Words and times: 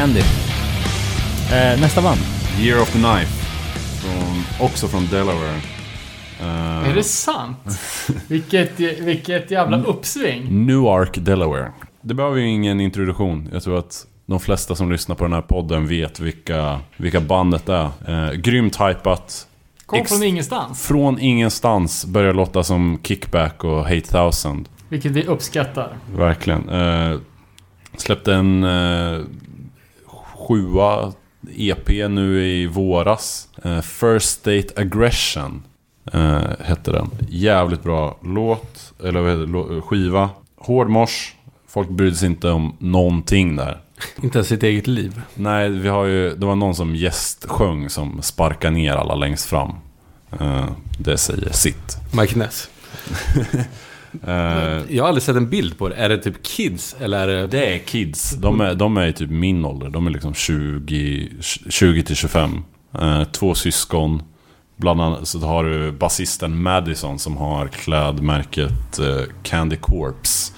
Candy. 0.00 0.20
Eh, 0.20 1.80
nästa 1.80 2.02
band. 2.02 2.20
Year 2.60 2.82
of 2.82 2.92
the 2.92 2.98
Knife. 2.98 3.32
Från, 4.00 4.66
också 4.66 4.88
från 4.88 5.06
Delaware. 5.06 5.60
Eh, 6.40 6.88
Är 6.90 6.94
det 6.94 7.02
sant? 7.02 7.58
vilket, 8.28 8.80
vilket 8.80 9.50
jävla 9.50 9.82
uppsving. 9.82 10.66
Newark, 10.66 11.18
Delaware. 11.18 11.72
Det 12.02 12.14
behöver 12.14 12.36
ju 12.36 12.48
ingen 12.48 12.80
introduktion. 12.80 13.48
Jag 13.52 13.62
tror 13.62 13.78
att 13.78 14.06
de 14.26 14.40
flesta 14.40 14.74
som 14.74 14.92
lyssnar 14.92 15.16
på 15.16 15.24
den 15.24 15.32
här 15.32 15.40
podden 15.42 15.86
vet 15.86 16.20
vilka, 16.20 16.80
vilka 16.96 17.20
bandet 17.20 17.68
är. 17.68 17.90
Eh, 18.08 18.32
grymt 18.32 18.76
hypat. 18.80 19.46
Kom 19.86 19.98
Ex- 19.98 20.10
från 20.10 20.22
ingenstans. 20.22 20.86
Från 20.86 21.18
ingenstans 21.18 22.04
börjar 22.06 22.34
låta 22.34 22.62
som 22.62 22.98
Kickback 23.02 23.64
och 23.64 23.82
Hate 23.82 24.00
Thousand. 24.00 24.68
Vilket 24.88 25.12
vi 25.12 25.24
uppskattar. 25.24 25.96
Verkligen. 26.16 26.68
Eh, 26.68 27.18
släppte 27.96 28.34
en 28.34 28.64
eh, 28.64 29.20
sjua 30.54 31.12
EP 31.56 31.88
nu 31.88 32.44
i 32.46 32.66
våras. 32.66 33.48
Eh, 33.64 33.80
First 33.80 34.30
State 34.30 34.66
Aggression 34.76 35.62
eh, 36.12 36.40
hette 36.60 36.92
den. 36.92 37.10
Jävligt 37.28 37.82
bra 37.82 38.18
låt, 38.24 38.92
eller 39.04 39.20
vad 39.20 39.30
heter 39.30 39.40
det, 39.46 39.52
lå- 39.52 39.80
skiva. 39.80 40.30
Hård 40.56 40.88
mors. 40.88 41.34
Folk 41.68 41.88
brydde 41.88 42.16
sig 42.16 42.26
inte 42.28 42.50
om 42.50 42.76
någonting 42.78 43.56
där. 43.56 43.80
Inte 44.22 44.38
ens 44.38 44.48
sitt 44.48 44.62
eget 44.62 44.86
liv. 44.86 45.22
Nej, 45.34 45.68
vi 45.70 45.88
har 45.88 46.04
ju, 46.04 46.34
det 46.36 46.46
var 46.46 46.54
någon 46.56 46.74
som 46.74 46.96
gästsjöng 46.96 47.90
som 47.90 48.22
sparkar 48.22 48.70
ner 48.70 48.92
alla 48.92 49.14
längst 49.14 49.46
fram. 49.46 49.70
Eh, 50.40 50.64
det 50.98 51.16
säger 51.18 51.52
sitt. 51.52 51.96
Mike 52.20 52.38
Ness. 52.38 52.70
Eh, 54.26 54.94
Jag 54.96 55.02
har 55.02 55.08
aldrig 55.08 55.22
sett 55.22 55.36
en 55.36 55.50
bild 55.50 55.78
på 55.78 55.88
det. 55.88 55.94
Är 55.94 56.08
det 56.08 56.18
typ 56.18 56.42
kids 56.42 56.96
eller 57.00 57.28
är 57.28 57.40
det... 57.40 57.46
Det 57.46 57.74
är 57.74 57.78
kids. 57.78 58.30
De 58.36 58.60
är, 58.60 58.74
de 58.74 58.96
är 58.96 59.12
typ 59.12 59.30
min 59.30 59.64
ålder. 59.64 59.88
De 59.88 60.06
är 60.06 60.10
liksom 60.10 60.34
20, 60.34 61.28
20 61.70 62.02
till 62.02 62.16
25. 62.16 62.62
Eh, 63.00 63.24
två 63.24 63.54
syskon. 63.54 64.22
Bland 64.76 65.00
annat 65.00 65.28
så 65.28 65.38
har 65.38 65.64
du 65.64 65.92
basisten 65.92 66.62
Madison 66.62 67.18
som 67.18 67.36
har 67.36 67.68
klädmärket 67.68 68.98
eh, 68.98 69.22
Candy 69.42 69.76
Corpse. 69.76 70.52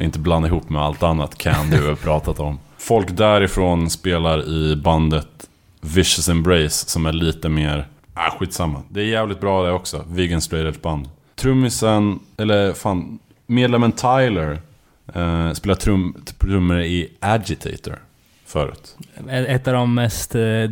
Inte 0.00 0.18
blanda 0.18 0.48
ihop 0.48 0.70
med 0.70 0.82
allt 0.82 1.02
annat 1.02 1.38
Candy 1.38 1.76
vi 1.80 1.86
har 1.88 1.94
pratat 2.04 2.40
om. 2.40 2.58
Folk 2.78 3.16
därifrån 3.16 3.90
spelar 3.90 4.48
i 4.48 4.76
bandet 4.76 5.28
Vicious 5.80 6.28
Embrace 6.28 6.88
som 6.90 7.06
är 7.06 7.12
lite 7.12 7.48
mer... 7.48 7.88
Ah, 8.14 8.30
skitsamma. 8.38 8.82
Det 8.88 9.00
är 9.00 9.04
jävligt 9.04 9.40
bra 9.40 9.62
det 9.62 9.72
också. 9.72 10.04
Vegan 10.08 10.40
straight 10.40 10.68
edge 10.74 10.82
band. 10.82 11.08
Trummisen, 11.38 12.18
eller 12.36 12.72
fan, 12.72 13.18
medlemmen 13.46 13.92
Tyler 13.92 14.58
eh, 15.14 15.52
spelade 15.52 15.80
trum, 15.80 16.16
trummor 16.38 16.80
i 16.80 17.10
Agitator 17.20 17.98
förut. 18.46 18.96
Ett 19.28 19.68
av 19.68 19.74
de 19.74 19.94
mest 19.94 20.34
eh, 20.34 20.64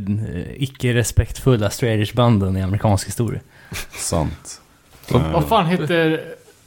icke-respektfulla 0.57 1.71
straight 1.71 2.15
banden 2.15 2.57
i 2.57 2.63
amerikansk 2.63 3.07
historia. 3.09 3.41
Sant. 3.93 4.61
Vad- 5.11 5.33
Vad 5.33 5.49
fan 5.49 5.67
heter 5.67 6.21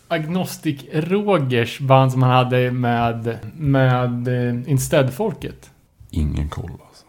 Agnostic 0.07 0.81
Rogers 0.93 1.79
band 1.79 2.11
som 2.11 2.23
han 2.23 2.31
hade 2.31 2.71
med, 2.71 3.37
med 3.55 4.27
eh, 4.27 4.71
Instead-folket? 4.71 5.69
Ingen 6.09 6.49
koll 6.49 6.71
alltså. 6.71 7.05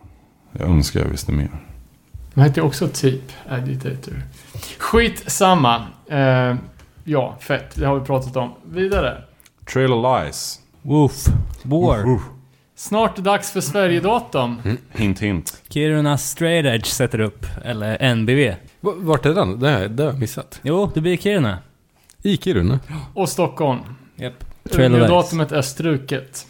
Jag 0.52 0.68
önskar 0.68 1.00
jag 1.00 1.08
visste 1.08 1.32
mer. 1.32 1.48
De 2.34 2.40
hette 2.40 2.60
ju 2.60 2.66
också 2.66 2.88
typ 2.88 3.22
Agitator. 3.48 4.22
Skit 4.78 5.22
samma. 5.26 5.86
Ja, 7.10 7.37
fett. 7.41 7.75
Det 7.75 7.87
har 7.87 7.98
vi 7.98 8.04
pratat 8.06 8.37
om. 8.37 8.50
Vidare. 8.65 9.22
Trail 9.72 9.93
of 9.93 10.04
Lies. 10.25 10.60
Woof. 10.82 11.26
War. 11.62 12.21
Snart 12.75 13.16
dags 13.16 13.50
för 13.50 13.60
Sverigedatum. 13.60 14.60
Hint 14.93 15.21
hint. 15.22 15.62
Kiruna 15.69 16.19
Straight 16.19 16.66
Edge 16.66 16.87
sätter 16.87 17.21
upp, 17.21 17.47
eller 17.65 18.03
NBV. 18.15 18.38
V- 18.38 18.56
Vart 18.81 19.26
är 19.26 19.34
den? 19.34 19.60
Det 19.60 19.71
har 19.71 19.81
jag 19.81 20.19
missat. 20.19 20.60
Jo, 20.62 20.91
det 20.94 21.00
blir 21.00 21.16
Kiruna. 21.16 21.59
I 22.22 22.37
Kiruna. 22.37 22.78
Och 23.15 23.28
Stockholm. 23.28 23.78
Japp. 24.16 24.44
Trail 24.72 24.92
of 24.94 24.98
Lies. 24.98 25.10
Datumet 25.10 25.53
är 25.53 25.62
struket. 25.62 26.47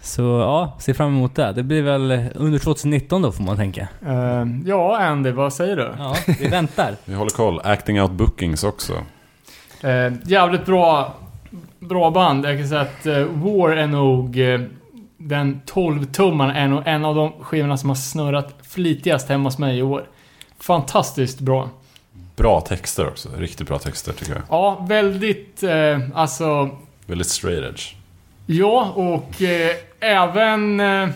Så 0.00 0.22
ja, 0.22 0.76
se 0.80 0.94
fram 0.94 1.08
emot 1.08 1.34
det. 1.34 1.52
Det 1.52 1.62
blir 1.62 1.82
väl 1.82 2.28
under 2.34 2.58
2019 2.58 3.22
då 3.22 3.32
får 3.32 3.44
man 3.44 3.56
tänka. 3.56 3.88
Eh, 4.06 4.44
ja, 4.66 4.98
Andy, 4.98 5.30
vad 5.30 5.52
säger 5.52 5.76
du? 5.76 5.94
Ja, 5.98 6.16
vi 6.40 6.48
väntar. 6.48 6.96
Vi 7.04 7.14
håller 7.14 7.30
koll. 7.30 7.60
Acting 7.64 8.00
Out 8.02 8.10
Bookings 8.10 8.64
också. 8.64 8.92
Eh, 9.84 10.12
jävligt 10.24 10.66
bra, 10.66 11.14
bra 11.78 12.10
band. 12.10 12.46
Jag 12.46 12.58
kan 12.58 12.68
säga 12.68 12.80
att 12.80 13.06
eh, 13.06 13.24
War 13.24 13.70
är 13.70 13.86
nog... 13.86 14.40
Eh, 14.40 14.60
den 15.16 15.60
12-tummaren 15.66 16.54
är 16.54 16.68
nog 16.68 16.82
en 16.86 17.04
av 17.04 17.14
de 17.14 17.32
skivorna 17.40 17.76
som 17.76 17.90
har 17.90 17.96
snurrat 17.96 18.54
flitigast 18.62 19.28
hemma 19.28 19.44
hos 19.44 19.58
mig 19.58 19.78
i 19.78 19.82
år. 19.82 20.04
Fantastiskt 20.58 21.40
bra. 21.40 21.70
Bra 22.36 22.60
texter 22.60 23.06
också. 23.08 23.28
Riktigt 23.38 23.68
bra 23.68 23.78
texter 23.78 24.12
tycker 24.12 24.32
jag. 24.32 24.42
Ja, 24.48 24.86
väldigt... 24.88 25.62
Eh, 25.62 25.98
alltså... 26.14 26.70
Väldigt 27.06 27.28
straight 27.28 27.64
edge. 27.64 27.94
Ja, 28.46 28.92
och 28.94 29.42
eh, 29.42 29.70
även... 30.00 30.80
Eh, 30.80 31.08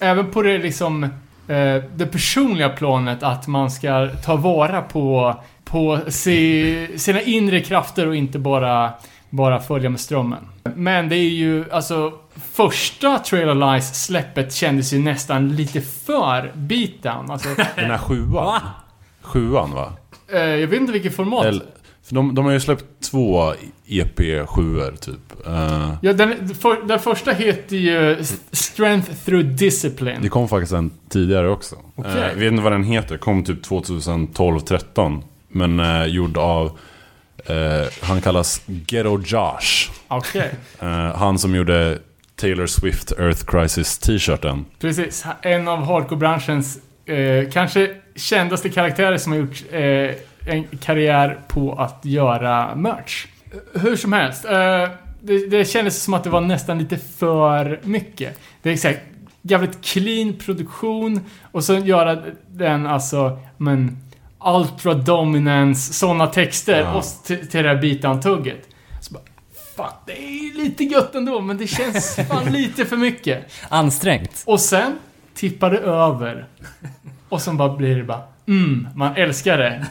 även 0.00 0.30
på 0.30 0.42
det 0.42 0.58
liksom... 0.58 1.04
Eh, 1.48 1.82
det 1.94 2.06
personliga 2.12 2.68
planet 2.68 3.22
att 3.22 3.46
man 3.46 3.70
ska 3.70 4.08
ta 4.24 4.36
vara 4.36 4.82
på, 4.82 5.36
på 5.72 6.00
si, 6.08 6.88
sina 6.96 7.20
inre 7.20 7.60
krafter 7.60 8.06
och 8.06 8.16
inte 8.16 8.38
bara, 8.38 8.92
bara 9.30 9.60
följa 9.60 9.90
med 9.90 10.00
strömmen. 10.00 10.48
Men 10.74 11.08
det 11.08 11.16
är 11.16 11.30
ju, 11.30 11.70
alltså... 11.70 12.12
Första 12.52 13.18
Trail 13.18 13.48
of 13.48 13.56
Lies 13.56 14.04
släppet 14.04 14.54
kändes 14.54 14.92
ju 14.92 14.98
nästan 14.98 15.56
lite 15.56 15.80
för 15.80 16.52
beatdown. 16.54 17.30
Alltså, 17.30 17.48
Den 17.76 17.90
här 17.90 17.98
sjuan. 17.98 18.60
Sjuan 19.22 19.70
va? 19.74 19.92
eh, 20.32 20.40
jag 20.40 20.68
vet 20.68 20.80
inte 20.80 20.92
vilket 20.92 21.16
format. 21.16 21.44
Eller, 21.44 21.66
för 22.04 22.14
de, 22.14 22.34
de 22.34 22.44
har 22.44 22.52
ju 22.52 22.60
släppt 22.60 22.84
två 23.10 23.52
EP7 23.86 24.96
typ. 24.96 25.46
Eh, 25.46 25.94
Ja, 26.02 26.12
den, 26.12 26.54
för, 26.54 26.86
den 26.86 26.98
första 26.98 27.32
heter 27.32 27.76
ju 27.76 28.24
Strength 28.52 29.12
Through 29.24 29.44
Discipline. 29.44 30.22
det 30.22 30.28
kom 30.28 30.48
faktiskt 30.48 30.72
en 30.72 30.90
tidigare 31.08 31.48
också. 31.50 31.76
Okej. 31.94 32.12
Eh, 32.12 32.18
jag 32.28 32.34
vet 32.34 32.52
inte 32.52 32.62
vad 32.62 32.72
den 32.72 32.84
heter. 32.84 33.16
Kom 33.16 33.44
typ 33.44 33.66
2012-13. 33.66 35.22
Men 35.52 35.80
eh, 35.80 36.04
gjord 36.04 36.36
av... 36.36 36.78
Eh, 37.46 37.86
han 38.02 38.20
kallas 38.20 38.62
Ghetto 38.66 39.18
Josh. 39.18 39.90
Okej. 40.08 40.50
Eh, 40.80 41.16
han 41.16 41.38
som 41.38 41.54
gjorde 41.54 41.98
Taylor 42.36 42.66
Swift 42.66 43.12
Earth 43.12 43.44
Crisis 43.44 43.98
t-shirten. 43.98 44.64
Precis. 44.80 45.24
En 45.42 45.68
av 45.68 45.84
hardcore-branschens 45.84 46.78
eh, 47.06 47.50
kanske 47.50 47.90
kändaste 48.16 48.68
karaktärer 48.68 49.18
som 49.18 49.32
har 49.32 49.38
gjort 49.38 49.62
eh, 49.70 50.52
en 50.54 50.64
karriär 50.80 51.38
på 51.48 51.72
att 51.72 52.00
göra 52.02 52.74
merch. 52.74 53.26
Hur 53.74 53.96
som 53.96 54.12
helst. 54.12 54.44
Eh, 54.44 54.88
det, 55.20 55.46
det 55.50 55.64
kändes 55.64 56.02
som 56.02 56.14
att 56.14 56.24
det 56.24 56.30
var 56.30 56.40
nästan 56.40 56.78
lite 56.78 56.98
för 56.98 57.80
mycket. 57.82 58.38
Det 58.62 58.68
är 58.68 58.74
exakt 58.74 59.00
jävligt 59.42 59.84
clean 59.84 60.32
produktion 60.32 61.20
och 61.52 61.64
så 61.64 61.74
göra 61.74 62.22
den 62.48 62.86
alltså, 62.86 63.38
men 63.56 64.01
Ultra 64.44 64.94
dominance, 64.94 65.92
sådana 65.92 66.26
texter 66.26 66.80
Ja. 66.80 66.92
och 66.94 67.04
till, 67.24 67.48
till 67.48 67.62
det 67.62 67.68
här 67.68 67.76
beatdown-tugget. 67.82 68.60
Så 69.00 69.12
bara, 69.14 69.22
Fan, 69.76 69.92
det 70.06 70.12
är 70.12 70.56
lite 70.58 70.84
gött 70.84 71.14
ändå, 71.14 71.40
men 71.40 71.58
det 71.58 71.66
känns 71.66 72.14
fan 72.28 72.52
lite 72.52 72.84
för 72.84 72.96
mycket. 72.96 73.52
Ansträngt. 73.68 74.42
Och 74.46 74.60
sen 74.60 74.92
tippar 75.34 75.70
det 75.70 75.78
över. 75.78 76.46
Och 77.28 77.42
sen 77.42 77.56
bara 77.56 77.76
blir 77.76 77.96
det 77.96 78.04
bara 78.04 78.20
Mm, 78.48 78.88
man 78.94 79.16
älskar 79.16 79.58
det. 79.58 79.86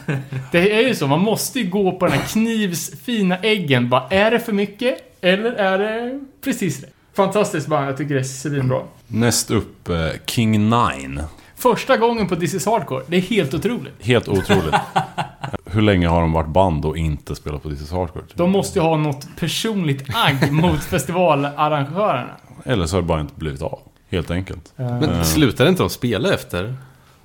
Det 0.52 0.72
är 0.74 0.88
ju 0.88 0.94
så, 0.94 1.06
man 1.06 1.20
måste 1.20 1.60
ju 1.60 1.70
gå 1.70 1.92
på 1.92 2.06
den 2.06 2.18
här 2.18 2.26
knivsfina 2.26 3.38
äggen. 3.38 3.88
Bara, 3.88 4.08
är 4.10 4.30
det 4.30 4.40
för 4.40 4.52
mycket? 4.52 4.98
Eller 5.20 5.52
är 5.52 5.78
det 5.78 6.20
precis 6.44 6.80
rätt? 6.82 6.92
Fantastiskt 7.16 7.66
band, 7.66 7.88
jag 7.88 7.96
tycker 7.96 8.14
det 8.14 8.20
är 8.20 8.24
svinbra. 8.24 8.82
Näst 9.06 9.50
upp 9.50 9.88
eh, 9.88 9.96
King 10.26 10.52
Nine. 10.70 11.20
Första 11.62 11.96
gången 11.96 12.28
på 12.28 12.36
This 12.36 12.54
is 12.54 12.66
Hardcore, 12.66 13.04
det 13.06 13.16
är 13.16 13.20
helt 13.20 13.54
otroligt. 13.54 13.92
Helt 14.00 14.28
otroligt. 14.28 14.74
Hur 15.64 15.82
länge 15.82 16.08
har 16.08 16.20
de 16.20 16.32
varit 16.32 16.48
band 16.48 16.84
och 16.84 16.96
inte 16.96 17.34
spelat 17.34 17.62
på 17.62 17.70
This 17.70 17.82
is 17.82 17.90
Hardcore? 17.92 18.24
De 18.34 18.50
måste 18.50 18.78
ju 18.78 18.82
ha 18.82 18.96
något 18.96 19.26
personligt 19.40 20.04
agg 20.14 20.52
mot 20.52 20.84
festivalarrangörerna. 20.84 22.30
Eller 22.64 22.86
så 22.86 22.96
har 22.96 23.02
det 23.02 23.06
bara 23.08 23.20
inte 23.20 23.34
blivit 23.36 23.62
av. 23.62 23.78
Helt 24.10 24.30
enkelt. 24.30 24.72
Eh, 24.76 25.00
Men 25.00 25.24
slutade 25.24 25.70
inte 25.70 25.82
de 25.82 25.90
spela 25.90 26.34
efter? 26.34 26.74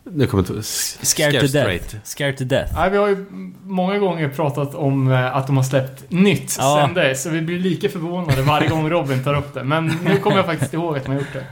Nu 0.04 0.28
kommer 0.28 0.44
inte... 0.44 0.64
Scared 0.64 1.34
to 1.34 1.40
death. 1.40 1.50
Straight. 1.50 1.96
Scared 2.04 2.38
to 2.38 2.44
death. 2.44 2.74
Nej, 2.76 2.90
vi 2.90 2.98
har 2.98 3.08
ju 3.08 3.26
många 3.64 3.98
gånger 3.98 4.30
pratat 4.30 4.76
om 4.76 5.12
eh, 5.12 5.36
att 5.36 5.48
de 5.48 5.58
har 5.58 5.64
släppt 5.64 6.12
nytt 6.12 6.56
Ja. 6.60 6.84
sen 6.86 6.94
dess. 6.96 7.24
Så 7.24 7.30
vi 7.30 7.42
blir 7.42 7.60
lika 7.60 7.90
förvånade 7.90 8.42
varje 8.42 8.68
gång 8.70 8.90
Robin 8.90 9.24
tar 9.24 9.34
upp 9.38 9.54
det. 9.54 9.64
Men 9.64 9.86
nu 10.06 10.18
kommer 10.18 10.38
jag 10.38 10.46
faktiskt 10.46 10.74
ihåg 10.74 10.98
att 10.98 11.04
de 11.06 11.12
har 11.12 11.20
gjort 11.20 11.34
det. 11.34 11.46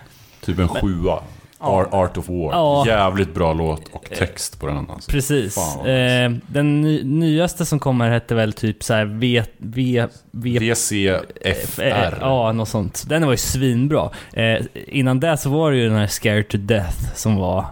Typ 0.45 0.59
en 0.59 0.67
sjua. 0.67 1.19
Art, 1.59 1.93
Art 1.93 2.17
of 2.17 2.29
War. 2.29 2.51
Ja. 2.51 2.83
Jävligt 2.87 3.33
bra 3.33 3.53
låt 3.53 3.87
och 3.91 4.09
text 4.17 4.59
på 4.59 4.67
den 4.67 4.89
alltså. 4.89 5.11
Precis. 5.11 5.55
Fan, 5.55 5.85
eh, 5.85 6.31
den 6.47 6.81
ny, 6.81 7.03
nyaste 7.03 7.65
som 7.65 7.79
kommer 7.79 8.09
hette 8.09 8.35
väl 8.35 8.53
typ 8.53 8.83
så 8.83 8.93
här 8.93 9.05
V... 9.05 9.43
V... 9.57 10.07
V... 10.31 10.59
VCFR. 10.59 12.17
Ja, 12.21 12.51
något 12.51 12.69
sånt. 12.69 13.05
Den 13.09 13.25
var 13.25 13.31
ju 13.31 13.37
svinbra. 13.37 14.09
Eh, 14.33 14.65
innan 14.87 15.19
det 15.19 15.37
så 15.37 15.49
var 15.49 15.71
det 15.71 15.77
ju 15.77 15.89
den 15.89 15.97
här 15.97 16.07
Scared 16.07 16.47
to 16.47 16.57
Death 16.57 17.15
som 17.15 17.35
var... 17.35 17.65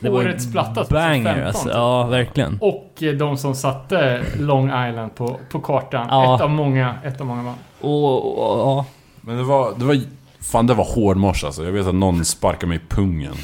Det 0.00 0.10
var 0.10 0.18
Årets 0.18 0.52
platta, 0.52 0.84
Banger 0.90 1.34
2015, 1.34 1.46
alltså. 1.46 1.64
typ. 1.64 1.74
Ja, 1.74 2.06
verkligen. 2.06 2.58
Och 2.60 3.02
eh, 3.02 3.12
de 3.12 3.36
som 3.36 3.54
satte 3.54 4.22
Long 4.38 4.66
Island 4.66 5.14
på, 5.14 5.40
på 5.50 5.60
kartan. 5.60 6.06
Ja. 6.10 6.34
Ett 6.34 6.40
av 6.42 6.50
många, 6.50 6.94
ett 7.04 7.20
av 7.20 7.26
många 7.26 7.42
band. 7.42 7.58
Och, 7.80 8.38
och, 8.38 8.58
ja. 8.58 8.86
Men 9.20 9.36
det 9.36 9.42
var, 9.42 9.74
det 9.76 9.84
var... 9.84 10.00
Fan 10.40 10.66
det 10.66 10.74
var 10.74 10.84
hårdmors 10.84 11.44
alltså. 11.44 11.64
Jag 11.64 11.72
vet 11.72 11.86
att 11.86 11.94
någon 11.94 12.24
sparkade 12.24 12.66
mig 12.66 12.76
i 12.76 12.94
pungen. 12.94 13.34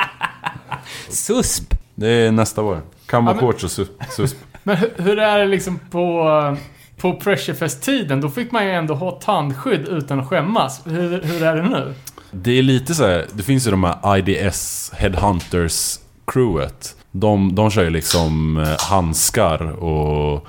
SUSP! 1.08 1.74
Det 1.94 2.08
är 2.08 2.32
nästa 2.32 2.62
år. 2.62 2.80
Kammo 3.06 3.30
Ja, 3.40 3.46
och 3.46 3.54
sus- 3.54 3.90
susp. 4.16 4.36
Men 4.62 4.76
hur, 4.76 4.92
hur 4.96 5.18
är 5.18 5.38
det 5.38 5.46
liksom 5.46 5.78
på, 5.90 6.56
på 6.96 7.12
Pressurefest-tiden? 7.20 8.20
Då 8.20 8.28
fick 8.30 8.52
man 8.52 8.64
ju 8.64 8.70
ändå 8.70 8.94
ha 8.94 9.10
tandskydd 9.10 9.88
utan 9.88 10.20
att 10.20 10.28
skämmas. 10.28 10.80
Hur, 10.86 11.22
hur 11.22 11.42
är 11.42 11.56
det 11.56 11.62
nu? 11.68 11.94
Det 12.30 12.58
är 12.58 12.62
lite 12.62 12.94
så 12.94 13.06
här, 13.06 13.26
det 13.32 13.42
finns 13.42 13.66
ju 13.66 13.70
de 13.70 13.84
här 13.84 14.16
IDS 14.18 14.92
Headhunters 14.94 15.98
crewet. 16.26 16.96
De, 17.10 17.54
de 17.54 17.70
kör 17.70 17.84
ju 17.84 17.90
liksom 17.90 18.56
eh, 18.56 18.76
handskar 18.78 19.62
och 19.82 20.46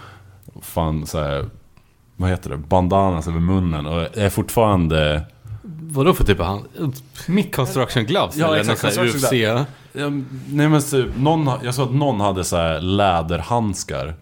fan 0.61 1.05
så 1.07 1.19
här, 1.19 1.45
vad 2.15 2.29
heter 2.29 2.49
det? 2.49 2.57
Bandanas 2.57 3.27
över 3.27 3.39
munnen 3.39 3.85
och 3.85 4.17
är 4.17 4.29
fortfarande... 4.29 5.21
Vadå 5.93 6.13
för 6.13 6.23
typ 6.23 6.39
av 6.39 6.45
hand? 6.45 6.65
Mitt, 7.27 7.55
Construction 7.55 8.05
gloves? 8.05 8.35
Ja, 8.37 8.47
eller 8.47 8.59
exakt, 8.59 8.81
construction 8.81 9.15
UFC? 9.21 9.31
Ja, 9.93 10.09
nej 10.49 10.69
men 10.69 10.81
typ, 10.81 11.07
någon, 11.17 11.49
jag 11.63 11.75
såg 11.75 11.87
att 11.87 11.95
någon 11.95 12.19
hade 12.21 12.43
så 12.43 12.57
här 12.57 12.81
läderhandskar. 12.81 14.15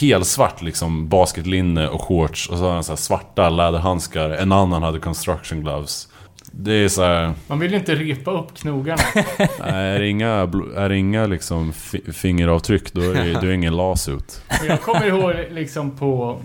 Helsvart 0.00 0.62
liksom 0.62 1.08
basketlinne 1.08 1.88
och 1.88 2.00
shorts 2.02 2.48
och 2.48 2.56
så 2.58 2.62
hade 2.62 2.74
han 2.74 2.84
så 2.84 2.92
här 2.92 2.96
svarta 2.96 3.50
läderhandskar. 3.50 4.30
En 4.30 4.52
annan 4.52 4.82
hade 4.82 4.98
construction 4.98 5.60
gloves. 5.60 6.08
Det 6.52 6.72
är 6.72 6.88
så 6.88 7.02
här, 7.02 7.32
man 7.46 7.58
vill 7.58 7.70
ju 7.72 7.76
inte 7.78 7.94
repa 7.94 8.30
upp 8.30 8.54
knogarna. 8.54 9.02
är 9.64 9.98
det 9.98 10.08
inga, 10.08 10.28
är 10.76 10.88
det 10.88 10.96
inga 10.96 11.26
liksom 11.26 11.72
fi- 11.72 12.12
fingeravtryck 12.12 12.92
då 12.92 13.00
är 13.00 13.14
det, 13.14 13.32
då 13.32 13.38
är 13.38 13.46
det 13.46 13.54
ingen 13.54 13.76
lasut. 13.76 14.40
Jag 14.68 14.82
kommer 14.82 15.06
ihåg 15.06 15.34
liksom 15.50 15.90
på 15.90 16.40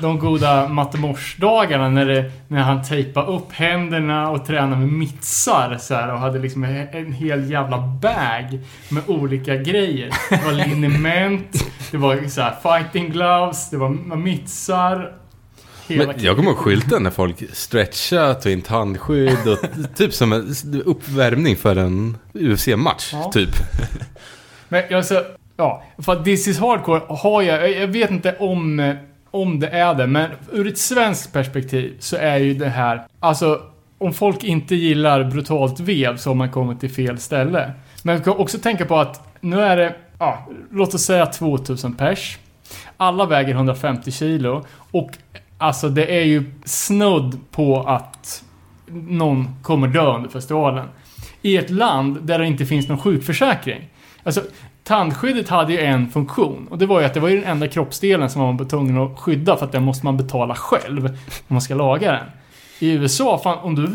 de 0.00 0.18
goda 0.18 0.68
mattemorsdagarna 0.68 1.88
när, 1.88 2.06
det, 2.06 2.30
när 2.48 2.62
han 2.62 2.82
tejpade 2.84 3.26
upp 3.32 3.52
händerna 3.52 4.30
och 4.30 4.46
tränade 4.46 4.76
med 4.76 4.88
mittsar 4.92 5.76
så 5.80 5.94
här, 5.94 6.12
och 6.12 6.18
hade 6.18 6.38
liksom 6.38 6.64
en, 6.64 7.12
hel 7.12 7.50
jävla 7.50 7.78
bag 7.78 8.58
med 8.88 9.02
olika 9.06 9.56
grejer. 9.56 10.10
Det 10.30 10.44
var 10.44 10.52
liniment, 10.52 11.64
det 11.90 11.96
var 11.96 12.28
så 12.28 12.40
här 12.40 12.54
fighting 12.62 13.10
gloves, 13.10 13.70
det 13.70 13.76
var 13.76 14.16
mittsar. 14.16 15.12
Hela 15.88 16.06
Men 16.06 16.14
jag 16.18 16.36
kommer 16.36 16.50
ihåg 16.50 16.58
skylten 16.58 17.02
när 17.02 17.10
folk 17.10 17.42
stretchade, 17.52 18.34
tog 18.34 18.52
in 18.52 18.62
tandskydd 18.62 19.48
och 19.48 19.58
typ 19.96 20.14
som 20.14 20.32
en 20.32 20.54
uppvärmning 20.84 21.56
för 21.56 21.76
en 21.76 22.16
UFC-match. 22.34 23.10
Ja. 23.12 23.30
Typ. 23.32 23.50
Men 24.68 24.82
jag 24.90 25.04
så, 25.04 25.22
ja, 25.56 25.84
för 25.98 26.12
att 26.12 26.24
This 26.24 26.48
is 26.48 26.58
Hardcore 26.58 27.00
har 27.08 27.42
jag, 27.42 27.70
jag- 27.72 27.86
vet 27.86 28.10
inte 28.10 28.36
om, 28.38 28.80
eh, 28.80 28.94
om 29.32 29.60
det 29.60 29.68
är 29.68 29.94
det, 29.94 30.06
men 30.06 30.30
ur 30.52 30.66
ett 30.66 30.78
svenskt 30.78 31.32
perspektiv 31.32 31.96
så 31.98 32.16
är 32.16 32.36
ju 32.36 32.54
det 32.54 32.68
här, 32.68 33.06
alltså 33.20 33.60
om 33.98 34.12
folk 34.12 34.44
inte 34.44 34.74
gillar 34.74 35.24
brutalt 35.24 35.80
vev 35.80 36.16
så 36.16 36.30
har 36.30 36.34
man 36.34 36.50
kommit 36.50 36.80
till 36.80 36.90
fel 36.90 37.18
ställe. 37.18 37.72
Men 38.02 38.16
vi 38.16 38.24
kan 38.24 38.36
också 38.36 38.58
tänka 38.58 38.84
på 38.84 38.96
att 38.96 39.28
nu 39.40 39.60
är 39.60 39.76
det, 39.76 39.94
ja, 40.18 40.48
låt 40.70 40.94
oss 40.94 41.02
säga 41.02 41.26
2000 41.26 41.94
pers. 41.94 42.38
Alla 42.96 43.26
väger 43.26 43.54
150 43.54 44.10
kilo 44.10 44.64
och 44.76 45.10
alltså 45.58 45.88
det 45.88 46.06
är 46.06 46.24
ju 46.24 46.44
snudd 46.64 47.38
på 47.50 47.80
att 47.82 48.44
någon 48.86 49.48
kommer 49.62 49.88
dö 49.88 50.14
under 50.14 50.30
festivalen. 50.30 50.88
I 51.42 51.56
ett 51.56 51.70
land 51.70 52.18
där 52.22 52.38
det 52.38 52.46
inte 52.46 52.66
finns 52.66 52.88
någon 52.88 52.98
sjukförsäkring. 52.98 53.88
Alltså, 54.24 54.42
tandskyddet 54.84 55.48
hade 55.48 55.72
ju 55.72 55.78
en 55.80 56.08
funktion 56.08 56.66
och 56.70 56.78
det 56.78 56.86
var 56.86 57.00
ju 57.00 57.06
att 57.06 57.14
det 57.14 57.20
var 57.20 57.28
ju 57.28 57.40
den 57.40 57.44
enda 57.50 57.68
kroppsdelen 57.68 58.30
som 58.30 58.42
man 58.42 58.56
var 58.56 58.64
tvungen 58.64 58.98
att 58.98 59.18
skydda 59.18 59.56
för 59.56 59.66
att 59.66 59.72
den 59.72 59.82
måste 59.84 60.04
man 60.06 60.16
betala 60.16 60.54
själv 60.54 61.04
om 61.06 61.12
man 61.48 61.60
ska 61.60 61.74
laga 61.74 62.12
den. 62.12 62.26
I 62.78 62.90
USA, 62.92 63.40
fan, 63.44 63.58
om 63.58 63.74
du 63.74 63.88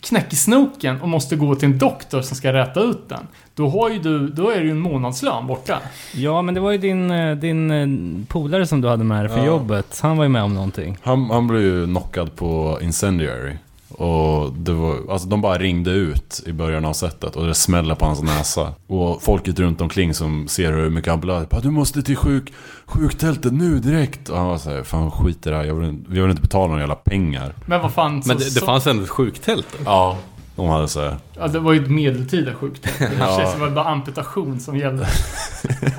knäcker 0.00 0.36
snoken 0.36 1.00
och 1.00 1.08
måste 1.08 1.36
gå 1.36 1.54
till 1.54 1.68
en 1.68 1.78
doktor 1.78 2.22
som 2.22 2.36
ska 2.36 2.52
räta 2.52 2.80
ut 2.80 3.08
den. 3.08 3.26
Då 3.54 3.68
har 3.68 3.90
ju 3.90 3.98
du, 3.98 4.28
då 4.28 4.50
är 4.50 4.56
det 4.58 4.64
ju 4.64 4.70
en 4.70 4.78
månadslön 4.80 5.46
borta. 5.46 5.78
Ja, 6.14 6.42
men 6.42 6.54
det 6.54 6.60
var 6.60 6.70
ju 6.72 6.78
din, 6.78 7.10
eh, 7.10 7.36
din 7.36 7.70
eh, 7.70 8.26
polare 8.28 8.66
som 8.66 8.80
du 8.80 8.88
hade 8.88 9.04
med 9.04 9.24
dig 9.24 9.28
för 9.28 9.38
Ja. 9.38 9.46
jobbet. 9.46 9.98
Han 10.02 10.16
var 10.16 10.24
ju 10.24 10.28
med 10.28 10.42
om 10.42 10.54
någonting. 10.54 10.96
Han, 11.02 11.30
han 11.30 11.46
blev 11.46 11.62
ju 11.62 11.86
knockad 11.86 12.36
på 12.36 12.78
Incendiary. 12.82 13.52
Och 13.92 14.52
det 14.52 14.72
var, 14.72 15.12
alltså 15.12 15.28
de 15.28 15.40
bara 15.40 15.58
ringde 15.58 15.90
ut 15.90 16.42
i 16.46 16.52
början 16.52 16.84
av 16.84 16.92
setet 16.92 17.36
och 17.36 17.46
det 17.46 17.54
smällde 17.54 17.94
på 17.94 18.04
hans 18.04 18.22
näsa. 18.22 18.74
Och 18.86 19.22
folket 19.22 19.58
runt 19.58 19.80
omkring 19.80 20.14
som 20.14 20.48
ser 20.48 20.72
hur 20.72 20.90
mycket 20.90 21.10
han 21.10 21.20
blöder. 21.20 21.46
Bara, 21.50 21.60
du 21.60 21.70
måste 21.70 22.02
till 22.02 22.16
sjuk, 22.16 22.52
sjuktältet 22.84 23.52
nu 23.52 23.78
direkt. 23.78 24.28
Och 24.28 24.38
han 24.38 24.46
var 24.46 24.58
såhär, 24.58 24.82
fan 24.82 25.10
skit 25.10 25.46
i 25.46 25.50
det 25.50 25.56
här. 25.56 25.64
Jag 25.64 25.74
vill, 25.74 26.04
jag 26.08 26.22
vill 26.22 26.30
inte 26.30 26.42
betala 26.42 26.66
några 26.66 26.80
jävla 26.80 26.94
pengar. 26.94 27.54
Men 27.66 27.82
vad 27.82 27.92
fan, 27.92 28.22
så, 28.22 28.28
Men 28.28 28.38
det, 28.38 28.54
det 28.54 28.60
fanns 28.60 28.86
ändå 28.86 29.02
ett 29.02 29.08
sjuktält. 29.08 29.66
Ja. 29.84 30.18
De 30.56 30.68
hade 30.68 30.88
såhär, 30.88 31.16
ja, 31.38 31.48
det 31.48 31.58
var 31.58 31.72
ju 31.72 31.82
ett 31.84 31.90
medeltida 31.90 32.54
sjukdom. 32.54 32.92
Det 32.98 33.10
Ja. 33.18 33.38
känns 33.38 33.50
som 33.52 33.60
det 33.60 33.66
var 33.66 33.74
bara 33.74 33.84
amputation 33.88 34.60
som 34.60 34.76
gällde. 34.76 35.06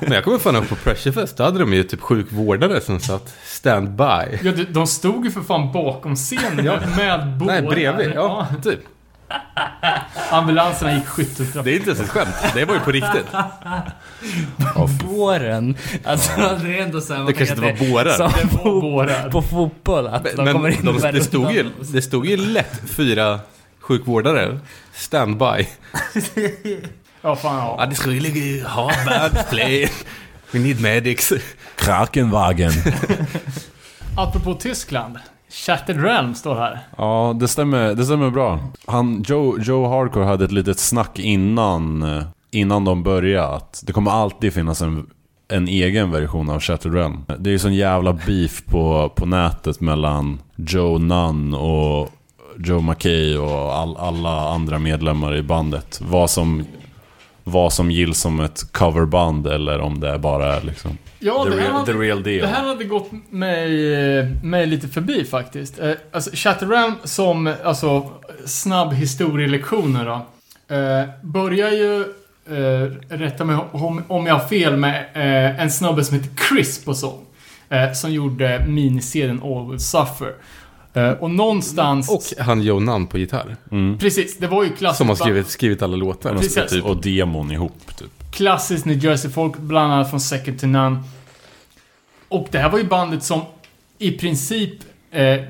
Men 0.00 0.12
jag 0.12 0.24
kommer 0.24 0.38
fan 0.38 0.54
ihåg 0.56 0.68
på 0.68 0.74
Pressurefest, 0.76 1.36
då 1.36 1.44
hade 1.44 1.58
de 1.58 1.72
ju 1.72 1.82
typ 1.82 2.00
sjukvårdare 2.00 2.80
som 2.80 3.00
satt 3.00 3.34
standby. 3.44 4.38
Ja, 4.42 4.52
de, 4.52 4.64
de 4.64 4.86
stod 4.86 5.24
ju 5.24 5.30
för 5.30 5.40
fan 5.40 5.72
bakom 5.72 6.16
scenen 6.16 6.56
med 6.96 7.28
båda. 7.38 7.52
Nej, 7.52 7.62
bredvid. 7.62 8.12
Ja, 8.14 8.46
typ. 8.62 8.80
Ambulanserna 10.30 10.94
gick 10.94 11.06
skytteltrafik. 11.06 11.64
Det 11.64 11.70
är 11.72 11.76
inte 11.76 11.90
ens 11.90 12.00
ett 12.00 12.08
skämt. 12.08 12.34
Det 12.54 12.64
var 12.64 12.74
ju 12.74 12.80
på 12.80 12.90
riktigt. 12.90 13.26
Båren. 15.04 15.76
Alltså, 16.04 16.30
det 16.62 16.78
är 16.78 16.82
ändå 16.82 17.00
så 17.00 17.14
här, 17.14 17.24
Det 17.24 17.32
kanske 17.32 17.54
inte 17.54 17.68
att 17.72 17.80
var 17.80 17.88
bårar. 17.90 18.12
Som 18.12 18.30
Det 18.40 18.56
var 18.56 18.62
på, 18.62 18.80
bårar. 18.80 19.30
på 19.30 19.42
fotboll, 19.42 20.06
att 20.06 20.24
de 20.36 20.44
Men 20.44 20.52
kommer 20.52 20.68
in 20.68 20.84
de, 20.84 21.12
det, 21.12 21.20
stod 21.24 21.52
ju, 21.52 21.70
det 21.92 22.02
stod 22.02 22.26
ju 22.26 22.36
lätt 22.36 22.80
fyra 22.90 23.40
sjukvårdare. 23.84 24.58
Standby. 24.92 25.66
Ja, 27.22 27.36
fan 27.36 27.56
ja. 27.56 27.76
Ja, 27.78 27.86
det 27.86 27.94
skulle 27.94 28.20
ligga 28.20 28.68
hard 28.68 29.06
bad 29.06 29.48
play. 29.50 29.88
We 30.50 30.58
need 30.58 30.80
medics. 30.80 31.32
Krakenwagen. 31.76 32.72
Apropå 34.16 34.54
Tyskland. 34.54 35.18
Shattered 35.50 36.02
Realm 36.02 36.34
står 36.34 36.54
här. 36.54 36.78
Ja, 36.96 37.36
det 37.40 37.48
stämmer, 37.48 37.94
det 37.94 38.04
stämmer 38.04 38.30
bra. 38.30 38.60
Han, 38.86 39.24
Joe, 39.26 39.58
Joe 39.60 39.88
Hardcore 39.88 40.24
hade 40.24 40.44
ett 40.44 40.52
litet 40.52 40.78
snack 40.78 41.18
innan, 41.18 42.02
eh, 42.02 42.24
innan 42.50 42.84
de 42.84 43.02
började 43.02 43.54
att 43.54 43.82
det 43.86 43.92
kommer 43.92 44.10
alltid 44.10 44.52
finnas 44.52 44.82
en, 44.82 45.06
en 45.48 45.68
egen 45.68 46.10
version 46.10 46.50
av 46.50 46.60
Shattered 46.60 46.94
Realm. 46.94 47.24
Det 47.38 47.50
är 47.50 47.52
ju 47.52 47.58
sån 47.58 47.74
jävla 47.74 48.12
beef 48.12 48.64
på, 48.66 49.12
på 49.16 49.26
nätet 49.26 49.80
mellan 49.80 50.40
Joe 50.56 50.98
Nunn 50.98 51.54
och 51.54 52.08
Joe 52.58 52.80
McKay 52.80 53.36
och 53.36 53.74
all, 53.74 53.96
alla 53.96 54.48
andra 54.48 54.78
medlemmar 54.78 55.36
i 55.36 55.42
bandet. 55.42 56.00
Vad 56.02 56.30
som, 56.30 56.64
vad 57.44 57.72
som 57.72 57.90
gills 57.90 58.18
som 58.20 58.40
ett 58.40 58.72
coverband 58.72 59.46
eller 59.46 59.80
om 59.80 60.00
det 60.00 60.18
bara 60.18 60.56
är 60.56 60.60
liksom 60.62 60.98
Ja, 61.18 61.44
the, 61.44 61.50
real, 61.50 61.84
the 61.86 61.92
hade, 61.92 61.92
real 61.92 62.22
deal. 62.22 62.40
det 62.40 62.46
här 62.46 62.66
hade 62.66 62.84
gått 62.84 63.10
mig, 63.30 63.92
eh, 64.18 64.26
mig 64.42 64.66
lite 64.66 64.88
förbi 64.88 65.24
faktiskt. 65.24 65.78
Eh, 65.78 65.92
Alltså, 66.12 66.30
Shattered 66.34 66.70
Realm 66.70 66.94
som, 67.04 67.54
alltså, 67.64 68.10
snabb 68.46 68.92
historielektioner 68.92 70.04
då. 70.04 70.26
Eh, 70.76 71.04
börjar 71.22 71.70
ju, 71.70 72.00
eh, 72.48 72.90
rätta 73.08 73.44
mig 73.44 73.56
om, 73.72 74.02
om 74.08 74.26
jag 74.26 74.34
har 74.34 74.48
fel, 74.48 74.76
med 74.76 75.04
en 75.60 75.70
snubbe 75.70 76.04
som 76.04 76.16
heter 76.16 76.30
Chris 76.48 76.84
på 76.84 76.94
sång. 76.94 77.20
Som 77.94 78.12
gjorde 78.12 78.64
miniserien 78.68 79.40
All 79.44 79.70
Will 79.70 79.80
Suffer. 79.80 80.34
Eh, 80.94 81.10
och 81.10 81.30
någonstans... 81.30 82.10
Och 82.10 82.44
han 82.44 82.62
Joe 82.62 82.80
Nunn 82.80 83.06
på 83.06 83.18
gitarr. 83.18 83.56
Mm. 83.70 83.98
Precis, 83.98 84.38
det 84.38 84.46
var 84.46 84.64
ju 84.64 84.70
klassiskt. 84.70 84.98
Som 84.98 85.08
har 85.08 85.16
skrivit, 85.16 85.48
skrivit 85.48 85.82
alla 85.82 85.96
låtar. 85.96 86.34
Precis. 86.34 86.70
Typ. 86.70 86.84
Och 86.84 86.96
demon 87.00 87.50
ihop 87.50 87.96
typ. 87.96 88.30
klassiskt 88.30 88.84
New 88.84 89.04
Jersey-folk, 89.04 89.58
bland 89.58 89.92
annat 89.92 90.10
från 90.10 90.20
Second 90.20 90.60
to 90.60 90.66
None. 90.66 91.02
Och 92.28 92.48
det 92.50 92.58
här 92.58 92.70
var 92.70 92.78
ju 92.78 92.84
bandet 92.84 93.22
som 93.22 93.40
i 93.98 94.10
princip 94.10 94.72
eh, 95.10 95.40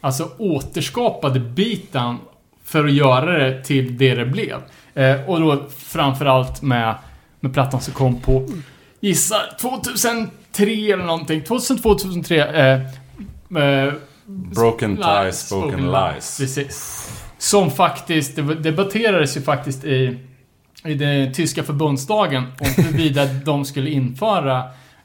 alltså 0.00 0.30
återskapade 0.38 1.40
beatan 1.40 2.18
för 2.64 2.84
att 2.84 2.92
göra 2.92 3.38
det 3.38 3.64
till 3.64 3.98
det 3.98 4.14
det 4.14 4.26
blev. 4.26 4.56
Eh, 4.94 5.28
och 5.28 5.40
då 5.40 5.66
framförallt 5.78 6.62
med, 6.62 6.94
med 7.40 7.52
plattan 7.52 7.80
som 7.80 7.94
kom 7.94 8.20
på, 8.20 8.48
gissa 9.00 9.36
2003 9.60 10.32
eller 10.62 11.04
någonting. 11.04 11.40
2002-2003. 11.42 12.54
Eh, 12.54 13.62
eh, 13.62 13.92
Broken 14.28 14.96
ties, 14.96 15.46
spoken 15.46 15.90
lies. 15.92 16.38
Precis. 16.38 17.08
Som 17.38 17.70
faktiskt, 17.70 18.36
det 18.36 18.42
debatterades 18.54 19.36
ju 19.36 19.40
faktiskt 19.42 19.84
i, 19.84 20.18
i 20.84 20.94
den 20.94 21.32
tyska 21.34 21.62
förbundsdagen 21.62 22.42
om 22.60 22.66
huruvida 22.76 23.24
de 23.44 23.64
skulle 23.64 23.90
införa 23.90 24.58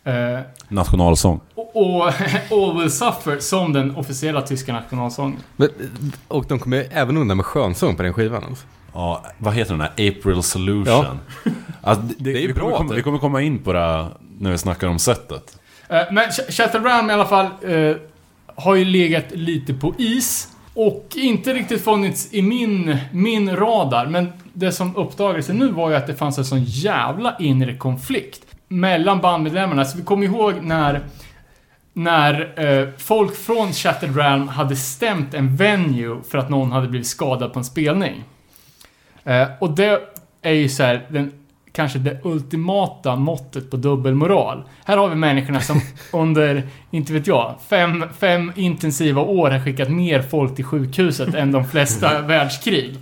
eh, 0.03 0.39
Nationalsång. 0.68 1.39
och, 1.56 1.75
och 1.75 2.08
All 2.51 2.80
Will 2.80 2.92
Suffer 2.92 3.39
som 3.39 3.74
den 3.74 3.96
officiella 3.96 4.42
tyska 4.42 4.74
nationalsången. 4.74 5.38
Men, 5.56 5.70
och 6.27 6.46
de 6.48 6.60
kommer 6.60 6.86
även 6.92 7.18
undan 7.18 7.38
med 7.38 7.46
skönsång 7.46 7.96
på 7.96 8.03
den 8.03 8.13
skivan 8.13 8.44
alltså. 8.44 8.65
Ja, 8.94 9.24
vad 9.38 9.53
heter 9.53 9.72
den 9.72 9.82
här? 9.82 9.89
April 9.92 10.44
Solution. 10.44 11.06
Alltså, 11.82 12.03
det, 12.03 12.15
Det 12.32 12.38
är 12.38 12.42
ju 12.42 12.48
vi, 12.48 12.53
bra 12.53 12.62
kommer 12.63 12.74
att 12.74 12.77
komma, 12.77 12.89
det- 12.89 12.96
vi 12.96 13.01
kommer 13.03 13.18
komma 13.18 13.42
in 13.42 13.60
på 13.63 13.74
det 13.74 13.80
här 13.80 14.08
när 14.39 14.51
vi 14.51 14.58
snackar 14.58 14.88
om 14.88 15.00
sättet. 15.00 15.58
Eh, 15.89 15.98
Men 16.12 16.30
Ch- 16.30 16.51
Chattergram 16.51 17.10
i 17.10 17.13
alla 17.13 17.25
fall 17.25 17.46
eh, 17.46 17.96
har 18.56 18.76
ju 18.76 18.86
legat 18.86 19.26
lite 19.32 19.74
på 19.74 19.94
is. 19.98 20.50
Och 20.76 21.08
inte 21.16 21.54
riktigt 21.54 21.84
funnits 21.84 22.34
i 22.34 22.42
min, 22.42 22.98
min 23.12 23.56
radar. 23.56 24.06
Men 24.06 24.34
det 24.54 24.72
som 24.72 24.96
uppdagades 24.96 25.50
nu 25.50 25.68
var 25.68 25.90
ju 25.90 25.96
att 25.96 26.08
det 26.08 26.16
fanns 26.16 26.38
en 26.38 26.46
sån 26.46 26.64
jävla 26.64 27.36
inre 27.40 27.76
konflikt 27.76 28.46
mellan 28.68 29.22
bandmedlemmarna. 29.22 29.86
Så 29.86 29.98
vi 29.98 30.04
kommer 30.04 30.26
ihåg 30.26 30.54
när 30.62 31.02
när 31.94 32.66
eh, 32.66 32.88
folk 32.98 33.36
från 33.36 33.74
Shattered 33.74 34.16
Realm 34.16 34.48
hade 34.48 34.76
stämt 34.76 35.34
en 35.34 35.56
venue 35.56 36.22
för 36.30 36.38
att 36.38 36.50
någon 36.50 36.72
hade 36.72 36.88
blivit 36.88 37.08
skadad 37.08 37.54
på 37.54 37.60
en 37.60 37.66
spelning. 37.66 38.24
Eh, 39.24 39.48
och 39.60 39.72
det 39.72 40.02
är 40.42 40.52
ju 40.52 40.70
så 40.70 40.84
här, 40.84 41.06
den, 41.10 41.32
kanske 41.74 42.00
det 42.00 42.20
ultimata 42.24 43.15
måttet 43.15 43.72
på 43.72 43.77
dubbelmoral. 43.77 44.63
Här 44.86 44.98
har 44.98 45.10
vi 45.10 45.15
människorna 45.15 45.62
som 45.62 45.82
under, 46.13 46.63
inte 46.92 47.13
vet 47.13 47.27
jag, 47.27 47.56
fem, 47.68 48.06
fem 48.20 48.51
intensiva 48.56 49.22
år 49.22 49.50
har 49.51 49.60
skickat 49.60 49.89
mer 49.89 50.22
folk 50.22 50.56
till 50.56 50.65
sjukhuset 50.65 51.34
än 51.34 51.51
de 51.51 51.65
flesta 51.65 52.22
världskrig. 52.27 52.98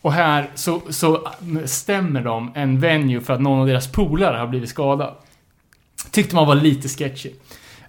Och 0.00 0.12
här 0.12 0.50
så, 0.54 0.80
så 0.88 1.28
stämmer 1.64 2.22
de 2.22 2.52
en 2.54 2.80
venue 2.80 3.20
för 3.20 3.32
att 3.32 3.40
någon 3.40 3.60
av 3.60 3.66
deras 3.66 3.92
polare 3.92 4.36
har 4.36 4.46
blivit 4.46 4.70
skadad. 4.70 5.14
Tyckte 6.10 6.34
man 6.34 6.46
var 6.46 6.54
lite 6.54 6.88
sketchy. 6.88 7.30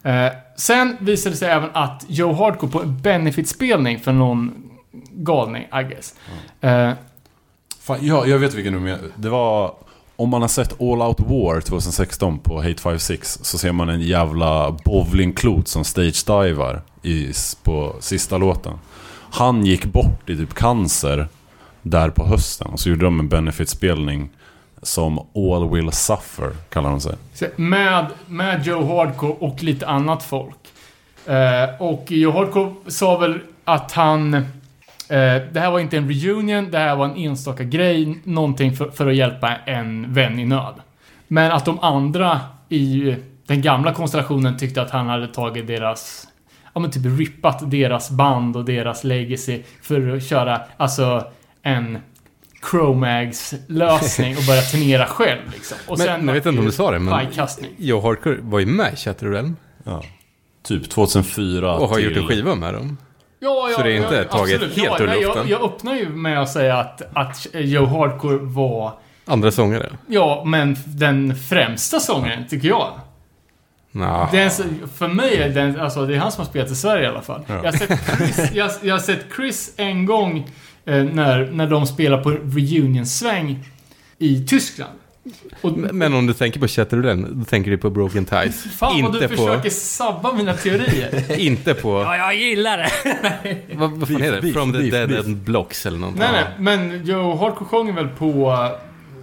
Eh, 0.04 0.28
sen 0.56 0.98
visade 1.00 1.36
det 1.36 1.38
sig 1.38 1.50
även 1.50 1.70
att 1.74 2.06
Joe 2.08 2.34
Hardcore 2.34 2.72
på 2.72 2.82
en 2.82 3.02
benefitspelning 3.02 4.00
för 4.00 4.12
någon 4.12 4.70
galning, 5.12 5.64
I 5.64 5.84
guess. 5.84 6.16
Eh, 6.62 6.92
Fan, 7.80 8.00
ja, 8.02 8.26
jag 8.26 8.40
vet 8.40 8.54
vilken 8.54 8.74
du 8.74 8.80
menar. 8.80 9.00
Det 9.16 9.30
var... 9.30 9.76
Om 10.20 10.30
man 10.30 10.42
har 10.42 10.50
sett 10.50 10.82
All 10.82 11.02
Out 11.02 11.20
War 11.20 11.62
2016 11.62 12.40
på 12.40 12.62
Hate 12.62 12.82
56 12.82 13.40
så 13.42 13.58
ser 13.58 13.72
man 13.72 13.90
en 13.90 14.02
jävla 14.02 14.72
bowlingklot 14.86 15.68
som 15.68 15.84
stage-divar 15.84 16.82
på 17.64 17.96
sista 18.00 18.38
låten. 18.38 18.74
Han 19.32 19.66
gick 19.66 19.86
bort 19.86 20.30
i 20.30 20.38
typ 20.38 20.54
cancer 20.54 21.28
där 21.82 22.10
på 22.10 22.26
hösten 22.26 22.68
och 22.68 22.80
så 22.80 22.90
gjorde 22.90 23.06
de 23.06 23.20
en 23.20 23.30
benefitspelning 23.30 24.30
som 24.82 25.20
All 25.20 25.70
Will 25.70 25.92
Suffer, 25.92 26.52
kallar 26.70 26.90
de 26.90 27.02
sig. 27.02 27.16
Med, 27.56 28.06
med 28.26 28.66
Joe 28.66 28.96
Hardcore 28.96 29.36
och 29.40 29.64
lite 29.64 29.88
annat 29.88 30.24
folk. 30.24 30.60
Eh, 31.26 31.82
och 31.82 32.12
Joe 32.12 32.32
Hardcore 32.32 32.74
sa 32.88 33.18
väl 33.18 33.40
att 33.66 33.92
han... 33.92 34.46
Eh, 35.10 35.42
det 35.52 35.60
här 35.60 35.72
var 35.72 35.80
inte 35.80 35.98
en 35.98 36.10
reunion, 36.10 36.72
det 36.72 36.78
här 36.78 36.96
var 36.96 37.06
en 37.06 37.16
enstaka 37.16 37.64
grej. 37.64 38.20
Någonting 38.24 38.76
för, 38.76 38.90
för 38.90 39.08
att 39.08 39.16
hjälpa 39.16 39.56
en 39.56 40.14
vän 40.14 40.40
i 40.40 40.46
nöd. 40.46 40.74
Men 41.28 41.52
att 41.52 41.66
de 41.66 41.80
andra 41.80 42.40
i 42.70 43.16
den 43.46 43.62
gamla 43.62 43.94
konstellationen 43.94 44.58
tyckte 44.58 44.82
att 44.82 44.92
han 44.92 45.08
hade 45.08 45.28
tagit 45.28 45.68
deras... 45.68 46.28
Ja 46.74 46.80
men 46.80 46.92
typ 46.92 47.20
rippat 47.20 47.72
deras 47.72 48.12
band 48.12 48.58
och 48.58 48.66
deras 48.66 49.04
legacy 49.04 49.62
för 49.82 50.16
att 50.16 50.28
köra, 50.28 50.62
alltså 50.78 51.24
en 51.62 51.98
Chromags-lösning 52.72 54.38
och 54.38 54.44
börja 54.48 54.62
turnera 54.62 55.06
själv 55.06 55.42
liksom. 55.54 55.78
Och 55.88 55.98
Men, 55.98 56.08
men 56.08 56.28
jag 56.28 56.34
vet 56.34 56.46
inte 56.46 56.60
om 56.60 56.66
du 56.66 56.72
sa 56.72 56.92
det, 56.92 57.00
men 57.00 57.14
Pajkastning. 57.14 57.72
Joe 57.78 58.02
Hardcore 58.02 58.38
var 58.42 58.60
ju 58.60 58.66
med 58.66 58.94
i 58.94 58.96
Shattered 58.96 59.34
Realm 59.34 59.56
Ja. 59.84 60.04
Typ 60.64 60.90
2004 60.90 61.76
och 61.78 61.88
har 61.88 61.96
till... 61.96 62.06
gjort 62.06 62.18
en 62.18 62.28
skiva 62.28 62.56
med 62.56 62.74
dem. 62.74 62.98
Ja, 63.40 63.70
ja, 63.70 63.76
Så 63.78 63.84
det 63.84 63.92
är 63.92 63.96
inte 63.96 64.16
ja, 64.16 64.38
taget 64.38 64.56
absolut. 64.56 64.78
helt 64.78 65.02
ur 65.02 65.08
nej, 65.08 65.22
luften? 65.22 65.50
Jag, 65.50 65.62
jag 65.62 65.72
öppnar 65.72 65.96
ju 65.96 66.10
med 66.10 66.42
att 66.42 66.52
säga 66.52 66.78
att, 66.78 67.02
att 67.14 67.48
Joe 67.54 67.86
Hardcore 67.86 68.38
var, 68.38 68.94
Andra 69.26 69.52
sångare? 69.52 69.90
ja, 70.08 70.44
men 70.46 70.78
den 70.86 71.36
främsta 71.36 72.00
sångaren, 72.00 72.48
tycker 72.48 72.68
jag. 72.68 72.92
Nah. 73.92 74.32
Den, 74.32 74.50
för 74.98 75.08
mig 75.08 75.38
är 75.38 75.50
den, 75.50 75.80
alltså 75.80 76.06
det 76.06 76.16
är 76.16 76.20
han 76.20 76.32
som 76.32 76.42
har 76.44 76.50
spelat 76.50 76.72
i 76.72 76.76
Sverige 76.76 77.04
i 77.04 77.08
alla 77.08 77.22
fall. 77.22 77.42
Jag, 77.48 77.64
har 77.64 77.72
sett 77.72 78.18
Chris, 78.18 78.52
jag, 78.54 78.72
jag 78.82 78.94
har 78.94 79.00
sett 79.00 79.26
Chris 79.36 79.74
en 79.78 80.06
gång 80.06 80.38
eh, 80.86 81.04
när, 81.04 81.52
när 81.52 81.68
de 81.68 81.88
spelar 81.88 82.24
på 82.24 82.30
reunion-sväng 82.30 83.66
i 84.18 84.46
Tyskland. 84.48 85.00
Och, 85.62 85.78
Men 85.78 86.14
om 86.14 86.28
du 86.28 86.34
tänker 86.34 86.60
på 86.60 86.68
Shattered 86.68 87.06
Realm, 87.06 87.28
då 87.32 87.46
tänker 87.46 87.72
du 87.72 87.78
på 87.78 87.90
Broken 87.90 88.26
Ties. 88.26 88.64
fan 88.78 89.02
vad 89.02 89.16
inte 89.16 89.28
du 89.28 89.36
på... 89.36 89.46
försöker 89.48 89.70
sabba 89.70 90.34
mina 90.34 90.54
teorier. 90.54 91.32
Inte 91.40 91.74
på... 91.74 91.90
Ja, 92.02 92.18
jag 92.18 92.36
gillar 92.36 92.78
det! 92.78 92.92
vad, 93.76 93.92
vad 93.92 94.08
fan 94.08 94.18
Beef, 94.18 94.30
är 94.30 94.36
det? 94.36 94.42
beef, 94.42 94.54
From 94.54 94.72
the 94.74 94.78
beef, 94.78 94.92
Dead 94.92 95.10
beef. 95.10 95.26
and 95.26 95.38
Blocks 95.38 95.86
eller 95.86 95.98
någonting? 95.98 96.24
nej, 96.32 96.32
nej, 96.44 96.54
men 96.60 97.06
Joe 97.06 97.36
Hardcore 97.38 97.66
sjunger 97.70 97.94
väl 97.94 98.08
på 98.08 98.52
uh, 98.52 98.70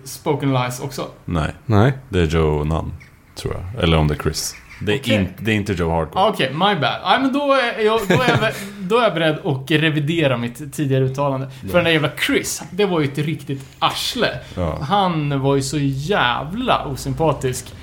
Spoken 0.04 0.52
Lies 0.52 0.80
också? 0.80 1.08
Nej, 1.24 1.54
Nej. 1.66 1.92
det 2.08 2.20
är 2.20 2.26
Joe 2.26 2.64
Nunn, 2.64 2.92
tror 3.34 3.54
jag. 3.54 3.82
Eller 3.82 3.96
om 3.96 4.08
det 4.08 4.14
är 4.14 4.18
Chris. 4.18 4.54
Det 4.78 4.92
är, 4.92 4.98
Okej. 5.00 5.14
in, 5.14 5.28
det 5.38 5.50
är 5.50 5.54
inte 5.54 5.72
Joe 5.72 5.90
Hardcore. 5.90 6.24
Ah, 6.24 6.28
Okej, 6.28 6.50
my 6.52 6.58
bad. 6.58 7.00
Nej, 7.04 7.20
men 7.20 7.32
då 7.32 7.52
är, 7.52 7.84
jag, 7.84 8.00
då, 8.08 8.14
är 8.14 8.28
jag, 8.28 8.52
då 8.80 8.98
är 8.98 9.02
jag 9.02 9.14
beredd 9.14 9.38
att 9.44 9.70
revidera 9.70 10.36
mitt 10.36 10.72
tidigare 10.72 11.04
uttalande. 11.04 11.50
För 11.60 11.74
den 11.74 11.84
där 11.84 11.90
jävla 11.90 12.10
Chris, 12.26 12.62
det 12.70 12.84
var 12.84 13.00
ju 13.00 13.06
ett 13.06 13.18
riktigt 13.18 13.66
arsle. 13.78 14.38
Ja. 14.54 14.78
Han 14.82 15.40
var 15.40 15.56
ju 15.56 15.62
så 15.62 15.78
jävla 15.80 16.84
osympatisk. 16.84 17.74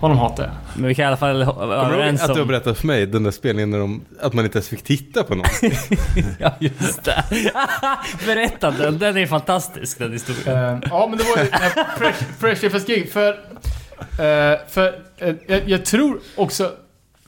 Honom 0.00 0.18
hatar 0.18 0.44
jag. 0.44 0.52
Men 0.74 0.88
vi 0.88 0.94
kan 0.94 1.02
i 1.02 1.06
alla 1.06 1.16
fall 1.16 1.44
vara 1.44 1.86
överens 1.86 2.22
att 2.22 2.26
du 2.26 2.32
har 2.32 2.40
om... 2.40 2.48
berättat 2.48 2.78
för 2.78 2.86
mig 2.86 3.06
den 3.06 3.22
där 3.22 3.30
spelningen 3.30 3.70
när 3.70 3.78
de, 3.78 4.04
att 4.20 4.32
man 4.32 4.44
inte 4.44 4.58
ens 4.58 4.68
fick 4.68 4.82
titta 4.82 5.24
på 5.24 5.34
någon? 5.34 5.46
Ja, 6.38 6.52
just 6.58 7.04
det. 7.04 7.24
Berätta 8.26 8.70
den, 8.70 8.98
den 8.98 9.16
är 9.16 9.26
fantastisk 9.26 9.98
den 9.98 10.12
historien. 10.12 10.56
Eh, 10.56 10.78
ja, 10.90 11.06
men 11.10 11.18
det 11.18 11.24
var 11.24 11.36
ju 11.36 11.48
uh, 11.48 11.86
Fresh, 11.98 12.24
Fresh 12.38 12.64
FS 12.64 12.86
gig 12.86 13.12
för... 13.12 13.36
eh, 14.00 14.58
för 14.68 15.02
eh, 15.18 15.34
jag, 15.46 15.68
jag 15.68 15.84
tror 15.84 16.20
också... 16.36 16.70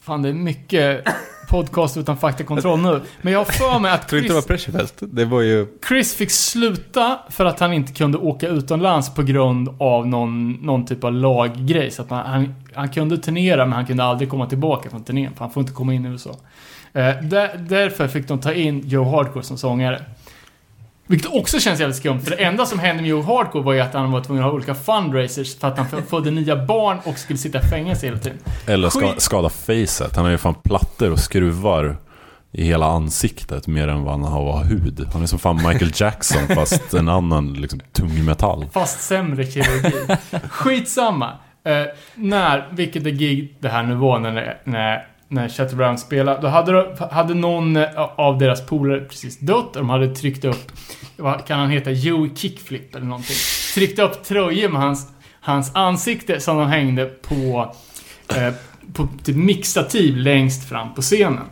Fan, 0.02 0.22
det 0.22 0.28
är 0.28 0.32
mycket 0.32 1.04
podcast 1.52 1.96
utan 1.96 2.16
faktakontroll 2.16 2.80
nu. 2.80 3.00
Men 3.22 3.32
jag 3.32 3.40
har 3.40 3.44
för 3.44 3.78
mig 3.78 3.92
att 3.92 4.08
Tror 4.08 4.20
du 4.20 4.26
inte 4.26 4.34
det 4.34 4.34
var 4.34 4.42
Chris, 4.42 4.64
Pressurefest? 4.64 4.94
Det 5.00 5.24
var 5.24 5.40
ju... 5.40 5.66
Chris 5.88 6.14
fick 6.14 6.30
sluta 6.30 7.18
för 7.30 7.44
att 7.44 7.60
han 7.60 7.72
inte 7.72 7.92
kunde 7.92 8.18
åka 8.18 8.48
utomlands 8.48 9.14
på 9.14 9.22
grund 9.22 9.68
av 9.78 10.06
någon, 10.06 10.52
någon 10.52 10.86
typ 10.86 11.04
av 11.04 11.12
laggrej. 11.12 11.90
Så 11.90 12.02
att 12.02 12.10
man, 12.10 12.26
han, 12.26 12.54
han 12.74 12.88
kunde 12.88 13.18
turnera 13.18 13.66
men 13.66 13.72
han 13.72 13.86
kunde 13.86 14.04
aldrig 14.04 14.30
komma 14.30 14.46
tillbaka 14.46 14.90
från 14.90 15.04
turnén 15.04 15.32
för 15.34 15.44
han 15.44 15.50
får 15.50 15.60
inte 15.60 15.72
komma 15.72 15.94
in 15.94 16.06
i 16.06 16.08
USA. 16.08 16.30
Eh, 16.92 17.22
där, 17.22 17.66
därför 17.68 18.08
fick 18.08 18.28
de 18.28 18.38
ta 18.38 18.52
in 18.52 18.88
Joe 18.88 19.04
Hardcore 19.04 19.44
som 19.44 19.58
sångare. 19.58 20.02
Vilket 21.06 21.32
också 21.32 21.60
känns 21.60 21.80
jävligt 21.80 21.96
skumt, 21.96 22.20
för 22.20 22.30
det 22.30 22.44
enda 22.44 22.66
som 22.66 22.78
hände 22.78 23.02
med 23.02 23.10
Joe 23.10 23.22
Hardcore 23.22 23.64
var 23.64 23.72
ju 23.72 23.80
att 23.80 23.94
han 23.94 24.12
var 24.12 24.20
tvungen 24.20 24.44
att 24.44 24.50
ha 24.50 24.54
olika 24.54 24.74
fundraisers 24.74 25.58
för 25.58 25.68
att 25.68 25.78
han 25.78 26.02
födde 26.02 26.30
nya 26.30 26.66
barn 26.66 26.98
och 27.04 27.18
skulle 27.18 27.38
sitta 27.38 27.58
i 27.58 27.62
fängelse 27.62 28.06
hela 28.06 28.18
tiden. 28.18 28.38
Eller 28.66 28.88
ska, 28.88 29.14
skada 29.18 29.48
facet. 29.48 30.16
Han 30.16 30.24
har 30.24 30.32
ju 30.32 30.38
fan 30.38 30.54
plattor 30.54 31.10
och 31.10 31.18
skruvar 31.18 31.96
i 32.52 32.64
hela 32.64 32.86
ansiktet 32.86 33.66
mer 33.66 33.88
än 33.88 34.02
vad 34.02 34.12
han 34.12 34.24
har 34.24 34.64
hud. 34.64 35.08
Han 35.12 35.22
är 35.22 35.26
som 35.26 35.38
fan 35.38 35.56
Michael 35.56 35.92
Jackson 35.94 36.48
fast 36.48 36.94
en 36.94 37.08
annan 37.08 37.54
liksom, 37.54 37.80
tung 37.92 38.24
metall. 38.24 38.66
Fast 38.72 39.00
sämre 39.00 39.46
kirurgi. 39.46 40.16
Skitsamma. 40.48 41.30
Eh, 41.64 41.84
när, 42.14 42.68
vilket 42.72 43.06
är 43.06 43.10
gig 43.10 43.56
det 43.60 43.68
här 43.68 43.82
nu 43.82 43.94
var 43.94 44.18
när, 44.18 44.58
när, 44.64 45.06
när 45.32 45.48
Chatter 45.48 45.76
Brown 45.76 45.98
spelade. 45.98 46.40
Då 46.42 46.48
hade, 46.48 46.72
de- 46.72 47.08
hade 47.10 47.34
någon 47.34 47.76
eh, 47.76 47.88
av 48.16 48.38
deras 48.38 48.66
polare 48.66 49.00
precis 49.00 49.38
dött 49.38 49.66
och 49.66 49.72
de 49.76 49.90
hade 49.90 50.14
tryckt 50.14 50.44
upp, 50.44 50.72
vad 51.16 51.46
kan 51.46 51.58
han 51.58 51.70
heta, 51.70 51.90
Joey 51.90 52.30
Kickflip 52.34 52.94
eller 52.94 53.06
någonting. 53.06 53.36
Tryckt 53.74 53.98
upp 53.98 54.24
tröjor 54.24 54.68
med 54.68 54.80
hans, 54.80 55.06
hans 55.40 55.74
ansikte 55.74 56.40
som 56.40 56.56
de 56.56 56.66
hängde 56.66 57.06
på, 57.06 57.74
eh, 58.36 58.54
på 58.92 59.08
typ 59.24 59.36
mixativ 59.36 60.16
längst 60.16 60.68
fram 60.68 60.94
på 60.94 61.02
scenen. 61.02 61.44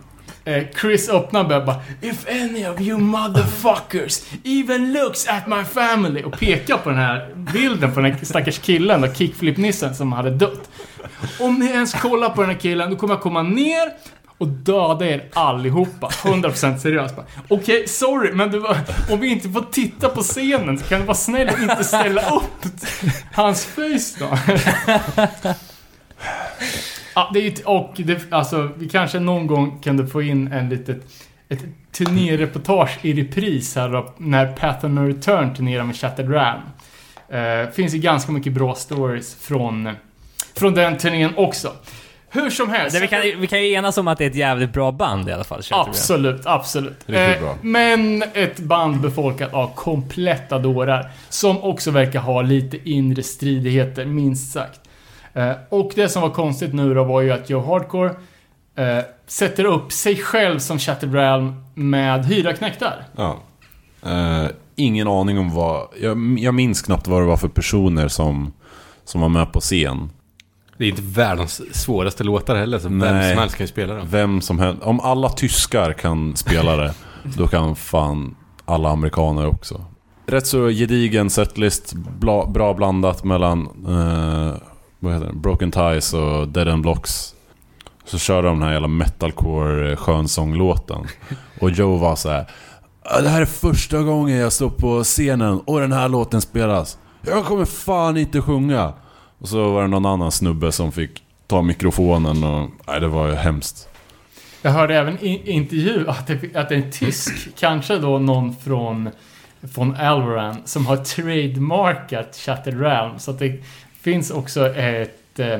Eh, 0.45 0.65
Chris 0.81 1.09
öppnar 1.09 1.41
och 1.41 1.67
bara 1.67 1.81
If 2.01 2.29
any 2.29 2.67
of 2.67 2.81
you 2.81 2.99
motherfuckers 2.99 4.23
even 4.45 4.93
looks 4.93 5.29
at 5.29 5.47
my 5.47 5.65
family 5.65 6.23
och 6.23 6.39
pekar 6.39 6.77
på 6.77 6.91
den 6.91 6.99
här 6.99 7.35
bilden 7.53 7.95
på 7.95 8.01
den 8.01 8.13
här 8.13 8.25
stackars 8.25 8.59
killen 8.59 9.05
och 9.05 9.17
kickflip-nissen 9.17 9.95
som 9.95 10.13
hade 10.13 10.31
dött. 10.31 10.71
Om 11.41 11.59
ni 11.59 11.67
ens 11.67 11.93
kollar 11.93 12.31
på 12.31 12.41
den 12.41 12.51
här 12.51 12.59
killen, 12.59 12.91
då 12.91 12.97
kommer 12.97 13.15
jag 13.15 13.23
komma 13.23 13.43
ner 13.43 13.93
och 14.39 14.49
döda 14.49 15.07
er 15.07 15.29
allihopa. 15.33 16.09
100% 16.09 16.79
seriöst. 16.79 17.15
Okej, 17.19 17.35
Okej, 17.49 17.89
sorry, 17.89 18.33
men 18.33 18.63
var, 18.63 18.77
om 19.11 19.21
vi 19.21 19.29
inte 19.29 19.49
får 19.49 19.65
titta 19.71 20.09
på 20.09 20.21
scenen 20.21 20.79
så 20.79 20.85
kan 20.85 21.01
du 21.01 21.07
vara 21.07 21.17
snäll 21.17 21.49
och 21.49 21.61
inte 21.61 21.85
ställa 21.85 22.31
upp 22.31 22.67
hans 23.33 23.65
face 23.65 24.19
då. 24.19 24.39
Ja, 27.15 27.31
det 27.35 27.39
är 27.39 27.43
ju, 27.43 27.65
och 27.65 27.95
det, 27.97 28.33
alltså, 28.33 28.71
vi 28.77 28.89
kanske 28.89 29.19
någon 29.19 29.47
gång 29.47 29.81
kunde 29.81 30.07
få 30.07 30.23
in 30.23 30.53
en 30.53 30.69
litet 30.69 31.07
ett 31.51 31.65
turnéreportage 31.93 32.99
i 33.03 33.13
repris 33.13 33.77
här 33.77 33.89
då, 33.89 34.15
när 34.17 34.53
Path 34.53 34.87
of 34.87 34.93
Return 34.99 35.55
turnerar 35.55 35.85
med 35.85 35.97
Shattered 35.97 36.33
Ram. 36.33 36.61
Uh, 37.35 37.71
finns 37.71 37.95
ju 37.95 37.99
ganska 37.99 38.33
mycket 38.33 38.53
bra 38.53 38.75
stories 38.75 39.35
från, 39.35 39.89
från 40.61 40.75
den 40.75 40.99
turnén 40.99 41.31
också. 41.37 41.73
Hur 42.33 42.51
som 42.51 42.71
helst. 42.71 42.97
Det, 42.97 43.01
vi, 43.01 43.09
kan, 43.09 43.21
vi 43.41 43.47
kan 43.47 43.63
ju 43.63 43.73
enas 43.73 43.99
om 43.99 44.09
att 44.09 44.19
det 44.19 44.25
är 44.25 44.31
ett 44.31 44.37
jävligt 44.37 44.73
bra 44.73 44.93
band 44.93 45.29
i 45.29 45.33
alla 45.33 45.45
fall. 45.45 45.63
Absolut, 45.71 46.47
absolut. 46.47 46.99
Riktigt 47.07 47.41
bra. 47.41 47.57
Men 47.63 48.23
ett 48.35 48.59
band 48.59 49.01
befolkat 49.01 49.55
av 49.55 49.75
kompletta 49.75 50.59
dårar. 50.59 51.11
Som 51.29 51.63
också 51.63 51.91
verkar 51.91 52.21
ha 52.21 52.43
lite 52.43 52.91
inre 52.91 53.23
stridigheter, 53.23 54.05
minst 54.05 54.53
sagt. 54.53 54.81
Eh, 55.33 55.53
och 55.69 55.93
det 55.95 56.09
som 56.09 56.23
var 56.23 56.31
konstigt 56.31 56.75
nu 56.75 56.95
då 56.95 57.05
var 57.05 57.21
ju 57.21 57.31
att 57.33 57.51
Joe 57.51 57.67
Hardcore 57.67 58.11
eh, 58.77 59.05
sätter 59.27 59.65
upp 59.65 59.93
sig 59.93 60.17
själv 60.17 60.59
som 60.59 60.79
Shattered 60.79 61.15
Realm 61.15 61.65
med 61.75 62.25
hyraknäktar. 62.27 63.05
Ja. 63.17 63.37
Eh, 64.03 64.47
ingen 64.77 65.09
aning 65.09 65.39
om 65.39 65.55
vad... 65.55 65.89
Jag, 66.01 66.39
jag 66.39 66.55
minns 66.55 66.83
knappt 66.83 67.09
vad 67.09 67.23
det 67.23 67.27
var 67.27 67.37
för 67.37 67.49
personer 67.49 68.09
som, 68.09 68.53
som 69.05 69.21
var 69.21 69.29
med 69.29 69.53
på 69.53 69.61
scen. 69.61 70.11
Det 70.81 70.87
är 70.87 70.89
inte 70.91 71.03
världens 71.03 71.75
svåraste 71.83 72.25
låtar 72.25 72.57
heller, 72.57 72.79
så 72.79 72.89
vem 72.89 72.99
Nej. 72.99 73.31
som 73.35 73.39
helst 73.41 73.57
kan 73.57 73.65
ju 73.65 73.69
spela 73.69 73.95
dem. 73.95 74.07
Vem 74.11 74.41
som 74.41 74.59
helst. 74.59 74.83
Om 74.83 75.01
alla 75.01 75.29
tyskar 75.29 75.93
kan 75.93 76.37
spela 76.37 76.77
det, 76.77 76.95
då 77.37 77.47
kan 77.47 77.77
fan 77.77 78.37
alla 78.65 78.89
amerikaner 78.91 79.47
också. 79.47 79.85
Rätt 80.27 80.47
så 80.47 80.69
gedigen 80.69 81.31
setlist, 81.31 81.93
bla, 81.95 82.47
bra 82.47 82.75
blandat 82.75 83.25
mellan 83.25 83.61
eh, 83.89 84.55
vad 84.99 85.13
heter 85.15 85.27
det? 85.27 85.33
Broken 85.33 85.71
Ties 85.71 86.13
och 86.15 86.49
Dead 86.49 86.69
End 86.69 86.83
Blocks. 86.83 87.35
Så 88.05 88.19
kör 88.19 88.43
de 88.43 88.55
den 88.55 88.63
här 88.63 88.73
jävla 88.73 88.89
metalcore 88.89 89.97
skönsånglåten. 89.97 91.07
Och 91.61 91.71
Joe 91.71 91.97
var 91.97 92.17
så 92.17 92.29
här. 92.31 92.47
"Ah, 93.05 93.21
Det 93.21 93.29
här 93.29 93.41
är 93.41 93.47
första 93.47 94.03
gången 94.03 94.37
jag 94.37 94.53
står 94.53 94.71
på 94.71 95.05
scenen 95.05 95.61
och 95.67 95.81
den 95.81 95.93
här 95.93 96.09
låten 96.09 96.41
spelas. 96.41 96.99
Jag 97.23 97.45
kommer 97.45 97.65
fan 97.65 98.17
inte 98.17 98.41
sjunga. 98.41 98.93
Och 99.41 99.49
så 99.49 99.71
var 99.71 99.83
det 99.83 99.89
någon 99.89 100.07
annan 100.07 100.33
snubbe 100.33 100.73
som 100.73 100.93
fick 100.93 101.23
ta 101.47 101.63
mikrofonen 101.63 102.45
och... 102.45 102.71
Nej, 102.87 103.01
det 103.01 103.09
var 103.09 103.29
ju 103.29 103.35
hemskt. 103.35 103.89
Jag 104.63 104.71
hörde 104.71 104.97
även 104.97 105.19
i 105.25 105.51
intervju 105.51 106.09
att 106.09 106.27
det, 106.27 106.57
att 106.57 106.69
det 106.69 106.75
är 106.75 106.83
en 106.83 106.91
tysk, 106.91 107.49
kanske 107.59 107.99
då 107.99 108.19
någon 108.19 108.57
från 108.57 109.11
från 109.75 109.97
Alvaran 109.97 110.57
som 110.65 110.87
har 110.87 110.97
trademarkat 110.97 112.37
Shattered 112.37 112.81
Realm. 112.81 113.19
Så 113.19 113.31
att 113.31 113.39
det 113.39 113.63
finns 114.01 114.31
också 114.31 114.75
ett 114.75 115.39
eh, 115.39 115.59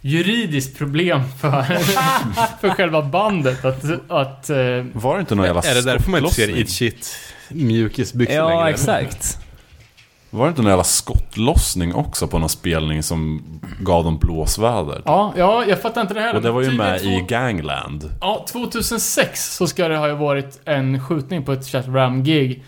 juridiskt 0.00 0.78
problem 0.78 1.20
för, 1.40 1.62
för 2.60 2.70
själva 2.70 3.02
bandet 3.02 3.64
att... 3.64 3.84
att 4.10 4.50
eh, 4.50 4.56
Var 4.92 5.14
det 5.14 5.20
inte 5.20 5.34
någon 5.34 5.46
jävla 5.46 5.62
Är 5.62 5.74
det 5.74 5.82
därför 5.82 6.10
man 6.10 6.22
inte 6.22 6.34
ser? 6.34 6.58
It 6.58 6.70
Shit 6.70 7.16
mjukisbyxor 7.48 8.34
längre? 8.34 8.52
Ja, 8.52 8.60
eller? 8.60 8.70
exakt. 8.70 9.38
Var 10.30 10.44
det 10.44 10.48
inte 10.48 10.62
någon 10.62 10.68
jävla 10.70 10.84
skottlossning 10.84 11.94
också 11.94 12.26
på 12.26 12.38
någon 12.38 12.48
spelning 12.48 13.02
som 13.02 13.42
gav 13.80 14.04
dem 14.04 14.18
blåsväder? 14.18 15.02
ja, 15.04 15.32
ja, 15.36 15.64
jag 15.68 15.82
fattar 15.82 16.00
inte 16.00 16.14
det 16.14 16.20
här. 16.20 16.34
Och 16.36 16.42
det 16.42 16.50
var 16.50 16.62
ju 16.62 16.70
med 16.70 17.00
två- 17.00 17.08
i 17.08 17.24
Gangland. 17.28 18.10
Ja, 18.20 18.44
2006 18.52 19.56
så 19.56 19.66
ska 19.66 19.88
det 19.88 19.96
ha 19.96 20.14
varit 20.14 20.60
en 20.64 21.00
skjutning 21.00 21.44
på 21.44 21.52
ett 21.52 21.64
Shattered 21.66 21.94
Realm-gig. 21.94 22.64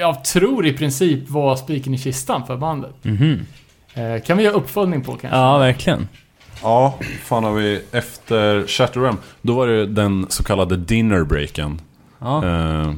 Jag 0.00 0.24
tror 0.24 0.66
i 0.66 0.72
princip 0.72 1.30
var 1.30 1.56
spiken 1.56 1.94
i 1.94 1.98
kistan 1.98 2.46
för 2.46 2.56
bandet. 2.56 2.94
Mhm. 3.04 3.46
Eh, 3.94 4.22
kan 4.22 4.36
vi 4.38 4.44
göra 4.44 4.54
uppföljning 4.54 5.02
på 5.04 5.12
kanske? 5.12 5.38
Ja, 5.38 5.58
verkligen. 5.58 6.08
Ja, 6.62 6.94
fan 7.24 7.44
har 7.44 7.52
vi 7.52 7.82
efter 7.92 8.66
Shatteram. 8.66 9.16
Då 9.42 9.54
var 9.54 9.66
det 9.66 9.86
den 9.86 10.26
så 10.28 10.44
kallade 10.44 10.76
dinnerbreaken. 10.76 11.80
Ja. 12.18 12.44
Eh, 12.46 12.92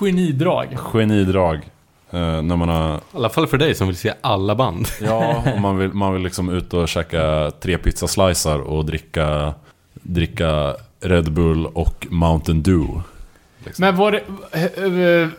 Genidrag. 0.00 0.76
genidrag. 0.92 1.60
Eh, 2.14 2.42
när 2.42 2.56
man 2.56 2.68
har... 2.68 2.96
I 2.96 3.00
alla 3.14 3.28
fall 3.28 3.46
för 3.46 3.58
dig 3.58 3.74
som 3.74 3.86
vill 3.86 3.96
se 3.96 4.12
alla 4.20 4.54
band. 4.54 4.86
Ja, 5.02 5.42
om 5.56 5.62
man 5.62 5.76
vill, 5.78 5.92
man 5.92 6.12
vill 6.12 6.22
liksom 6.22 6.48
ut 6.50 6.74
och 6.74 6.88
käka 6.88 7.50
tre 7.60 7.78
pizzaslicer 7.78 8.60
och 8.60 8.84
dricka, 8.84 9.54
dricka 9.94 10.74
Red 11.00 11.32
Bull 11.32 11.66
och 11.66 12.06
Mountain 12.10 12.62
Dew. 12.62 13.00
Liksom. 13.64 13.82
Men 13.84 13.96
var 13.96 14.12
det... 14.12 15.30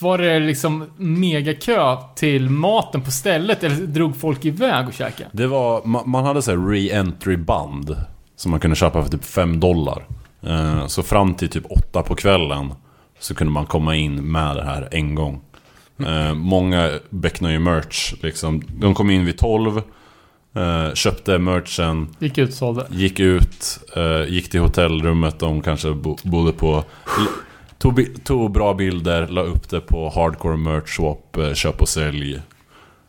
Var 0.00 0.18
det 0.18 0.38
liksom 0.38 0.84
megakö 0.96 1.96
till 2.14 2.50
maten 2.50 3.00
på 3.02 3.10
stället 3.10 3.64
eller 3.64 3.76
drog 3.76 4.16
folk 4.16 4.44
iväg 4.44 4.88
och 4.88 4.94
käkade? 4.94 5.30
Det 5.32 5.46
var, 5.46 5.80
ma- 5.80 6.06
man 6.06 6.24
hade 6.24 6.42
så 6.42 6.50
här 6.50 6.58
re-entry 6.58 7.36
band 7.36 7.96
som 8.36 8.50
man 8.50 8.60
kunde 8.60 8.76
köpa 8.76 9.02
för 9.02 9.10
typ 9.10 9.24
5 9.24 9.60
dollar. 9.60 10.06
Eh, 10.42 10.86
Så 10.86 11.02
fram 11.02 11.34
till 11.34 11.48
typ 11.48 11.64
8 11.70 12.02
på 12.02 12.14
kvällen 12.14 12.72
så 13.18 13.34
kunde 13.34 13.52
man 13.52 13.66
komma 13.66 13.96
in 13.96 14.32
med 14.32 14.56
det 14.56 14.64
här 14.64 14.88
en 14.92 15.14
gång. 15.14 15.40
Eh, 16.06 16.34
Många 16.34 16.90
becknar 17.10 17.50
ju 17.50 17.58
merch 17.58 18.14
liksom. 18.22 18.62
De 18.80 18.94
kom 18.94 19.10
in 19.10 19.24
vid 19.24 19.38
12, 19.38 19.82
eh, 20.56 20.94
köpte 20.94 21.38
merchen, 21.38 22.08
Gick 22.18 22.38
utsålda. 22.38 22.86
gick 22.90 23.20
ut, 23.20 23.78
eh, 23.96 24.24
gick 24.32 24.50
till 24.50 24.60
hotellrummet 24.60 25.38
de 25.38 25.62
kanske 25.62 25.90
bo- 25.90 26.18
bodde 26.22 26.52
på. 26.52 26.84
Tog, 27.78 28.24
tog 28.24 28.52
bra 28.52 28.74
bilder, 28.74 29.26
la 29.26 29.40
upp 29.42 29.68
det 29.70 29.80
på 29.80 30.08
Hardcore 30.14 30.56
Merch 30.56 30.88
Swap, 30.96 31.36
eh, 31.36 31.54
köp 31.54 31.80
och 31.82 31.88
sälj 31.88 32.40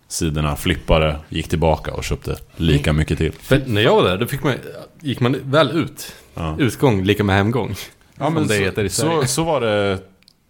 sidorna, 0.07 0.55
flippade, 0.55 1.19
gick 1.29 1.47
tillbaka 1.49 1.93
och 1.93 2.03
köpte 2.03 2.35
lika 2.55 2.93
mycket 2.93 3.17
till. 3.17 3.31
För 3.31 3.61
när 3.65 3.81
jag 3.81 3.95
var 3.95 4.03
där, 4.03 4.17
då 4.17 4.25
fick 4.25 4.43
man, 4.43 4.53
gick 5.01 5.19
man 5.19 5.35
väl 5.43 5.71
ut. 5.71 6.13
Ja. 6.33 6.55
Utgång 6.59 7.03
lika 7.03 7.23
med 7.23 7.35
hemgång. 7.35 7.75
Ja, 8.19 8.29
men 8.29 8.47
det 8.47 8.53
så, 8.53 8.61
heter 8.61 8.83
i 8.83 8.89
så, 8.89 9.23
så 9.25 9.43
var 9.43 9.61
det 9.61 9.99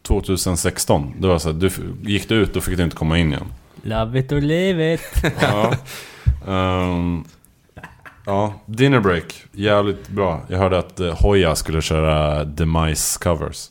2016. 0.07 1.13
Det 1.19 1.27
var 1.27 1.39
så 1.39 1.51
här, 1.51 1.59
du, 1.59 1.69
gick 2.01 2.29
du 2.29 2.35
ut 2.35 2.53
då 2.53 2.61
fick 2.61 2.77
du 2.77 2.83
inte 2.83 2.95
komma 2.95 3.17
in 3.17 3.27
igen. 3.33 3.45
Love 3.81 4.19
it 4.19 4.31
or 4.31 4.41
leave 4.41 4.93
it. 4.93 5.01
Ja. 5.41 5.73
Ehm, 6.47 7.23
ja, 8.25 8.53
Dinner 8.65 8.99
Break. 8.99 9.43
Jävligt 9.51 10.07
bra. 10.09 10.41
Jag 10.47 10.57
hörde 10.57 10.77
att 10.77 10.99
uh, 10.99 11.13
Hoja 11.13 11.55
skulle 11.55 11.81
köra 11.81 12.43
Demise 12.43 13.19
covers. 13.19 13.69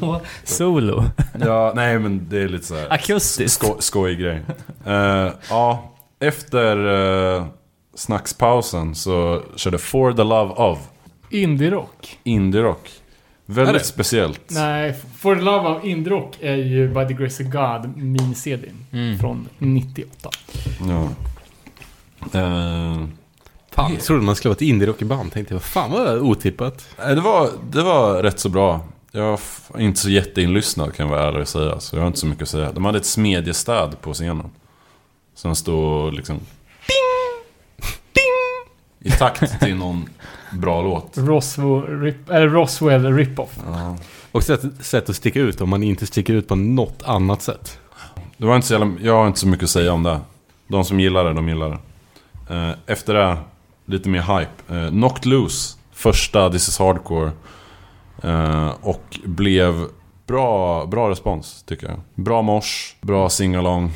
Då, 0.00 0.20
solo. 0.44 1.04
Ja, 1.40 1.72
nej 1.74 1.98
men 1.98 2.26
det 2.28 2.42
är 2.42 2.48
lite 2.48 2.66
så 2.66 2.74
här 2.74 2.92
Akustiskt. 2.92 3.52
sko, 3.62 3.76
skojig 3.78 4.18
grej. 4.18 4.42
Eh, 4.86 5.28
ja, 5.50 5.92
efter 6.20 6.76
uh, 6.86 7.46
snackspausen 7.94 8.94
så 8.94 9.42
körde 9.56 9.78
For 9.78 10.12
the 10.12 10.22
Love 10.24 10.52
of 10.54 10.78
Indie-rock. 11.30 12.18
Indie-rock. 12.24 12.90
Väldigt 13.50 13.86
speciellt. 13.86 14.40
Nej, 14.48 14.94
For 15.18 15.36
the 15.36 15.40
Love 15.42 15.68
of 15.68 15.84
Indie-rock 15.84 16.36
är 16.40 16.56
ju 16.56 16.88
By 16.88 17.06
the 17.06 17.14
Grace 17.14 17.44
of 17.44 17.50
God, 17.50 17.96
min 17.96 18.34
CD. 18.34 18.68
Mm. 18.92 19.18
Från 19.18 19.48
98. 19.58 20.30
Ja. 20.88 21.02
Eh, 22.40 23.04
Fan, 23.70 23.92
jag 23.92 24.02
trodde 24.02 24.22
man 24.22 24.36
skulle 24.36 24.50
vara 24.50 24.56
ett 24.56 24.62
indie-rockband. 24.62 25.32
Tänkte 25.32 25.54
jag, 25.54 25.62
fan 25.62 25.90
vad 25.90 26.18
otippat. 26.18 26.88
Nej, 26.98 27.14
det, 27.14 27.20
var, 27.20 27.50
det 27.70 27.82
var 27.82 28.22
rätt 28.22 28.40
så 28.40 28.48
bra. 28.48 28.80
Jag 29.12 29.38
är 29.74 29.80
inte 29.80 30.00
så 30.00 30.10
jätteinlyssnad 30.10 30.94
kan 30.94 31.06
jag 31.06 31.16
vara 31.16 31.28
ärlig 31.28 31.40
och 31.40 31.48
säga. 31.48 31.80
Så 31.80 31.96
jag 31.96 32.00
har 32.00 32.06
inte 32.06 32.18
så 32.18 32.26
mycket 32.26 32.42
att 32.42 32.48
säga. 32.48 32.72
De 32.72 32.84
hade 32.84 32.98
ett 32.98 33.06
smedjestäd 33.06 34.00
på 34.00 34.14
scenen. 34.14 34.50
Som 35.34 35.56
stod 35.56 36.14
liksom... 36.14 36.36
Ding! 36.36 37.84
Ding! 38.12 39.14
I 39.14 39.18
takt 39.18 39.60
till 39.60 39.74
någon 39.76 40.08
bra 40.52 40.82
låt. 40.82 41.12
Roswell, 41.14 42.00
rip, 42.00 42.30
eller 42.30 42.48
Roswell 42.48 43.06
Rip-Off. 43.06 43.58
Ja. 43.66 43.96
Och 44.32 44.42
sätt, 44.42 44.60
sätt 44.80 45.10
att 45.10 45.16
sticka 45.16 45.40
ut 45.40 45.60
om 45.60 45.68
man 45.68 45.82
inte 45.82 46.06
sticker 46.06 46.34
ut 46.34 46.48
på 46.48 46.54
något 46.54 47.02
annat 47.02 47.42
sätt. 47.42 47.78
Det 48.36 48.46
var 48.46 48.56
inte 48.56 48.68
så 48.68 48.74
jävla, 48.74 48.92
jag 49.02 49.14
har 49.14 49.26
inte 49.26 49.40
så 49.40 49.48
mycket 49.48 49.64
att 49.64 49.70
säga 49.70 49.92
om 49.92 50.02
det. 50.02 50.20
De 50.68 50.84
som 50.84 51.00
gillar 51.00 51.24
det, 51.24 51.32
de 51.32 51.48
gillar 51.48 51.70
det. 51.70 51.78
Eh, 52.54 52.74
Efter 52.86 53.14
det, 53.14 53.36
lite 53.86 54.08
mer 54.08 54.20
hype. 54.38 54.74
Eh, 54.74 54.88
Knocked 54.88 55.26
Loose, 55.26 55.76
första 55.92 56.50
This 56.50 56.68
is 56.68 56.78
Hardcore. 56.78 57.30
Och 58.80 59.18
blev 59.24 59.86
bra, 60.26 60.86
bra 60.86 61.10
respons, 61.10 61.62
tycker 61.62 61.86
jag. 61.86 62.00
Bra 62.14 62.42
mors, 62.42 62.96
bra 63.00 63.28
singalong. 63.28 63.92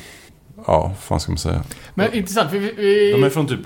Ja, 0.67 0.81
vad 0.87 0.97
fan 0.97 1.19
ska 1.19 1.31
man 1.31 1.37
säga? 1.37 1.63
Men 1.93 2.13
intressant, 2.13 2.51
vi... 2.51 2.59
vi 2.59 3.11
De 3.11 3.23
är 3.23 3.29
från 3.29 3.47
typ 3.47 3.59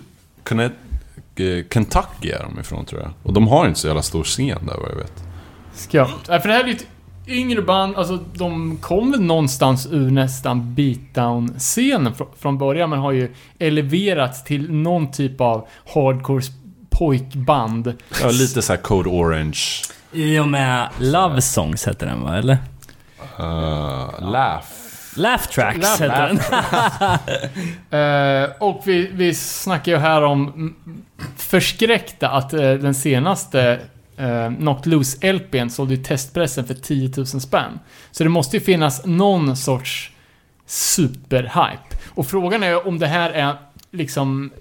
Kentucky 1.73 2.29
är 2.29 2.43
de 2.43 2.59
ifrån 2.59 2.85
tror 2.85 3.01
jag. 3.01 3.11
Och 3.23 3.33
de 3.33 3.47
har 3.47 3.67
inte 3.67 3.79
så 3.79 3.87
jävla 3.87 4.01
stor 4.01 4.23
scen 4.23 4.65
där 4.65 4.77
vad 4.77 4.91
jag 4.91 4.95
vet. 4.95 5.23
Skumt. 5.73 6.07
Nej, 6.29 6.39
för 6.41 6.49
det 6.49 6.55
här 6.55 6.63
är 6.63 6.67
ju 6.67 6.73
ett 6.73 6.87
yngre 7.27 7.61
band, 7.61 7.95
alltså 7.95 8.19
de 8.33 8.77
kom 8.77 9.11
väl 9.11 9.21
någonstans 9.21 9.87
ur 9.91 10.11
nästan 10.11 10.75
beatdown-scenen 10.75 12.13
fr- 12.13 12.27
från 12.39 12.57
början, 12.57 12.89
men 12.89 12.99
har 12.99 13.11
ju 13.11 13.33
eleverats 13.59 14.43
till 14.43 14.71
någon 14.71 15.11
typ 15.11 15.41
av 15.41 15.67
hardcore 15.93 16.43
pojkband. 16.89 17.93
Ja, 18.21 18.29
lite 18.29 18.61
så 18.61 18.73
här 18.73 18.81
Code 18.81 19.09
Orange. 19.09 19.59
I 20.11 20.39
och 20.39 20.47
med 20.47 20.89
Love 20.99 21.41
Songs 21.41 21.87
heter 21.87 22.05
den 22.05 22.21
va, 22.23 22.37
eller? 22.37 22.57
Uh, 23.39 24.31
laugh. 24.31 24.65
Laugh 25.17 25.47
Tracks 25.47 26.01
heter 26.01 26.27
den. 26.27 26.39
Eh, 27.89 28.49
och 28.59 28.81
vi, 28.85 29.09
vi 29.13 29.33
snackar 29.33 29.91
ju 29.91 29.97
här 29.97 30.21
om 30.21 30.75
förskräckta 31.37 32.29
att 32.29 32.53
eh, 32.53 32.59
den 32.59 32.93
senaste 32.93 33.79
eh, 34.17 34.51
Knocked 34.51 34.87
Loose 34.87 35.33
LPn 35.33 35.69
sålde 35.69 35.95
ju 35.95 36.03
testpressen 36.03 36.65
för 36.65 36.73
10 36.73 37.11
000 37.17 37.27
spänn. 37.27 37.79
Så 38.11 38.23
det 38.23 38.29
måste 38.29 38.57
ju 38.57 38.63
finnas 38.63 39.05
någon 39.05 39.57
sorts 39.57 40.11
superhype. 40.65 41.97
Och 42.07 42.27
frågan 42.27 42.63
är 42.63 42.87
om 42.87 42.99
det 42.99 43.07
här 43.07 43.29
är 43.29 43.55
liksom 43.91 44.51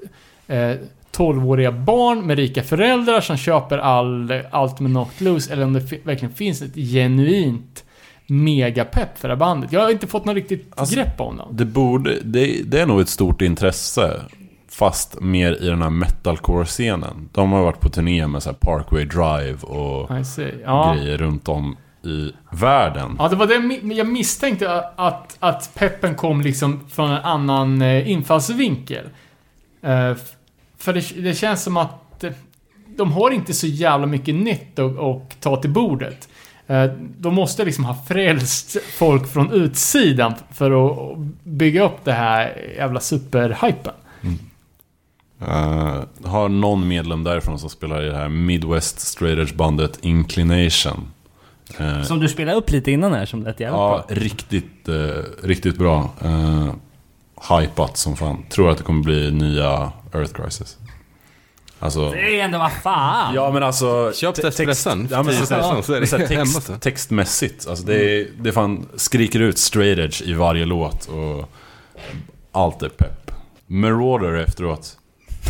eh, 0.46 0.74
12-åriga 1.16 1.72
barn 1.72 2.26
med 2.26 2.36
rika 2.36 2.62
föräldrar 2.62 3.20
som 3.20 3.36
köper 3.36 3.78
all, 3.78 4.32
allt 4.50 4.80
med 4.80 4.90
Knocked 4.90 5.26
Loose 5.26 5.52
eller 5.52 5.64
om 5.64 5.72
det 5.72 6.06
verkligen 6.06 6.34
finns 6.34 6.62
ett 6.62 6.74
genuint 6.74 7.84
megapepp 8.26 9.18
för 9.18 9.28
det 9.28 9.34
här 9.34 9.38
bandet. 9.38 9.72
Jag 9.72 9.80
har 9.80 9.90
inte 9.90 10.06
fått 10.06 10.24
något 10.24 10.34
riktigt 10.34 10.72
Alltså, 10.76 10.94
grepp 10.94 11.20
om 11.20 11.36
dem. 11.36 11.48
Det, 11.50 11.64
borde, 11.64 12.20
det, 12.20 12.62
det 12.64 12.80
är 12.80 12.86
nog 12.86 13.00
ett 13.00 13.08
stort 13.08 13.42
intresse. 13.42 14.20
Fast 14.68 15.20
mer 15.20 15.62
i 15.62 15.66
den 15.66 15.82
här 15.82 15.90
metalcore-scenen. 15.90 17.28
De 17.32 17.52
har 17.52 17.62
varit 17.62 17.80
på 17.80 17.88
turné 17.88 18.26
med 18.26 18.42
så 18.42 18.52
Parkway 18.52 19.04
Drive 19.04 19.58
och. 19.62 20.10
Ja. 20.64 20.94
grejer 20.94 21.18
runt 21.18 21.48
om 21.48 21.76
i 22.02 22.32
världen. 22.50 23.16
Ja, 23.18 23.28
det 23.28 23.36
var 23.36 23.46
det 23.46 23.94
jag 23.94 24.06
misstänkte 24.06 24.82
att, 24.96 25.36
att 25.40 25.74
peppen 25.74 26.14
kom 26.14 26.40
liksom 26.40 26.80
från 26.88 27.10
en 27.10 27.22
annan 27.22 27.82
eh, 27.82 28.10
infallsvinkel. 28.10 29.04
Eh, 29.82 30.14
för 30.78 30.92
det, 30.92 31.22
det 31.22 31.34
känns 31.34 31.62
som 31.62 31.76
att 31.76 32.24
eh, 32.24 32.32
de 32.96 33.12
har 33.12 33.30
inte 33.30 33.54
så 33.54 33.66
jävla 33.66 34.06
mycket 34.06 34.34
nytt 34.34 34.78
att, 34.78 34.98
att 34.98 35.40
ta 35.40 35.56
till 35.56 35.70
bordet. 35.70 36.28
Eh, 36.66 36.84
de 37.18 37.34
måste 37.34 37.64
liksom 37.64 37.84
ha 37.84 37.94
frälst 38.08 38.76
folk 38.98 39.32
från 39.32 39.52
utsidan 39.52 40.34
för 40.52 40.86
att 40.86 41.18
bygga 41.44 41.84
upp 41.84 42.04
det 42.04 42.12
här 42.12 42.72
jävla 42.76 43.00
superhypen. 43.00 43.94
Uh, 45.42 46.02
har 46.24 46.48
någon 46.48 46.88
medlem 46.88 47.24
därifrån 47.24 47.58
som 47.58 47.70
spelar 47.70 48.02
i 48.02 48.08
det 48.08 48.16
här 48.16 48.28
Midwest 48.28 49.00
Straight 49.00 49.38
Edge 49.38 49.54
bandet 49.54 49.98
Inclination. 50.02 51.08
Eh, 51.78 52.02
Som 52.02 52.20
du 52.20 52.28
spelade 52.28 52.58
upp 52.58 52.70
lite 52.70 52.90
innan 52.90 53.12
här 53.12 53.26
som 53.26 53.42
lät 53.42 53.60
jävligt 53.60 53.78
ja, 53.78 54.04
bra. 54.08 54.16
riktigt, 54.16 54.88
eh, 54.88 55.22
riktigt 55.42 55.78
bra. 55.78 56.10
Uh, 56.24 56.72
hypat 57.50 57.96
som 57.96 58.16
fan. 58.16 58.44
Tror 58.50 58.70
att 58.70 58.78
det 58.78 58.84
kommer 58.84 59.02
bli 59.02 59.30
nya 59.30 59.92
Earth 60.14 60.32
Crisis. 60.32 60.76
Alltså... 61.78 62.10
Det 62.10 62.40
är 62.40 62.44
ändå 62.44 62.58
vad 62.58 62.72
fan! 62.72 63.34
Ja 63.34 63.52
men 63.52 63.62
alltså... 63.62 64.12
Köp 64.14 64.34
te- 64.34 64.42
Testpressen. 64.42 65.08
Ja, 65.10 65.22
men 65.22 65.34
så, 65.46 65.54
Ja, 65.54 65.82
så 65.82 65.92
är 65.92 66.00
det 66.00 66.06
så 66.06 66.16
här, 66.16 66.26
text, 66.26 66.80
textmässigt. 66.80 67.66
Alltså 67.68 67.86
det, 67.86 68.20
är, 68.20 68.26
det 68.40 68.52
fan 68.52 68.86
skriker 68.96 69.40
ut 69.40 69.58
straight 69.58 69.98
edge 69.98 70.22
i 70.22 70.32
varje 70.34 70.64
låt 70.64 71.06
och 71.08 71.50
allt 72.52 72.82
är 72.82 72.88
pepp. 72.88 73.30
Marauder 73.66 74.32
efteråt. 74.34 74.96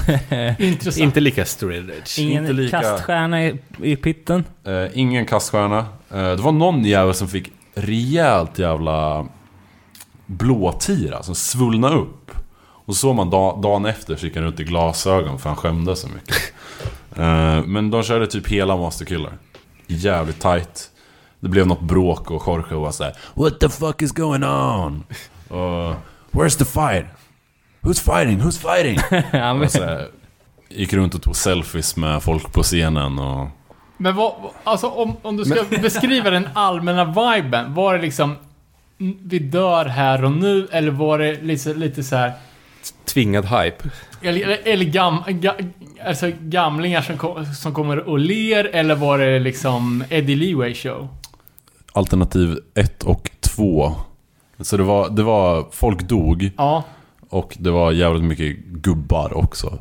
Intressant. 0.59 1.03
Inte 1.03 1.21
lika 1.21 1.45
straight 1.45 1.91
edge. 1.91 2.19
Ingen 2.19 2.43
inte 2.45 2.53
lika- 2.53 2.81
kaststjärna 2.81 3.45
i, 3.47 3.59
i 3.83 3.97
pitten. 3.97 4.45
Eh, 4.65 4.85
ingen 4.95 5.27
kaststjärna. 5.27 5.79
Eh, 6.11 6.17
det 6.31 6.37
var 6.37 6.53
någon 6.53 6.85
jävel 6.85 7.15
som 7.15 7.29
fick 7.29 7.53
rejält 7.75 8.59
jävla 8.59 9.27
blåtira 10.27 11.23
som 11.23 11.35
svullna 11.35 11.95
upp. 11.95 12.31
Och 12.87 12.95
så 12.95 13.01
såg 13.01 13.15
man 13.17 13.31
da, 13.31 13.57
dagen 13.57 13.87
efter 13.87 14.17
så 14.17 14.27
gick 14.27 14.35
han 14.37 14.45
runt 14.45 14.61
i 14.61 14.65
glasögon 14.65 15.39
för 15.39 15.49
han 15.51 15.57
skämdes 15.57 16.01
så 16.01 16.09
mycket. 16.09 16.37
Eh, 17.17 17.63
men 17.67 17.91
de 17.91 18.03
körde 18.03 18.27
typ 18.27 18.49
hela 18.49 18.77
Master 18.77 19.05
Killer. 19.05 19.33
Jävligt 19.87 20.41
tight. 20.41 20.91
Det 21.41 21.49
blev 21.49 21.67
något 21.67 21.81
bråk 21.81 22.31
och 22.31 22.43
Jorge 22.47 22.75
var 22.77 22.91
såhär 22.91 23.13
What 23.35 23.61
the 23.61 23.69
fuck 23.69 24.03
is 24.03 24.13
going 24.13 24.45
on? 24.45 25.05
Och 25.49 25.95
Where's 26.31 26.59
the 26.59 26.65
fight? 26.65 27.07
Who's 27.81 28.15
fighting? 28.15 28.41
Who's 28.41 28.75
fighting? 28.75 28.99
ja, 29.33 29.55
men, 29.55 29.63
Och 29.63 29.71
så 29.71 29.85
här, 29.85 30.09
gick 30.69 30.93
runt 30.93 31.15
och 31.15 31.23
tog 31.23 31.37
selfies 31.37 31.97
med 31.97 32.23
folk 32.23 32.53
på 32.53 32.63
scenen 32.63 33.19
och... 33.19 33.49
Men 33.97 34.17
vad, 34.17 34.33
alltså 34.65 34.87
om, 34.89 35.17
om 35.23 35.37
du 35.37 35.45
ska 35.45 35.65
beskriva 35.83 36.31
den 36.31 36.49
allmänna 36.55 37.05
viben, 37.05 37.75
var 37.75 37.95
det 37.95 38.03
liksom 38.03 38.37
"Mm, 39.01 39.17
vi 39.23 39.39
dör 39.39 39.85
här 39.85 40.25
och 40.25 40.33
nu, 40.33 40.69
eller 40.73 40.91
var 40.91 41.19
det 41.19 41.43
lite, 41.43 41.75
lite 41.75 42.03
så 42.03 42.17
här 42.17 42.33
Tvingad 43.05 43.45
hype. 43.45 43.89
eller, 44.23 44.59
eller, 44.65 44.85
gam, 44.85 45.17
ga, 45.29 45.55
alltså 46.07 46.31
gamlingar 46.41 47.03
som, 47.03 47.19
kom, 47.19 47.45
som 47.55 47.75
kommer 47.75 47.99
och 48.09 48.19
ler, 48.19 48.65
eller 48.65 48.95
var 48.95 49.19
det 49.19 49.39
liksom 49.39 50.05
Eddie 50.11 50.35
Leeway 50.37 50.75
show? 50.75 51.09
Alternativ 51.93 52.59
1 52.75 53.03
och 53.03 53.31
2. 53.41 53.93
Så 54.61 54.77
det 54.77 54.83
var, 54.83 55.11
det 55.11 55.23
var, 55.23 55.67
folk 55.73 56.03
dog 56.03 56.51
Ja. 56.57 56.85
och 57.29 57.57
det 57.61 57.71
var 57.71 57.93
jävligt 57.93 58.25
mycket 58.25 58.57
gubbar 58.65 59.37
också. 59.37 59.79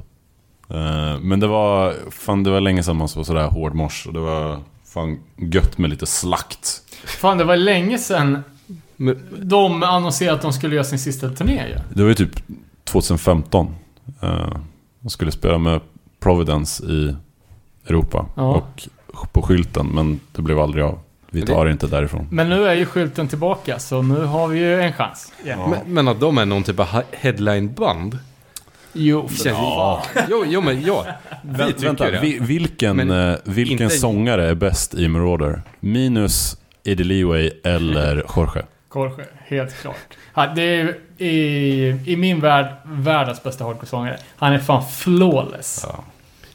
Eh, 0.69 1.19
Men 1.21 1.39
det 1.39 1.47
var, 1.47 1.93
fan 2.11 2.43
det 2.43 2.51
var 2.51 2.61
länge 2.61 2.83
sedan 2.83 2.95
man 2.97 3.07
såg 3.07 3.25
sådär 3.25 3.47
hård 3.47 3.75
mors 3.75 4.07
och 4.07 4.13
det 4.13 4.19
var 4.19 4.59
fan 4.93 5.19
gött 5.37 5.77
med 5.77 5.89
lite 5.89 6.05
slakt. 6.05 6.81
Fan, 7.05 7.37
det 7.37 7.43
var 7.43 7.57
länge 7.57 7.97
sedan 7.97 8.43
Men, 8.95 9.19
de 9.41 9.83
annonserade 9.83 10.35
att 10.35 10.41
de 10.41 10.53
skulle 10.53 10.75
göra 10.75 10.83
sin 10.85 10.99
sista 10.99 11.29
turné 11.29 11.67
ju. 11.67 11.75
Det 11.93 12.01
var 12.01 12.09
ju 12.09 12.15
typ 12.15 12.35
2015. 12.85 13.75
Eh, 14.21 14.57
De 14.99 15.09
skulle 15.09 15.31
spela 15.31 15.57
med 15.57 15.79
Providence 16.19 16.83
i 16.85 17.15
Europa 17.87 18.25
Ja. 18.35 18.43
och 19.07 19.31
på 19.31 19.41
skylten 19.41 19.87
men 19.87 20.19
det 20.31 20.41
blev 20.41 20.59
aldrig 20.59 20.83
av. 20.83 20.99
Vi 21.29 21.39
Men 21.39 21.47
det- 21.47 21.53
tar 21.53 21.69
inte 21.69 21.87
därifrån. 21.87 22.27
Men 22.31 22.49
nu 22.49 22.67
är 22.67 22.73
ju 22.73 22.85
skylten 22.85 23.27
tillbaka, 23.27 23.79
så 23.79 24.01
nu 24.01 24.19
har 24.25 24.47
vi 24.47 24.59
ju 24.59 24.81
en 24.81 24.93
chans. 24.93 25.33
Ja. 25.45 25.67
men, 25.67 25.93
men 25.93 26.07
att 26.07 26.19
de 26.19 26.37
är 26.37 26.45
någon 26.45 26.63
typ 26.63 26.79
av 26.79 26.87
headlineband? 27.11 28.19
Jo, 28.93 29.27
för 29.27 29.35
Känns- 29.43 29.57
fan. 29.57 30.01
Jo, 30.29 30.43
jo 30.47 30.61
men 30.61 30.81
ja. 30.81 31.05
Vi 31.43 31.65
tycker 31.65 31.85
Vänta, 31.87 32.11
det. 32.11 32.19
vi, 32.19 32.39
vilken, 32.39 32.95
Men 32.97 33.11
eh, 33.31 33.35
vilken 33.43 33.81
inte- 33.81 33.89
sångare 33.97 34.49
är 34.49 34.55
bäst 34.55 34.93
i 34.93 35.07
Marauder? 35.07 35.61
Minus 35.79 36.57
Eddie 36.83 37.03
Leeway 37.03 37.51
eller 37.63 38.23
Jorge? 38.35 38.63
Jorge, 38.95 39.25
helt 39.47 39.73
klart. 39.81 39.95
Ja, 40.35 40.47
det 40.55 40.61
är 40.61 40.97
i, 41.17 41.95
i 42.05 42.15
min 42.15 42.39
värld 42.39 42.65
världens 42.85 43.43
bästa 43.43 43.63
hardcore-sångare. 43.63 44.17
Han 44.35 44.53
är 44.53 44.59
fan 44.59 44.83
flawless. 44.91 45.85
Ja. 45.89 46.03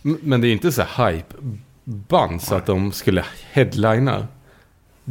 Men 0.03 0.41
det 0.41 0.49
är 0.49 0.53
inte 0.53 0.73
så 0.73 0.83
hype-band 0.83 2.43
så 2.43 2.55
att 2.55 2.67
de 2.67 2.93
skulle 2.93 3.25
headlina 3.53 4.27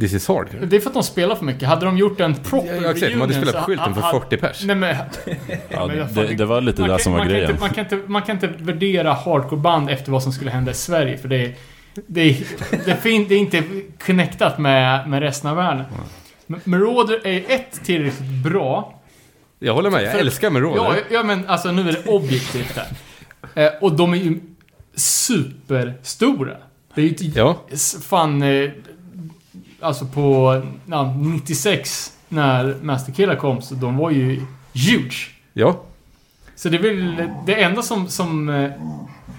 This 0.00 0.12
is 0.14 0.28
hardcore. 0.28 0.66
Det 0.66 0.76
är 0.76 0.80
för 0.80 0.90
att 0.90 0.94
de 0.94 1.02
spelar 1.02 1.34
för 1.34 1.44
mycket. 1.44 1.68
Hade 1.68 1.84
de 1.86 1.98
gjort 1.98 2.20
en 2.20 2.34
proper 2.34 2.74
Ja, 2.82 2.90
exakt, 2.90 3.12
de 3.12 3.20
hade 3.20 3.32
reunion 3.34 3.46
spelat 3.46 3.54
på 3.54 3.66
skylten 3.66 3.94
för 3.94 4.00
ha- 4.00 4.12
ha- 4.12 4.20
40 4.20 4.36
pers. 4.36 4.64
Nej 4.64 4.76
men... 4.76 4.96
Ja, 5.68 5.86
men 5.86 6.14
det, 6.14 6.34
det 6.34 6.44
var 6.44 6.60
lite 6.60 6.80
man 6.80 6.90
det 6.90 6.94
kan- 6.96 7.02
som 7.02 7.12
var 7.12 7.18
man 7.18 7.26
kan 7.28 7.34
grejen. 7.36 7.50
Inte, 7.50 7.60
man, 7.60 7.70
kan 7.70 7.84
inte, 7.84 8.00
man 8.06 8.22
kan 8.22 8.34
inte 8.36 8.46
värdera 8.46 9.12
hardcore-band 9.12 9.90
efter 9.90 10.12
vad 10.12 10.22
som 10.22 10.32
skulle 10.32 10.50
hända 10.50 10.70
i 10.70 10.74
Sverige, 10.74 11.18
för 11.18 11.28
det 11.28 11.36
är... 11.44 11.54
Det 12.06 12.20
är, 12.20 12.36
det 12.84 12.90
är, 12.90 12.96
fin, 12.96 13.26
det 13.28 13.34
är 13.34 13.38
inte 13.38 13.62
connectat 14.06 14.58
med, 14.58 15.08
med 15.08 15.20
resten 15.20 15.50
av 15.50 15.56
världen. 15.56 15.84
Men 16.46 16.60
Marauder 16.64 17.26
är 17.26 17.44
ett 17.48 17.84
tillräckligt 17.84 18.28
bra 18.44 18.99
Jag 19.62 19.74
håller 19.74 19.90
med, 19.90 20.02
jag 20.02 20.12
För- 20.12 20.18
älskar 20.18 20.50
Marauder. 20.50 20.82
Ja, 20.82 20.96
ja, 21.10 21.22
men 21.22 21.48
alltså 21.48 21.72
nu 21.72 21.88
är 21.88 21.92
det 21.92 22.06
objektivt 22.06 22.76
här. 22.76 22.88
Eh, 23.66 23.72
och 23.80 23.92
de 23.92 24.12
är 24.12 24.16
ju 24.16 24.40
superstora. 24.94 26.56
Det 26.94 27.00
är 27.00 27.04
ju 27.04 27.08
inte... 27.10 27.24
Ja. 27.24 27.56
Fan... 28.02 28.42
Eh, 28.42 28.70
alltså 29.80 30.06
på... 30.06 30.62
Ja, 30.86 31.14
96 31.16 32.12
när 32.28 32.76
Master 32.82 33.12
Killer 33.12 33.36
kom, 33.36 33.62
så 33.62 33.74
de 33.74 33.96
var 33.96 34.10
ju 34.10 34.42
huge. 34.72 35.30
Ja. 35.52 35.82
Så 36.56 36.68
det 36.68 36.76
är 36.76 36.82
väl 36.82 37.28
det 37.46 37.62
enda 37.62 37.82
som, 37.82 38.08
som 38.08 38.48
eh, 38.48 38.70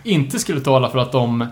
inte 0.03 0.39
skulle 0.39 0.62
tala 0.62 0.89
för 0.89 0.99
att 0.99 1.12
de 1.12 1.47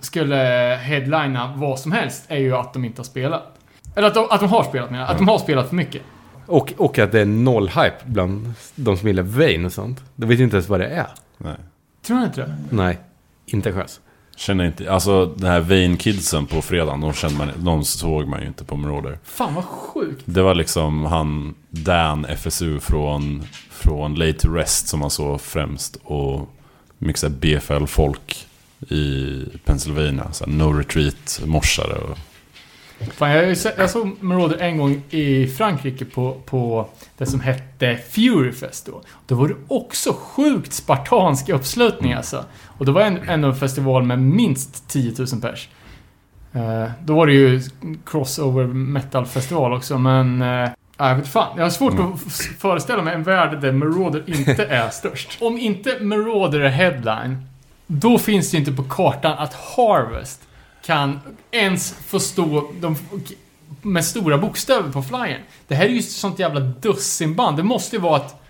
skulle 0.00 0.36
headlina 0.82 1.54
vad 1.56 1.78
som 1.80 1.92
helst 1.92 2.24
är 2.28 2.38
ju 2.38 2.56
att 2.56 2.72
de 2.72 2.84
inte 2.84 2.98
har 3.00 3.04
spelat. 3.04 3.58
Eller 3.96 4.08
att 4.08 4.14
de, 4.14 4.26
att 4.30 4.40
de 4.40 4.48
har 4.48 4.64
spelat 4.64 4.90
menar. 4.90 5.06
Att 5.06 5.18
de 5.18 5.28
har 5.28 5.38
spelat 5.38 5.68
för 5.68 5.76
mycket. 5.76 6.02
Och, 6.50 6.72
och 6.76 6.98
att 6.98 7.12
det 7.12 7.20
är 7.20 7.24
noll 7.24 7.68
hype 7.68 7.96
bland 8.04 8.52
de 8.74 8.96
som 8.96 9.08
gillar 9.08 9.22
Vain 9.22 9.64
och 9.64 9.72
sånt. 9.72 10.04
De 10.16 10.26
vet 10.26 10.40
inte 10.40 10.56
ens 10.56 10.68
vad 10.68 10.80
det 10.80 10.86
är. 10.86 11.08
Nej. 11.38 11.56
Tror 12.06 12.18
du 12.18 12.24
inte 12.24 12.40
det? 12.40 12.54
Nej, 12.70 12.98
inte 13.46 13.72
chans. 13.72 14.00
Känner 14.36 14.64
inte, 14.64 14.92
alltså 14.92 15.26
den 15.26 15.50
här 15.50 15.60
Vain 15.60 15.96
Kidsen 15.96 16.46
på 16.46 16.62
fredagen, 16.62 17.00
de, 17.00 17.12
kände 17.12 17.38
man, 17.38 17.48
de 17.56 17.84
såg 17.84 18.28
man 18.28 18.40
ju 18.40 18.46
inte 18.46 18.64
på 18.64 18.76
Marauder. 18.76 19.18
Fan 19.24 19.54
vad 19.54 19.64
sjukt. 19.64 20.22
Det 20.24 20.42
var 20.42 20.54
liksom 20.54 21.04
han, 21.04 21.54
Dan 21.70 22.24
FSU 22.24 22.80
från, 22.80 23.42
från 23.70 24.14
Late 24.14 24.38
to 24.38 24.48
Rest 24.48 24.88
som 24.88 25.00
man 25.00 25.10
såg 25.10 25.40
främst. 25.40 25.96
Och 26.04 26.48
mycket 26.98 27.22
här 27.22 27.30
BFL-folk 27.30 28.46
i 28.88 29.44
Pennsylvania. 29.64 30.32
Så 30.32 30.44
här 30.44 30.52
no 30.52 30.72
retreat, 30.72 31.40
morsare 31.46 31.94
och... 31.94 32.18
Fan, 33.00 33.30
jag, 33.30 33.56
jag 33.76 33.90
såg 33.90 34.16
Marauder 34.20 34.58
en 34.58 34.78
gång 34.78 35.02
i 35.10 35.46
Frankrike 35.46 36.04
på, 36.04 36.36
på 36.46 36.88
det 37.18 37.26
som 37.26 37.40
hette 37.40 37.98
Furyfest 38.10 38.86
då. 38.86 39.02
Då 39.26 39.34
var 39.34 39.48
det 39.48 39.54
också 39.68 40.12
sjukt 40.18 40.72
spartansk 40.72 41.48
uppslutning 41.48 42.12
alltså. 42.12 42.44
Och 42.66 42.86
det 42.86 42.92
var 42.92 43.00
en, 43.02 43.28
ändå 43.28 43.48
en 43.48 43.56
festival 43.56 44.02
med 44.02 44.18
minst 44.18 44.88
10 44.88 45.14
000 45.18 45.26
pers. 45.42 45.68
Eh, 46.52 46.90
då 47.04 47.14
var 47.14 47.26
det 47.26 47.32
ju 47.32 47.62
crossover 48.06 48.66
metal-festival 48.66 49.72
också, 49.72 49.98
men... 49.98 50.42
Uh, 50.42 50.68
jag 50.98 51.14
vet 51.16 51.28
fan. 51.28 51.56
Jag 51.56 51.62
har 51.62 51.70
svårt 51.70 51.92
Mm. 51.92 52.12
att 52.12 52.32
föreställa 52.58 53.02
mig 53.02 53.14
en 53.14 53.22
värld 53.22 53.60
där 53.60 53.72
Marauder 53.72 54.24
inte 54.26 54.64
är 54.64 54.88
störst. 54.90 55.38
Om 55.42 55.58
inte 55.58 55.96
Marauder 56.00 56.60
är 56.60 56.68
headline, 56.68 57.46
då 57.86 58.18
finns 58.18 58.50
det 58.50 58.56
ju 58.56 58.58
inte 58.64 58.72
på 58.72 58.82
kartan 58.82 59.38
att 59.38 59.54
Harvest 59.54 60.40
kan 60.90 61.20
ens 61.50 61.92
få 62.06 62.20
stå 62.20 62.70
de, 62.80 62.96
med 63.82 64.04
stora 64.04 64.38
bokstäver 64.38 64.92
på 64.92 65.02
flyern. 65.02 65.40
Det 65.68 65.74
här 65.74 65.84
är 65.84 65.88
ju 65.88 66.02
sånt 66.02 66.38
jävla 66.38 66.60
dussinband. 66.60 67.56
Det 67.56 67.62
måste 67.62 67.96
ju 67.96 68.02
vara 68.02 68.16
att 68.16 68.42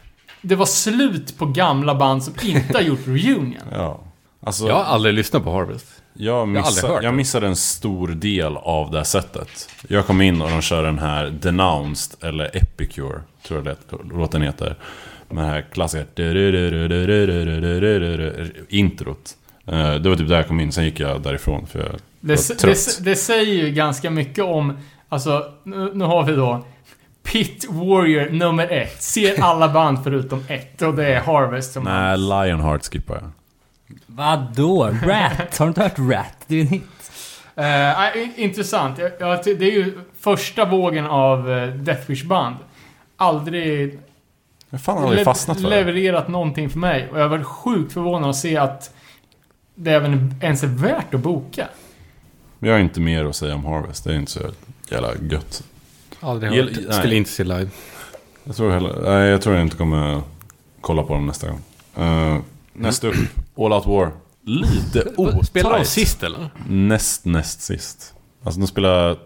det 0.43 0.55
var 0.55 0.67
slut 0.67 1.39
på 1.39 1.47
gamla 1.47 1.95
band 1.95 2.25
som 2.25 2.35
inte 2.43 2.75
har 2.79 2.83
gjort 2.83 3.07
reunion. 3.07 3.55
Ja. 3.73 4.01
Alltså, 4.41 4.67
Jag 4.69 4.75
har 4.75 4.85
aldrig 4.85 5.15
lyssnat 5.15 5.45
på 5.45 5.53
Harvest. 5.53 5.87
jag, 6.15 6.47
hört 6.47 6.85
jag 6.85 7.03
det. 7.03 7.13
missade 7.13 7.47
en 7.47 7.57
stor 7.57 8.09
del 8.09 8.57
av 8.57 8.91
det 8.91 8.97
här 8.97 9.05
sättet. 9.05 9.69
Jag 9.89 10.07
kom 10.07 10.21
in 10.21 10.43
och 10.43 10.51
de 10.51 10.61
kör 10.63 10.83
den 10.83 10.99
här 10.99 11.27
Denounced, 11.31 12.25
eller 12.29 12.57
Epicure, 12.57 13.21
tror 13.47 13.67
jag 13.67 13.77
det, 13.77 14.15
låten 14.15 14.43
heter. 14.43 14.77
Med 15.29 15.45
det 15.45 15.49
här 15.51 15.67
klassiska 15.73 16.07
introt. 18.69 19.37
Det 20.03 20.09
var 20.09 20.17
typ 20.17 20.29
där 20.29 20.37
jag 20.37 20.49
kom 20.49 20.61
in, 20.61 20.73
sen 20.73 20.85
gick 20.85 21.01
jag 21.01 21.23
därifrån 21.23 21.67
för 21.67 21.79
jag 21.79 22.01
Det, 22.21 22.63
det, 22.63 23.05
det 23.05 23.17
säger 23.17 23.55
ju 23.65 23.71
ganska 23.71 24.11
mycket 24.11 24.45
om, 24.45 24.79
alltså, 25.09 25.53
nu, 25.65 25.91
nu 25.95 26.05
har 26.05 26.23
vi 26.25 26.33
då 26.33 26.65
Pit 27.23 27.67
Warrior 27.71 28.31
nummer 28.31 28.69
ett. 28.73 29.03
Ser 29.03 29.41
alla 29.43 29.69
band 29.69 29.99
förutom 30.05 30.45
ett 30.49 30.83
och 30.83 30.95
det 30.95 31.07
är 31.15 31.21
Harvest 31.21 31.73
som 31.73 31.85
Nej, 31.85 32.19
Lionheart 32.19 32.85
skippar 32.85 33.15
jag. 33.15 33.31
Vadå? 34.07 34.85
Rat? 35.03 35.59
Har 35.59 35.67
du 35.67 35.69
inte 35.69 35.83
hört 35.83 35.99
Rat? 35.99 36.37
Det 36.47 36.55
är 36.55 36.59
ju 36.59 36.63
en 36.63 36.69
hit. 36.69 36.83
Eh, 37.57 37.65
nej, 37.65 38.33
intressant. 38.37 38.99
Jag, 38.99 39.11
jag, 39.21 39.45
det 39.45 39.51
är 39.65 39.73
ju 39.73 39.99
första 40.21 40.65
vågen 40.65 41.07
av 41.07 41.49
uh, 41.51 41.75
Deathwish-band. 41.75 42.57
Aldrig 43.17 43.93
Jag 44.71 44.79
har 44.79 44.83
fan 44.83 44.99
aldrig 44.99 45.19
le- 45.19 45.25
fastnat 45.25 45.57
för 45.61 45.71
det. 45.71 45.77
levererat 45.77 46.29
någonting 46.29 46.71
för 46.71 46.79
mig. 46.79 47.09
Och 47.13 47.21
jag 47.21 47.29
var 47.29 47.43
sjukt 47.43 47.93
förvånad 47.93 48.31
att 48.31 48.37
se 48.37 48.57
att 48.57 48.95
det 49.75 49.91
även 49.93 50.35
ens 50.43 50.63
är 50.63 50.67
värt 50.67 51.15
att 51.15 51.21
boka. 51.21 51.69
Jag 52.61 52.73
har 52.73 52.79
inte 52.79 53.01
mer 53.01 53.25
att 53.25 53.37
säga 53.37 53.55
om 53.55 53.65
Harvest, 53.65 54.05
det 54.05 54.13
är 54.13 54.17
inte 54.17 54.33
så 54.33 54.41
jävla 54.91 55.15
gött. 55.31 55.63
Aldrig 56.21 56.53
hört. 56.53 56.71
nej. 56.89 56.93
Skulle 56.99 57.15
inte 57.15 57.31
se 57.31 57.45
live. 57.45 57.69
Jag 58.45 58.57
tror, 58.57 58.71
heller, 58.71 59.01
nej, 59.05 59.29
jag 59.31 59.43
tror 59.43 59.55
jag 59.55 59.65
inte 59.65 59.77
kommer 59.77 60.23
kolla 60.81 61.03
på 61.03 61.13
dem 61.15 61.27
nästa 61.27 61.49
gång. 61.49 61.61
Uh, 61.99 62.39
nästa 62.73 63.09
upp, 63.09 63.15
All 63.57 63.73
Out 63.73 63.87
War. 63.87 64.13
Lite 64.43 65.13
otajt. 65.17 65.47
Spelar 65.47 65.79
de 65.79 65.85
sist 65.85 66.23
eller? 66.23 66.51
Näst, 66.69 67.25
näst 67.25 67.61
sist. 67.63 68.15
Alltså 68.43 68.61
de 68.61 68.67
spelar 68.67 69.17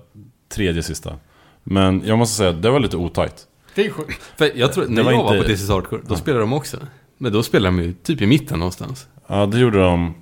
tredje 0.49 0.83
sista. 0.83 1.16
Men 1.62 2.03
jag 2.07 2.18
måste 2.18 2.37
säga, 2.37 2.53
det 2.53 2.70
var 2.70 2.81
lite 2.81 2.97
otajt. 2.97 3.47
Det 3.75 3.87
är 3.87 3.90
sjukt. 3.90 4.23
För 4.37 4.51
jag 4.55 4.73
tror, 4.73 4.87
när 4.88 5.03
var 5.03 5.12
jag 5.12 5.23
var 5.23 5.35
inte- 5.35 5.47
på 5.49 5.53
This 5.55 5.62
is 5.62 5.68
Hardcore, 5.68 6.03
då 6.09 6.16
spelade 6.16 6.42
de 6.42 6.53
också. 6.53 6.77
Men 7.18 7.33
då 7.33 7.42
spelade 7.42 7.77
de 7.77 7.83
ju 7.83 7.92
typ 7.92 8.23
i 8.23 8.27
mitten 8.27 8.59
någonstans. 8.59 9.07
Ja, 9.27 9.47
det 9.47 9.59
gjorde 9.59 9.79
de 9.79 10.14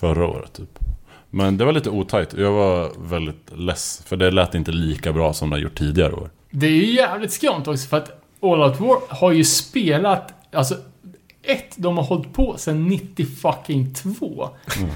förra 0.00 0.26
året 0.26 0.52
typ. 0.52 0.78
Men 1.30 1.56
det 1.56 1.64
var 1.64 1.72
lite 1.72 1.90
otajt 1.90 2.32
jag 2.38 2.52
var 2.52 2.90
väldigt 3.08 3.50
less. 3.56 4.02
För 4.06 4.16
det 4.16 4.30
lät 4.30 4.54
inte 4.54 4.72
lika 4.72 5.12
bra 5.12 5.32
som 5.32 5.50
det 5.50 5.56
har 5.56 5.60
gjort 5.60 5.78
tidigare 5.78 6.12
år. 6.12 6.30
Det 6.50 6.66
är 6.66 6.70
ju 6.70 6.92
jävligt 6.94 7.32
skumt 7.32 7.62
också 7.66 7.88
för 7.88 7.96
att 7.96 8.10
All 8.42 8.62
Out 8.62 8.80
War 8.80 8.98
har 9.08 9.32
ju 9.32 9.44
spelat, 9.44 10.32
alltså 10.52 10.74
ett, 11.42 11.74
de 11.76 11.96
har 11.96 12.04
hållit 12.04 12.32
på 12.32 12.54
sedan 12.58 12.88
90 12.88 13.26
fucking 13.26 13.94
2. 13.94 14.48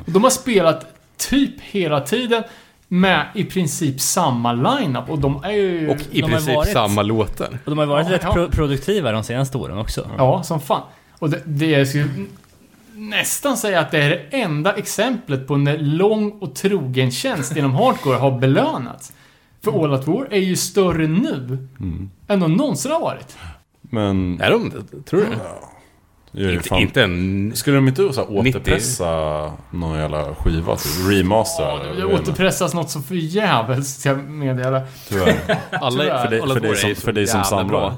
De 0.06 0.22
har 0.22 0.30
spelat 0.30 0.86
typ 1.16 1.60
hela 1.60 2.00
tiden 2.00 2.42
med 2.88 3.26
i 3.34 3.44
princip 3.44 4.00
samma 4.00 4.52
lineup 4.52 5.10
och 5.10 5.18
de 5.18 5.44
är 5.44 5.50
ju... 5.50 5.88
Och 5.90 5.96
i 6.10 6.22
princip 6.22 6.54
varit- 6.56 6.72
samma 6.72 7.02
låtar. 7.02 7.58
Och 7.64 7.70
de 7.70 7.78
har 7.78 7.86
varit 7.86 8.06
Ja, 8.06 8.12
rätt 8.14 8.22
ja. 8.24 8.32
pro- 8.32 8.48
produktiva 8.50 9.12
de 9.12 9.24
senaste 9.24 9.58
åren 9.58 9.78
också. 9.78 10.10
Ja, 10.18 10.42
som 10.42 10.60
fan. 10.60 10.82
Och 11.18 11.30
det, 11.30 11.42
det 11.44 11.86
skulle 11.86 12.04
nästan 12.94 13.57
säga 13.57 13.80
att 13.80 13.90
det 13.90 13.98
är 14.02 14.11
det 14.11 14.22
enda 14.30 14.72
exemplet 14.72 15.46
på 15.46 15.57
när 15.57 15.78
lång 15.78 16.30
och 16.30 16.54
trogen 16.54 17.11
tjänst 17.11 17.57
inom 17.57 17.74
hardcore 17.74 18.16
har 18.16 18.38
belönats. 18.38 19.12
För 19.64 19.85
All 19.85 19.92
Out 19.92 20.07
War 20.07 20.26
är 20.30 20.38
ju 20.40 20.57
större 20.57 21.07
nu 21.07 21.59
Mm. 21.80 22.11
än 22.28 22.40
de 22.40 22.52
någonsin 22.52 22.90
har 22.92 23.00
varit. 23.00 23.37
Men... 23.80 24.40
Är 24.40 24.50
de 24.50 24.70
det? 24.70 25.02
Tror 25.02 25.20
du 25.20 25.26
det? 25.26 25.37
jag 26.33 26.44
är 26.44 26.48
ju 26.50 26.57
Inte, 26.57 26.68
fan- 26.68 26.78
inte 26.80 27.02
en... 27.02 27.52
Skulle 27.54 27.76
de 27.76 27.88
inte 27.88 28.12
så 28.12 28.20
här 28.35 28.42
90? 28.42 28.59
återpressa 28.61 29.52
någon 29.70 29.98
jävla 29.98 30.35
skiva? 30.35 30.76
Typ? 30.76 30.92
Remaster? 31.11 31.64
Ja, 31.64 31.94
det 31.96 32.04
återpressas 32.04 32.74
något 32.74 32.90
så 32.90 33.00
förjävligt, 33.02 33.87
ska 33.87 34.09
jag 34.09 34.24
meddela. 34.24 34.83
Tyvärr. 35.09 35.35
Alla, 35.70 36.22
För 36.22 36.30
dig- 36.30 36.40
för 36.40 36.61
dig 36.61 36.76
som- 36.76 36.94
för 36.94 37.12
dig 37.12 37.26
som 37.26 37.44
samlar. 37.44 37.68
bra. 37.68 37.96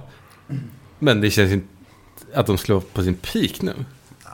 Men 0.98 1.20
det 1.20 1.30
känns 1.30 1.52
inte 1.52 1.66
att 2.34 2.46
de 2.46 2.58
slår 2.58 2.80
på 2.80 3.02
sin 3.02 3.14
peak 3.14 3.62
nu. 3.62 3.72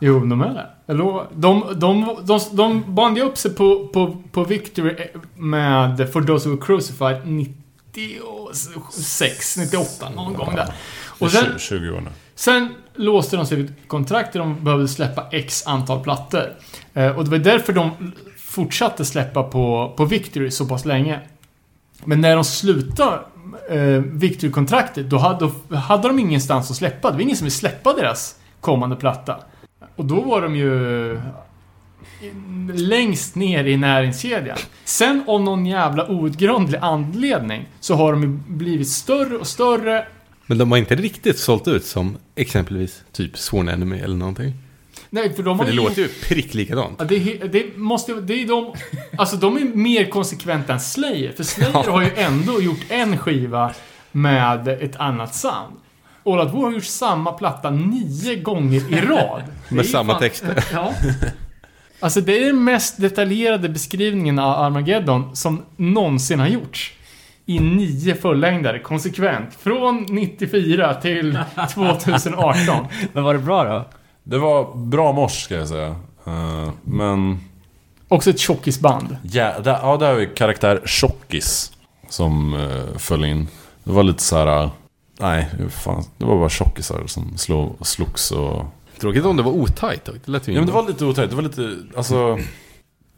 Jo, 0.01 0.21
de 0.21 0.41
är 0.41 0.55
det. 0.55 0.67
Jag 0.87 0.97
lovar. 0.97 1.29
De, 1.35 1.65
de, 1.75 2.17
de, 2.25 2.41
de 2.53 2.95
band 2.95 3.17
ju 3.17 3.23
upp 3.23 3.39
sig 3.39 3.55
på, 3.55 3.89
på, 3.89 4.17
på 4.33 4.45
Victory 4.45 4.97
med 5.37 6.13
For 6.13 6.23
Those 6.23 6.49
Who 6.49 6.57
Were 6.57 6.67
Crucified 6.67 7.21
96, 7.25 9.57
98, 9.57 10.11
någon 10.11 10.35
gång 10.35 10.55
där. 10.55 10.75
Och 11.19 11.31
sen, 11.31 11.45
20, 11.45 11.59
20 11.59 11.91
år 11.91 12.01
nu. 12.01 12.11
Sen 12.35 12.75
låste 12.95 13.37
de 13.37 13.47
sig 13.47 13.57
vid 13.57 13.71
ett 13.71 13.89
kontrakt 13.89 14.33
där 14.33 14.41
de 14.41 14.65
behövde 14.65 14.89
släppa 14.89 15.27
X 15.31 15.67
antal 15.67 16.03
plattor. 16.03 16.53
Eh, 16.95 17.19
och 17.19 17.25
det 17.25 17.31
var 17.31 17.39
därför 17.39 17.73
de 17.73 18.13
fortsatte 18.39 19.05
släppa 19.05 19.43
på, 19.43 19.95
på 19.97 20.05
Victory 20.05 20.51
så 20.51 20.67
pass 20.67 20.85
länge. 20.85 21.21
Men 22.05 22.21
när 22.21 22.35
de 22.35 22.45
slutade 22.45 23.19
eh, 23.71 23.99
Victory-kontraktet, 23.99 25.11
då 25.11 25.19
hade, 25.19 25.51
då 25.69 25.77
hade 25.77 26.09
de 26.09 26.19
ingenstans 26.19 26.71
att 26.71 26.77
släppa. 26.77 27.11
Det 27.11 27.15
var 27.15 27.23
ingen 27.23 27.37
som 27.37 27.45
ville 27.45 27.51
släppa 27.51 27.93
deras 27.93 28.37
kommande 28.61 28.97
platta. 28.97 29.41
Och 29.97 30.05
då 30.05 30.21
var 30.21 30.43
de 30.43 30.57
ju 30.57 31.21
längst 32.75 33.35
ner 33.35 33.65
i 33.65 33.77
näringskedjan. 33.77 34.59
Sen 34.85 35.25
av 35.27 35.41
någon 35.43 35.67
jävla 35.67 36.09
outgrundlig 36.09 36.79
anledning 36.83 37.69
så 37.81 37.95
har 37.95 38.13
de 38.13 38.23
ju 38.23 38.29
blivit 38.29 38.89
större 38.89 39.37
och 39.37 39.47
större 39.47 40.07
Men 40.47 40.59
de 40.59 40.71
har 40.71 40.79
inte 40.79 40.95
riktigt 40.95 41.39
sålt 41.39 41.69
ut 41.69 41.85
som 41.85 42.17
exempelvis 42.35 43.03
typ 43.13 43.39
Sworn 43.39 43.69
Enemy 43.69 43.99
eller 43.99 44.17
någonting. 44.17 44.53
Nej, 45.11 45.35
för 45.35 45.43
de 45.43 45.59
För 45.59 45.65
har 45.65 45.71
det 45.71 45.77
ju 45.77 45.83
låter 45.83 46.03
ju 46.03 46.09
prick 46.09 46.55
likadant. 46.55 46.97
Ja, 46.99 47.05
det, 47.05 47.19
det 47.53 47.77
måste 47.77 48.15
det 48.15 48.43
är 48.43 48.47
de... 48.47 48.75
Alltså 49.19 49.37
de 49.37 49.57
är 49.57 49.65
mer 49.65 50.05
konsekventa 50.11 50.73
än 50.73 50.81
Slayer. 50.81 51.33
För 51.33 51.45
Slayer 51.45 51.91
har 51.91 52.03
ju 52.03 52.11
ändå 52.17 52.63
gjort 52.63 52.81
en 52.89 53.19
skiva 53.19 53.75
med 54.13 54.69
ett 54.69 54.97
annat 54.97 55.35
sound. 55.35 55.77
Out 56.25 56.53
War 56.55 56.63
har 56.63 56.73
gjort 56.73 56.85
samma 56.85 57.33
platta 57.33 57.71
nio 57.71 58.37
gånger 58.37 58.93
i 58.93 59.01
rad. 59.01 59.43
Med 59.69 59.87
samma 59.87 60.13
fan- 60.13 60.21
texter. 60.21 60.65
Ja. 60.73 60.93
Alltså 62.01 62.21
det 62.21 62.43
är 62.43 62.47
den 62.47 62.65
mest 62.65 63.01
detaljerade 63.01 63.69
beskrivningen 63.69 64.39
av 64.39 64.65
Armageddon 64.65 65.37
som 65.37 65.63
någonsin 65.77 66.41
har 66.41 66.47
gjorts. 66.49 66.93
I 67.47 67.59
nio 67.61 68.15
fullängdare, 68.15 68.79
konsekvent. 68.79 69.55
Från 69.61 70.07
94 70.11 70.95
till 70.95 71.39
2018. 71.75 72.87
Men 73.13 73.25
var 73.25 73.35
det 73.35 73.41
bra 73.41 73.65
då? 73.65 73.85
Det 74.25 74.39
var 74.39 74.75
bra 74.77 75.13
mors 75.13 75.45
ska 75.45 75.55
jag 75.55 75.69
säga. 75.69 75.89
Eh, 76.27 76.71
men... 76.85 77.39
Också 78.09 78.31
ett 78.31 78.39
tjockisband. 78.39 79.17
Ja, 79.23 79.61
där, 79.61 79.79
ja, 79.83 79.97
där 79.97 80.07
har 80.07 80.15
vi 80.15 80.27
karaktär 80.27 80.81
Tjockis. 80.85 81.73
Som 82.09 82.55
uh, 82.55 82.97
föll 82.99 83.25
in. 83.25 83.49
Det 83.85 83.93
var 83.93 84.03
lite 84.03 84.23
så 84.23 84.37
här. 84.37 84.71
Nej, 85.23 85.49
fan, 85.71 86.05
det 86.19 86.25
var 86.25 86.39
bara 86.39 86.49
tjockisar 86.49 87.07
som 87.07 87.39
slog, 87.39 87.87
slogs 87.87 88.31
och... 88.31 88.65
Tråkigt 89.01 89.25
om 89.25 89.37
det 89.37 89.43
var 89.43 89.53
otajt. 89.53 90.05
Det 90.05 90.29
lät 90.29 90.49
ju 90.49 90.53
Ja 90.53 90.59
men 90.61 90.67
det 90.67 90.73
var 90.73 90.89
lite 90.89 91.05
otajt. 91.05 91.31
Det 91.31 91.37
var 91.37 91.43
lite, 91.43 91.77
alltså... 91.97 92.39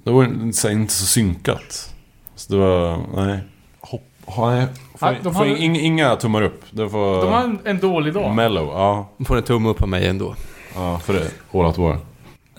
Det 0.04 0.10
var 0.10 0.24
inte 0.24 0.58
så, 0.58 0.70
inte 0.70 0.92
så 0.92 1.06
synkat. 1.06 1.94
Så 2.34 2.52
det 2.52 2.58
var, 2.58 2.98
nej. 3.26 3.38
Hopp, 3.80 4.02
nej. 4.38 4.66
Får, 4.98 5.08
Ja, 5.08 5.14
de 5.22 5.34
får 5.34 5.40
hade- 5.40 5.56
ing- 5.56 5.78
inga 5.80 6.16
tummar 6.16 6.42
upp. 6.42 6.62
Det 6.70 6.84
var... 6.86 7.22
De 7.24 7.32
har 7.32 7.42
en, 7.44 7.58
en 7.64 7.78
dålig 7.78 8.14
dag. 8.14 8.34
Mellow, 8.34 8.66
ja. 8.66 9.08
får 9.24 9.36
en 9.36 9.42
tumme 9.42 9.68
upp 9.68 9.82
av 9.82 9.88
mig 9.88 10.06
ändå. 10.06 10.34
Ja, 10.74 10.98
för 10.98 11.12
det. 11.12 11.30
All 11.52 11.66
Out 11.66 11.78
War. 11.78 11.98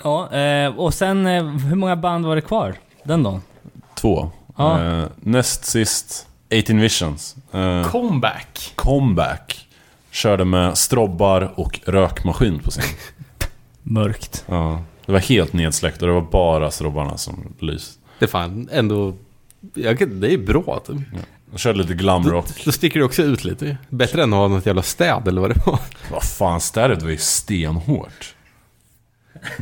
Ja, 0.04 0.34
eh, 0.38 0.76
och 0.80 0.94
sen 0.94 1.26
eh, 1.28 1.44
hur 1.44 1.76
många 1.76 1.96
band 1.96 2.26
var 2.26 2.36
det 2.36 2.42
kvar 2.42 2.76
den 3.04 3.24
dagen? 3.24 3.42
Två. 3.96 4.30
Ja. 4.58 4.84
Eh, 4.84 5.06
näst 5.16 5.66
sist, 5.66 6.28
18 6.54 6.80
Visions. 6.80 7.36
Eh, 7.52 7.92
Comeback. 7.92 8.72
comeback. 8.76 9.68
Körde 10.12 10.46
med 10.46 10.78
strobbar 10.78 11.54
och 11.56 11.80
rökmaskin 11.86 12.60
på 12.60 12.70
scen. 12.72 12.84
Mörkt. 13.84 14.44
Ja. 14.48 14.84
Det 15.06 15.12
var 15.12 15.20
helt 15.20 15.54
nedsläckt 15.54 16.02
och 16.02 16.08
det 16.08 16.14
var 16.14 16.22
bara 16.32 16.72
strobbarna 16.72 17.18
som 17.18 17.54
lyste. 17.60 18.00
Det 18.20 18.26
är 18.26 18.30
fan 18.30 18.70
ändå... 18.72 19.14
Jag, 19.74 20.00
kan- 20.00 20.20
det 20.20 20.34
är 20.34 20.38
bra. 20.38 20.82
Typ. 20.88 20.98
Jag 21.52 21.60
körde 21.60 21.78
lite 21.78 21.94
glamrock. 21.94 22.46
då 22.66 22.72
sticker 22.72 23.00
det 23.00 23.06
också 23.06 23.22
ut 23.24 23.44
lite. 23.44 23.78
Bättre 23.90 24.24
än 24.24 24.34
att 24.34 24.38
ha 24.40 24.48
något 24.48 24.66
jävla 24.66 24.82
städ 24.82 25.28
eller 25.28 25.42
vad 25.42 25.50
det 25.50 25.62
var. 25.66 25.80
Vad 26.12 26.24
fan, 26.24 26.62
städet 26.62 27.02
var 27.02 27.10
ju 27.10 27.18
stenhårt. 27.18 28.36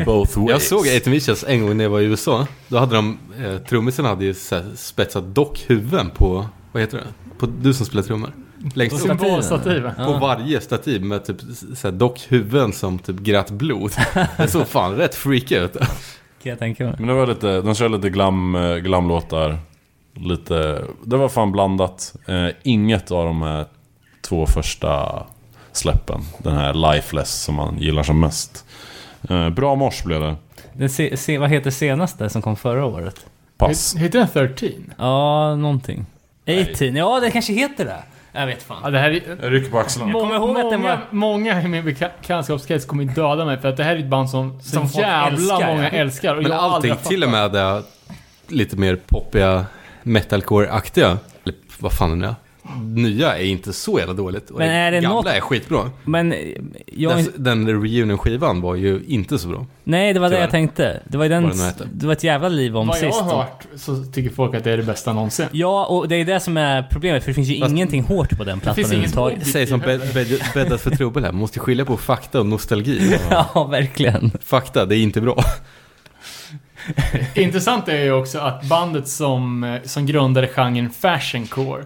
Both 0.05 0.39
ways. 0.39 0.49
Jag 0.49 0.61
såg 0.61 0.87
18 0.87 1.11
Visions 1.13 1.43
en 1.47 1.61
gång 1.61 1.77
när 1.77 1.83
jag 1.83 1.91
var 1.91 1.99
i 1.99 2.03
USA. 2.05 2.47
Då 2.67 2.77
hade 2.77 2.95
de, 2.95 3.17
eh, 3.45 3.57
trummisen 3.57 4.05
hade 4.05 4.25
ju 4.25 4.33
så 4.33 4.55
här 4.55 4.71
spetsat 4.75 5.23
dockhuvuden 5.35 6.09
på, 6.09 6.47
vad 6.73 6.81
heter 6.81 6.97
det? 6.97 7.37
På, 7.37 7.45
du 7.45 7.73
som 7.73 7.85
spelar 7.85 8.03
trummor. 8.03 8.33
Längst 8.73 8.95
upp. 8.95 9.01
Symbolstativen. 9.01 9.95
På 9.95 10.13
varje 10.13 10.61
stativ 10.61 11.03
med 11.03 11.25
typ 11.25 11.37
så 11.75 11.87
här 11.87 11.91
dockhuvuden 11.91 12.73
som 12.73 12.99
typ 12.99 13.19
grät 13.19 13.51
blod. 13.51 13.91
Det 14.37 14.47
såg 14.47 14.67
fan 14.67 14.95
rätt 14.95 15.15
freaky 15.15 15.55
ut. 15.55 15.73
Kan 16.43 16.49
jag 16.49 16.59
tänka 16.59 16.83
mig. 16.83 16.95
Men 16.97 17.07
det 17.07 17.13
var 17.13 17.27
lite, 17.27 17.61
de 17.61 17.75
kör 17.75 17.89
lite 17.89 18.09
glam, 18.09 18.55
eh, 18.55 18.75
glamlåtar. 18.75 19.59
Lite, 20.13 20.85
det 21.03 21.17
var 21.17 21.29
fan 21.29 21.51
blandat. 21.51 22.15
Eh, 22.25 22.47
inget 22.63 23.11
av 23.11 23.25
de 23.25 23.41
här 23.41 23.65
två 24.21 24.45
första 24.45 25.23
släppen. 25.71 26.21
Den 26.37 26.53
här 26.53 26.93
Lifeless 26.93 27.43
som 27.43 27.55
man 27.55 27.77
gillar 27.77 28.03
som 28.03 28.19
mest. 28.19 28.65
Eh, 29.29 29.49
bra 29.49 29.75
mors 29.75 30.03
blev 30.03 30.21
det. 30.21 30.35
Den 30.73 30.89
se, 30.89 31.17
se, 31.17 31.37
vad 31.37 31.49
heter 31.49 31.71
senaste 31.71 32.29
som 32.29 32.41
kom 32.41 32.55
förra 32.55 32.85
året? 32.85 33.25
Pass. 33.57 33.95
Heter 33.95 34.19
den 34.19 34.27
13? 34.27 34.93
Ja, 34.97 35.55
någonting. 35.55 36.05
18? 36.47 36.95
Ja, 36.95 37.19
det 37.19 37.31
kanske 37.31 37.53
heter 37.53 37.85
det. 37.85 38.03
Jag 38.31 38.45
vet 38.45 38.63
fan. 38.63 38.81
Ja, 38.83 38.89
det 38.89 38.99
här 38.99 39.09
är... 39.11 39.37
Jag 39.41 39.53
rycker 39.53 39.71
på 39.71 39.79
axlarna. 39.79 40.13
kommer 40.13 40.35
ihåg 40.35 40.49
att 40.59 40.69
den 40.69 40.81
många, 40.81 40.95
var- 40.95 41.01
många 41.09 41.61
i 41.61 41.67
min 41.67 41.85
bekantskapskrets 41.85 42.85
kommer 42.85 43.03
döda 43.03 43.45
mig 43.45 43.57
för 43.57 43.69
att 43.69 43.77
det 43.77 43.83
här 43.83 43.95
är 43.95 43.99
ett 43.99 44.05
band 44.05 44.29
som, 44.29 44.61
så 44.61 44.89
jävla 44.99 45.27
älskar, 45.27 45.67
många 45.67 45.83
ja. 45.83 45.89
älskar. 45.89 46.35
Och 46.35 46.43
Men 46.43 46.51
jag 46.51 46.61
allting, 46.61 46.95
till 46.95 47.23
och 47.23 47.29
med 47.29 47.51
det 47.51 47.83
lite 48.47 48.77
mer 48.77 48.95
poppiga 48.95 49.65
metalcore-aktiga, 50.03 51.17
eller 51.43 51.55
vad 51.79 51.93
fan 51.93 52.19
det 52.19 52.27
är. 52.27 52.35
Nya 52.83 53.37
är 53.37 53.43
inte 53.45 53.73
så 53.73 53.99
jävla 53.99 54.13
dåligt. 54.13 54.49
Och 54.49 54.59
Men 54.59 54.69
är 54.69 54.91
det 54.91 55.01
gamla 55.01 55.15
något- 55.17 55.25
är 55.27 55.39
skitbra. 55.41 55.91
Men 56.05 56.33
jag... 56.85 57.15
Den, 57.17 57.31
den 57.37 57.67
reunion-skivan 57.67 58.61
var 58.61 58.75
ju 58.75 59.01
inte 59.07 59.39
så 59.39 59.47
bra. 59.47 59.65
Nej, 59.83 60.13
det 60.13 60.19
var 60.19 60.27
det 60.27 60.31
Tyvärr. 60.35 60.41
jag 60.41 60.51
tänkte. 60.51 60.99
Det 61.07 61.17
var 61.17 61.29
den... 61.29 61.43
Vad 61.43 61.57
den. 61.77 61.89
Det 61.93 62.05
var 62.05 62.13
ett 62.13 62.23
jävla 62.23 62.49
liv 62.49 62.77
om 62.77 62.87
Vad 62.87 62.97
jag 62.97 63.13
sist. 63.13 63.21
har 63.23 63.37
hört 63.37 63.67
så 63.75 64.03
tycker 64.03 64.29
folk 64.35 64.55
att 64.55 64.63
det 64.63 64.71
är 64.71 64.77
det 64.77 64.83
bästa 64.83 65.13
någonsin. 65.13 65.45
Ja, 65.51 65.85
och 65.85 66.07
det 66.07 66.15
är 66.15 66.25
det 66.25 66.39
som 66.39 66.57
är 66.57 66.87
problemet, 66.91 67.23
för 67.23 67.29
det 67.31 67.35
finns 67.35 67.47
ju 67.49 67.59
Fast- 67.59 67.71
ingenting 67.71 68.03
hårt 68.03 68.37
på 68.37 68.43
den 68.43 68.59
plattan 68.59 68.83
överhuvudtaget. 68.83 69.47
Säg 69.47 69.67
som 69.67 69.79
bäddat 70.53 70.81
för 70.81 70.89
trubbel 70.95 71.23
här, 71.23 71.31
man 71.31 71.39
måste 71.41 71.59
skilja 71.59 71.85
på 71.85 71.97
fakta 71.97 72.39
och 72.39 72.45
nostalgi. 72.45 73.17
Ja, 73.29 73.67
verkligen. 73.71 74.31
Fakta, 74.43 74.85
det 74.85 74.97
är 74.97 74.99
inte 75.03 75.21
bra. 75.21 75.43
Intressant 77.35 77.87
är 77.87 78.03
ju 78.03 78.11
också 78.11 78.39
att 78.39 78.63
bandet 78.63 79.07
som, 79.07 79.63
eh, 79.63 79.81
som 79.83 80.05
grundade 80.05 80.47
genren 80.47 80.89
fashioncore 80.89 81.83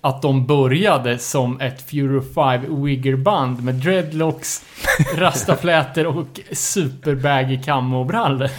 att 0.00 0.22
de 0.22 0.46
började 0.46 1.18
som 1.18 1.60
ett 1.60 1.90
Fury 1.90 2.20
5 2.60 2.84
wiggerband 2.84 3.64
med 3.64 3.74
dreadlocks, 3.74 4.64
rastaflätor 5.16 6.06
och 6.06 6.40
superbaggy 6.52 7.62
camobrallor. 7.62 8.50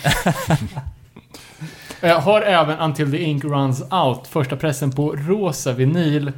Jag 2.01 2.19
har 2.19 2.41
även 2.41 2.79
Until 2.79 3.11
the 3.11 3.23
Ink 3.23 3.43
Runs 3.43 3.81
Out, 3.91 4.27
första 4.27 4.55
pressen 4.55 4.91
på 4.91 5.15
rosa 5.15 5.73
vinyl 5.73 6.31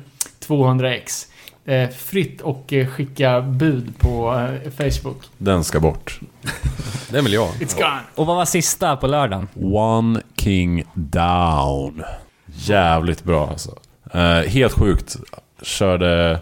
200x. 0.48 1.28
Eh, 1.66 1.90
fritt 1.90 2.42
och 2.42 2.74
eh, 2.74 2.88
skicka 2.88 3.42
bud 3.42 4.00
på 4.00 4.48
eh, 4.64 4.72
Facebook. 4.72 5.30
Den 5.38 5.64
ska 5.64 5.80
bort. 5.80 6.20
Den 7.10 7.24
vill 7.24 7.34
jag. 7.34 7.48
It's 7.48 7.78
gone! 7.78 8.02
Och 8.16 8.26
vad 8.26 8.36
var 8.36 8.46
sista 8.46 8.98
på 8.98 9.08
lördagen? 9.08 9.48
One 9.74 10.22
King 10.38 10.84
Down. 10.94 12.04
Jävligt 12.46 13.24
bra 13.24 13.48
alltså. 13.48 13.78
Eh, 14.12 14.50
helt 14.50 14.74
sjukt. 14.74 15.16
Körde 15.62 16.40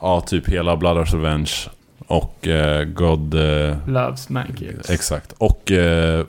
ja, 0.00 0.20
typ 0.20 0.48
hela 0.48 0.76
Blood 0.76 0.98
of 0.98 1.14
Revenge 1.14 1.52
och 2.06 2.46
eh, 2.46 2.84
God... 2.84 3.34
Eh, 3.34 3.76
Loves 3.88 4.28
Mankids. 4.28 4.90
exakt. 4.90 5.32
Och 5.38 5.72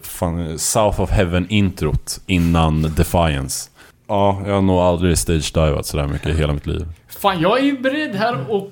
fan, 0.02 0.60
South 0.60 1.02
of 1.02 1.10
Heaven 1.12 1.50
introt 1.50 2.20
innan 2.28 2.82
Defiance. 2.82 3.70
Ja, 4.08 4.42
jag 4.46 4.54
har 4.54 4.62
nog 4.62 4.80
aldrig 4.80 5.18
stage-divat 5.18 5.86
sådär 5.86 6.08
mycket 6.08 6.28
i 6.28 6.34
hela 6.34 6.54
mitt 6.54 6.68
liv. 6.68 6.86
Fan, 7.08 7.42
jag 7.42 7.60
är 7.60 7.64
ju 7.64 7.78
beredd 7.80 8.16
här 8.16 8.52
och 8.52 8.72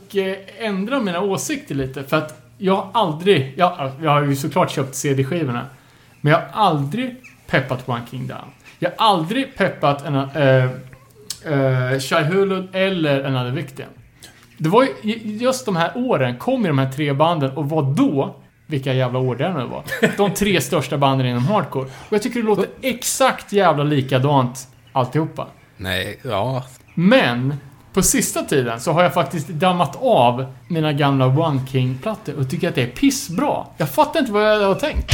ändra 0.59 0.99
mina 0.99 1.21
åsikter 1.21 1.75
lite. 1.75 2.03
För 2.03 2.17
att 2.17 2.41
jag 2.57 2.75
har 2.75 2.89
aldrig... 2.93 3.53
Jag, 3.57 3.91
jag 4.01 4.11
har 4.11 4.23
ju 4.23 4.35
såklart 4.35 4.71
köpt 4.71 4.95
CD-skivorna. 4.95 5.65
Men 6.21 6.31
jag 6.31 6.39
har 6.39 6.47
aldrig 6.65 7.15
peppat 7.47 7.89
One 7.89 8.01
King 8.11 8.27
Down. 8.27 8.51
Jag 8.79 8.91
har 8.97 9.07
aldrig 9.07 9.55
peppat 9.55 10.05
en, 10.05 10.15
äh, 11.45 11.99
Shy 11.99 12.23
Hulud 12.23 12.67
eller 12.73 13.23
Another 13.23 13.51
Victim. 13.51 13.85
Det 14.57 14.69
var 14.69 14.83
ju 14.83 15.13
just 15.23 15.65
de 15.65 15.75
här 15.75 15.91
åren, 15.95 16.37
kom 16.37 16.61
ju 16.61 16.67
de 16.67 16.79
här 16.79 16.91
tre 16.91 17.13
banden 17.13 17.51
och 17.51 17.69
var 17.69 17.81
då, 17.81 18.35
vilka 18.67 18.93
jävla 18.93 19.19
år 19.19 19.35
det 19.35 19.53
nu 19.53 19.65
var, 19.65 19.83
de 20.17 20.33
tre 20.33 20.61
största 20.61 20.97
banden 20.97 21.27
inom 21.27 21.45
hardcore. 21.47 21.85
Och 21.85 22.13
jag 22.13 22.21
tycker 22.21 22.39
det 22.39 22.45
låter 22.45 22.65
exakt 22.81 23.53
jävla 23.53 23.83
likadant 23.83 24.67
alltihopa. 24.91 25.47
Nej, 25.77 26.19
ja. 26.23 26.63
Men 26.93 27.53
på 27.93 28.01
sista 28.01 28.41
tiden 28.41 28.79
så 28.79 28.91
har 28.91 29.03
jag 29.03 29.13
faktiskt 29.13 29.47
dammat 29.47 29.97
av 30.01 30.53
mina 30.67 30.93
gamla 30.93 31.25
One 31.25 31.61
King-plattor 31.71 32.39
och 32.39 32.49
tycker 32.49 32.69
att 32.69 32.75
det 32.75 32.83
är 32.83 32.87
pissbra. 32.87 33.65
Jag 33.77 33.89
fattar 33.89 34.19
inte 34.19 34.31
vad 34.31 34.43
jag 34.43 34.67
har 34.67 34.75
tänkt. 34.75 35.13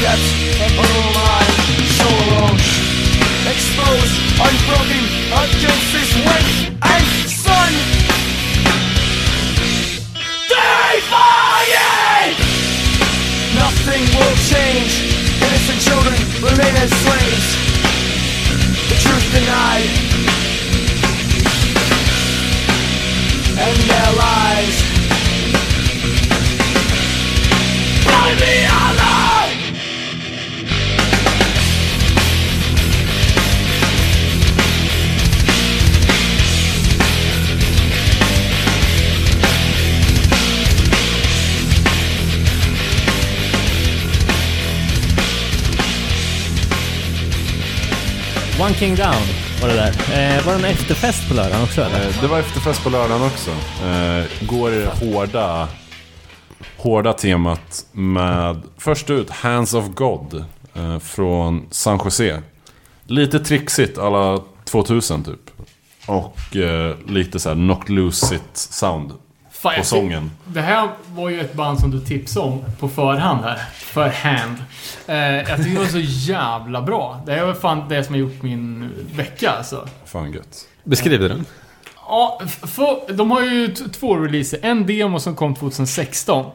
Depths 0.00 0.32
of 0.64 0.72
my 1.12 1.44
soul. 2.00 2.56
Exposed, 3.52 4.16
unbroken 4.40 5.04
against 5.28 5.92
this 5.92 6.10
wind 6.24 6.48
and 6.80 7.04
sun. 7.28 7.72
Defying! 10.48 12.32
Nothing 13.54 14.02
will 14.16 14.36
change. 14.48 14.92
Innocent 15.36 15.80
children 15.84 16.16
remain 16.48 16.74
as 16.80 16.90
slaves. 17.04 17.48
The 18.88 18.96
truth 19.04 19.28
denied. 19.36 19.90
And 23.52 23.76
their 23.84 24.10
lies. 24.16 24.76
Find 28.02 28.40
me 28.40 28.79
One 48.60 48.74
King 48.74 48.94
Down 48.96 49.14
var 49.62 49.68
det 49.68 49.74
där. 49.74 49.88
Eh, 50.38 50.46
var 50.46 50.52
det 50.52 50.58
en 50.58 50.64
efterfest 50.64 51.28
på 51.28 51.34
lördagen 51.34 51.62
också 51.62 51.82
eller? 51.82 52.06
Eh, 52.08 52.20
Det 52.20 52.26
var 52.26 52.38
efterfest 52.38 52.82
på 52.84 52.90
lördagen 52.90 53.22
också. 53.26 53.50
Eh, 53.86 54.46
går 54.46 54.72
i 54.72 54.78
det 54.80 54.86
hårda, 55.06 55.68
hårda 56.76 57.12
temat 57.12 57.86
med 57.92 58.60
först 58.78 59.10
ut 59.10 59.30
Hands 59.30 59.74
of 59.74 59.84
God 59.94 60.44
eh, 60.74 60.98
från 60.98 61.66
San 61.70 62.00
Jose. 62.04 62.42
Lite 63.06 63.38
trixigt 63.40 63.98
alla 63.98 64.40
2000 64.64 65.24
typ. 65.24 65.50
Och 66.06 66.56
eh, 66.56 66.96
lite 67.08 67.40
så 67.40 67.48
här 67.48 67.56
knock 67.56 67.88
loose 67.88 68.34
it 68.34 68.42
sound 68.54 69.12
Fan, 69.60 69.74
på 69.76 69.84
sången. 69.84 70.30
Det 70.46 70.60
här 70.60 70.88
var 71.14 71.28
ju 71.28 71.40
ett 71.40 71.54
band 71.54 71.80
som 71.80 71.90
du 71.90 72.00
tipsade 72.00 72.46
om 72.46 72.64
på 72.78 72.88
förhand 72.88 73.44
här. 73.44 73.56
Förhand. 73.74 74.56
Eh, 75.06 75.16
jag 75.16 75.56
tycker 75.56 75.70
det 75.70 75.78
var 75.78 75.86
så 75.86 76.30
jävla 76.30 76.82
bra. 76.82 77.22
Det 77.26 77.34
är 77.34 77.46
väl 77.46 77.54
fan 77.54 77.88
det 77.88 78.04
som 78.04 78.14
har 78.14 78.20
gjort 78.20 78.42
min 78.42 78.90
vecka 79.14 79.50
alltså. 79.50 79.88
Fan 80.04 80.32
gött. 80.32 80.66
Beskriv 80.84 81.20
den. 81.20 81.46
Ja, 81.96 82.40
för, 82.46 83.12
de 83.12 83.30
har 83.30 83.40
ju 83.40 83.68
två 83.74 84.16
releaser. 84.16 84.58
En 84.62 84.86
demo 84.86 85.20
som 85.20 85.36
kom 85.36 85.54
2016. 85.54 86.50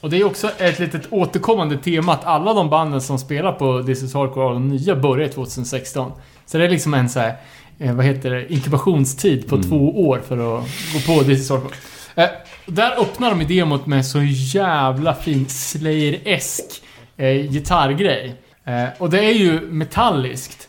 Och 0.00 0.10
det 0.10 0.16
är 0.16 0.24
också 0.24 0.50
ett 0.58 0.78
litet 0.78 1.12
återkommande 1.12 1.78
tema 1.78 2.12
att 2.12 2.24
alla 2.24 2.54
de 2.54 2.70
banden 2.70 3.00
som 3.00 3.18
spelar 3.18 3.52
på 3.52 3.82
This 3.82 4.02
is 4.02 4.14
Hardcore, 4.14 4.54
de 4.54 4.68
nya, 4.68 4.96
började 4.96 5.32
2016. 5.32 6.12
Så 6.46 6.58
det 6.58 6.64
är 6.64 6.68
liksom 6.68 6.94
en 6.94 7.08
så 7.08 7.20
här, 7.20 7.36
eh, 7.78 7.94
vad 7.94 8.04
heter 8.04 8.30
det, 8.30 8.52
inkubationstid 8.52 9.48
på 9.48 9.62
två 9.62 10.08
år 10.08 10.22
för 10.28 10.58
att 10.58 10.64
gå 10.92 11.14
på 11.14 11.24
This 11.24 11.40
is 11.40 11.50
Hardcore. 11.50 11.76
Eh, 12.14 12.28
där 12.66 13.00
öppnar 13.00 13.30
de 13.30 13.40
i 13.40 13.44
demot 13.44 13.86
med 13.86 14.06
så 14.06 14.22
jävla 14.22 15.14
fin 15.14 15.46
Slayer-esk 15.48 16.82
eh, 17.16 17.52
gitarrgrej. 17.52 18.34
Eh, 18.64 18.88
och 18.98 19.10
det 19.10 19.24
är 19.24 19.32
ju 19.32 19.60
metalliskt. 19.60 20.68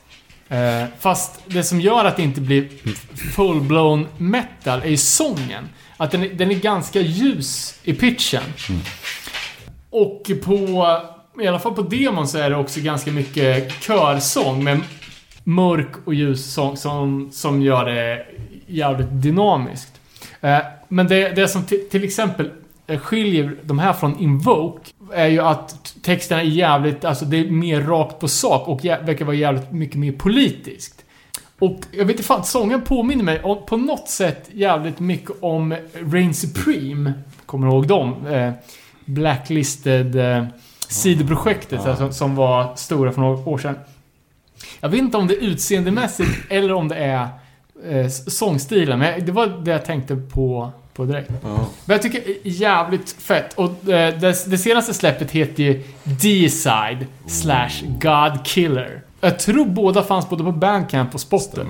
Eh, 0.50 0.84
fast 1.00 1.42
det 1.46 1.64
som 1.64 1.82
gör 1.82 2.06
att 2.06 2.18
det 2.18 2.24
inte 2.24 2.42
blir 2.42 2.68
full-blown 3.36 4.08
metal 4.18 4.82
är 4.82 4.90
ju 4.90 4.98
sången. 4.98 5.70
Att 5.98 6.12
den 6.12 6.24
är, 6.24 6.30
den 6.30 6.52
är 6.52 6.56
ganska 6.56 7.02
ljus 7.02 7.80
i 7.84 7.94
pitchen. 7.94 8.44
Och 9.90 10.32
på, 10.44 10.88
i 11.42 11.48
alla 11.48 11.60
fall 11.60 11.74
på 11.74 11.82
demon 11.82 12.28
så 12.28 12.38
är 12.38 12.50
det 12.50 12.56
också 12.56 12.80
ganska 12.80 13.12
mycket 13.12 13.84
körsång 13.84 14.64
med 14.64 14.82
mörk 15.44 15.92
och 16.06 16.14
ljus 16.14 16.54
sång 16.54 16.78
som, 16.78 17.32
som 17.32 17.62
gör 17.62 17.86
det 17.86 18.26
jävligt 18.68 19.08
dynamiskt. 19.12 19.94
Eh, 20.42 20.60
men 20.92 21.08
det, 21.08 21.30
det 21.30 21.48
som 21.48 21.64
till, 21.64 22.04
exempel 22.04 22.52
eh, 22.88 23.00
skiljer 23.00 23.56
de 23.64 23.80
här 23.80 23.94
från 23.94 24.20
Invoke 24.20 24.92
är 25.14 25.28
ju 25.28 25.40
att 25.40 25.96
texterna 26.02 26.42
är 26.42 26.46
jävligt, 26.46 27.06
alltså 27.06 27.26
det 27.26 27.38
är 27.38 27.52
mer 27.52 27.82
rakt 27.82 28.20
på 28.20 28.28
sak 28.28 28.68
och 28.68 28.86
verkar 28.86 29.26
vara 29.26 29.36
jävligt 29.36 29.72
mycket 29.72 29.96
mer 29.96 30.12
politiskt. 30.12 31.06
Och 31.60 31.80
jag 31.92 32.06
vet 32.06 32.10
inte 32.10 32.24
fan, 32.24 32.44
sången 32.44 32.82
påminner 32.82 33.24
mig 33.24 33.42
om, 33.44 33.66
på 33.66 33.78
något 33.78 34.10
sätt 34.10 34.50
jävligt 34.54 35.00
mycket 35.00 35.32
om 35.40 35.76
Reign 35.94 36.34
Supreme. 36.34 37.14
Kommer 37.46 37.68
du 37.68 37.74
ihåg 37.74 37.88
dem? 37.88 38.28
Eh, 38.28 38.52
Blacklisted 39.06 40.16
eh, 40.16 40.46
sidoprojektet 40.88 41.86
alltså, 41.86 42.12
som 42.12 42.36
var 42.36 42.76
stora 42.76 43.12
för 43.12 43.22
några 43.22 43.50
år 43.50 43.58
sedan. 43.58 43.76
Jag 44.80 44.90
vet 44.90 45.00
inte 45.00 45.18
om 45.18 45.28
det 45.28 45.34
är 45.34 45.42
utseendemässigt 45.42 46.32
eller 46.50 46.74
om 46.74 46.88
det 46.88 46.96
är 46.96 47.28
eh, 47.86 48.08
sångstilen, 48.08 49.00
men 49.00 49.26
det 49.26 49.32
var 49.32 49.48
det 49.48 49.72
jag 49.72 49.86
tänkte 49.86 50.16
på, 50.16 50.72
på 50.94 51.06
direkt. 51.06 51.32
Ja. 51.44 51.56
Men 51.86 51.94
jag 51.94 52.02
tycker 52.02 52.24
jävligt 52.44 53.12
fett. 53.12 53.54
Och 53.54 53.70
eh, 53.90 54.20
det, 54.20 54.46
det 54.50 54.58
senaste 54.58 54.94
släppet 54.94 55.32
heter 55.32 55.64
ju 55.64 55.84
D-side 56.04 57.06
slash 57.28 57.72
God 57.84 58.46
Killer. 58.46 59.02
Jag 59.22 59.40
tror 59.40 59.66
båda 59.66 60.04
fanns 60.04 60.30
både 60.30 60.44
på 60.44 60.52
Bandcamp 60.52 61.14
och 61.14 61.22
Spotter. 61.22 61.66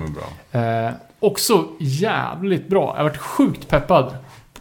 Eh, 0.52 0.90
också 1.20 1.68
jävligt 1.80 2.68
bra. 2.68 2.92
Jag 2.96 2.96
har 2.96 3.04
varit 3.04 3.16
sjukt 3.16 3.68
peppad 3.68 4.16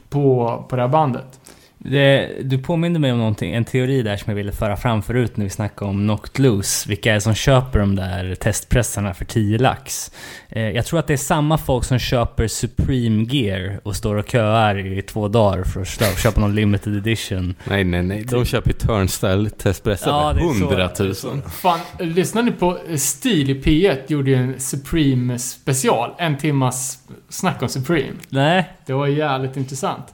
på, 0.10 0.66
på 0.70 0.76
det 0.76 0.82
här 0.82 0.90
bandet. 0.90 1.40
Det, 1.84 2.30
du 2.44 2.58
påminner 2.58 3.00
mig 3.00 3.12
om 3.12 3.18
någonting, 3.18 3.54
en 3.54 3.66
teori 3.66 4.02
där 4.02 4.18
som 4.18 4.30
jag 4.32 4.36
ville 4.36 4.52
föra 4.52 4.78
fram 4.78 5.02
förut 5.02 5.38
när 5.38 5.44
vi 5.44 5.50
snackade 5.50 5.92
om 5.92 5.98
Knocked 5.98 6.40
Loose. 6.46 6.90
Vilka 6.90 7.10
är 7.10 7.14
det 7.14 7.22
som 7.22 7.34
köper 7.36 7.80
de 7.80 7.96
där 7.96 8.36
testpressarna 8.36 9.14
för 9.14 9.26
10 9.26 9.58
lax? 9.58 10.12
Eh, 10.50 10.70
jag 10.70 10.86
tror 10.86 11.00
att 11.00 11.08
det 11.08 11.14
är 11.14 11.18
samma 11.18 11.58
folk 11.58 11.86
som 11.86 12.00
köper 12.00 12.48
Supreme 12.48 13.24
Gear 13.30 13.80
och 13.84 13.96
står 13.96 14.16
och 14.16 14.30
köar 14.30 14.98
i 14.98 15.02
två 15.02 15.28
dagar 15.28 15.64
för 15.64 15.82
att 15.82 16.20
köpa 16.20 16.42
någon 16.42 16.56
limited 16.56 16.98
edition. 16.98 17.56
Nej, 17.64 17.84
nej, 17.84 18.02
nej. 18.04 18.24
De 18.24 18.46
köper 18.46 18.74
Turnstyle 18.74 19.50
testpressar 19.50 20.12
Ja, 20.12 20.34
för 20.34 20.66
100 20.66 20.90
000. 21.00 21.42
Fan, 21.50 21.80
lyssnar 22.00 22.44
ni 22.44 22.52
på 22.52 22.78
Stil 22.96 23.50
i 23.50 23.62
P1 23.62 23.98
gjorde 24.08 24.30
ju 24.32 24.36
en 24.36 24.60
Supreme 24.60 25.40
special. 25.40 26.10
En 26.18 26.38
timmas 26.38 27.00
snack 27.30 27.62
om 27.62 27.70
Supreme. 27.70 28.14
Nej, 28.30 28.70
Det 28.86 28.94
var 28.94 29.08
jävligt 29.08 29.58
intressant. 29.58 30.14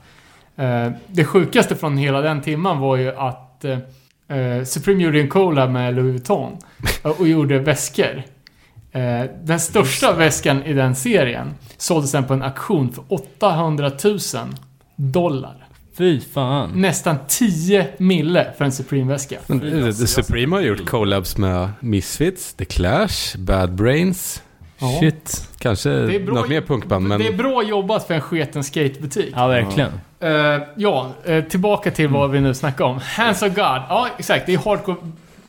Eh, 0.58 0.92
det 1.06 1.24
sjukaste 1.24 1.76
från 1.76 1.96
hela 1.96 2.20
den 2.20 2.40
timman 2.40 2.78
var 2.78 2.96
ju 2.96 3.16
att 3.16 3.64
eh, 3.64 3.78
eh, 4.38 4.64
Supreme 4.64 5.02
gjorde 5.02 5.20
en 5.20 5.28
collab 5.28 5.70
med 5.70 5.94
Louis 5.94 6.12
Vuitton 6.12 6.56
och, 7.02 7.28
gjorde 7.28 7.58
väskor. 7.58 8.22
Eh, 8.92 9.22
den 9.42 9.60
största 9.60 10.12
väskan 10.12 10.62
i 10.62 10.72
den 10.72 10.96
serien 10.96 11.54
såldes 11.76 12.10
sen 12.10 12.24
på 12.24 12.34
en 12.34 12.42
auktion 12.42 12.92
för 12.92 13.04
800 13.08 13.90
000 14.04 14.18
dollar. 14.96 15.66
fy 15.98 16.20
fan. 16.20 16.70
Nästan 16.74 17.16
10 17.28 17.86
mille 17.98 18.52
för 18.58 18.64
en 18.64 18.72
Supreme-väska. 18.72 19.36
Supreme 19.92 20.56
har 20.56 20.62
gjort 20.62 20.86
collabs 20.86 21.36
med 21.36 21.68
Misfits, 21.80 22.54
The 22.54 22.64
Clash, 22.64 23.36
Bad 23.38 23.74
Brains. 23.74 24.42
Shit. 25.00 25.48
Kanske 25.58 25.90
något 26.26 26.48
mer 26.48 26.60
punkband, 26.60 27.08
men... 27.08 27.18
Det 27.18 27.28
är 27.28 27.36
bra 27.36 27.62
jobbat 27.62 28.06
för 28.06 28.14
en 28.14 28.20
sketen 28.20 28.64
skatebutik. 28.64 29.32
Ja, 29.36 29.46
verkligen. 29.46 29.90
Eh, 30.20 30.62
ja, 30.76 31.12
eh, 31.24 31.44
tillbaka 31.44 31.90
till 31.90 32.08
vad 32.08 32.30
vi 32.30 32.40
nu 32.40 32.54
snackar 32.54 32.84
om. 32.84 33.00
Hands 33.16 33.42
of 33.42 33.48
God. 33.48 33.58
Ja, 33.88 34.08
exakt. 34.18 34.46
Det 34.46 34.54
är 34.54 34.58
hardcore, 34.58 34.96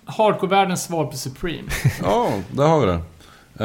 hardcore-världens 0.05 0.84
svar 0.84 1.05
på 1.05 1.17
Supreme. 1.17 1.70
Ja, 2.03 2.32
där 2.51 2.67
har 2.67 2.80
vi 2.80 2.86
det. 2.86 2.99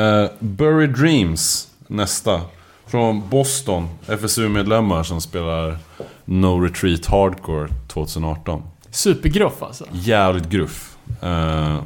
Uh, 0.00 0.30
Buried 0.38 0.90
Dreams, 0.90 1.68
nästa. 1.86 2.40
Från 2.86 3.28
Boston. 3.28 3.88
FSU-medlemmar 4.08 5.02
som 5.02 5.20
spelar 5.20 5.78
No 6.24 6.60
Retreat 6.60 7.06
Hardcore 7.06 7.68
2018. 7.88 8.62
Supergruff 8.90 9.62
alltså. 9.62 9.84
Jävligt 9.92 10.48
gruff. 10.48 10.96
Uh, 11.22 11.82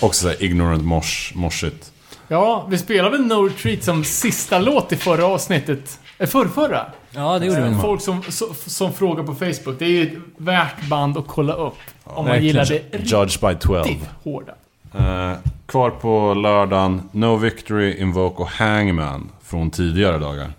också 0.00 0.22
såhär 0.22 0.42
ignorant 0.42 0.84
mosh, 0.84 1.32
moshigt. 1.34 1.92
Ja, 2.28 2.66
vi 2.68 2.78
spelade 2.78 3.10
väl 3.10 3.26
No 3.26 3.48
Retreat 3.48 3.82
som 3.82 4.04
sista 4.04 4.58
låt 4.58 4.92
i 4.92 4.96
förra 4.96 5.26
avsnittet. 5.26 5.98
Eh, 6.18 6.28
förrförra? 6.28 6.86
Ja, 7.10 7.38
det 7.38 7.46
gjorde 7.46 7.68
vi. 7.68 7.74
Folk 7.74 8.02
som, 8.02 8.22
som, 8.22 8.54
som 8.66 8.92
frågar 8.92 9.24
på 9.24 9.34
Facebook. 9.34 9.78
Det 9.78 9.84
är 9.84 9.88
ju 9.88 10.02
ett 10.02 10.18
värt 10.36 10.88
band 10.88 11.18
att 11.18 11.26
kolla 11.26 11.52
upp. 11.52 11.74
om 12.04 12.24
man 12.24 12.42
gillar 12.44 12.64
det 12.66 12.98
Judge 13.04 13.40
by 13.40 13.54
12. 13.60 13.84
hårda. 14.24 14.52
Eh, 14.98 15.32
kvar 15.66 15.90
på 15.90 16.34
lördagen, 16.34 17.08
No 17.12 17.36
Victory, 17.36 17.94
Invoke 18.00 18.42
och 18.42 18.48
Hangman 18.48 19.28
från 19.44 19.70
tidigare 19.70 20.18
dagar. 20.18 20.52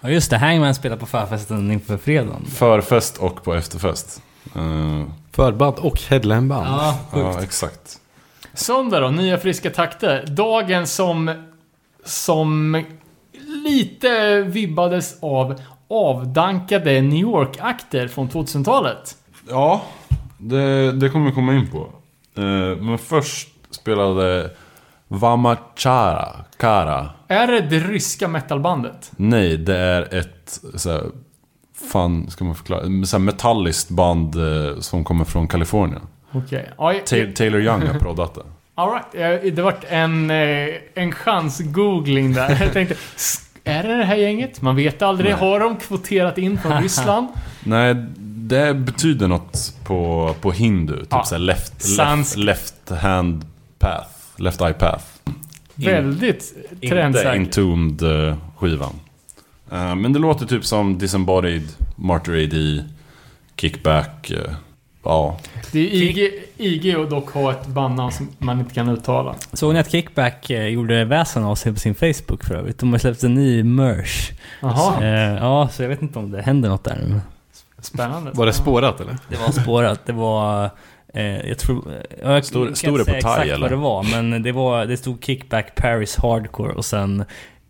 Ja, 0.00 0.10
just 0.10 0.30
det. 0.30 0.38
Hangman 0.38 0.74
spelar 0.74 0.96
på 0.96 1.06
förfesten 1.06 1.70
inför 1.70 1.96
fredagen. 1.96 2.44
Förfest 2.46 3.16
och 3.16 3.44
på 3.44 3.54
efterfest. 3.54 4.22
Eh, 4.56 5.02
Förband 5.32 5.74
och 5.78 6.00
headlineband. 6.00 6.66
Ja, 6.66 6.98
ja, 7.12 7.42
exakt. 7.42 7.98
Söndag 8.54 9.00
då, 9.00 9.08
nya 9.08 9.38
friska 9.38 9.70
takter. 9.70 10.26
Dagen 10.26 10.86
som... 10.86 11.34
Som 12.04 12.84
lite 13.64 14.40
vibbades 14.42 15.16
av 15.22 15.60
avdankade 15.90 17.00
New 17.00 17.18
York-akter 17.20 18.08
från 18.08 18.28
2000-talet. 18.28 19.16
Ja, 19.48 19.82
det, 20.38 20.92
det 20.92 21.08
kommer 21.08 21.26
vi 21.26 21.32
komma 21.32 21.54
in 21.54 21.70
på. 21.70 21.78
Eh, 22.36 22.76
men 22.82 22.98
först 22.98 23.48
spelade 23.70 24.50
Vamachara, 25.08 26.28
Kara. 26.56 27.10
Är 27.28 27.46
det 27.46 27.60
det 27.60 27.78
ryska 27.78 28.28
metalbandet? 28.28 29.12
Nej, 29.16 29.56
det 29.56 29.76
är 29.76 30.14
ett 30.14 30.60
så 30.74 30.90
här, 30.90 31.02
fan 31.90 32.30
ska 32.30 32.44
man 32.44 32.54
förklara, 32.54 32.82
så 33.06 33.16
här 33.16 33.24
metalliskt 33.24 33.88
band 33.90 34.34
eh, 34.36 34.78
som 34.80 35.04
kommer 35.04 35.24
från 35.24 35.48
Kalifornien. 35.48 36.02
Okej. 36.32 36.70
Ta- 36.78 37.32
Taylor 37.36 37.60
Young 37.60 37.86
har 37.86 37.98
proddat 37.98 38.34
det. 38.34 38.42
All 38.74 38.90
right. 38.92 39.44
Eh, 39.44 39.52
Det 39.52 39.62
vart 39.62 39.84
en, 39.88 40.30
eh, 40.30 40.68
en 40.94 41.12
chans-googling 41.12 42.34
där. 42.34 42.58
Jag 42.60 42.72
tänkte, 42.72 42.94
"S- 43.16 43.49
är 43.64 43.82
det 43.82 43.96
det 43.96 44.04
här 44.04 44.16
gänget? 44.16 44.62
Man 44.62 44.76
vet 44.76 45.02
aldrig. 45.02 45.30
Nej. 45.30 45.40
Har 45.40 45.60
de 45.60 45.76
kvoterat 45.76 46.38
in 46.38 46.58
från 46.58 46.72
Ryssland? 46.82 47.28
Nej, 47.64 47.94
det 48.18 48.74
betyder 48.74 49.28
något 49.28 49.74
på, 49.84 50.34
på 50.40 50.52
hindu. 50.52 50.96
Typ 50.96 51.06
Ja. 51.10 51.24
så 51.24 51.34
här 51.34 51.42
left, 51.42 51.88
left, 51.98 52.36
left 52.36 52.90
hand 53.02 53.44
path. 53.78 54.08
Left 54.36 54.60
eye 54.60 54.72
path. 54.72 55.04
Väldigt 55.74 56.54
Inte 56.80 56.88
trendsäker. 56.88 57.30
Entombed 57.36 58.28
eh, 58.28 58.36
skivan. 58.56 58.92
Eh, 59.72 59.94
men 59.94 60.12
det 60.12 60.18
låter 60.18 60.46
typ 60.46 60.64
som 60.64 60.98
Disembodied, 60.98 61.68
Martyr 61.96 62.44
AD, 62.44 62.84
Kickback. 63.56 64.30
eh, 64.30 64.52
ja, 65.04 65.38
Det 65.72 65.78
är 65.80 65.84
IG, 66.02 66.32
IG 66.56 66.98
och 66.98 67.08
dock 67.08 67.30
ha 67.30 67.50
ett 67.52 67.66
bandnamn 67.66 68.12
som 68.12 68.28
man 68.38 68.58
inte 68.60 68.74
kan 68.74 68.88
uttala. 68.88 69.34
Såg 69.52 69.72
ni 69.74 69.80
att 69.80 69.90
Kickback 69.90 70.50
eh, 70.50 70.66
gjorde 70.66 71.04
väsen 71.04 71.44
av 71.44 71.54
sig 71.54 71.72
på 71.72 71.78
sin 71.80 71.94
Facebook 71.94 72.44
för 72.44 72.54
övrigt? 72.54 72.78
De 72.78 72.92
har 72.92 72.98
släppt 72.98 73.22
en 73.22 73.34
ny 73.34 73.62
merch. 73.62 74.30
Jaha, 74.60 75.04
Eh, 75.04 75.34
ja, 75.36 75.68
så 75.72 75.82
jag 75.82 75.88
vet 75.88 76.02
inte 76.02 76.18
om 76.18 76.30
det 76.30 76.42
händer 76.42 76.68
något 76.68 76.84
där 76.84 76.96
nu. 77.08 77.20
spännande. 77.80 78.30
Var 78.34 78.46
det 78.46 78.52
spårat 78.52 79.00
eller? 79.00 79.16
Det 79.28 79.36
var 79.36 79.62
spårat. 79.62 80.06
Det 80.06 80.12
var... 80.12 80.70
Eh, 81.14 81.48
jag 81.48 81.58
tror... 81.58 81.84
Jag 82.22 82.44
Stod- 82.44 82.66
kan 82.66 82.76
stod 82.76 82.98
inte 83.00 83.00
det 83.00 83.04
på 83.04 83.10
thai, 83.10 83.16
exakt 83.18 83.40
eller? 83.50 83.58
vad 83.60 83.70
det 83.70 83.76
var, 83.76 84.02
men 84.22 84.42
det, 84.42 84.52
var, 84.52 84.86
det 84.86 84.96
stod 84.96 85.24
Kickback 85.24 85.74
Paris 85.74 86.16
Hardcore 86.16 86.72
och 86.72 86.84
sen... 86.84 87.24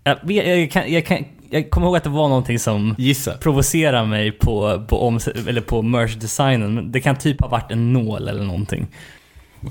Jag, 0.05 0.19
jag, 0.33 0.71
kan, 0.71 0.93
jag, 0.93 1.07
kan, 1.07 1.25
jag 1.51 1.71
kommer 1.71 1.87
ihåg 1.87 1.97
att 1.97 2.05
det 2.05 2.11
var 2.11 2.29
någonting 2.29 2.59
som 2.59 2.95
Gissa. 2.99 3.37
provocerar 3.37 4.05
mig 4.05 4.33
på, 4.33 4.85
på, 4.89 5.07
om, 5.07 5.21
eller 5.49 5.61
på 5.61 5.83
merch-designen. 5.83 6.75
Men 6.75 6.93
det 6.93 7.01
kan 7.01 7.17
typ 7.17 7.41
ha 7.41 7.49
varit 7.49 7.71
en 7.71 7.93
nål 7.93 8.29
eller 8.29 8.45
någonting. 8.45 8.87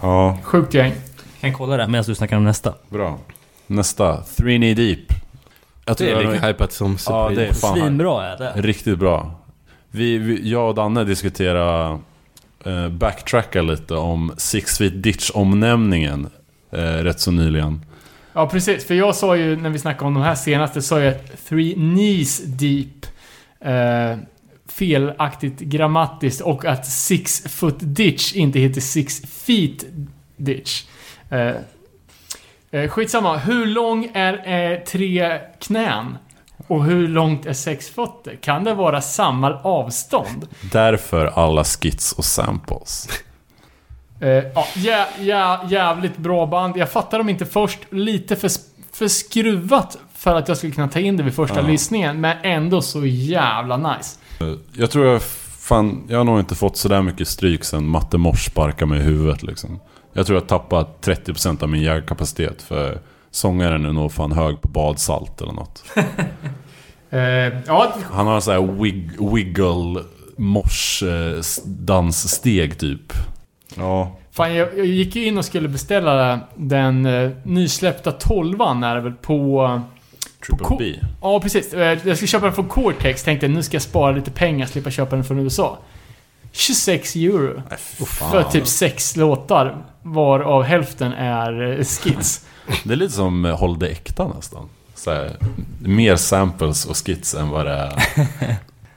ja, 0.01 0.38
Sjukt 0.43 0.73
gäng. 0.73 0.91
Jag 1.41 1.41
kan 1.41 1.53
kolla 1.53 1.77
det 1.77 1.88
medan 1.88 2.05
du 2.07 2.15
snackar 2.15 2.38
om 2.38 2.43
nästa. 2.43 2.73
bra. 2.89 3.19
Nästa, 3.67 4.23
Three 4.38 4.57
Knee 4.57 4.73
Deep. 4.73 4.99
Jag 5.86 5.97
Det 5.97 6.11
är 6.11 6.32
lika 6.34 6.47
hypat 6.47 6.71
som 6.73 6.97
Supreme. 6.97 7.19
Ja, 7.23 7.30
det 7.36 7.47
är 7.47 7.53
fan 7.53 7.77
Svinbra 7.80 8.25
är 8.25 8.38
det. 8.38 8.53
Riktigt 8.55 8.99
bra. 8.99 9.32
Vi, 9.91 10.17
vi, 10.17 10.49
jag 10.49 10.69
och 10.69 10.75
Danne 10.75 11.03
diskuterade 11.03 11.99
eh, 12.65 12.89
backtracka 12.89 13.61
lite 13.61 13.95
om 13.95 14.32
Six 14.38 14.77
Feet 14.77 14.93
Ditch-omnämningen 15.03 16.27
eh, 16.71 16.77
rätt 16.80 17.19
så 17.19 17.32
nyligen. 17.32 17.86
Ja, 18.34 18.49
precis. 18.49 18.88
För 18.88 18.95
jag 18.95 19.15
sa 19.15 19.36
ju, 19.36 19.55
när 19.55 19.69
vi 19.69 19.80
snackade 19.80 20.07
om 20.07 20.13
de 20.13 20.23
här 20.23 20.36
senaste, 20.36 20.82
sa 20.82 20.99
jag 20.99 21.15
Three 21.49 21.73
Knees 21.73 22.41
Deep. 22.45 23.05
Eh, 23.61 24.17
felaktigt 24.67 25.59
grammatiskt 25.59 26.41
och 26.41 26.65
att 26.65 26.86
Six 26.86 27.41
Foot 27.41 27.77
Ditch 27.80 28.36
inte 28.36 28.59
heter 28.59 28.82
Six 28.82 29.21
Feet 29.21 29.86
Ditch. 30.38 30.84
Eh, 31.30 31.55
eh, 32.71 32.89
skitsamma, 32.89 33.38
hur 33.38 33.65
lång 33.65 34.11
är 34.13 34.53
eh, 34.53 34.80
tre 34.80 35.39
knän? 35.59 36.17
Och 36.67 36.86
hur 36.86 37.07
långt 37.07 37.45
är 37.45 37.53
sex 37.53 37.89
fötter? 37.89 38.36
Kan 38.36 38.63
det 38.63 38.73
vara 38.73 39.01
samma 39.01 39.53
avstånd? 39.53 40.47
Därför 40.71 41.25
alla 41.25 41.63
skits 41.63 42.13
och 42.13 42.25
samples. 42.25 43.09
Eh, 44.20 44.28
ja, 44.55 44.65
jä, 44.76 45.05
jä, 45.20 45.59
jävligt 45.70 46.17
bra 46.17 46.45
band. 46.45 46.78
Jag 46.78 46.91
fattar 46.91 47.17
dem 47.17 47.30
inte 47.30 47.45
först. 47.45 47.80
Lite 47.89 48.36
för, 48.36 48.49
för 48.93 49.07
skruvat 49.07 49.97
för 50.15 50.36
att 50.36 50.47
jag 50.47 50.57
skulle 50.57 50.74
kunna 50.74 50.88
ta 50.88 50.99
in 50.99 51.17
det 51.17 51.24
vid 51.24 51.34
första 51.34 51.61
Ja. 51.61 51.67
lyssningen. 51.67 52.22
Men 52.22 52.38
ändå 52.43 52.82
så 52.82 53.05
jävla 53.05 53.78
nice. 53.78 54.20
Jag 54.74 54.91
tror 54.91 55.05
jag 55.07 55.22
fan, 55.59 56.03
jag 56.09 56.17
har 56.17 56.24
nog 56.24 56.39
inte 56.39 56.55
fått 56.55 56.78
sådär 56.78 57.01
mycket 57.01 57.28
stryk 57.28 57.63
sen 57.63 57.88
Matte 57.88 58.17
Mors 58.17 58.45
sparkade 58.45 58.86
mig 58.86 58.99
i 58.99 59.03
huvudet 59.03 59.43
liksom. 59.43 59.80
Jag 60.13 60.26
tror 60.26 60.39
jag 60.39 60.47
tappat 60.47 61.05
30% 61.05 61.63
av 61.63 61.70
min 61.70 61.82
hjärnkapacitet 61.82 62.61
för 62.61 62.99
sångaren 63.32 63.86
är 63.86 63.93
nog 63.93 64.11
fan 64.11 64.32
hög 64.32 64.61
på 64.61 64.67
badsalt 64.67 65.41
eller 65.41 65.53
något. 65.53 65.84
Eh, 67.11 67.20
ja, 67.67 67.93
Han 68.11 68.28
har 68.28 68.39
så 68.39 68.51
här 68.51 68.82
wig, 68.82 69.11
wiggle 69.34 70.03
mors 70.38 71.03
eh, 71.03 71.41
danssteg 71.65 72.80
typ. 72.80 73.13
Ja. 73.80 74.11
fan 74.32 74.55
jag, 74.55 74.77
jag 74.77 74.86
gick 74.86 75.15
ju 75.15 75.25
in 75.25 75.38
och 75.38 75.45
skulle 75.45 75.67
beställa 75.67 76.39
den 76.55 77.05
eh, 77.05 77.30
nysläppta 77.43 78.11
12an 78.11 78.86
är 78.91 78.95
det 78.95 79.01
väl 79.01 79.13
på... 79.13 79.63
eh, 79.65 79.82
Triple 80.47 80.67
På- 80.67 80.75
B. 80.75 80.93
Ja, 81.21 81.39
precis. 81.39 81.73
Eh, 81.73 81.97
Jag 82.07 82.17
skulle 82.17 82.27
köpa 82.27 82.45
den 82.45 82.55
från 82.55 82.67
Cortex. 82.67 83.23
Tänkte 83.23 83.47
nu 83.47 83.63
ska 83.63 83.75
jag 83.75 83.82
spara 83.82 84.11
lite 84.11 84.32
pengar, 84.32 84.65
slippa 84.65 84.91
köpa 84.91 85.15
den 85.15 85.25
från 85.25 85.39
USA. 85.39 85.77
26 86.51 87.15
euro. 87.15 87.61
Nej. 87.69 87.80
För 88.32 88.43
typ 88.43 88.67
sex 88.67 89.15
låtar, 89.15 89.77
varav 90.01 90.63
hälften 90.63 91.13
är 91.13 91.61
eh, 91.80 91.84
skits. 91.86 92.45
Det 92.84 92.93
är 92.93 92.97
lite 92.97 93.13
som 93.13 93.45
Håll 93.45 93.80
det 93.80 93.88
äkta 93.88 94.27
nästan. 94.36 94.69
Här, 95.05 95.36
mer 95.80 96.15
samples 96.15 96.86
och 96.86 96.97
skits 97.05 97.36
än 97.36 97.49
vad 97.49 97.65
det 97.65 97.71
är. 97.73 97.93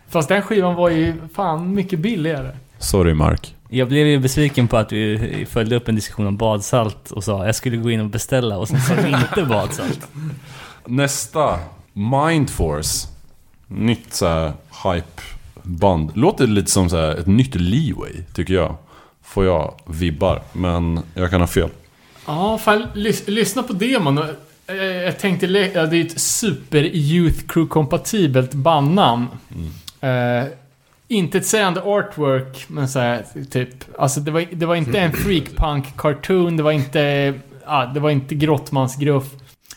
Fast 0.09 0.29
den 0.29 0.43
skivan 0.43 0.75
var 0.75 0.89
ju 0.91 1.15
fan 1.35 1.75
mycket 1.75 1.99
billigare. 1.99 2.51
Sorry 2.79 3.15
Mark. 3.15 3.55
Jag 3.75 3.89
blev 3.89 4.07
ju 4.07 4.19
besviken 4.19 4.69
på 4.69 4.77
att 4.77 4.89
du 4.89 5.19
följde 5.51 5.77
upp 5.77 5.89
en 5.89 5.95
diskussion 5.95 6.27
om 6.27 6.37
badsalt 6.37 7.11
och 7.11 7.25
sa 7.25 7.47
jag 7.47 7.55
skulle 7.55 7.77
gå 7.77 7.91
in 7.91 8.01
och 8.01 8.07
beställa 8.07 8.59
och 8.59 8.69
sen 8.69 8.81
sa 8.81 8.95
du 8.95 9.09
inte 9.09 9.45
badsalt. 9.45 10.01
Nästa. 10.87 11.59
Mindforce. 11.93 13.09
Nytt 13.67 14.15
så 14.15 14.27
här 14.27 14.53
hype-band. 14.85 16.11
Låter 16.15 16.47
lite 16.47 16.71
som 16.71 16.91
så 16.91 16.97
här 16.97 17.11
ett 17.17 17.27
nytt 17.27 17.55
Leeway, 17.55 18.13
tycker 18.35 18.55
jag. 18.55 18.77
Får 19.23 19.45
jag 19.45 19.75
vibbar, 19.87 20.43
men 20.53 21.01
jag 21.15 21.31
kan 21.31 21.41
ha 21.41 21.47
fel. 21.49 21.69
Ja, 22.27 22.59
fan 22.59 22.87
lys 22.95 23.23
lyssna 23.29 23.63
på 23.63 23.73
demon. 23.73 24.19
eh, 24.67 24.75
Jag 24.77 25.19
tänkte, 25.19 25.47
det 25.47 25.75
är 25.77 25.95
ett 25.95 26.21
super 26.21 26.83
Youth 26.83 27.39
Crew-kompatibelt 27.47 28.55
bandnamn. 28.55 29.27
Eh, 30.01 30.45
inte 31.09 31.39
ett 31.39 31.47
sägande 31.47 31.83
artwork, 31.83 32.65
men 32.69 32.89
så 32.89 32.99
här, 32.99 33.25
typ... 33.51 33.69
Alltså 33.99 34.21
det 34.21 34.31
var, 34.31 34.45
det 34.53 34.67
var 34.67 34.75
inte 34.75 34.99
en 34.99 35.13
freakpunk-cartoon, 35.13 36.57
det 36.57 36.63
var 36.63 36.73
inte... 36.73 37.35
Ja, 37.67 37.91
det 37.95 38.01
var 38.01 38.11
inte 38.11 38.35
grottmansgruff. 38.35 39.25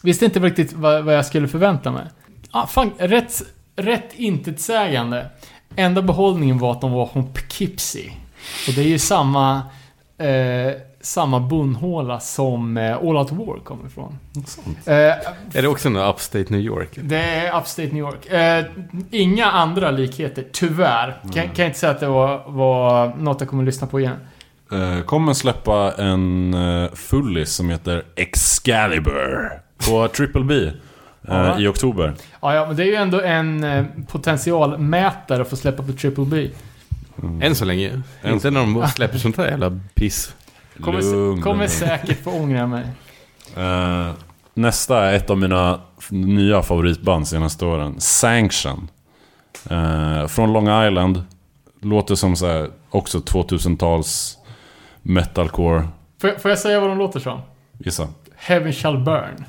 Visste 0.03 0.25
inte 0.25 0.39
riktigt 0.39 0.73
vad, 0.73 1.03
vad 1.03 1.15
jag 1.15 1.25
skulle 1.25 1.47
förvänta 1.47 1.91
mig. 1.91 2.03
Ah, 2.51 2.67
fan, 2.67 2.91
rätt, 2.97 3.41
rätt 3.75 4.13
intetsägande. 4.15 5.29
Enda 5.75 6.01
behållningen 6.01 6.57
var 6.57 6.71
att 6.71 6.81
de 6.81 6.91
var 6.91 7.07
från 7.07 7.33
Poughkeepsie. 7.33 8.11
Och 8.67 8.73
det 8.73 8.81
är 8.81 8.87
ju 8.87 8.99
samma... 8.99 9.61
Eh, 10.17 10.71
samma 11.05 11.39
bunhåla 11.39 12.19
som 12.19 12.77
eh, 12.77 12.95
All 12.97 13.17
Out 13.17 13.31
War 13.31 13.59
kommer 13.63 13.87
ifrån. 13.87 14.17
Eh, 14.85 14.93
Är 15.53 15.61
det 15.61 15.67
också 15.67 15.89
något 15.89 16.15
Upstate 16.15 16.45
New 16.49 16.59
York? 16.61 16.89
det 16.95 17.17
är 17.19 17.59
Upstate 17.59 17.87
New 17.87 17.97
York. 17.97 18.25
Eh, 18.25 18.65
inga 19.11 19.45
andra 19.45 19.91
likheter, 19.91 20.45
tyvärr. 20.51 21.17
Kan, 21.21 21.31
kan 21.31 21.49
jag 21.55 21.67
inte 21.67 21.79
säga 21.79 21.91
att 21.91 21.99
det 21.99 22.07
var, 22.07 22.43
var 22.47 23.07
något 23.17 23.41
jag 23.41 23.49
kommer 23.49 23.63
att 23.63 23.67
lyssna 23.67 23.87
på 23.87 23.99
igen. 23.99 24.15
Eh, 24.71 25.01
kommer 25.05 25.33
släppa 25.33 25.93
en 25.97 26.53
uh, 26.53 26.91
fullis 26.93 27.53
som 27.53 27.69
heter 27.69 28.03
Excalibur. 28.15 29.49
På 29.89 30.07
Triple 30.07 30.43
B. 30.43 30.55
eh, 30.65 30.71
Ja. 31.27 31.59
I 31.59 31.67
oktober. 31.67 32.13
Ja, 32.41 32.55
ja, 32.55 32.65
men 32.67 32.75
det 32.75 32.83
är 32.83 32.87
ju 32.87 32.95
ändå 32.95 33.21
en 33.21 33.63
eh, 33.63 33.85
potentialmätare 34.07 35.41
att 35.41 35.49
få 35.49 35.55
släppa 35.55 35.83
på 35.83 35.91
Triple 35.91 36.25
B. 36.25 36.49
Än 37.41 37.55
så 37.55 37.65
länge. 37.65 38.01
Än 38.21 38.33
Inte 38.33 38.51
när 38.51 38.59
de 38.59 38.87
släpper 38.87 39.17
sånt 39.17 39.37
här 39.37 39.47
jävla 39.47 39.79
piss. 39.93 40.33
Kommer, 40.81 41.01
Lugn, 41.01 41.41
kommer 41.41 41.67
säkert 41.67 42.23
få 42.23 42.31
ångra 42.31 42.67
mig. 42.67 42.83
Eh, 43.57 44.09
nästa 44.53 45.05
är 45.05 45.13
ett 45.13 45.29
av 45.29 45.37
mina 45.37 45.79
nya 46.09 46.61
favoritband 46.61 47.27
senaste 47.27 47.65
åren. 47.65 47.95
Sanction. 48.01 48.89
Eh, 49.69 50.27
från 50.27 50.53
Long 50.53 50.85
Island. 50.87 51.23
Låter 51.81 52.15
som 52.15 52.35
så 52.35 52.47
här, 52.47 52.69
också 52.89 53.17
2000-tals 53.19 54.37
metalcore. 55.01 55.87
Får, 56.21 56.29
jag- 56.29 56.41
får 56.41 56.51
jag 56.51 56.59
säga 56.59 56.79
vad 56.79 56.89
de 56.89 56.97
låter 56.97 57.19
som? 57.19 57.39
Gissa. 57.77 58.07
Heaven 58.35 58.73
shall 58.73 58.97
burn. 58.97 59.45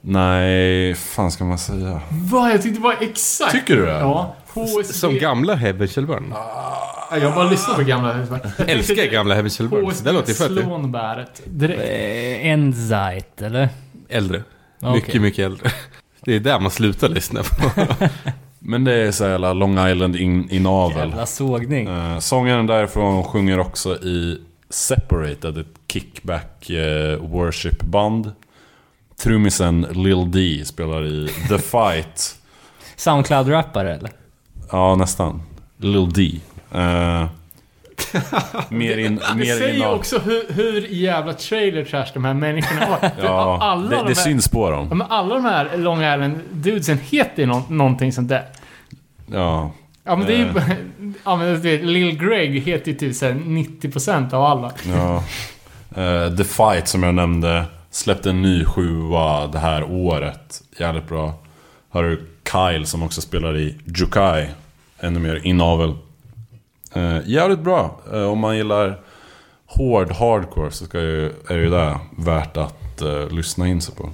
Nej, 0.00 0.94
fan 0.94 1.30
ska 1.30 1.44
man 1.44 1.58
säga? 1.58 2.00
Va? 2.10 2.50
Jag 2.50 2.62
tyckte 2.62 2.78
det 2.78 2.84
var 2.84 2.96
exakt... 3.00 3.52
Tycker 3.52 3.76
du 3.76 3.86
det? 3.86 3.92
Ja. 3.98 4.34
HSB. 4.58 4.94
Som 4.94 5.18
gamla 5.18 5.54
Heaven 5.54 5.88
Shall 5.88 6.06
Burn. 6.06 6.28
Ja, 6.30 7.18
Jag 7.22 7.34
bara 7.34 7.50
lyssnar 7.50 7.74
på 7.74 7.82
gamla 7.82 8.12
HSB. 8.12 8.36
Älskar 8.72 9.04
gamla 9.12 9.34
Heaven 9.34 9.50
Shall 9.50 9.68
Burn. 9.68 9.84
HSB 9.84 10.10
Det 10.10 10.12
låter 10.12 10.28
ju 10.28 10.34
fett. 10.34 10.52
Slånbäret. 10.52 11.42
Direkt. 11.44 11.80
Eh, 11.80 12.50
Endzeit, 12.50 13.42
eller? 13.42 13.68
Äldre. 14.08 14.42
Okej. 14.80 14.92
Mycket, 14.94 15.22
mycket 15.22 15.44
äldre. 15.44 15.70
Det 16.20 16.34
är 16.34 16.40
där 16.40 16.60
man 16.60 16.70
slutar 16.70 17.08
lyssna 17.08 17.42
på. 17.42 17.70
Men 18.58 18.84
det 18.84 18.92
är 18.94 19.12
så 19.12 19.24
här 19.24 19.30
jävla 19.30 19.52
Long 19.52 19.88
Island 19.88 20.16
in, 20.16 20.50
inavel. 20.50 21.08
Jävla 21.08 21.26
sågning. 21.26 21.88
Uh, 21.88 22.18
sångaren 22.18 22.66
därifrån 22.66 23.24
sjunger 23.24 23.58
också 23.58 23.94
i 23.96 24.40
Separated, 24.70 25.58
ett 25.58 25.66
kickback 25.92 26.70
uh, 26.70 27.16
worship-band. 27.16 28.32
Trummisen 29.22 29.80
Lil 29.80 30.30
D 30.30 30.64
spelar 30.64 31.06
i 31.06 31.28
The 31.48 31.58
Fight. 31.58 32.36
Soundcloud-rappare 32.96 33.94
eller? 33.94 34.10
Ja, 34.72 34.94
nästan. 34.96 35.42
Lil 35.78 36.12
D. 36.12 36.40
Eh, 36.74 37.26
mer 38.68 38.98
in, 38.98 39.16
Det 39.16 39.34
mer 39.34 39.44
säger 39.44 39.74
ju 39.74 39.86
också 39.86 40.18
hur, 40.18 40.52
hur 40.52 40.86
jävla 40.90 41.32
trailer 41.32 41.84
trash 41.84 42.06
de 42.14 42.24
här 42.24 42.34
människorna. 42.34 42.86
För 43.00 43.10
Ja, 43.22 43.58
alla 43.62 43.82
det, 43.90 43.96
de 43.96 44.02
det 44.02 44.08
här, 44.08 44.14
syns 44.14 44.48
på 44.48 44.66
Ja, 44.70 44.76
dem. 44.76 44.88
men 44.98 45.06
alla 45.10 45.34
de 45.34 45.44
här 45.44 45.76
Long 45.76 45.98
Island 45.98 46.38
dudesen 46.52 46.98
heter 46.98 47.42
ju 47.42 47.46
nå- 47.46 47.62
någonting 47.68 48.12
sånt 48.12 48.28
där. 48.28 48.44
Ja. 49.32 49.70
Ja 50.04 50.16
men 50.16 50.26
det 50.26 50.32
är 50.34 50.38
ju... 50.38 50.48
Eh. 50.48 50.62
Ja 51.24 51.36
men 51.36 51.46
du 51.46 51.56
vet, 51.56 51.84
Lil 51.84 52.18
Greg 52.18 52.60
heter 52.60 52.92
ju 52.92 52.98
typ 52.98 53.14
såhär 53.16 53.32
90% 53.32 54.34
av 54.34 54.44
alla. 54.44 54.72
ja. 54.94 55.22
Eh, 56.02 56.36
The 56.36 56.44
Fight 56.44 56.88
som 56.88 57.02
jag 57.02 57.14
nämnde 57.14 57.64
släppte 57.90 58.30
en 58.30 58.42
ny 58.42 58.64
sjua 58.64 59.46
det 59.46 59.58
här 59.58 59.84
året. 59.90 60.62
Jävligt 60.80 61.08
bra. 61.08 61.34
Har 61.90 62.02
du 62.02 62.26
Kyle 62.52 62.86
som 62.86 63.02
också 63.02 63.20
spelar 63.20 63.56
i 63.56 63.76
Jukai. 63.84 64.48
Ännu 65.00 65.20
mer 65.20 65.40
inavel. 65.44 65.94
Uh, 66.96 67.18
jävligt 67.26 67.58
bra. 67.58 68.00
Eh, 68.12 68.22
om 68.22 68.38
man 68.38 68.56
gillar 68.56 69.00
hård 69.66 70.12
hardcore 70.12 70.70
så 70.70 70.84
ska 70.84 71.00
ju, 71.00 71.32
är 71.48 71.56
ju 71.58 71.70
det 71.70 71.98
värt 72.16 72.56
att 72.56 73.02
eh, 73.02 73.28
lyssna 73.28 73.68
in 73.68 73.80
sig 73.80 73.94
på. 73.94 74.10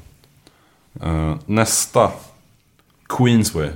Eh, 1.03 1.37
nästa. 1.47 2.11
Queensway. 3.09 3.70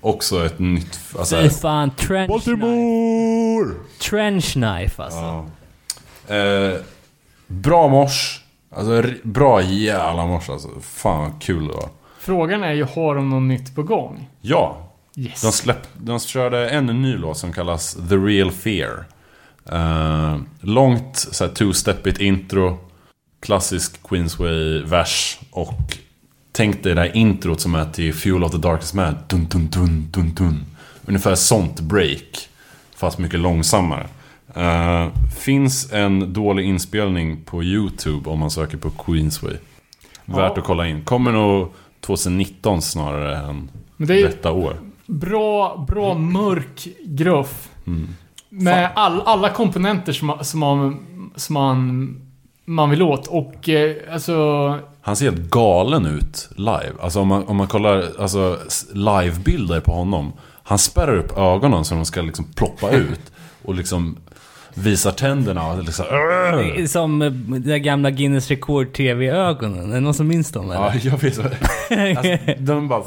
Också 0.00 0.46
ett 0.46 0.58
nytt... 0.58 1.00
Alltså, 1.18 1.42
Fy 1.42 1.50
fan, 1.50 1.90
trench 1.90 2.44
knife. 2.44 2.56
Baltimore! 2.56 3.74
Trench 3.98 4.52
knife 4.52 5.02
alltså. 5.02 5.50
Eh, 6.34 6.80
bra 7.46 7.88
mors. 7.88 8.40
Alltså 8.70 9.02
bra 9.22 9.62
jävla 9.62 10.26
mors 10.26 10.50
alltså. 10.50 10.68
Fan 10.80 11.22
vad 11.22 11.42
kul 11.42 11.66
det 11.66 11.72
var. 11.72 11.88
Frågan 12.24 12.62
är 12.62 12.72
ju, 12.72 12.84
har 12.84 13.14
de 13.14 13.30
något 13.30 13.42
nytt 13.42 13.74
på 13.74 13.82
gång? 13.82 14.28
Ja, 14.40 14.80
Yes. 15.16 15.42
de, 15.42 15.52
släpp, 15.52 15.88
de 15.98 16.20
körde 16.20 16.68
en 16.70 16.86
ny 16.86 17.16
låt 17.16 17.38
som 17.38 17.52
kallas 17.52 17.94
The 18.08 18.16
Real 18.16 18.50
Fear. 18.50 19.04
Eh, 19.72 20.36
långt 20.60 21.16
så 21.16 21.44
här, 21.44 21.50
two-steppigt 21.52 22.20
intro. 22.20 22.78
Klassisk 23.40 24.02
Queensway-vers. 24.08 25.38
Och 25.50 25.98
tänk 26.52 26.82
dig 26.82 26.94
det 26.94 27.00
här 27.00 27.16
introt 27.16 27.60
som 27.60 27.74
är 27.74 27.84
till 27.84 28.14
Fuel 28.14 28.44
of 28.44 28.52
the 28.52 28.58
Darkest 28.58 28.94
Man. 28.94 29.14
Dun, 29.28 29.46
dun, 29.50 29.68
dun, 29.70 30.08
dun, 30.10 30.34
dun. 30.34 30.64
Ungefär 31.06 31.34
sånt 31.34 31.80
break. 31.80 32.48
Fast 32.96 33.18
mycket 33.18 33.40
långsammare. 33.40 34.06
Eh, 34.54 35.08
finns 35.38 35.92
en 35.92 36.32
dålig 36.32 36.64
inspelning 36.64 37.40
på 37.44 37.62
YouTube 37.62 38.30
om 38.30 38.38
man 38.38 38.50
söker 38.50 38.76
på 38.78 38.90
Queensway. 38.90 39.54
Värt 40.24 40.52
Ja. 40.56 40.58
att 40.58 40.64
kolla 40.64 40.86
in. 40.88 41.04
Kommer 41.04 41.32
nog 41.32 41.72
2019 42.06 42.82
snarare 42.82 43.36
än 43.36 43.70
Men 43.96 44.08
det 44.08 44.20
är 44.20 44.24
detta 44.26 44.52
år. 44.52 44.76
bra, 45.06 45.84
bra 45.88 46.14
mörk 46.14 46.88
gruff. 47.04 47.68
Mm. 47.86 48.08
Med 48.48 48.90
all, 48.94 49.20
alla 49.20 49.48
komponenter 49.50 50.12
som, 50.12 50.26
man- 50.26 50.44
som, 50.44 50.60
man, 50.60 50.98
som 51.36 51.54
man 51.54 52.20
man 52.66 52.90
vill 52.90 53.02
åt. 53.02 53.26
Och 53.26 53.68
eh, 53.68 53.96
alltså... 54.12 54.34
Han 55.00 55.16
ser 55.16 55.30
helt 55.30 55.50
galen 55.50 56.06
ut 56.06 56.48
live. 56.56 56.92
Alltså 57.02 57.20
om 57.20 57.28
man, 57.28 57.44
om 57.44 57.56
man 57.56 57.66
kollar 57.68 58.04
alltså, 58.18 58.58
livebilder 58.92 59.80
på 59.80 59.92
honom. 59.92 60.32
Han 60.62 60.78
spärrar 60.78 61.16
upp 61.16 61.38
ögonen 61.38 61.84
så 61.84 61.94
de 61.94 62.04
ska 62.04 62.22
liksom 62.22 62.44
ploppa 62.44 62.90
ut. 62.96 63.32
Och 63.64 63.74
liksom 63.74 64.16
visar 64.74 65.10
tänderna 65.10 65.66
och 65.66 65.84
liksom... 65.84 66.04
Som 66.88 67.22
eh, 67.22 67.30
de 67.30 67.62
där 67.62 67.76
gamla 67.76 68.10
Guinness 68.10 68.48
rekord 68.48 68.92
TV-ögonen. 68.92 69.90
Är 69.90 69.94
det 69.94 70.00
någon 70.00 70.14
som 70.14 70.28
minns 70.28 70.50
dem 70.52 70.64
eller? 70.70 70.80
Ja, 70.80 70.92
jag 71.02 71.18
vet. 71.20 71.38
Alltså, 71.38 72.54
de 72.58 72.88
bara... 72.88 73.02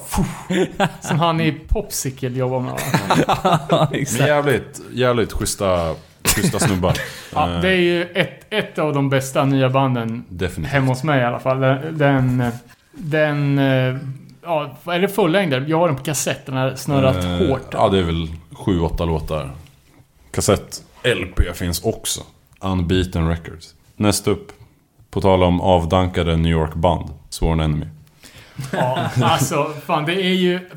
Som 1.02 1.20
han 1.20 1.42
i 1.42 1.52
Popsicle 1.52 2.30
jobbar 2.30 2.60
med? 2.60 2.74
Ja, 3.70 3.88
Men 3.92 4.02
exakt. 4.02 4.28
jävligt, 4.28 4.82
jävligt 4.94 5.34
schyssta, 5.34 5.96
schyssta 6.24 6.60
snubbar. 6.60 6.94
Ja, 7.34 7.54
Eh, 7.54 7.62
det 7.62 7.70
är 7.70 7.76
ju 7.76 8.04
ett, 8.04 8.46
ett 8.50 8.80
av 8.80 8.94
de 8.94 9.10
bästa 9.10 9.46
nya 9.46 9.70
banden 9.70 10.24
Definitivt. 10.30 10.74
hemma 10.74 10.88
hos 10.88 11.04
mig 11.04 11.22
i 11.22 11.24
alla 11.24 11.40
fall. 11.40 11.60
Den... 11.60 11.98
Den... 11.98 12.44
den 12.92 13.58
eh, 13.60 13.98
ja, 14.44 14.78
är 14.86 15.00
det 15.00 15.08
fullängder? 15.08 15.66
Jag 15.68 15.78
har 15.80 15.88
den 15.88 15.98
på 15.98 16.04
kassett. 16.04 16.46
Den 16.46 16.56
har 16.56 16.76
snurrat 16.76 17.24
Eh, 17.26 17.48
hårt. 17.48 17.68
Ja, 17.72 17.90
det 17.90 18.00
är 18.00 18.04
väl 18.04 18.28
sju, 18.52 18.80
åtta 18.80 19.06
låtar. 19.06 19.52
Kassett. 20.32 20.84
LP 21.04 21.56
finns 21.56 21.84
också. 21.84 22.22
Unbeaten 22.60 23.30
Records. 23.30 23.76
Näst 23.96 24.28
upp. 24.28 24.52
På 25.10 25.22
tal 25.22 25.44
om 25.44 25.62
avdankade 25.62 26.38
New 26.38 26.52
York-band. 26.52 27.10
Sworn 27.30 27.60
Enemy. 27.60 27.86
Ja, 28.72 29.10
alltså 29.22 29.74
fan 29.86 30.06
det 30.06 30.14
är 30.14 30.34
ju 30.34 30.70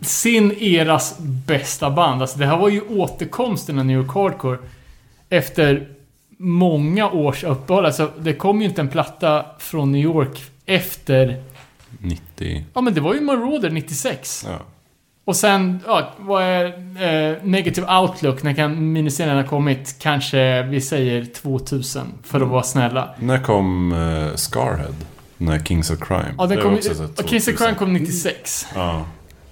sin 0.00 0.52
eras 0.52 1.18
bästa 1.46 1.90
band. 1.90 2.22
Alltså 2.22 2.38
det 2.38 2.46
här 2.46 2.56
var 2.56 2.68
ju 2.68 2.80
återkomsten 2.80 3.78
av 3.78 3.86
New 3.86 3.96
York 3.96 4.14
Hardcore 4.14 4.58
efter 5.28 5.88
många 6.36 7.10
års 7.10 7.44
uppehåll. 7.44 7.86
Alltså 7.86 8.12
det 8.18 8.34
kom 8.34 8.60
ju 8.60 8.68
inte 8.68 8.80
en 8.80 8.88
platta 8.88 9.46
från 9.58 9.92
New 9.92 10.02
York 10.02 10.42
efter... 10.66 11.42
90... 11.98 12.64
Ja 12.74 12.80
men 12.80 12.94
det 12.94 13.00
var 13.00 13.14
ju 13.14 13.20
Marauder 13.20 13.70
96. 13.70 14.46
Ja. 14.48 14.58
Och 15.24 15.36
sen, 15.36 15.80
ja, 15.86 16.12
vad 16.18 16.42
är 16.42 16.64
eh, 16.64 17.36
Negative 17.42 17.98
Outlook? 17.98 18.42
När 18.42 18.52
kan 18.52 18.92
miniserien 18.92 19.36
ha 19.36 19.44
kommit? 19.44 19.96
Kanske, 19.98 20.62
vi 20.62 20.80
säger 20.80 21.24
2000 21.24 22.06
för 22.22 22.40
att 22.40 22.48
vara 22.48 22.62
snälla. 22.62 23.14
När 23.18 23.38
kom 23.38 23.92
uh, 23.92 24.34
Scarhead? 24.34 24.94
När 25.36 25.58
Kings 25.58 25.90
of 25.90 25.98
Crime? 26.00 26.34
Ja, 26.38 26.46
den 26.46 26.60
kom, 26.62 26.74
och 26.74 26.80
Kiss 26.82 27.00
of 27.00 27.14
2000. 27.14 27.56
Crime 27.56 27.74
kom 27.74 27.92
96. 27.92 28.66
Ja. 28.74 29.04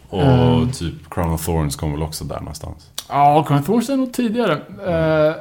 Och 0.09 0.23
Mm. 0.23 0.73
typ 0.73 0.95
Crown 1.11 1.33
of 1.35 1.45
Thorns 1.45 1.77
kom 1.77 1.93
väl 1.93 2.03
också 2.03 2.25
där 2.25 2.39
någonstans. 2.41 2.91
Ja, 3.09 3.45
Crown 3.49 3.63
Thorns 3.63 3.89
är 3.89 3.97
nog 3.97 4.13
tidigare. 4.13 4.53
Eh, 4.87 5.35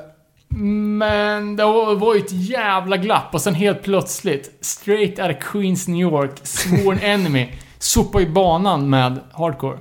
men 0.59 1.55
det 1.55 1.63
var 1.63 1.95
var 1.95 2.15
ju 2.15 2.19
ett 2.21 2.31
jävla 2.31 2.97
glapp 2.97 3.33
och 3.33 3.41
sen 3.41 3.55
helt 3.55 3.83
plötsligt, 3.83 4.57
straight 4.61 5.19
out 5.19 5.37
of 5.37 5.43
Queens, 5.51 5.87
New 5.87 6.01
York, 6.01 6.31
Sworn 6.43 6.99
Enemy, 7.01 7.49
sopar 7.79 8.19
ju 8.19 8.29
banan 8.29 8.89
med 8.89 9.19
hardcore. 9.31 9.77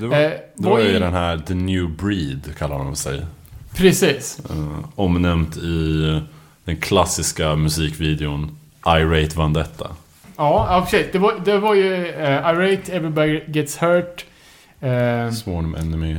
Det 0.00 0.06
var, 0.06 0.16
Eh, 0.16 0.30
det 0.54 0.68
var 0.68 0.78
ju 0.78 0.88
i- 0.96 0.98
den 0.98 1.12
här 1.14 1.38
The 1.38 1.54
New 1.54 1.90
Breed, 1.90 2.40
kallar 2.58 2.78
de 2.78 2.96
sig. 2.96 3.22
Precis. 3.74 4.38
Uh, 4.50 4.78
omnämnt 4.94 5.56
i 5.56 6.04
eh, 6.08 6.22
den 6.64 6.76
klassiska 6.76 7.54
musikvideon 7.56 8.58
Irate 8.86 9.38
Vendetta. 9.38 9.86
Ja, 10.36 10.66
ja 10.70 10.86
precis. 10.90 11.06
Det 11.12 11.18
var, 11.18 11.34
det 11.44 11.58
var 11.58 11.74
ju 11.74 11.92
uh, 11.94 12.12
Irate, 12.22 12.92
Everybody 12.92 13.40
Gets 13.46 13.76
Hurt. 13.82 14.24
eh, 14.80 15.30
Sworn 15.32 15.74
Enemy. 15.76 16.16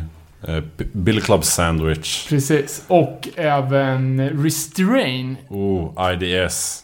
Uh, 0.49 0.59
Bill 0.93 1.21
Club 1.21 1.43
Sandwich. 1.43 2.30
precis. 2.30 2.84
Och 2.88 3.28
även 3.36 4.30
Restrain. 4.43 5.38
Oh, 5.49 5.91
IDS. 6.13 6.84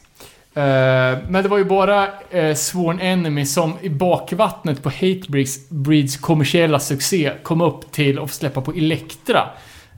Eh, 0.55 1.17
men 1.27 1.43
det 1.43 1.47
var 1.47 1.57
ju 1.57 1.65
bara 1.65 2.07
uh, 2.35 2.53
Sworn 2.55 2.99
Enemy 2.99 3.45
som 3.45 3.73
i 3.81 3.89
bakvattnet 3.89 4.83
på 4.83 4.89
Hatebreeds 4.89 5.69
Breeds 5.69 6.17
kommersiella 6.17 6.79
succé 6.79 7.31
kom 7.43 7.61
upp 7.61 7.91
till 7.91 8.19
att 8.19 8.31
släppa 8.31 8.61
på 8.61 8.73
Elektra. 8.73 9.49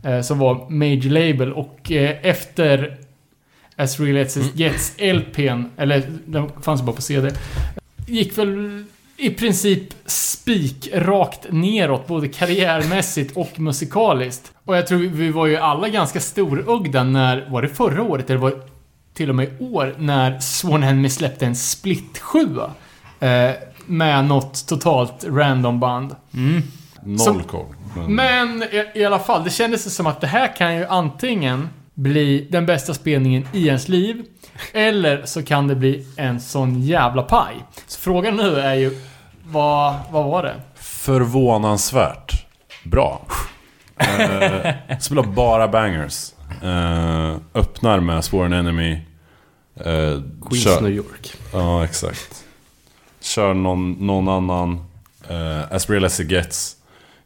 eh, 0.03 0.21
som 0.21 0.39
var 0.39 0.69
major 0.69 1.09
label 1.09 1.53
och 1.53 1.91
eh, 1.91 2.17
efter 2.21 2.97
As 3.75 3.99
Real 3.99 4.25
As 4.25 4.37
It 4.37 4.55
Gets 4.55 4.93
LPn, 4.97 5.63
eller 5.77 6.03
den 6.25 6.49
fanns 6.61 6.81
bara 6.81 6.95
på 6.95 7.01
CD. 7.01 7.31
Gick 8.07 8.37
väl 8.37 8.83
i 9.17 9.29
princip 9.29 9.83
spik 10.05 10.89
rakt 10.93 11.47
neråt 11.49 12.07
både 12.07 12.27
karriärmässigt 12.27 13.37
och 13.37 13.59
musikaliskt. 13.59 14.51
Och 14.65 14.77
jag 14.77 14.87
tror 14.87 14.99
vi 14.99 15.31
var 15.31 15.45
ju 15.47 15.57
alla 15.57 15.89
ganska 15.89 16.19
storögda 16.19 17.03
när, 17.03 17.49
var 17.49 17.61
det 17.61 17.69
förra 17.69 18.03
året 18.03 18.29
eller 18.29 18.39
var 18.39 18.49
det 18.49 18.61
till 19.15 19.29
och 19.29 19.35
med 19.35 19.45
i 19.47 19.63
år, 19.63 19.95
när 19.97 20.39
Sworn 20.39 20.83
Enemy 20.83 21.09
släppte 21.09 21.45
en 21.45 21.55
split 21.55 22.17
7 22.19 22.59
eh, 23.19 23.51
Med 23.85 24.25
något 24.25 24.67
totalt 24.67 25.25
random 25.27 25.79
band. 25.79 26.15
Noll 27.03 27.19
Som- 27.19 27.43
koll. 27.43 27.65
Men, 27.95 28.15
Men 28.15 28.63
i, 28.63 28.85
i 28.95 29.05
alla 29.05 29.19
fall, 29.19 29.43
det 29.43 29.49
kändes 29.49 29.95
som 29.95 30.07
att 30.07 30.21
det 30.21 30.27
här 30.27 30.55
kan 30.55 30.75
ju 30.75 30.85
antingen 30.85 31.69
bli 31.93 32.47
den 32.51 32.65
bästa 32.65 32.93
spelningen 32.93 33.47
i 33.53 33.67
ens 33.67 33.87
liv. 33.87 34.25
Eller 34.73 35.25
så 35.25 35.43
kan 35.43 35.67
det 35.67 35.75
bli 35.75 36.07
en 36.17 36.41
sån 36.41 36.81
jävla 36.81 37.21
paj. 37.21 37.55
Så 37.87 37.99
frågan 37.99 38.35
nu 38.35 38.59
är 38.59 38.73
ju, 38.73 39.01
vad, 39.45 39.95
vad 40.11 40.25
var 40.25 40.43
det? 40.43 40.55
Förvånansvärt 40.75 42.45
bra. 42.83 43.21
Uh, 44.01 44.97
spelar 44.99 45.23
bara 45.23 45.67
bangers. 45.67 46.31
Eh, 46.63 47.35
öppnar 47.53 47.99
med 47.99 48.23
Sworn 48.23 48.53
Enemy. 48.53 48.93
Uh, 48.93 50.21
Queens 50.49 50.81
New 50.81 50.91
York. 50.91 51.33
Ja, 51.53 51.83
exakt. 51.83 52.43
Kör 53.21 53.53
någon, 53.53 53.91
någon 53.91 54.29
annan. 54.29 54.85
eh, 55.29 55.71
as 55.71 55.89
real 55.89 56.05
as 56.05 56.19
it 56.19 56.31
gets. 56.31 56.75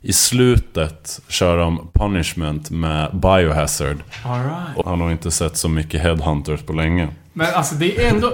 I 0.01 0.13
slutet 0.13 1.19
kör 1.27 1.57
de 1.57 1.89
Punishment 1.93 2.69
med 2.69 3.09
Biohazard. 3.13 3.97
All 4.25 4.43
right. 4.43 4.77
Och 4.77 4.89
han 4.89 5.01
har 5.01 5.11
inte 5.11 5.31
sett 5.31 5.57
så 5.57 5.69
mycket 5.69 6.01
Headhunters 6.01 6.61
på 6.61 6.73
länge. 6.73 7.07
Men 7.33 7.53
alltså 7.53 7.75
det 7.75 8.05
är 8.05 8.09
ändå... 8.09 8.33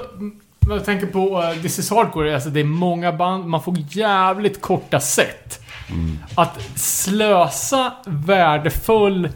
Jag 0.70 0.86
tänker 0.86 1.08
på 1.08 1.42
uh, 1.42 1.62
This 1.62 1.80
is 1.80 1.90
Hardcore, 1.90 2.34
alltså 2.34 2.50
det 2.50 2.60
är 2.60 2.64
många 2.64 3.12
band, 3.12 3.46
man 3.46 3.64
får 3.64 3.76
jävligt 3.90 4.62
korta 4.62 5.00
set. 5.00 5.60
Att 6.36 6.62
slösa 6.76 7.94
värdefull 8.06 9.30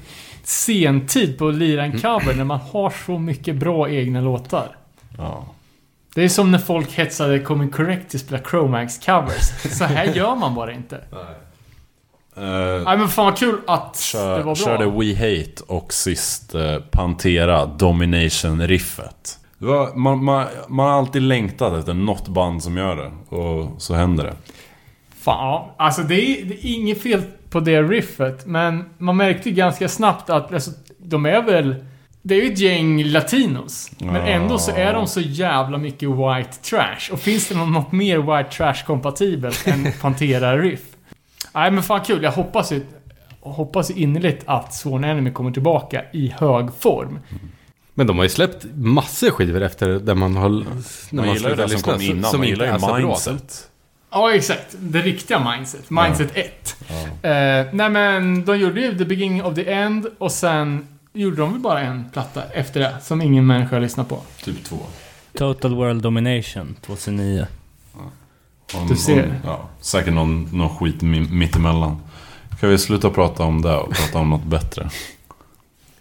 sentid 0.49 1.37
på 1.37 1.47
att 1.47 1.55
lira 1.55 1.83
en 1.83 1.99
cover 1.99 2.33
när 2.35 2.43
man 2.43 2.59
har 2.59 2.93
så 3.05 3.19
mycket 3.19 3.55
bra 3.55 3.89
egna 3.89 4.21
låtar. 4.21 4.75
Ja. 5.17 5.45
Det 6.15 6.23
är 6.23 6.29
som 6.29 6.51
när 6.51 6.59
folk 6.59 6.91
hetsade 6.91 7.39
Coming 7.39 7.69
Correct 7.69 8.09
till 8.09 8.17
att 8.17 8.25
spela 8.25 8.41
Chromax 8.49 9.05
covers. 9.05 9.49
Så 9.77 9.83
här 9.83 10.05
gör 10.05 10.35
man 10.35 10.55
bara 10.55 10.73
inte. 10.73 11.01
Nej 12.35 12.97
men 12.97 13.07
fan 13.07 13.25
vad 13.25 13.37
kul 13.37 13.61
att 13.67 14.11
det 14.13 14.19
var 14.19 14.33
kör, 14.33 14.43
bra. 14.43 14.55
körde 14.55 14.85
We 14.85 15.15
Hate 15.15 15.63
och 15.67 15.93
sist 15.93 16.55
eh, 16.55 16.79
Pantera 16.91 17.65
Domination-riffet. 17.65 19.39
Var, 19.57 19.95
man, 19.95 20.23
man, 20.23 20.45
man 20.67 20.85
har 20.85 20.97
alltid 20.97 21.21
längtat 21.21 21.73
efter 21.73 21.93
något 21.93 22.27
band 22.27 22.63
som 22.63 22.77
gör 22.77 22.95
det. 22.95 23.35
Och 23.35 23.81
så 23.81 23.93
händer 23.93 24.23
det. 24.23 24.33
Fan, 25.19 25.47
ja. 25.47 25.75
Alltså 25.77 26.01
det 26.01 26.15
är, 26.15 26.45
det 26.45 26.53
är 26.53 26.73
inget 26.73 27.01
fel 27.01 27.23
på 27.49 27.59
det 27.59 27.81
riffet, 27.83 28.45
men 28.45 28.83
man 28.97 29.17
märkte 29.17 29.49
ju 29.49 29.55
ganska 29.55 29.89
snabbt 29.89 30.29
att 30.29 30.53
alltså, 30.53 30.71
de 30.97 31.25
är 31.25 31.41
väl... 31.41 31.75
Det 32.21 32.35
är 32.35 32.41
ju 32.45 32.53
ett 32.53 32.59
gäng 32.59 33.03
latinos. 33.03 33.91
Men 33.99 34.15
ändå 34.15 34.57
så 34.57 34.71
är 34.71 34.93
de 34.93 35.07
så 35.07 35.19
jävla 35.21 35.77
mycket 35.77 36.09
white 36.09 36.57
trash. 36.69 37.11
Och 37.13 37.19
finns 37.19 37.47
det 37.47 37.55
nå- 37.57 37.65
något 37.65 37.91
mer 37.91 38.17
white 38.17 38.49
trash-kompatibelt 38.57 39.67
än 39.67 39.91
Pantera-riff? 40.01 40.81
Nej 41.53 41.71
men 41.71 41.83
fan 41.83 42.01
kul. 42.01 42.23
Jag 42.23 42.31
hoppas 42.31 42.71
ju... 42.71 42.85
Hoppas 43.41 43.89
innerligt 43.91 44.43
att 44.45 44.73
Sworn 44.73 45.03
Enemy 45.03 45.31
kommer 45.31 45.51
tillbaka 45.51 46.01
i 46.13 46.33
hög 46.37 46.69
form. 46.79 47.19
Men 47.93 48.07
de 48.07 48.17
har 48.17 48.23
ju 48.23 48.29
släppt 48.29 48.65
massor 48.75 49.29
skivor 49.29 49.61
efter 49.61 49.89
där 49.89 50.15
man 50.15 50.35
har... 50.35 50.49
När 50.49 50.63
Man, 51.11 51.33
gillar 51.33 51.49
ju 51.49 51.55
det 51.55 51.69
som 51.69 51.81
kom 51.81 52.01
innan. 52.01 52.31
som 52.31 52.39
man 52.39 52.47
gillar 52.47 52.65
ju 52.73 52.79
bra. 52.79 52.97
Mindset. 52.97 53.68
Ja, 54.11 54.33
exakt. 54.33 54.75
Det 54.79 55.01
riktiga 55.01 55.51
Mindset. 55.51 55.89
Mindset 55.89 56.31
1. 56.37 56.75
Eh, 57.21 57.31
nej 57.73 57.89
men, 57.89 58.45
de 58.45 58.57
gjorde 58.57 58.81
ju 58.81 58.97
The 58.97 59.05
Beginning 59.05 59.43
of 59.43 59.55
the 59.55 59.71
End 59.71 60.07
och 60.17 60.31
sen 60.31 60.87
gjorde 61.13 61.35
de 61.37 61.51
väl 61.51 61.61
bara 61.61 61.81
en 61.81 62.09
platta 62.13 62.43
efter 62.53 62.79
det, 62.79 62.95
som 63.01 63.21
ingen 63.21 63.47
människa 63.47 63.79
lyssnar 63.79 64.03
på. 64.03 64.21
Typ 64.43 64.63
två. 64.63 64.77
Total 65.37 65.75
World 65.75 66.01
Domination 66.01 66.75
2009. 66.81 67.47
Om, 68.73 68.87
Du 68.87 68.95
ser. 68.95 69.23
Om, 69.25 69.31
ja, 69.45 69.69
säkert 69.81 70.13
någon, 70.13 70.43
någon 70.57 70.77
skit 70.77 71.01
mi- 71.01 71.31
mittemellan. 71.31 72.01
Kan 72.59 72.69
vi 72.69 72.77
sluta 72.77 73.09
prata 73.09 73.43
om 73.43 73.61
det 73.61 73.75
och 73.75 73.93
prata 73.93 74.19
om 74.19 74.29
något 74.29 74.43
bättre? 74.43 74.89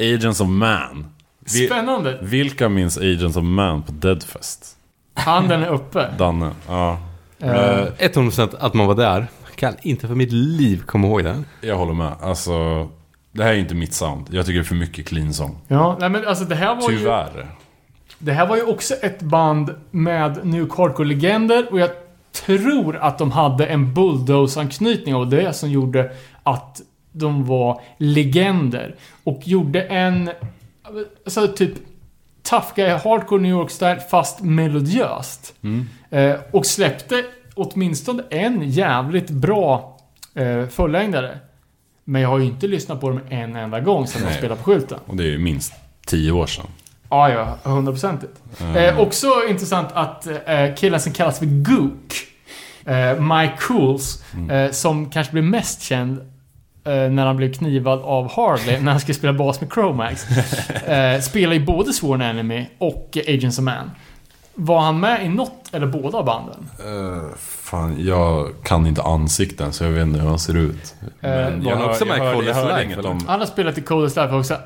Agents 0.00 0.40
of 0.40 0.48
Man. 0.48 1.06
Vi, 1.54 1.66
Spännande. 1.66 2.18
vilka 2.22 2.68
minns 2.68 2.98
Agents 2.98 3.36
of 3.36 3.44
Man 3.44 3.82
på 3.82 3.92
Deadfest? 3.92 4.76
Handen 5.14 5.62
är 5.62 5.68
uppe. 5.68 6.10
Danne? 6.18 6.50
Ja. 6.68 6.98
Eh, 7.40 7.50
Eh, 7.50 7.86
100% 7.98 8.54
att 8.60 8.74
man 8.74 8.86
var 8.86 8.94
där. 8.94 9.26
Kan 9.54 9.74
inte 9.82 10.08
för 10.08 10.14
mitt 10.14 10.32
liv 10.32 10.82
komma 10.86 11.06
ihåg 11.06 11.24
det. 11.24 11.42
jag 11.60 11.76
håller 11.76 11.94
med. 11.94 12.12
Alltså, 12.20 12.88
det 13.32 13.44
här 13.44 13.52
är 13.52 13.56
inte 13.56 13.74
mitt 13.74 13.94
sound. 13.94 14.26
Jag 14.30 14.46
tycker 14.46 14.58
det 14.58 14.62
är 14.62 14.64
för 14.64 14.74
mycket 14.74 15.06
clean 15.08 15.34
song. 15.34 15.58
ja, 15.68 15.96
nej 16.00 16.08
men 16.10 16.26
alltså 16.26 16.44
det 16.44 16.54
här 16.54 16.74
var 16.74 16.90
ju... 16.90 16.98
Tyvärr. 16.98 17.46
Det 18.18 18.32
här 18.32 18.46
var 18.46 18.56
ju 18.56 18.62
också 18.62 18.94
ett 18.94 19.22
band 19.22 19.74
med 19.90 20.46
New 20.46 20.68
Hardcore-legender 20.70 21.66
och 21.72 21.80
jag 21.80 21.90
tror 22.46 22.96
att 22.96 23.18
de 23.18 23.30
hade 23.30 23.66
en 23.66 23.94
Bulldoze-anknytning 23.94 25.14
och 25.14 25.28
det 25.28 25.52
som 25.52 25.70
gjorde 25.70 26.10
att 26.42 26.80
de 27.12 27.46
var 27.46 27.80
legender. 27.98 28.94
Och 29.24 29.40
gjorde 29.44 29.82
en... 29.82 30.30
Alltså 31.24 31.48
typ 31.48 31.72
Tough 32.50 32.66
Guy 32.76 32.88
Hardcore 32.88 33.42
New 33.42 33.50
York-style 33.50 34.00
fast 34.10 34.40
melodiöst. 34.40 35.54
Eh, 36.10 36.34
och 36.50 36.66
släppte 36.66 37.24
åtminstone 37.54 38.22
en 38.30 38.70
jävligt 38.70 39.30
bra 39.30 39.98
eh, 40.34 40.66
fullängdare. 40.68 41.38
Men 42.04 42.22
jag 42.22 42.28
har 42.28 42.38
ju 42.38 42.44
inte 42.44 42.66
lyssnat 42.66 43.00
på 43.00 43.08
dem 43.08 43.20
en 43.28 43.56
enda 43.56 43.80
gång 43.80 44.06
sedan 44.06 44.22
de 44.28 44.34
spelade 44.34 44.62
på 44.62 44.70
skylten. 44.72 44.98
Och 45.06 45.16
det 45.16 45.22
är 45.22 45.28
ju 45.28 45.38
minst 45.38 45.72
10 46.06 46.32
år 46.32 46.46
sedan. 46.46 46.66
Ja, 47.10 47.30
ja. 47.30 47.58
Hundraprocentigt. 47.62 48.32
Eh, 48.76 48.98
också 49.00 49.26
intressant 49.48 49.88
att 49.92 50.26
eh, 50.26 50.74
killen 50.76 51.00
som 51.00 51.12
kallas 51.12 51.38
för 51.38 51.46
Gook, 51.46 52.14
eh, 52.84 53.20
Mike 53.20 53.56
Cools, 53.60 54.24
eh, 54.50 54.70
som 54.70 55.10
kanske 55.10 55.32
blev 55.32 55.44
mest 55.44 55.82
känd 55.82 56.20
när 56.90 57.26
han 57.26 57.36
blev 57.36 57.52
knivad 57.52 58.00
av 58.02 58.30
Harley 58.32 58.80
när 58.80 58.90
han 58.90 59.00
skulle 59.00 59.14
spela 59.14 59.32
bas 59.32 59.60
med 59.60 59.72
Chromax. 59.72 60.26
Eh, 60.86 61.20
spelar 61.20 61.52
i 61.54 61.60
både 61.60 61.92
Sworn 61.92 62.20
Enemy 62.20 62.66
och 62.78 63.16
eh, 63.26 63.34
Agents 63.34 63.58
of 63.58 63.64
Man. 63.64 63.90
Var 64.54 64.80
han 64.80 65.00
med 65.00 65.26
i 65.26 65.28
något 65.28 65.68
eller 65.72 65.86
båda 65.86 66.22
banden? 66.22 66.68
Uh, 66.86 67.22
fan, 67.38 67.96
jag 68.04 68.48
kan 68.62 68.86
inte 68.86 69.02
ansikten 69.02 69.72
så 69.72 69.84
jag 69.84 69.90
vet 69.90 70.02
inte 70.02 70.20
hur 70.20 70.28
han 70.28 70.38
ser 70.38 70.56
ut. 70.56 70.94
Eh, 71.02 71.08
Men 71.30 71.64
var 71.64 71.70
jag, 71.70 71.76
han 71.76 71.84
hör, 71.84 71.90
också 71.90 72.06
jag, 72.06 72.18
jag 72.18 72.34
Coldest 72.34 72.60
Life, 72.88 73.00
om... 73.08 73.24
Han 73.28 73.40
har 73.40 73.46
spelat 73.46 73.78
i 73.78 73.80
Coldest 73.80 74.16
Life 74.16 74.34
också. 74.34 74.54
Eh, 74.54 74.58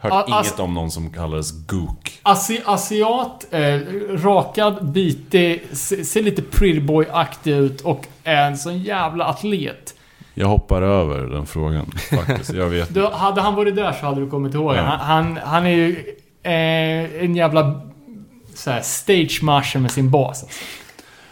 Hört 0.00 0.12
a- 0.12 0.24
as- 0.28 0.46
inget 0.46 0.60
om 0.60 0.74
någon 0.74 0.90
som 0.90 1.10
kallades 1.12 1.66
Gook. 1.66 2.12
Asi 2.22 2.60
asiat, 2.66 3.46
eh, 3.50 3.78
rakad, 4.10 4.84
bitig, 4.92 5.62
se- 5.72 6.04
ser 6.04 6.22
lite 6.22 6.42
pretty 6.42 6.80
boy-aktig 6.80 7.50
ut 7.52 7.80
och 7.80 8.06
är 8.24 8.46
en 8.46 8.58
sån 8.58 8.78
jävla 8.78 9.24
atlet. 9.24 9.94
Jag 10.38 10.48
hoppar 10.48 10.82
över 10.82 11.20
den 11.26 11.46
frågan 11.46 11.86
faktiskt. 12.10 12.52
Jag 12.52 12.66
vet 12.68 12.94
Du, 12.94 13.06
hade 13.06 13.40
han 13.40 13.54
varit 13.54 13.76
där 13.76 13.92
så 13.92 14.06
hade 14.06 14.20
du 14.20 14.30
kommit 14.30 14.54
ihåg 14.54 14.74
Ja. 14.76 14.80
han, 14.82 14.98
han, 15.00 15.38
han 15.44 15.66
är 15.66 15.70
ju 15.70 16.14
eh, 16.42 17.24
en 17.24 17.36
jävla 17.36 17.80
så 18.54 18.78
stage 18.82 19.38
marcher 19.42 19.78
med 19.78 19.90
sin 19.90 20.10
bas. 20.10 20.42
Alltså. 20.42 20.58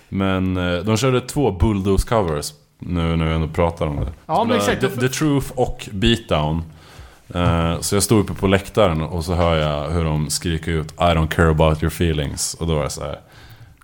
Men 0.09 0.57
eh, 0.57 0.79
de 0.85 0.97
körde 0.97 1.21
två 1.21 1.51
Bulldoze 1.51 2.09
covers 2.09 2.53
nu 2.79 3.17
när 3.17 3.27
vi 3.27 3.35
ändå 3.35 3.49
pratar 3.49 3.87
om 3.87 3.97
det. 3.97 4.13
Ja, 4.27 4.45
men 4.45 4.57
exakt. 4.57 4.81
The, 4.81 4.89
The 4.89 5.09
Truth 5.09 5.53
och 5.55 5.89
Beatdown. 5.93 6.63
Eh, 7.35 7.81
så 7.81 7.97
jag 7.97 8.03
stod 8.03 8.21
uppe 8.21 8.35
på 8.35 8.47
läktaren 8.47 9.03
och 9.03 9.25
så 9.25 9.35
hör 9.35 9.57
jag 9.57 9.91
hur 9.91 10.05
de 10.05 10.31
skriker 10.31 10.73
ut 10.73 10.93
I 10.93 10.97
don't 10.97 11.29
care 11.29 11.51
about 11.51 11.83
your 11.83 11.93
feelings. 11.93 12.55
Och 12.55 12.67
då 12.67 12.79
är 12.79 12.83
jag 12.83 12.93
så 12.93 13.05
här. 13.05 13.19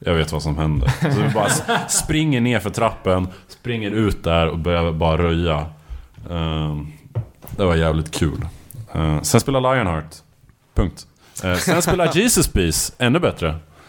Jag 0.05 0.15
vet 0.15 0.33
vad 0.33 0.43
som 0.43 0.59
händer. 0.59 0.89
Så 1.01 1.23
vi 1.23 1.29
bara 1.35 1.49
springer 1.89 2.41
ner 2.41 2.61
för 2.61 2.71
trappen, 2.71 3.29
springer 3.49 3.91
ut 3.91 4.25
där 4.25 4.47
och 4.49 4.59
börjar 4.59 4.93
bara 4.93 5.19
röja. 5.23 5.67
Eh, 6.31 6.77
det 7.57 7.65
var 7.65 7.75
jävligt 7.77 8.11
kul. 8.11 8.47
Eh, 8.95 9.21
sen 9.23 9.41
spelar 9.41 9.61
Lionheart. 9.61 10.15
Punkt. 10.75 11.07
Eh, 11.45 11.55
sen 11.57 11.83
spelar 11.83 12.11
Jesus 12.17 12.49
Peace, 12.49 12.93
ännu 12.99 13.19
bättre. 13.19 13.49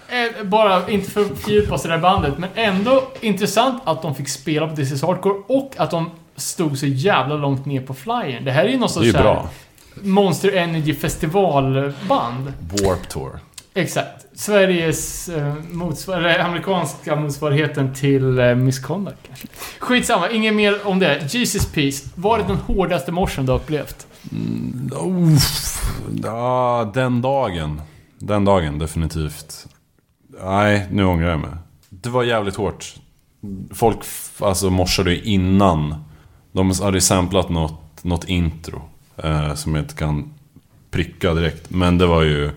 Eh, 0.10 0.44
bara, 0.44 0.90
inte 0.90 1.12
för 1.12 1.22
att 1.22 1.40
fördjupa 1.40 1.76
oss 1.76 1.86
i 1.86 1.88
det 1.88 1.94
här 1.94 2.02
bandet, 2.02 2.38
men 2.38 2.50
ändå 2.56 3.12
intressant 3.22 3.82
att 3.86 4.02
de 4.02 4.16
fick 4.16 4.30
spela 4.30 4.68
på 4.68 4.76
This 4.76 4.92
is 4.92 5.02
Hardcore 5.02 5.36
och 5.48 5.74
att 5.78 5.92
de 5.92 6.10
stod 6.36 6.78
så 6.78 6.86
jävla 6.86 7.36
långt 7.36 7.66
ner 7.66 7.82
på 7.82 7.94
flyern. 7.94 8.46
Det 8.46 8.52
här 8.52 8.66
är 8.66 8.70
ju 8.70 8.78
någon 8.78 8.90
Det 8.94 9.00
är 9.00 9.04
ju 9.04 9.12
sorts 9.12 9.24
bra. 9.24 9.50
Monster 10.02 10.56
Energy 10.58 10.94
festivalband. 10.94 12.54
Warp 12.84 13.10
Tour. 13.10 13.40
Exakt. 13.74 14.26
Sveriges 14.34 15.30
eh, 15.30 15.54
motsvar- 15.72 16.18
eller 16.18 16.40
amerikanska 16.40 17.16
motsvarigheten 17.16 17.94
till 17.94 18.40
eh, 18.40 18.56
Misconduct 18.56 19.18
kanske. 19.28 19.48
Skitsamma, 19.80 20.30
inget 20.30 20.54
mer 20.54 20.88
om 20.88 21.00
det. 21.00 21.34
Jesus 21.34 21.66
Peace. 21.72 22.10
Var 22.16 22.38
det 22.38 22.44
den 22.48 22.56
hårdaste 22.58 23.12
morsen 23.12 23.46
du 23.46 23.52
har 23.52 23.60
upplevt? 23.60 24.08
Mm, 24.32 24.90
Uff, 25.36 25.82
ja, 26.24 26.92
den 26.94 27.22
dagen. 27.22 27.82
Den 28.20 28.46
dagen, 28.46 28.80
definitivt. 28.80 29.68
Nej, 30.44 30.88
nu 30.92 31.06
ångrar 31.06 31.30
jag 31.30 31.40
mig. 31.40 31.50
Det 31.90 32.10
var 32.10 32.24
jävligt 32.24 32.56
hårt. 32.56 32.94
Folk 33.74 33.98
alltså, 34.40 34.70
morsade 34.70 35.12
ju 35.14 35.22
innan. 35.22 35.96
De 36.52 36.72
hade 36.82 37.02
samplat 37.02 37.50
något, 37.50 38.04
något 38.04 38.24
intro. 38.30 38.82
Eh, 39.18 39.54
som 39.54 39.76
jag 39.76 39.84
inte 39.84 39.96
kan 39.96 40.34
pricka 40.92 41.34
direkt. 41.34 41.70
Men 41.70 41.98
det 41.98 42.06
var 42.06 42.22
ju... 42.24 42.52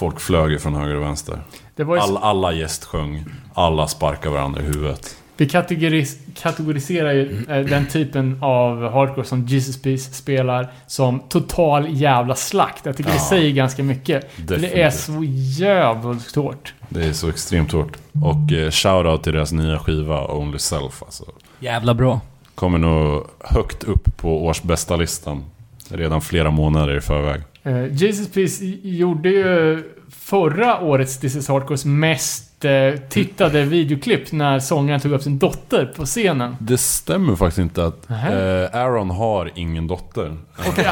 Folk 0.00 0.20
flög 0.20 0.50
ju 0.50 0.58
från 0.58 0.74
höger 0.74 0.94
och 0.96 1.02
vänster. 1.02 1.38
Det 1.76 1.84
var 1.84 1.96
ju 1.96 2.02
All, 2.02 2.16
alla 2.16 2.52
gäst 2.52 2.84
sjöng. 2.84 3.24
Alla 3.54 3.86
sparkade 3.88 4.34
varandra 4.34 4.60
i 4.60 4.64
huvudet. 4.64 5.16
Vi 5.36 5.48
kategoris 5.48 6.18
kategoriserar 6.34 7.12
ju 7.12 7.44
eh, 7.48 7.64
den 7.66 7.86
typen 7.86 8.38
av 8.42 8.92
hardcore 8.92 9.26
som 9.26 9.46
Jesus 9.46 9.82
Peace 9.82 10.12
spelar 10.12 10.72
som 10.86 11.20
total 11.28 11.86
jävla 11.88 12.34
slakt. 12.34 12.86
Jag 12.86 12.96
tycker 12.96 13.10
det 13.10 13.16
Ja. 13.16 13.22
säger 13.28 13.50
ganska 13.52 13.82
mycket. 13.82 14.32
För 14.32 14.42
Det 14.42 14.54
är 14.54 14.58
Definitivt. 14.58 14.94
så 15.00 15.24
jävligt 15.64 16.34
hårt. 16.36 16.74
Det 16.88 17.04
är 17.04 17.12
så 17.12 17.28
extremt 17.28 17.72
hårt. 17.72 17.92
Och 18.24 18.52
eh, 18.52 18.70
shoutout 18.70 19.22
till 19.22 19.32
deras 19.32 19.52
nya 19.52 19.78
skiva 19.78 20.26
Only 20.26 20.58
Self 20.58 21.02
alltså. 21.02 21.24
Jävla 21.58 21.94
bra. 21.94 22.20
Kommer 22.54 22.78
nog 22.78 23.24
högt 23.44 23.84
upp 23.84 24.16
på 24.16 24.44
årsbästa 24.46 24.96
listan 24.96 25.44
Redan 25.88 26.20
flera 26.20 26.50
månader 26.50 26.96
i 26.96 27.00
förväg. 27.00 27.40
Eh, 27.62 27.92
Jesus 27.92 28.32
Peace 28.32 28.64
gjorde 28.82 29.28
ju 29.28 29.84
förra 30.10 30.80
årets 30.80 31.18
This 31.18 31.36
is 31.36 31.48
Hardcores 31.48 31.84
mest 31.84 32.64
eh, 32.64 33.00
tittade 33.08 33.64
videoklipp 33.64 34.32
när 34.32 34.58
sångaren 34.58 35.00
tog 35.00 35.12
upp 35.12 35.22
sin 35.22 35.38
dotter 35.38 35.92
på 35.96 36.04
scenen. 36.04 36.56
Det 36.60 36.78
stämmer 36.78 37.36
faktiskt 37.36 37.58
inte 37.58 37.86
att 37.86 38.10
eh, 38.10 38.80
Aaron 38.80 39.10
har 39.10 39.52
ingen 39.54 39.86
dotter. 39.86 40.28
Mig. 40.28 40.38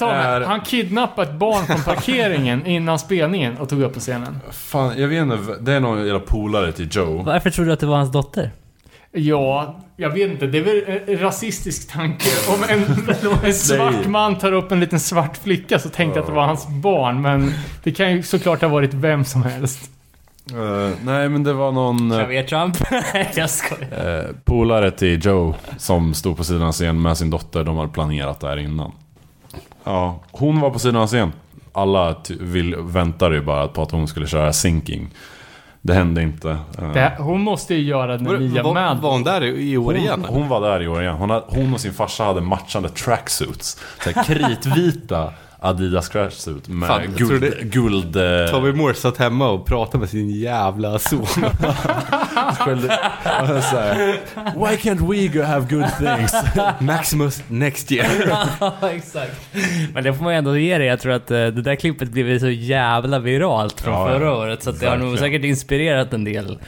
är... 0.00 0.40
han 0.40 0.60
kidnappade 0.60 1.30
ett 1.30 1.36
barn 1.36 1.66
från 1.66 1.82
parkeringen 1.94 2.66
innan 2.66 2.98
spelningen 2.98 3.58
och 3.58 3.68
tog 3.68 3.82
upp 3.82 3.94
på 3.94 4.00
scenen. 4.00 4.40
Fan, 4.50 5.00
jag 5.00 5.08
vet 5.08 5.22
inte. 5.22 5.36
Det 5.60 5.72
är 5.72 5.80
någon 5.80 6.06
jävla 6.06 6.20
polare 6.20 6.72
till 6.72 6.88
Joe. 6.90 7.22
Varför 7.22 7.50
tror 7.50 7.66
du 7.66 7.72
att 7.72 7.80
det 7.80 7.86
var 7.86 7.96
hans 7.96 8.12
dotter? 8.12 8.50
Ja, 9.12 9.80
jag 9.96 10.10
vet 10.10 10.30
inte. 10.30 10.46
Det 10.46 10.58
är 10.58 10.62
väl 10.62 11.00
en 11.06 11.18
rasistisk 11.18 11.92
tanke. 11.92 12.28
Om 12.48 12.64
en, 12.68 12.84
om 13.32 13.38
en 13.44 13.54
svart 13.54 14.06
man 14.06 14.38
tar 14.38 14.52
upp 14.52 14.72
en 14.72 14.80
liten 14.80 15.00
svart 15.00 15.36
flicka 15.36 15.78
så 15.78 15.88
tänkte 15.88 16.18
jag 16.18 16.22
att 16.22 16.28
det 16.28 16.36
var 16.36 16.46
hans 16.46 16.68
barn. 16.68 17.22
Men 17.22 17.52
det 17.82 17.92
kan 17.92 18.12
ju 18.12 18.22
såklart 18.22 18.60
ha 18.60 18.68
varit 18.68 18.94
vem 18.94 19.24
som 19.24 19.42
helst. 19.42 19.90
Eh, 20.52 20.90
nej, 21.04 21.28
men 21.28 21.44
det 21.44 21.52
var 21.52 21.72
någon... 21.72 22.10
eh, 22.12 22.18
Klaver 22.18 22.42
Trump? 22.42 22.76
jag 23.36 23.50
skojar. 23.50 24.18
Eh, 24.18 24.24
polare 24.44 24.90
till 24.90 25.26
Joe 25.26 25.54
som 25.78 26.14
stod 26.14 26.36
på 26.36 26.44
sidan 26.44 26.62
av 26.62 26.72
scen 26.72 27.02
med 27.02 27.18
sin 27.18 27.30
dotter. 27.30 27.64
De 27.64 27.76
hade 27.76 27.92
planerat 27.92 28.40
det 28.40 28.48
här 28.48 28.56
innan. 28.56 28.92
Ja, 29.84 30.20
hon 30.30 30.60
var 30.60 30.70
på 30.70 30.78
sidan 30.78 30.96
av 30.96 31.06
scen. 31.06 31.32
Alla 31.72 32.16
vill, 32.40 32.76
väntade 32.76 33.34
ju 33.34 33.42
bara 33.42 33.68
på 33.68 33.82
att 33.82 33.90
hon 33.90 34.08
skulle 34.08 34.26
köra 34.26 34.52
sinking. 34.52 35.08
Det 35.82 35.94
hände 35.94 36.22
inte. 36.22 36.50
Eh, 36.78 36.92
Det, 36.92 37.12
hon 37.18 37.40
måste 37.40 37.74
ju 37.74 37.82
göra 37.82 38.16
den 38.16 38.26
Var, 38.26 38.36
nya 38.38 38.62
var, 38.62 38.74
Mad. 38.74 38.98
var 39.00 39.12
hon 39.12 39.24
där 39.24 39.44
i 39.44 39.76
år 39.76 39.96
igen? 39.96 40.24
hon, 40.28 40.40
hon 40.40 40.48
var 40.48 40.60
där 40.60 40.82
i 40.82 40.88
år 40.88 41.02
igen. 41.02 41.14
Hon, 41.14 41.30
hon 41.46 41.74
och 41.74 41.80
sin 41.80 41.92
farsa 41.92 42.24
hade 42.24 42.40
matchande 42.40 42.88
tracksuits. 42.88 43.80
Kritvita 44.26 45.32
Adidas 45.62 46.08
tracksuit 46.08 46.68
med 46.68 46.88
Fan, 46.88 47.02
guld... 47.16 47.28
trodde- 47.40 47.64
guld 47.64 48.16
eh, 48.16 48.50
Tommy 48.50 48.72
Moore 48.72 48.94
satt 48.94 49.16
hemma 49.16 49.48
och 49.48 49.66
pratade 49.66 49.98
med 49.98 50.08
sin 50.08 50.30
jävla 50.30 50.98
son. 50.98 51.26
skällde- 52.58 52.98
Why 54.56 54.76
can't 54.76 55.10
we 55.10 55.26
go 55.28 55.42
have 55.42 55.66
good 55.70 55.86
things? 55.98 56.32
Maximus 56.80 57.42
next 57.48 57.92
year. 57.92 58.06
Exakt. 58.94 59.40
Men 59.94 60.04
det 60.04 60.14
får 60.14 60.24
man 60.24 60.32
ju 60.32 60.38
ändå 60.38 60.56
ge 60.56 60.78
dig. 60.78 60.86
Jag 60.86 61.00
tror 61.00 61.12
att 61.12 61.30
eh, 61.30 61.36
det 61.36 61.50
där 61.62 61.74
klippet 61.74 62.10
blev 62.10 62.38
så 62.38 62.48
jävla 62.50 63.18
viralt 63.18 63.80
från 63.80 63.94
Ja, 63.94 64.08
förra 64.08 64.32
året. 64.36 64.62
Så 64.62 64.72
det 64.72 64.86
har 64.86 64.96
nog 64.96 65.18
säkert 65.18 65.44
inspirerat 65.44 66.12
en 66.12 66.24
del. 66.24 66.58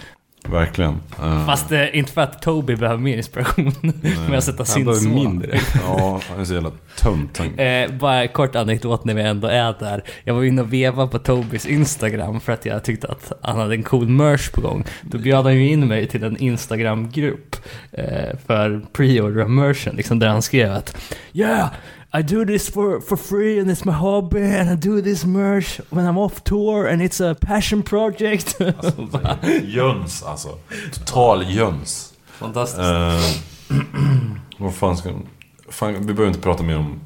Verkligen. 0.49 1.01
Eh, 1.23 1.47
Fast 1.47 1.73
eh, 1.73 1.99
inte 1.99 2.13
för 2.13 2.21
att 2.21 2.43
Toby 2.43 2.77
behöver 2.77 3.01
mer 3.03 3.17
inspiration 3.17 3.73
med 4.29 4.39
att 4.39 4.45
sätta 4.45 4.65
sin 4.65 4.95
son. 4.95 5.15
mindre. 5.15 5.59
Ja, 5.87 6.21
han 6.31 6.41
är 6.41 6.45
så 6.45 6.55
jävla 6.55 6.71
tönt. 6.99 7.41
Eh, 7.57 7.99
bara 7.99 8.29
kort 8.29 8.57
anekdot 8.57 9.05
när 9.05 9.15
vi 9.15 9.23
ändå 9.23 9.49
är 9.49 9.75
där. 9.79 10.05
Jag 10.25 10.35
var 10.35 10.43
inne 10.45 10.63
och 10.63 10.73
vevade 10.73 11.09
på 11.09 11.19
Tobis 11.19 11.67
Instagram 11.67 12.41
för 12.41 12.53
att 12.53 12.67
jag 12.67 12.85
tyckte 12.85 13.09
att 13.09 13.33
han 13.43 13.59
hade 13.59 13.75
en 13.75 13.83
cool 13.83 14.09
merch 14.09 14.51
på 14.51 14.61
gång. 14.61 14.85
Då 15.03 15.19
bjöd 15.19 15.45
han 15.45 15.55
ju 15.55 15.69
in 15.69 15.89
mig 15.89 16.07
till 16.07 16.25
en 16.25 16.37
Instagram-grupp 16.37 17.57
eh, 17.93 18.37
för 18.47 18.81
pre-order 18.93 19.47
merchen, 19.49 19.97
liksom 19.97 20.19
där 20.19 20.29
han 20.29 20.43
skrev 20.43 20.73
att 20.73 20.97
Yeah! 21.33 21.67
I 22.15 22.23
do 22.23 22.45
this 22.45 22.69
for, 22.69 23.01
for 23.01 23.17
free 23.17 23.59
and 23.61 23.71
it's 23.71 23.85
my 23.85 23.93
hobby 23.93 24.43
and 24.43 24.69
I 24.71 24.77
do 24.77 25.01
this 25.03 25.25
merch 25.25 25.81
when 25.91 26.05
I'm 26.07 26.19
off 26.19 26.45
tour 26.45 26.87
and 26.87 27.03
it's 27.03 27.21
a 27.21 27.35
passion 27.35 27.83
project. 27.83 28.59
Bara, 29.13 29.39
Jöns 29.65 30.23
alltså. 30.23 30.59
Total 31.07 31.43
jöns. 31.51 32.13
Fantastiskt. 32.27 32.81
Uh, 32.81 33.77
vad 34.59 34.75
fan 34.75 34.97
ska... 34.97 35.11
Fan, 35.69 35.95
vi 35.95 36.01
behöver 36.01 36.29
inte 36.29 36.41
prata 36.41 36.63
mer 36.63 36.77
om 36.79 37.01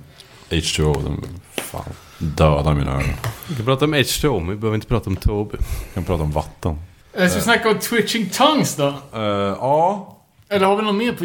H2O. 0.50 1.02
Den, 1.02 1.24
fan. 1.56 1.84
Döda 2.18 2.74
mina 2.74 2.90
öron. 2.92 3.08
Vi 3.48 3.54
kan 3.56 3.64
prata 3.64 3.84
om 3.84 3.94
H2O, 3.94 4.40
men 4.40 4.48
vi 4.50 4.56
behöver 4.56 4.74
inte 4.74 4.86
prata 4.86 5.10
om 5.10 5.16
Toby. 5.16 5.56
Jag 5.60 5.94
kan 5.94 6.04
prata 6.04 6.22
om 6.22 6.30
vatten. 6.30 6.78
Eh, 7.12 7.28
Ska 7.28 7.36
vi 7.38 7.42
snacka 7.44 7.70
om 7.70 7.78
Twitching 7.78 8.30
Tongues 8.30 8.76
då? 8.76 8.88
Eh, 9.14 9.20
ja. 9.60 10.16
Eller 10.48 10.66
har 10.66 10.76
vi 10.76 10.82
något 10.82 10.94
mer 10.94 11.12
på 11.12 11.24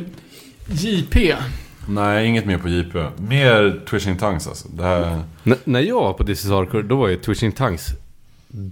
JP? 0.68 1.36
Nej, 1.94 2.28
inget 2.28 2.46
mer 2.46 2.58
på 2.58 2.70
JP. 2.70 3.00
Mer 3.18 3.82
Twitching 3.90 4.18
Tongues 4.18 4.48
alltså. 4.48 4.68
Det 4.68 4.84
här, 4.84 5.22
N- 5.46 5.56
när 5.64 5.80
jag 5.80 6.02
var 6.02 6.14
på 6.14 6.24
This 6.24 6.46
is 6.46 6.50
Hardcore, 6.52 6.84
då 6.84 6.96
var 6.96 7.08
ju 7.08 7.16
Twitching 7.18 7.52
Tongues 7.52 7.88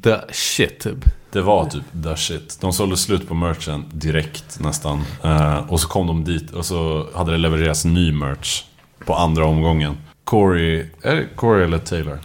the 0.03 0.15
shit 0.31 0.79
typ. 0.79 0.97
det 1.31 1.41
var 1.41 1.65
typ 1.65 1.83
the 2.03 2.15
shit. 2.15 2.57
De 2.61 2.73
sålde 2.73 2.97
slut 2.97 3.27
på 3.27 3.33
merchen 3.33 3.85
direkt 3.93 4.59
nästan. 4.59 5.01
Eh, 5.23 5.57
och 5.57 5.79
så 5.79 5.87
kom 5.87 6.07
de 6.07 6.23
dit 6.23 6.51
och 6.51 6.65
så 6.65 7.07
hade 7.15 7.31
det 7.31 7.37
levererats 7.37 7.85
ny 7.85 8.11
merch 8.11 8.63
på 9.05 9.13
andra 9.15 9.45
omgången. 9.45 9.97
Corey, 10.23 10.85
är 11.01 11.15
det 11.15 11.25
Corey 11.35 11.63
eller 11.63 11.77
Taylor? 11.77 12.19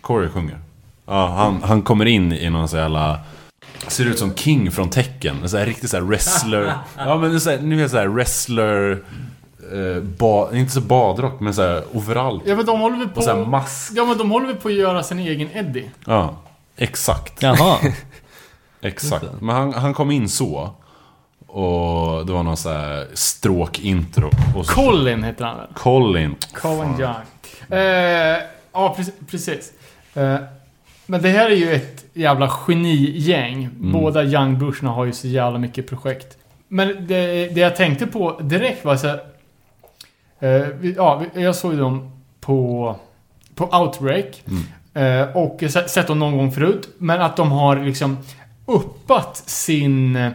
Corey 0.00 0.28
sjunger. 0.28 0.58
Ja, 1.06 1.34
han, 1.36 1.62
han 1.62 1.82
kommer 1.82 2.06
in 2.06 2.32
i 2.32 2.50
någon 2.50 2.68
sån 2.68 2.78
jävla... 2.80 3.20
Ser 3.88 4.04
ut 4.06 4.18
som 4.18 4.34
King 4.34 4.70
från 4.72 4.90
Tecken. 4.90 5.36
En 5.42 5.48
sån 5.48 5.58
här 5.58 5.66
riktig 5.66 5.90
sån 5.90 6.00
här 6.00 6.06
wrestler. 6.06 6.72
Ja 6.96 7.16
men 7.18 7.40
så 7.40 7.50
här, 7.50 7.58
ni 7.58 7.76
vet 7.76 7.90
såhär 7.90 8.06
wrestler... 8.08 9.02
Eh, 9.72 10.02
ba, 10.02 10.54
inte 10.54 10.72
så 10.72 10.80
badrock 10.80 11.40
men 11.40 11.54
såhär 11.54 11.82
overall. 11.92 12.40
Ja 12.44 12.56
men 12.56 12.66
de 12.66 12.80
håller 12.80 12.96
väl 12.96 13.08
på... 13.08 13.16
Och 13.16 13.24
så 13.24 13.36
här 13.36 13.44
mask. 13.44 13.92
Ja 13.94 14.04
men 14.04 14.18
de 14.18 14.30
håller 14.30 14.46
väl 14.46 14.56
på 14.56 14.68
att 14.68 14.74
göra 14.74 15.02
sin 15.02 15.18
egen 15.18 15.48
Eddie. 15.52 15.90
Ja, 16.06 16.34
exakt. 16.76 17.42
Jaha. 17.42 17.78
Exakt. 18.80 19.26
Men 19.40 19.56
han, 19.56 19.72
han 19.72 19.94
kom 19.94 20.10
in 20.10 20.28
så. 20.28 20.70
Och 21.46 22.26
det 22.26 22.32
var 22.32 22.42
någon 22.42 22.56
så 22.56 22.72
här 22.72 23.06
stråk-intro. 23.14 24.30
Och 24.56 24.66
så, 24.66 24.72
Colin 24.72 25.22
heter 25.22 25.44
han 25.44 25.56
väl? 25.56 25.66
Colin. 25.74 26.36
Colin 26.52 27.00
Young. 27.00 27.80
Eh, 27.80 28.38
ja, 28.72 28.94
precis. 28.96 29.14
precis. 29.30 29.72
Eh, 30.14 30.36
men 31.06 31.22
det 31.22 31.28
här 31.28 31.50
är 31.50 31.54
ju 31.54 31.72
ett 31.72 32.04
jävla 32.14 32.48
genigäng. 32.48 33.70
Båda 33.76 34.24
Young 34.24 34.58
Busharna 34.58 34.92
har 34.92 35.04
ju 35.04 35.12
så 35.12 35.28
jävla 35.28 35.58
mycket 35.58 35.88
projekt. 35.88 36.36
Men 36.68 37.06
det, 37.06 37.54
det 37.54 37.60
jag 37.60 37.76
tänkte 37.76 38.06
på 38.06 38.40
direkt 38.40 38.84
var 38.84 38.96
så 38.96 39.06
här, 39.06 39.14
eh, 39.14 39.20
vi- 40.80 40.94
Ja, 40.96 41.22
jag 41.34 41.56
såg 41.56 41.76
dem 41.78 42.10
på, 42.40 42.96
på 43.54 43.64
Outbreak. 43.66 44.42
Eh, 44.94 45.36
och 45.36 45.58
se- 45.70 45.88
sett 45.88 46.06
dem 46.06 46.18
någon 46.18 46.36
gång 46.36 46.52
förut. 46.52 46.88
Men 46.98 47.20
att 47.20 47.36
de 47.36 47.50
har 47.52 47.76
liksom 47.76 48.18
uppat 48.66 49.36
sin, 49.36 50.16
eh, 50.16 50.32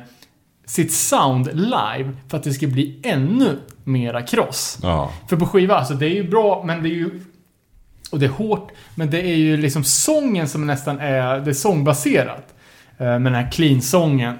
sitt 0.65 0.93
sound 0.93 1.49
live 1.53 2.11
för 2.27 2.37
att 2.37 2.43
det 2.43 2.53
ska 2.53 2.67
bli 2.67 2.99
ännu 3.03 3.59
mera 3.83 4.21
kross. 4.21 4.79
Ja. 4.81 5.11
För 5.29 5.37
på 5.37 5.45
skiva, 5.45 5.75
alltså 5.75 5.93
det 5.93 6.05
är 6.05 6.15
ju 6.15 6.29
bra, 6.29 6.63
men 6.65 6.83
det 6.83 6.89
är 6.89 6.93
ju... 6.95 7.21
Och 8.11 8.19
det 8.19 8.25
är 8.25 8.29
hårt, 8.29 8.71
men 8.95 9.09
det 9.09 9.21
är 9.21 9.35
ju 9.35 9.57
liksom 9.57 9.83
sången 9.83 10.47
som 10.47 10.67
nästan 10.67 10.99
är... 10.99 11.39
Det 11.39 11.49
är 11.51 11.53
sångbaserat. 11.53 12.53
eh, 12.97 13.05
Med 13.05 13.21
den 13.21 13.35
här 13.35 13.51
clean-sången. 13.51 14.39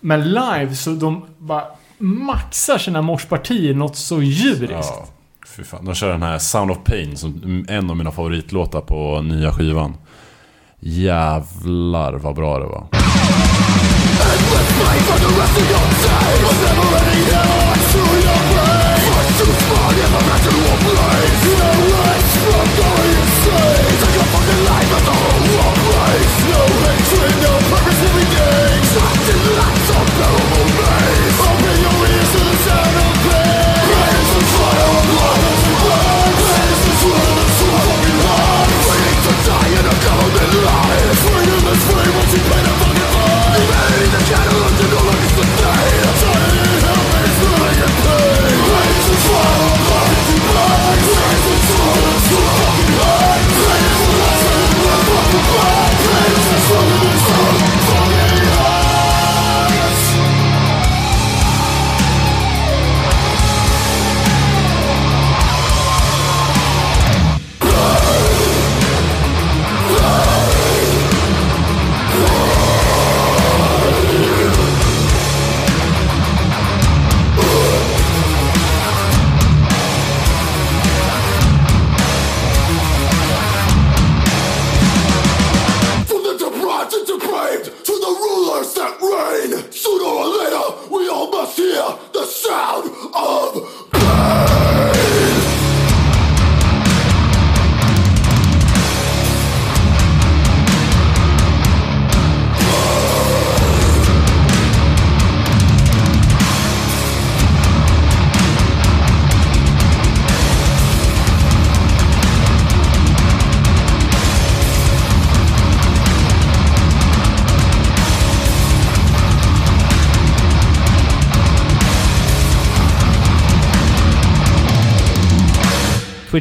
Men 0.00 0.28
live 0.32 0.74
så 0.74 0.90
de 0.90 1.24
bara 1.38 1.64
maxar 2.00 2.78
sina 2.78 3.02
morspartier 3.02 3.74
något 3.74 3.96
så 3.96 4.22
djuriskt. 4.22 4.92
ja. 4.96 5.06
Fy 5.56 5.64
fan. 5.64 5.84
De 5.84 5.94
kör 5.94 6.08
den 6.08 6.22
här 6.22 6.38
Sound 6.38 6.70
of 6.70 6.78
Pain 6.84 7.16
som 7.16 7.64
en 7.68 7.90
av 7.90 7.96
mina 7.96 8.10
favoritlåtar 8.10 8.80
på 8.80 9.22
nya 9.22 9.52
skivan. 9.52 9.94
Jävlar 10.80 12.12
vad 12.12 12.34
bra 12.34 12.58
det 12.58 12.66
var. 12.66 12.86
life 40.58 41.18
Swing 41.22 41.48
in 41.54 41.62
this 41.64 41.82
flame, 41.86 42.12
won't 42.14 42.30
you 42.32 42.42
play 42.48 42.62
the 42.62 42.74
fucking 42.80 43.10
fight? 43.14 43.68
Made 43.90 44.10
the 44.10 44.22
candle 44.30 44.59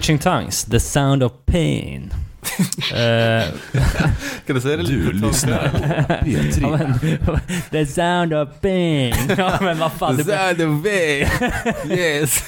Twitching 0.09 0.19
Tongues, 0.31 0.63
The 0.63 0.79
Sound 0.79 1.23
of 1.23 1.31
Pain. 1.45 2.13
Eh, 2.93 3.43
Kan 4.45 4.55
du 4.55 4.61
säga 4.61 4.77
det 4.77 4.83
Du 4.83 5.11
lite? 5.11 5.25
lyssnar 5.27 5.67
på 5.69 5.77
P3. 6.25 6.61
ja, 6.61 6.77
men, 6.77 7.39
the 7.71 7.85
Sound 7.85 8.33
of 8.33 8.49
Pain. 8.61 9.13
Ja 9.37 9.57
men 9.61 9.77
vad 9.79 9.91
fan, 9.91 10.17
The 10.17 10.23
sound 10.23 10.61
of 10.61 10.83
pain. 10.83 11.27
Yes. 11.99 12.43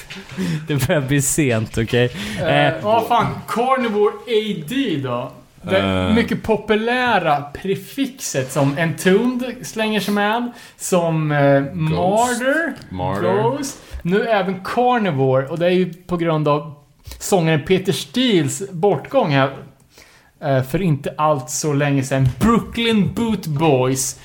det 0.68 0.86
börjar 0.86 1.00
bli 1.00 1.22
sent 1.22 1.78
okej? 1.78 2.10
Eh, 2.40 2.66
Eh, 2.66 2.74
vad 2.82 3.06
fan, 3.06 3.26
Carnivore 3.48 4.12
AD 4.26 4.96
då? 5.02 5.32
Det 5.62 6.12
mycket 6.14 6.42
populära 6.42 7.42
prefixet 7.62 8.52
som 8.52 8.78
Entombed 8.78 9.54
slänger 9.66 10.00
sig 10.00 10.14
med. 10.14 10.52
Som 10.78 11.32
eh, 11.32 11.62
Martyr, 11.74 12.72
Martyr. 12.90 13.22
Ghost. 13.42 13.78
Nu 14.02 14.26
även 14.26 14.60
Carnivore. 14.64 15.46
Och 15.48 15.58
det 15.58 15.66
är 15.66 15.70
ju 15.70 15.92
på 15.92 16.16
grund 16.16 16.48
av 16.48 16.74
sångaren 17.18 17.62
Peter 17.64 17.92
Steels 17.92 18.62
bortgång 18.70 19.30
här. 19.30 19.56
eh, 20.40 20.62
För 20.62 20.82
inte 20.82 21.14
allt 21.18 21.50
så 21.50 21.72
länge 21.72 22.02
sedan. 22.02 22.28
Brooklyn 22.40 23.14
Boot 23.14 23.46
Boys. 23.46 24.20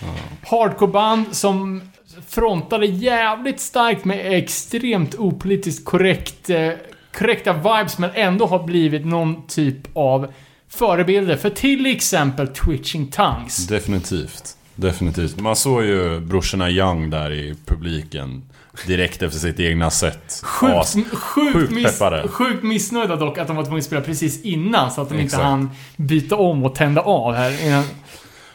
Hardcoreband 0.48 1.26
som 1.36 1.82
frontade 2.28 2.86
jävligt 2.86 3.60
starkt 3.60 4.06
med 4.06 4.38
extremt 4.38 5.16
opolitiskt 5.16 5.86
korrekt, 5.86 6.50
eh, 6.50 6.70
korrekta 7.14 7.54
vibes 7.54 7.98
men 7.98 8.10
ändå 8.14 8.46
har 8.46 8.64
blivit 8.64 9.06
någon 9.06 9.48
typ 9.48 9.78
av 9.94 10.34
förebilder 10.70 11.36
för 11.38 11.50
till 11.50 11.86
exempel 11.86 12.48
Twitching 12.48 13.08
Tongues. 13.08 13.68
Definitivt. 13.68 14.58
Definitivt. 14.76 15.40
Man 15.40 15.56
såg 15.56 15.84
ju 15.84 16.20
brorsorna 16.20 16.70
Young 16.70 17.10
där 17.10 17.32
i 17.32 17.56
publiken. 17.66 18.44
Direkt 18.86 19.22
efter 19.22 19.40
sitt 19.40 19.60
egna 19.60 19.90
set. 19.90 20.42
Sjukt, 20.44 20.74
As- 20.74 20.96
sjukt, 21.14 21.54
sjukt 21.54 21.72
miss, 21.74 22.02
sjukt 22.30 22.64
missnöjda 22.64 23.16
dock 23.16 23.38
att 23.38 23.48
de 23.48 23.56
var 23.56 23.64
tvungna 23.64 23.78
att 23.80 23.86
spela 23.86 24.02
precis 24.02 24.42
innan 24.42 24.92
så 24.92 25.02
att 25.02 25.10
de 25.10 25.16
inte 25.16 25.24
Exakt. 25.26 25.44
hann 25.44 25.70
byta 25.96 26.36
om 26.36 26.64
och 26.64 26.76
tända 26.76 27.02
av 27.02 27.34
här 27.34 27.66
innan. 27.66 27.84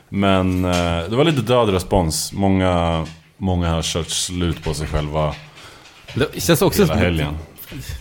Men 0.09 0.65
eh, 0.65 1.11
det 1.11 1.17
var 1.17 1.25
lite 1.25 1.43
död 1.43 1.69
respons. 1.69 2.33
Många, 2.33 3.07
många 3.37 3.71
har 3.71 3.83
kört 3.83 4.11
slut 4.11 4.65
på 4.65 4.75
sig 4.75 4.87
själva 4.87 5.35
Det 6.15 6.43
känns 6.43 6.63
också 6.63 6.83
hela 6.83 6.95
som... 6.95 7.03
helgen. 7.03 7.37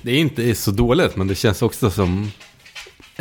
Det 0.02 0.12
är 0.12 0.18
inte 0.18 0.56
så 0.56 0.72
dåligt, 0.72 1.16
men 1.16 1.28
det 1.28 1.36
känns 1.36 1.62
också 1.62 1.92
som 1.92 2.32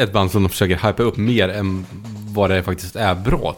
ett 0.03 0.13
band 0.13 0.31
som 0.31 0.43
de 0.43 0.49
försöker 0.49 0.75
hypa 0.87 1.03
upp 1.03 1.17
mer 1.17 1.49
än 1.49 1.87
vad 2.29 2.51
det 2.51 2.63
faktiskt 2.63 2.97
är 2.97 3.15
bra. 3.15 3.55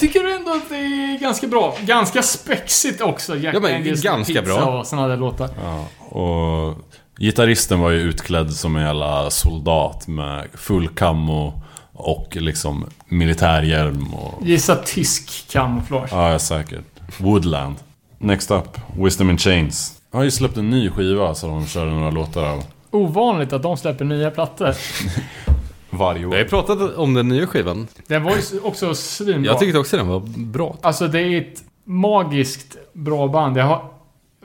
Tycker 0.00 0.20
du 0.20 0.34
ändå 0.34 0.50
att 0.50 0.68
det 0.68 0.76
är 0.76 1.18
ganska 1.20 1.46
bra? 1.46 1.76
Ganska 1.80 2.22
spexigt 2.22 3.00
också. 3.00 3.36
Jack 3.36 3.54
Ja, 3.54 3.60
men 3.60 3.72
Daniels 3.72 4.02
ganska 4.02 4.32
pizza 4.42 4.60
bra. 4.60 4.78
och 4.78 4.86
såna 4.86 5.08
där 5.08 5.16
låtar. 5.16 5.48
Ja, 5.64 5.86
och 6.18 6.74
gitarristen 7.18 7.80
var 7.80 7.90
ju 7.90 7.98
utklädd 8.00 8.52
som 8.52 8.76
en 8.76 8.82
jävla 8.86 9.30
soldat 9.30 10.06
med 10.08 10.46
full 10.54 10.88
kammo 10.88 11.62
och 11.92 12.36
liksom 12.36 12.86
militärhjälm 13.08 14.14
och... 14.14 14.46
Gissa 14.46 14.76
tysk 14.76 15.50
kamouflage. 15.50 16.08
Ja, 16.12 16.38
säkert. 16.38 16.84
Woodland. 17.18 17.76
Next 18.18 18.50
up, 18.50 18.78
Wisdom 18.96 19.30
in 19.30 19.38
Chains. 19.38 19.92
Har 20.12 20.22
ju 20.22 20.30
släppt 20.30 20.56
en 20.56 20.70
ny 20.70 20.90
skiva 20.90 21.34
så 21.34 21.46
de 21.46 21.66
körde 21.66 21.90
några 21.90 22.10
låtar 22.10 22.44
av 22.44 22.62
Ovanligt 22.90 23.52
att 23.52 23.62
de 23.62 23.76
släpper 23.76 24.04
nya 24.04 24.30
plattor. 24.30 24.74
varje 25.90 26.20
Vi 26.20 26.26
år. 26.26 26.30
har 26.30 26.38
ju 26.38 26.44
pratat 26.48 26.96
om 26.96 27.14
den 27.14 27.28
nya 27.28 27.46
skivan. 27.46 27.86
Den 28.06 28.22
var 28.22 28.32
ju 28.32 28.60
också 28.62 28.94
svinbra. 28.94 29.52
Jag 29.52 29.58
tyckte 29.58 29.78
också 29.78 29.96
den 29.96 30.08
var 30.08 30.20
bra. 30.36 30.76
Alltså 30.80 31.08
det 31.08 31.20
är 31.20 31.40
ett 31.40 31.64
magiskt 31.84 32.76
bra 32.92 33.28
band. 33.28 33.56
Jag 33.56 33.64
har... 33.64 33.84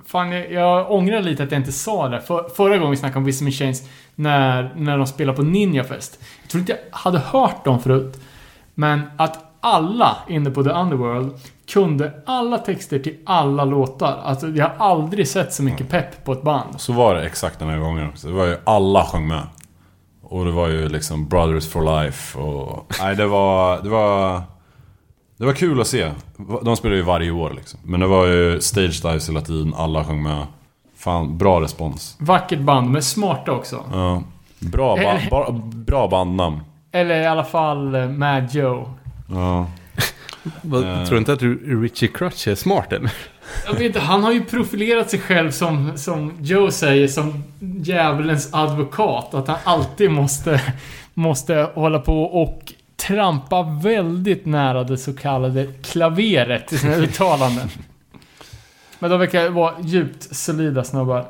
Fan, 0.05 0.31
jag, 0.31 0.51
jag 0.51 0.91
ångrar 0.91 1.21
lite 1.21 1.43
att 1.43 1.51
jag 1.51 1.59
inte 1.61 1.71
sa 1.71 2.07
det. 2.07 2.21
För, 2.21 2.49
förra 2.49 2.77
gången 2.77 2.91
vi 2.91 2.97
snackade 2.97 3.17
om 3.17 3.25
Wisdom 3.25 3.47
in 3.47 3.53
Chains, 3.53 3.83
när, 4.15 4.73
när 4.75 4.97
de 4.97 5.07
spelade 5.07 5.35
på 5.35 5.43
Ninja 5.43 5.83
Fest. 5.83 6.19
Jag 6.41 6.49
tror 6.49 6.59
inte 6.59 6.71
jag 6.71 6.97
hade 6.97 7.19
hört 7.19 7.65
dem 7.65 7.79
förut. 7.79 8.19
Men 8.73 9.01
att 9.17 9.44
alla 9.65 10.17
inne 10.27 10.51
på 10.51 10.63
The 10.63 10.69
Underworld 10.69 11.31
kunde 11.67 12.13
alla 12.25 12.57
texter 12.57 12.99
till 12.99 13.17
alla 13.25 13.65
låtar. 13.65 14.21
Alltså 14.23 14.47
jag 14.47 14.69
har 14.69 14.89
aldrig 14.89 15.27
sett 15.27 15.53
så 15.53 15.63
mycket 15.63 15.89
pepp 15.89 16.25
på 16.25 16.33
ett 16.33 16.41
band. 16.41 16.81
Så 16.81 16.93
var 16.93 17.15
det 17.15 17.25
exakt 17.25 17.59
den 17.59 17.69
här 17.69 17.77
gången 17.77 18.09
också. 18.09 18.27
Det 18.27 18.33
var 18.33 18.45
ju 18.45 18.57
alla 18.63 19.05
sjöng 19.05 19.27
med. 19.27 19.43
Och 20.21 20.45
det 20.45 20.51
var 20.51 20.67
ju 20.67 20.89
liksom 20.89 21.27
Brothers 21.27 21.69
for 21.69 22.03
Life 22.03 22.39
och... 22.39 22.93
Nej, 23.01 23.15
det 23.15 23.27
var... 23.27 23.81
Det 23.81 23.89
var... 23.89 24.41
Det 25.37 25.45
var 25.45 25.53
kul 25.53 25.81
att 25.81 25.87
se. 25.87 26.11
De 26.61 26.75
spelar 26.75 26.95
ju 26.95 27.01
varje 27.01 27.31
år 27.31 27.53
liksom. 27.55 27.79
Men 27.83 27.99
det 27.99 28.07
var 28.07 28.25
ju 28.25 28.61
stage 28.61 29.01
dives 29.03 29.29
hela 29.29 29.41
tiden, 29.41 29.73
alla 29.77 30.03
sjöng 30.03 30.23
med. 30.23 30.45
Fan, 30.97 31.37
bra 31.37 31.61
respons. 31.61 32.17
Vackert 32.19 32.59
band, 32.59 32.89
men 32.89 33.03
smarta 33.03 33.51
också. 33.51 33.83
Ja. 33.91 34.23
Bra, 34.59 34.97
ba 35.31 35.51
bra 35.61 36.07
bandnamn. 36.07 36.59
Eller 36.91 37.21
i 37.21 37.25
alla 37.25 37.43
fall 37.43 37.95
eh, 37.95 38.09
Mad 38.09 38.55
Joe. 38.55 38.89
Ja. 39.27 39.71
Vad, 40.61 40.83
Eh. 40.83 41.03
Tror 41.05 41.11
du 41.11 41.17
inte 41.17 41.33
att 41.33 41.41
Richie 41.81 42.09
Crutch 42.09 42.47
är 42.47 42.55
smart 42.55 42.93
eller? 42.93 43.11
Jag 43.65 43.73
vet 43.73 43.81
inte, 43.81 43.99
han 43.99 44.23
har 44.23 44.31
ju 44.31 44.43
profilerat 44.43 45.09
sig 45.09 45.19
själv 45.19 45.51
som, 45.51 45.97
som 45.97 46.33
Joe 46.41 46.71
säger, 46.71 47.07
som 47.07 47.43
djävulens 47.59 48.49
advokat. 48.53 49.33
Att 49.33 49.47
han 49.47 49.57
alltid 49.63 50.11
måste, 50.11 50.61
måste 51.13 51.69
hålla 51.73 51.99
på 51.99 52.23
och 52.23 52.73
trampa 52.95 53.63
väldigt 53.83 54.45
nära 54.45 54.83
det 54.83 54.97
så 54.97 55.13
kallade 55.13 55.67
klaveret 55.81 56.73
i 56.73 56.77
sina 56.77 56.95
uttalanden. 56.95 57.69
Men 58.99 59.09
de 59.09 59.19
verkar 59.19 59.49
vara 59.49 59.73
djupt 59.81 60.35
solida 60.35 60.83
snubbar. 60.83 61.25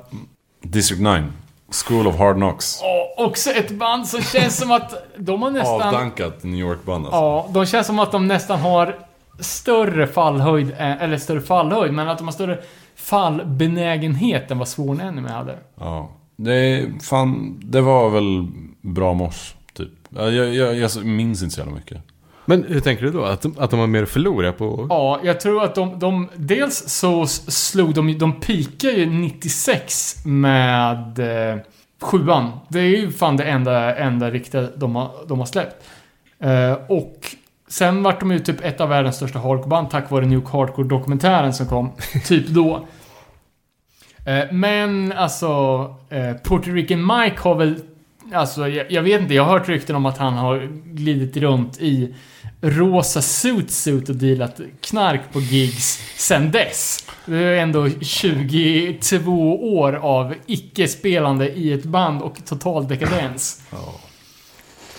District 0.63 1.01
9. 1.01 1.23
School 1.71 2.07
of 2.07 2.17
Hard 2.17 2.35
Knocks. 2.35 2.81
Och 2.81 3.25
också 3.25 3.51
ett 3.51 3.71
band 3.71 4.07
som 4.07 4.21
känns 4.21 4.57
som 4.57 4.71
att 4.71 4.93
de 5.17 5.41
har 5.41 5.51
nästan... 5.51 5.81
Avdankat 5.81 6.43
New 6.43 6.59
York-band 6.59 7.05
alltså. 7.05 7.19
Ja, 7.19 7.47
de 7.49 7.65
känns 7.65 7.87
som 7.87 7.99
att 7.99 8.11
de 8.11 8.27
nästan 8.27 8.59
har 8.59 8.95
större 9.39 10.07
fallhöjd, 10.07 10.71
eh, 10.71 11.03
eller 11.03 11.17
större 11.17 11.41
fallhöjd, 11.41 11.93
men 11.93 12.09
att 12.09 12.17
de 12.17 12.27
har 12.27 12.33
större 12.33 12.59
fallbenägenhet 12.95 14.51
än 14.51 14.57
vad 14.57 14.67
Sworn 14.67 15.01
Enemy 15.01 15.29
hade. 15.29 15.57
Ja. 15.79 16.09
Det, 16.35 16.85
fan, 17.03 17.59
det 17.63 17.81
var 17.81 18.09
väl 18.09 18.47
bra 18.81 19.13
mors, 19.13 19.55
typ. 19.73 19.89
Ja, 20.09 20.29
Jag, 20.29 20.55
jag, 20.55 20.75
jag 20.75 21.05
minns 21.05 21.43
inte 21.43 21.55
så 21.55 21.61
jävla 21.61 21.75
mycket. 21.75 21.97
Men 22.45 22.63
hur 22.63 22.79
tänker 22.79 23.05
du 23.05 23.11
då? 23.11 23.23
Att 23.23 23.41
de, 23.41 23.55
att 23.59 23.71
de 23.71 23.79
har 23.79 23.87
mer 23.87 24.03
att 24.03 24.09
förlora 24.09 24.51
på? 24.51 24.87
Ja, 24.89 25.19
jag 25.23 25.39
tror 25.39 25.63
att 25.63 25.75
de, 25.75 25.99
de 25.99 26.29
dels 26.35 26.89
så 26.89 27.27
slog 27.27 27.93
de, 27.93 28.17
de 28.17 28.39
pikade 28.39 28.93
ju 28.93 29.05
96 29.05 30.15
med 30.25 31.19
eh, 31.19 31.57
sjuan. 32.01 32.51
Det 32.69 32.79
är 32.79 32.83
ju 32.83 33.11
fan 33.11 33.37
det 33.37 33.43
enda, 33.43 33.95
enda 33.95 34.31
riktiga 34.31 34.61
de 34.75 34.95
har, 34.95 35.11
de 35.27 35.39
har 35.39 35.45
släppt. 35.45 35.85
Eh, 36.39 36.73
och 36.89 37.35
sen 37.67 38.03
vart 38.03 38.19
de 38.19 38.31
ju 38.31 38.39
typ 38.39 38.65
ett 38.65 38.81
av 38.81 38.89
världens 38.89 39.15
största 39.15 39.39
hardcoreband 39.39 39.89
tack 39.89 40.11
vare 40.11 40.25
Nuke 40.25 40.47
Hardcore-dokumentären 40.47 41.53
som 41.53 41.67
kom 41.67 41.91
typ 42.25 42.47
då. 42.47 42.87
Eh, 44.25 44.51
men 44.51 45.11
alltså, 45.11 45.47
eh, 46.09 46.33
Puerto 46.43 46.71
Rican 46.71 47.05
Mike 47.05 47.39
har 47.39 47.55
väl 47.55 47.75
Alltså, 48.33 48.67
jag, 48.67 48.91
jag 48.91 49.01
vet 49.01 49.21
inte. 49.21 49.33
Jag 49.33 49.43
har 49.43 49.59
hört 49.59 49.69
rykten 49.69 49.95
om 49.95 50.05
att 50.05 50.17
han 50.17 50.33
har 50.33 50.69
glidit 50.85 51.37
runt 51.37 51.81
i 51.81 52.15
rosa 52.65 53.21
suitsuit 53.21 54.09
och 54.09 54.15
dealat 54.15 54.59
knark 54.81 55.21
på 55.33 55.41
gigs 55.41 55.99
sen 56.17 56.51
dess. 56.51 57.07
Det 57.25 57.37
är 57.37 57.57
ändå 57.57 57.89
22 58.01 59.77
år 59.77 59.93
av 59.93 60.33
icke-spelande 60.45 61.49
i 61.49 61.73
ett 61.73 61.83
band 61.83 62.21
och 62.21 62.45
total 62.45 62.87
dekadens. 62.87 63.61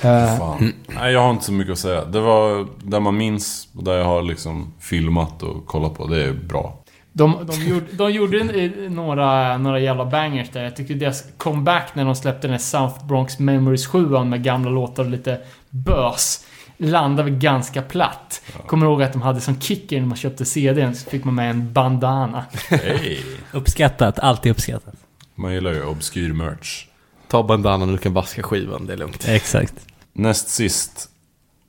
Eh, 0.02 0.38
Fan. 0.38 0.72
Nej, 0.86 1.12
jag 1.12 1.20
har 1.20 1.30
inte 1.30 1.44
så 1.44 1.52
mycket 1.52 1.72
att 1.72 1.78
säga. 1.78 2.04
Det 2.04 2.20
var 2.20 2.66
där 2.84 3.00
man 3.00 3.16
minns, 3.16 3.68
och 3.76 3.84
där 3.84 3.94
jag 3.94 4.04
har 4.04 4.22
liksom 4.22 4.74
filmat 4.80 5.42
och 5.42 5.66
kollat 5.66 5.94
på. 5.94 6.06
Det 6.06 6.24
är 6.24 6.32
bra. 6.32 6.82
De, 7.12 7.46
de, 7.46 7.64
gjorde, 7.64 7.86
de 7.92 8.12
gjorde 8.12 8.40
en, 8.40 8.94
några, 8.94 9.58
några 9.58 9.80
jävla 9.80 10.04
bangers 10.04 10.50
där. 10.50 10.64
Jag 10.64 10.76
tycker 10.76 10.94
deras 10.94 11.24
comeback 11.36 11.94
när 11.94 12.04
de 12.04 12.14
släppte 12.14 12.46
den 12.46 12.52
här 12.52 12.58
South 12.58 13.06
Bronx 13.06 13.38
Memories 13.38 13.86
7 13.86 14.08
med 14.24 14.42
gamla 14.42 14.70
låtar 14.70 15.04
och 15.04 15.10
lite 15.10 15.40
bös. 15.70 16.46
Landade 16.76 17.30
väl 17.30 17.38
ganska 17.38 17.82
platt. 17.82 18.42
Kommer 18.66 18.86
ihåg 18.86 19.02
att 19.02 19.12
de 19.12 19.22
hade 19.22 19.40
som 19.40 19.60
kicker 19.60 20.00
när 20.00 20.06
man 20.06 20.16
köpte 20.16 20.44
CDn 20.44 20.94
så 20.94 21.10
fick 21.10 21.24
man 21.24 21.34
med 21.34 21.50
en 21.50 21.72
bandana. 21.72 22.44
Hej! 22.68 23.24
Uppskattat, 23.52 24.18
alltid 24.18 24.52
uppskattat. 24.52 24.94
Man 25.34 25.54
gillar 25.54 25.72
ju 25.72 25.84
obskyr 25.84 26.32
merch. 26.32 26.86
Ta 27.28 27.42
bandanan 27.42 27.88
och 27.88 27.94
du 27.96 27.98
kan 27.98 28.12
vaska 28.12 28.42
skivan, 28.42 28.86
det 28.86 28.92
är 28.92 28.96
lugnt. 28.96 29.28
Exakt. 29.28 29.74
Näst 30.12 30.48
sist, 30.48 31.10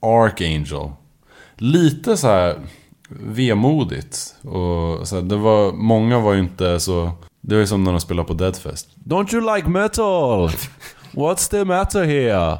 Archangel. 0.01 0.91
Lite 1.55 2.17
så 2.17 2.27
här 2.27 2.59
vemodigt. 3.09 4.35
Och 4.41 5.07
så 5.07 5.15
här, 5.15 5.21
det 5.21 5.35
var, 5.35 5.71
många 5.71 6.19
var 6.19 6.33
ju 6.33 6.39
inte 6.39 6.79
så... 6.79 7.11
Det 7.41 7.55
var 7.55 7.59
ju 7.59 7.67
som 7.67 7.83
när 7.83 7.91
de 7.91 8.01
spelade 8.01 8.27
på 8.27 8.33
Deadfest. 8.33 8.89
Don't 8.95 9.35
you 9.35 9.55
like 9.55 9.69
metal? 9.69 10.51
What's 11.17 11.49
the 11.49 11.65
matter 11.65 12.03
here? 12.03 12.57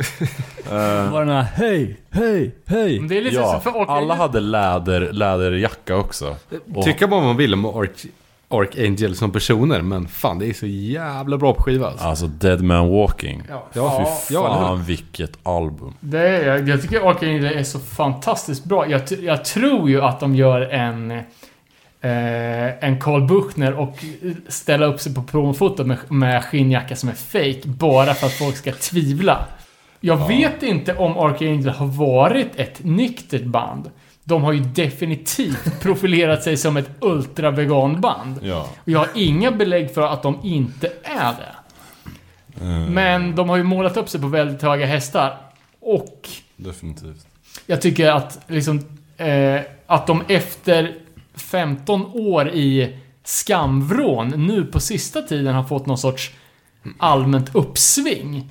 Var 1.11 1.19
det 1.19 1.25
några 1.25 1.41
hej, 1.41 1.97
hej, 2.09 2.55
hej? 2.65 2.99
Men 2.99 3.07
det 3.09 3.17
är 3.17 3.21
lite 3.21 3.35
ja, 3.35 3.53
så 3.53 3.71
för 3.71 3.79
Archangel- 3.79 3.89
alla 3.97 4.15
hade 4.15 4.39
läder, 4.39 5.11
läderjacka 5.11 5.95
också. 5.95 6.35
Och, 6.75 6.83
Tycka 6.85 7.07
vad 7.07 7.23
man 7.23 7.37
vill 7.37 7.53
om 7.53 7.65
Arch, 7.65 8.05
Archangel 8.49 9.15
som 9.15 9.31
personer, 9.31 9.81
men 9.81 10.07
fan 10.07 10.39
det 10.39 10.45
är 10.49 10.53
så 10.53 10.65
jävla 10.67 11.37
bra 11.37 11.53
på 11.53 11.63
skiva 11.63 11.87
alltså. 11.87 12.05
alltså 12.05 12.27
Dead 12.27 12.61
Man 12.63 12.89
Walking. 12.89 13.43
Ja, 13.49 13.67
Fy 13.73 13.79
ja, 13.79 14.17
ja, 14.29 14.45
eller 14.55 14.65
fan 14.67 14.83
vilket 14.87 15.37
album. 15.43 15.93
Det 15.99 16.19
är, 16.19 16.47
jag, 16.47 16.69
jag 16.69 16.81
tycker 16.81 17.09
Arcane 17.09 17.53
är 17.53 17.63
så 17.63 17.79
fantastiskt 17.79 18.65
bra. 18.65 18.87
Jag, 18.89 19.01
jag 19.21 19.45
tror 19.45 19.89
ju 19.89 20.01
att 20.01 20.19
de 20.19 20.35
gör 20.35 20.61
en... 20.61 21.21
Eh, 22.01 22.83
en 22.83 22.99
Karl 22.99 23.27
Buchner 23.27 23.73
och 23.73 23.97
ställa 24.47 24.85
upp 24.85 24.99
sig 24.99 25.13
på 25.15 25.23
promofotot 25.23 25.87
med, 25.87 25.97
med 26.07 26.43
skinnjacka 26.43 26.95
som 26.95 27.09
är 27.09 27.13
fake 27.13 27.61
bara 27.67 28.13
för 28.13 28.27
att 28.27 28.33
folk 28.33 28.55
ska 28.57 28.71
tvivla. 28.71 29.45
Jag 29.99 30.27
vet 30.27 30.63
inte 30.63 30.95
om 30.95 31.17
Archangel 31.17 31.69
har 31.69 31.85
varit 31.87 32.55
ett 32.55 32.83
nyktert 32.83 33.43
band. 33.43 33.91
De 34.23 34.43
har 34.43 34.51
ju 34.53 34.59
definitivt 34.59 35.79
profilerat 35.81 36.43
sig 36.43 36.57
som 36.57 36.77
ett 36.77 36.89
ultraveganband. 36.99 38.39
Ja. 38.43 38.69
Och 38.83 38.89
jag 38.89 38.99
har 38.99 39.07
inga 39.15 39.51
belägg 39.51 39.93
för 39.93 40.01
att 40.01 40.23
de 40.23 40.39
inte 40.43 40.91
är 41.03 41.33
det. 41.33 41.55
eh, 42.65 42.89
Men 42.89 43.35
de 43.35 43.49
har 43.49 43.57
ju 43.57 43.63
målat 43.63 43.97
upp 43.97 44.09
sig 44.09 44.21
på 44.21 44.27
väldigt 44.27 44.61
höga 44.61 44.85
hästar. 44.85 45.37
Och 45.79 46.29
Definitivt. 46.55 47.27
jag 47.65 47.81
tycker 47.81 48.11
att 48.11 48.39
liksom 48.47 48.81
eh, 49.17 49.61
att 49.87 50.07
de 50.07 50.23
efter 50.27 50.95
15 51.37 52.05
år 52.05 52.49
i 52.49 52.95
skamvrån 53.23 54.27
nu 54.27 54.65
på 54.65 54.79
sista 54.79 55.21
tiden 55.21 55.55
har 55.55 55.63
fått 55.63 55.85
någon 55.85 55.97
sorts 55.97 56.31
allmänt 56.97 57.55
uppsving. 57.55 58.49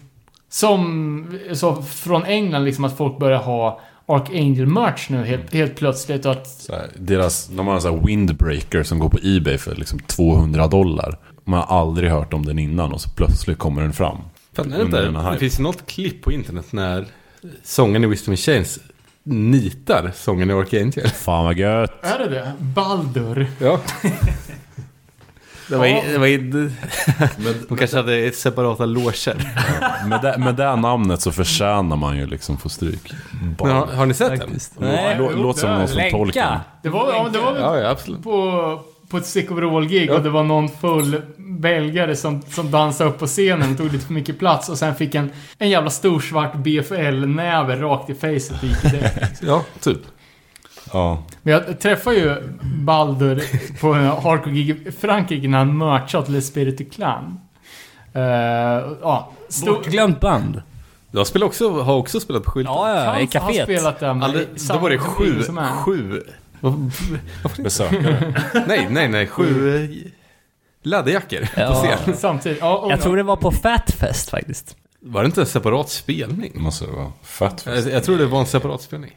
Som 0.49 1.39
så 1.53 1.83
från 1.83 2.25
England 2.25 2.65
liksom 2.65 2.85
att 2.85 2.97
folk 2.97 3.19
börjar 3.19 3.43
ha 3.43 3.81
Archangel 4.07 4.67
merch 4.67 5.11
nu 5.11 5.25
helt, 5.25 5.55
helt 5.55 5.77
plötsligt 5.77 6.27
och 6.27 6.33
att 6.33 6.47
Så 6.47 6.73
här, 6.73 6.91
deras, 6.97 7.49
de 7.49 7.67
har 7.67 7.75
en 7.75 7.81
sån 7.81 7.99
här 7.99 8.07
windbreaker 8.07 8.83
som 8.83 8.99
går 8.99 9.09
på 9.09 9.19
Ebay 9.23 9.59
för 9.59 9.75
liksom 9.75 9.99
200 9.99 10.67
dollar. 10.67 11.19
Man 11.45 11.61
har 11.61 11.81
aldrig 11.81 12.11
hört 12.11 12.33
om 12.33 12.47
den 12.47 12.59
innan 12.59 12.93
och 12.93 13.01
så 13.01 13.11
plötsligt 13.11 13.59
kommer 13.59 13.83
den 13.83 13.93
fram. 13.93 14.19
Fan, 14.53 14.73
är 14.73 14.85
det, 14.85 15.33
det 15.33 15.39
finns 15.39 15.59
något 15.59 15.87
klipp 15.87 16.23
på 16.23 16.33
internet 16.33 16.73
när 16.73 17.07
sången 17.63 18.05
i 18.05 18.07
Wisdom 18.07 18.33
in 18.33 18.37
Chains 18.37 18.79
nitar 19.27 20.13
sången 20.15 20.51
i 20.51 20.53
Archangel. 20.53 21.09
Fan 21.09 21.45
vad 21.45 21.59
gött! 21.59 22.05
Är 22.05 22.19
det 22.19 22.29
det? 22.29 22.53
Baldur. 22.59 23.47
Ja. 23.59 23.81
Det 25.69 25.77
var, 25.77 25.87
det 25.87 26.19
var. 26.19 26.29
Med, 27.43 27.55
De 27.69 27.77
kanske 27.79 27.97
hade 27.97 28.33
separata 28.33 28.85
loger. 28.87 29.35
med, 30.09 30.23
det, 30.23 30.39
med 30.39 30.55
det 30.55 30.77
namnet 30.77 31.21
så 31.21 31.33
förtjänar 31.33 31.97
man 31.97 32.17
ju 32.17 32.27
liksom 32.27 32.59
få 32.59 32.69
stryk. 32.69 33.13
Men 33.63 33.71
har, 33.71 33.87
har 33.87 34.07
ni 34.07 34.15
sett 34.15 34.41
den? 34.41 34.59
Nej, 34.79 35.17
Låter 35.19 35.61
som 35.61 35.71
någon 35.71 35.89
som 35.89 36.11
tolkar. 36.11 36.61
Det 36.83 36.89
var, 36.89 37.13
ja, 37.13 37.29
det 37.33 37.39
var 37.39 37.57
Ja, 37.59 37.79
ja, 37.79 37.89
absolut. 37.91 38.23
på, 38.23 38.81
på 39.11 39.17
ett 39.17 39.51
overall-gig 39.51 40.11
och 40.11 40.23
det 40.23 40.31
var 40.31 40.43
någon 40.43 40.69
full 40.69 41.23
belgare 41.37 42.17
som, 42.17 42.43
som 42.43 42.71
dansade 42.71 43.11
upp 43.11 43.19
på 43.19 43.27
scenen 43.27 43.73
och 43.73 43.79
tog 43.79 43.93
lite 43.93 44.07
för 44.07 44.13
mycket 44.13 44.39
plats 44.39 44.69
och 44.69 44.79
sen 44.79 44.95
fick 44.95 45.15
en, 45.15 45.31
en 45.59 45.71
jävla 45.71 45.91
stor 45.91 46.21
svart 46.21 46.55
BFL-näve 46.55 47.77
rakt 47.77 48.11
i 48.11 48.15
facet 48.15 48.63
och 48.63 48.69
gick 48.69 48.85
i 48.85 48.89
det. 48.89 49.29
Ja, 49.43 49.65
typ. 49.81 50.01
Ja. 50.93 51.23
Men 51.43 51.53
jag 51.53 51.81
träffade 51.81 52.17
ju 52.17 52.37
Baldur 52.63 53.43
på 53.81 53.93
en 53.93 54.07
hardcore-gig 54.07 54.71
i 54.71 54.93
Frankrike 54.93 55.49
när 55.49 55.59
han 55.59 55.79
merchade 55.79 56.27
till 56.27 56.43
Spirit 56.47 56.81
of 56.81 56.95
Clan. 56.95 57.41
Uh, 58.17 58.23
ja, 59.03 59.33
stor, 59.49 59.73
Bortglömt 59.73 60.21
band. 60.21 60.63
Jag 61.11 61.27
spelar 61.27 61.47
också, 61.47 61.81
har 61.81 61.97
också 61.97 62.21
spelat 62.21 62.43
på 62.43 62.51
skylten. 62.51 62.73
Ja, 62.75 62.89
ja, 62.91 63.03
i 63.03 63.05
han 63.05 63.15
har 63.15 63.27
kaféet. 63.27 63.65
spelat 63.65 64.01
där 64.01 64.15
med 64.15 64.25
Aldrig, 64.25 64.47
då 64.69 64.79
var 64.79 64.91
det 64.91 64.99
sju, 64.99 65.43
sju... 65.85 66.23
Besökare. 67.59 68.35
Nej, 68.67 68.87
nej, 68.91 69.09
nej. 69.09 69.27
Sju 69.27 69.77
eh, 69.85 69.91
läderjackor 70.83 71.41
på 71.55 71.61
Ja. 71.61 71.75
scen. 72.05 72.17
Samtidigt. 72.17 72.59
Ja, 72.61 72.77
och, 72.79 72.93
Jag 72.93 73.01
tror 73.01 73.17
det 73.17 73.23
var 73.23 73.37
på 73.37 73.51
Fatfest 73.53 74.31
faktiskt. 74.31 74.77
Var 75.01 75.23
det 75.23 75.27
inte 75.27 75.41
en 75.41 75.47
separat 75.47 75.89
spelning? 75.91 76.53
Måste 76.55 76.85
det 76.87 76.93
vara 76.93 77.13
fett. 77.23 77.63
Jag, 77.67 77.79
jag 77.93 78.05
tror 78.05 78.19
det 78.19 78.27
var 78.27 78.41
en 78.41 78.47
separat 78.47 78.83
spelning. 78.83 79.17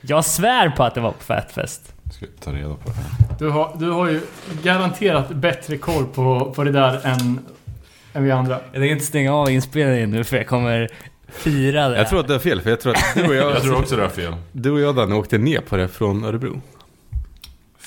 Jag 0.00 0.24
svär 0.24 0.68
på 0.70 0.82
att 0.84 0.94
det 0.94 1.00
var 1.00 1.12
på 1.12 1.22
Fatfest. 1.22 1.92
Ska 2.12 2.26
ta 2.40 2.52
reda 2.52 2.68
på 2.74 2.88
det 2.90 2.92
här. 2.94 3.36
du, 3.38 3.48
har, 3.50 3.76
du 3.78 3.90
har 3.90 4.08
ju 4.08 4.20
garanterat 4.62 5.28
bättre 5.28 5.78
koll 5.78 6.06
på, 6.06 6.52
på 6.56 6.64
det 6.64 6.72
där 6.72 7.06
än, 7.06 7.40
än 8.12 8.24
vi 8.24 8.30
andra. 8.30 8.52
Jag 8.54 8.72
tänker 8.72 8.86
inte 8.92 9.04
stänga 9.04 9.34
av 9.34 9.50
inspelningen 9.50 10.10
nu 10.10 10.24
för 10.24 10.36
jag 10.36 10.46
kommer 10.46 10.88
fira 11.28 11.88
det. 11.88 11.96
Jag 11.96 12.08
tror 12.08 12.20
att 12.20 12.28
det 12.28 12.34
är 12.34 12.38
fel, 12.38 12.60
för 12.60 12.70
jag 12.70 12.80
tror 12.80 12.92
att 12.92 13.04
du 13.14 13.26
och 13.28 13.34
jag, 13.34 13.50
Jag 13.50 13.62
tror 13.62 13.78
också 13.78 13.96
det 13.96 14.04
är 14.04 14.08
fel. 14.08 14.36
du 14.52 14.70
och 14.70 14.80
jag 14.80 14.96
Danne 14.96 15.14
åkte 15.14 15.38
ner 15.38 15.60
på 15.60 15.76
det 15.76 15.88
från 15.88 16.24
Örebro. 16.24 16.60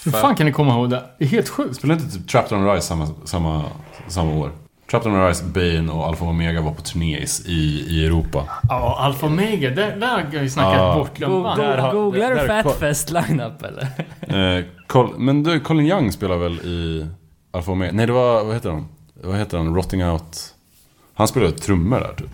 Hur 0.05 0.11
fan 0.11 0.35
kan 0.35 0.45
ni 0.45 0.51
komma 0.51 0.73
ihåg 0.73 0.89
det? 0.89 1.03
Det 1.17 1.25
är 1.25 1.29
helt 1.29 1.49
sjukt. 1.49 1.75
Spelade 1.75 2.01
inte 2.03 2.17
typ 2.17 2.27
Trapped 2.27 2.57
on 2.57 2.71
Rise 2.73 2.87
samma, 2.87 3.07
samma, 3.25 3.63
samma 4.07 4.33
år? 4.35 4.51
Trapped 4.91 5.11
on 5.13 5.27
Rise, 5.27 5.43
Bane 5.43 5.91
och 5.91 6.05
Alpha 6.07 6.25
Omega 6.25 6.61
var 6.61 6.71
på 6.71 6.81
turné 6.81 7.17
i, 7.45 7.85
i 7.89 8.05
Europa. 8.05 8.43
Ja, 8.69 8.97
Alfa 8.99 9.25
Omega. 9.25 9.69
Där, 9.69 9.95
där 9.95 10.07
har 10.07 10.25
jag 10.33 10.43
ju 10.43 10.49
snackat 10.49 10.73
Ja. 10.73 10.95
bortglömt. 10.95 11.55
Där 11.57 11.77
har- 11.77 11.93
Googlar 11.93 12.35
du 12.35 12.47
Fatfest 12.47 13.11
lineup 13.11 13.63
eller? 13.63 13.87
Eh, 14.59 14.63
Col- 14.87 15.17
men 15.17 15.43
du, 15.43 15.59
Colin 15.59 15.85
Young 15.85 16.11
spelar 16.11 16.37
väl 16.37 16.53
i 16.59 17.07
Alpha 17.51 17.71
Omega? 17.71 17.91
Nej, 17.93 18.05
det 18.07 18.13
var, 18.13 18.43
vad 18.43 18.53
heter 18.53 18.69
han? 18.69 18.85
Vad 19.23 19.37
heter 19.37 19.57
han? 19.57 19.75
Rotting 19.75 20.03
Out? 20.05 20.53
Han 21.13 21.27
spelade 21.27 21.51
trummor 21.51 21.99
där 21.99 22.13
typ. 22.17 22.29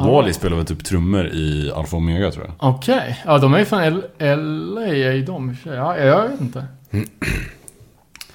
Och. 0.00 0.12
Wally 0.14 0.32
spelar 0.32 0.56
väl 0.56 0.66
typ 0.66 0.84
trummor 0.84 1.26
i 1.26 1.72
Alpha 1.76 1.96
Omega 1.96 2.30
tror 2.30 2.44
jag. 2.46 2.54
Okej. 2.58 3.18
Ja, 3.24 3.38
de 3.38 3.54
är 3.54 3.58
ju 3.58 3.64
från 3.64 3.80
L- 3.80 4.02
LA 4.18 4.86
är 4.86 5.26
de. 5.26 5.56
Ja, 5.64 5.96
jag 5.98 6.28
vet 6.28 6.40
inte. 6.40 6.66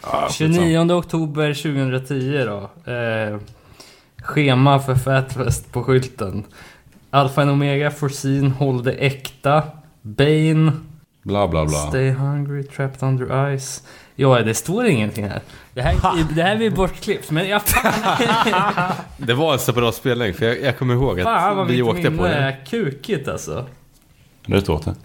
Ah, 0.05 0.27
skitsamma. 0.29 0.53
29 0.53 0.91
oktober 0.91 1.53
2010 1.53 2.45
då. 2.45 2.91
Eh, 2.93 3.37
schema 4.23 4.79
för 4.79 4.95
Fatfest 4.95 5.71
på 5.71 5.83
skylten. 5.83 6.43
Alpha 7.09 7.41
and 7.41 7.51
Omega, 7.51 7.91
Foreseen, 7.91 8.51
Håll 8.51 8.83
det 8.83 8.91
äkta. 8.91 9.63
Bane, 10.01 10.71
Bla 11.23 11.47
bla 11.47 11.65
bla. 11.65 11.77
Stay 11.77 12.11
Hungry, 12.11 12.63
Trapped 12.63 13.03
Under 13.09 13.57
Ice. 13.57 13.83
Ja, 14.15 14.39
det 14.39 14.53
står 14.53 14.85
ingenting 14.85 15.27
här. 15.27 15.41
Det 15.73 15.81
här, 15.81 16.25
det 16.35 16.43
här 16.43 16.57
blir 16.57 16.69
bortklippt, 16.69 17.31
men 17.31 17.47
jag 17.47 17.61
fan, 17.61 18.91
Det 19.17 19.33
var 19.33 19.53
en 19.53 19.59
separat 19.59 19.95
spelning, 19.95 20.33
för 20.33 20.45
jag, 20.45 20.61
jag 20.61 20.77
kommer 20.77 20.93
ihåg 20.93 21.19
att 21.19 21.25
fan 21.25 21.57
vad 21.57 21.67
vi 21.67 21.81
åkte 21.81 22.11
på 22.11 22.23
det. 22.23 22.33
är 22.33 22.65
kukigt 22.65 23.27
alltså. 23.27 23.65
Rätt 24.45 24.69
åt 24.69 24.85
det. 24.85 24.95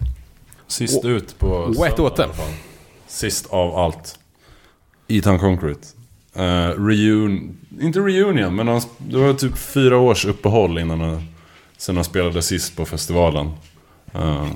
Sist 0.67 1.05
ut 1.05 1.39
på... 1.39 1.65
Wet 1.65 1.75
söndag 1.75 2.03
åt 2.03 2.15
det. 2.15 2.29
Sist 3.07 3.47
av 3.49 3.75
allt. 3.75 4.19
Eton 5.07 5.39
Concrete. 5.39 5.87
Uh, 6.37 6.85
reun... 6.85 7.57
Inte 7.81 7.99
reunion, 7.99 8.55
men 8.55 8.67
han, 8.67 8.81
det 8.97 9.17
var 9.17 9.33
typ 9.33 9.57
fyra 9.57 9.97
års 9.97 10.25
uppehåll 10.25 10.79
innan 10.79 11.01
han, 11.01 11.27
sen 11.77 11.95
han 11.95 12.05
spelade 12.05 12.41
sist 12.41 12.77
på 12.77 12.85
festivalen. 12.85 13.51
Uh, 14.15 14.47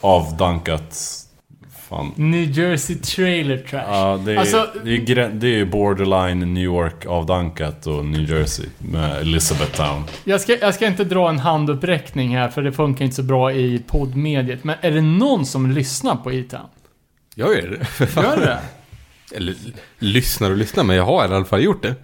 avdankat... 0.00 1.24
Fan. 1.88 2.12
New 2.16 2.50
Jersey 2.58 2.96
Trailer 2.96 3.56
Trash. 3.58 3.84
Ja, 3.88 4.20
det 4.24 4.32
är, 4.32 4.36
Alltså- 4.36 4.66
det, 4.84 4.90
är, 4.94 5.28
det 5.28 5.46
är 5.46 5.56
ju 5.56 5.64
borderline 5.66 6.54
New 6.54 6.64
York 6.64 7.06
avdankat 7.06 7.86
och 7.86 8.04
New 8.04 8.30
Jersey 8.30 8.66
med 8.78 9.16
Elizabeth 9.20 9.72
Town. 9.76 10.04
Jag 10.24 10.40
ska, 10.40 10.56
jag 10.58 10.74
ska 10.74 10.86
inte 10.86 11.04
dra 11.04 11.28
en 11.28 11.38
handuppräckning 11.38 12.36
här 12.36 12.48
för 12.48 12.62
det 12.62 12.72
funkar 12.72 13.04
inte 13.04 13.16
så 13.16 13.22
bra 13.22 13.52
i 13.52 13.82
poddmediet. 13.86 14.64
Men 14.64 14.76
är 14.80 14.90
det 14.90 15.00
någon 15.00 15.46
som 15.46 15.70
lyssnar 15.70 16.16
på 16.16 16.32
E-Town? 16.32 16.66
Jag 17.34 17.48
gör 17.54 17.78
det. 17.98 18.16
Gör 18.22 18.36
det? 18.36 18.58
Eller 19.36 19.54
lyssnar 19.98 20.50
och 20.50 20.56
lyssnar, 20.56 20.84
men 20.84 20.96
jag 20.96 21.04
har 21.04 21.22
i 21.24 21.34
alla 21.34 21.44
fall 21.44 21.62
gjort 21.64 21.82
det. 21.82 21.94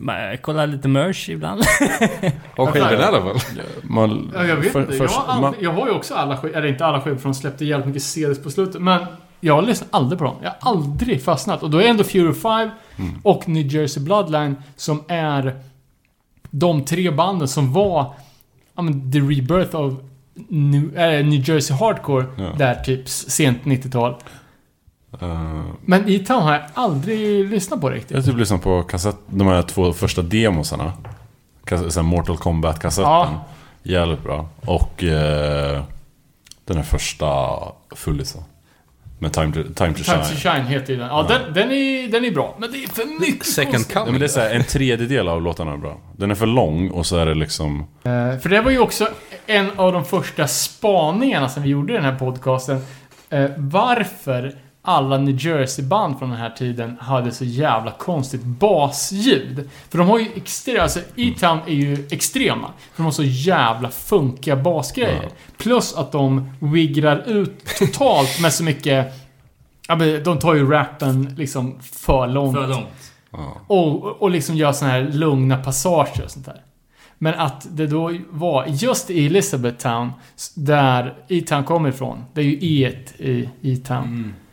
Men, 0.00 0.38
kolla 0.38 0.66
lite 0.66 0.88
merch 0.88 1.28
ibland. 1.28 1.60
Och 2.56 2.68
skivorna 2.68 2.92
i 2.92 2.96
alla 3.04 3.20
fall. 3.22 3.36
Man, 3.82 4.30
Ja, 4.34 4.44
jag 4.44 4.56
vet 4.56 4.72
för- 4.72 4.80
inte. 4.80 4.96
Jag 4.96 5.10
först- 5.10 5.20
har, 5.20 5.40
man- 5.40 5.54
jag 5.60 5.72
har 5.72 5.86
ju 5.86 5.92
också 5.92 6.14
alla 6.14 6.36
skivor, 6.36 6.56
eller 6.56 6.68
inte 6.68 6.86
alla 6.86 7.00
skivor 7.00 7.16
för 7.16 7.28
de 7.28 7.34
släppte 7.34 7.64
jävligt 7.64 7.86
mycket 7.86 8.02
CDs 8.02 8.42
på 8.42 8.50
slutet. 8.50 8.82
Men 8.82 9.06
jag 9.40 9.64
lyssnar 9.66 9.88
aldrig 9.92 10.18
på 10.18 10.24
dem. 10.24 10.36
Jag 10.42 10.52
har 10.60 10.70
aldrig 10.72 11.22
fastnat. 11.24 11.62
Och 11.62 11.70
då 11.70 11.78
är 11.78 11.88
ändå 11.88 12.04
Fury 12.04 12.32
5 12.34 12.70
Mm. 12.98 13.10
och 13.22 13.48
New 13.48 13.66
Jersey 13.74 14.02
Bloodline 14.02 14.56
som 14.76 15.02
är 15.08 15.54
de 16.50 16.84
tre 16.84 17.10
banden 17.10 17.48
som 17.48 17.72
var 17.72 18.14
ja, 18.74 18.82
men, 18.82 19.12
the 19.12 19.18
rebirth 19.18 19.76
of 19.76 19.94
New, 20.48 20.96
äh, 20.98 21.26
New 21.26 21.48
Jersey 21.48 21.76
Hardcore. 21.76 22.24
Ja. 22.38 22.52
Där 22.58 22.74
typ 22.74 23.08
sent 23.08 23.62
90-tal. 23.64 24.14
Eh, 25.20 25.60
Men 25.84 26.08
E-Town 26.08 26.42
har 26.42 26.52
jag 26.52 26.62
aldrig 26.74 27.50
lyssnat 27.50 27.80
på 27.80 27.90
riktigt. 27.90 28.10
Jag 28.10 28.18
har 28.18 28.22
typ 28.22 28.36
lyssnat 28.36 28.62
på 28.62 28.82
kassett, 28.82 29.16
de 29.26 29.46
här 29.46 29.62
två 29.62 29.92
första 29.92 30.22
demosarna. 30.22 30.92
Här 31.70 32.02
Mortal 32.02 32.36
Kombat-kassetten. 32.38 33.10
Ja. 33.12 33.44
Jävligt 33.82 34.22
bra. 34.22 34.48
Och 34.64 35.04
eh, 35.04 35.82
den 36.64 36.76
här 36.76 36.84
första 36.84 37.56
fullisen. 37.90 38.42
Med 39.18 39.32
Time 39.32 39.52
to, 39.52 39.62
time 39.62 39.68
to 39.72 39.74
Time 39.74 39.94
to 39.94 40.02
Shine. 40.04 40.24
Shine 40.54 40.66
heter 40.66 40.96
den. 40.96 41.06
Ja, 41.06 41.26
Den, 41.28 41.54
den, 41.54 41.70
är, 41.70 42.08
den 42.08 42.24
är 42.24 42.30
bra. 42.30 42.56
Men 42.58 42.72
det 42.72 42.84
är 42.84 42.88
för 42.88 43.20
mycket 43.20 43.46
Second 43.46 43.72
konstigt. 43.74 43.94
Ja, 43.94 44.00
coming. 44.00 44.12
men 44.12 44.20
det 44.20 44.26
är 44.26 44.28
så 44.28 44.40
här, 44.40 44.50
en 44.54 44.64
tredjedel 44.64 45.28
av 45.28 45.42
låtarna 45.42 45.72
är 45.72 45.76
bra. 45.76 45.98
Den 46.16 46.30
är 46.30 46.34
för 46.34 46.46
lång 46.46 46.90
och 46.90 47.06
så 47.06 47.16
är 47.16 47.26
det 47.26 47.34
liksom... 47.34 47.80
Eh, 48.04 48.38
För 48.38 48.48
det 48.48 48.60
var 48.60 48.70
ju 48.70 48.78
också 48.78 49.08
en 49.46 49.70
av 49.76 49.92
de 49.92 50.04
första 50.04 50.48
spaningarna 50.48 51.48
som 51.48 51.62
vi 51.62 51.68
gjorde 51.68 51.92
i 51.92 51.96
den 51.96 52.04
här 52.04 52.18
podcasten. 52.18 52.80
Eh, 53.30 53.50
varför 53.56 54.54
alla 54.86 55.18
New 55.18 55.36
Jersey-band 55.46 56.18
från 56.18 56.30
den 56.30 56.38
här 56.38 56.50
tiden 56.50 56.96
hade 57.00 57.32
så 57.32 57.44
jävla 57.44 57.90
konstigt 57.90 58.42
basljud. 58.44 59.70
För 59.90 59.98
de 59.98 60.08
har 60.08 60.18
ju 60.18 60.26
extrema, 60.34 60.82
alltså 60.82 61.00
E-Town 61.16 61.58
är 61.66 61.72
ju 61.74 62.06
extrema. 62.10 62.68
För 62.78 62.96
de 62.96 63.02
har 63.02 63.10
så 63.10 63.22
jävla 63.24 63.90
funkiga 63.90 64.56
basgrejer. 64.56 65.20
Ja. 65.22 65.28
Plus 65.58 65.94
att 65.94 66.12
de 66.12 66.50
wiggrar 66.60 67.22
ut 67.26 67.64
totalt 67.78 68.40
med 68.40 68.52
så 68.52 68.64
mycket... 68.64 69.12
Ja, 69.88 69.96
men 69.96 70.22
de 70.22 70.38
tar 70.38 70.54
ju 70.54 70.70
rappen 70.70 71.34
liksom 71.38 71.80
för 71.80 72.26
långt. 72.26 72.56
För 72.56 72.66
långt. 72.68 73.12
Och, 73.66 74.22
och 74.22 74.30
liksom 74.30 74.56
gör 74.56 74.72
såna 74.72 74.90
här 74.90 75.02
lugna 75.12 75.56
passager 75.56 76.24
och 76.24 76.30
sånt 76.30 76.46
där. 76.46 76.60
Men 77.18 77.34
att 77.34 77.66
det 77.70 77.86
då 77.86 78.18
var 78.30 78.64
just 78.68 79.10
i 79.10 79.26
Elizabethtown, 79.26 80.12
s- 80.36 80.52
där 80.54 81.14
E-Town 81.28 81.64
kommer 81.64 81.88
ifrån, 81.88 82.24
det 82.34 82.40
är 82.40 82.44
ju 82.44 82.58
E1 82.58 83.22
i 83.22 83.48
E-Town. 83.62 84.04
eh, 84.36 84.45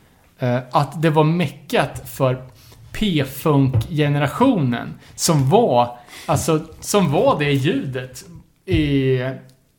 Att 0.71 1.01
det 1.01 1.09
var 1.09 1.23
meckat 1.23 2.09
för 2.09 2.43
P-funk-generationen 2.91 4.93
som 5.15 5.49
var, 5.49 5.97
alltså, 6.25 6.61
som 6.79 7.11
var 7.11 7.39
det 7.39 7.51
ljudet 7.51 8.25
i, 8.65 9.17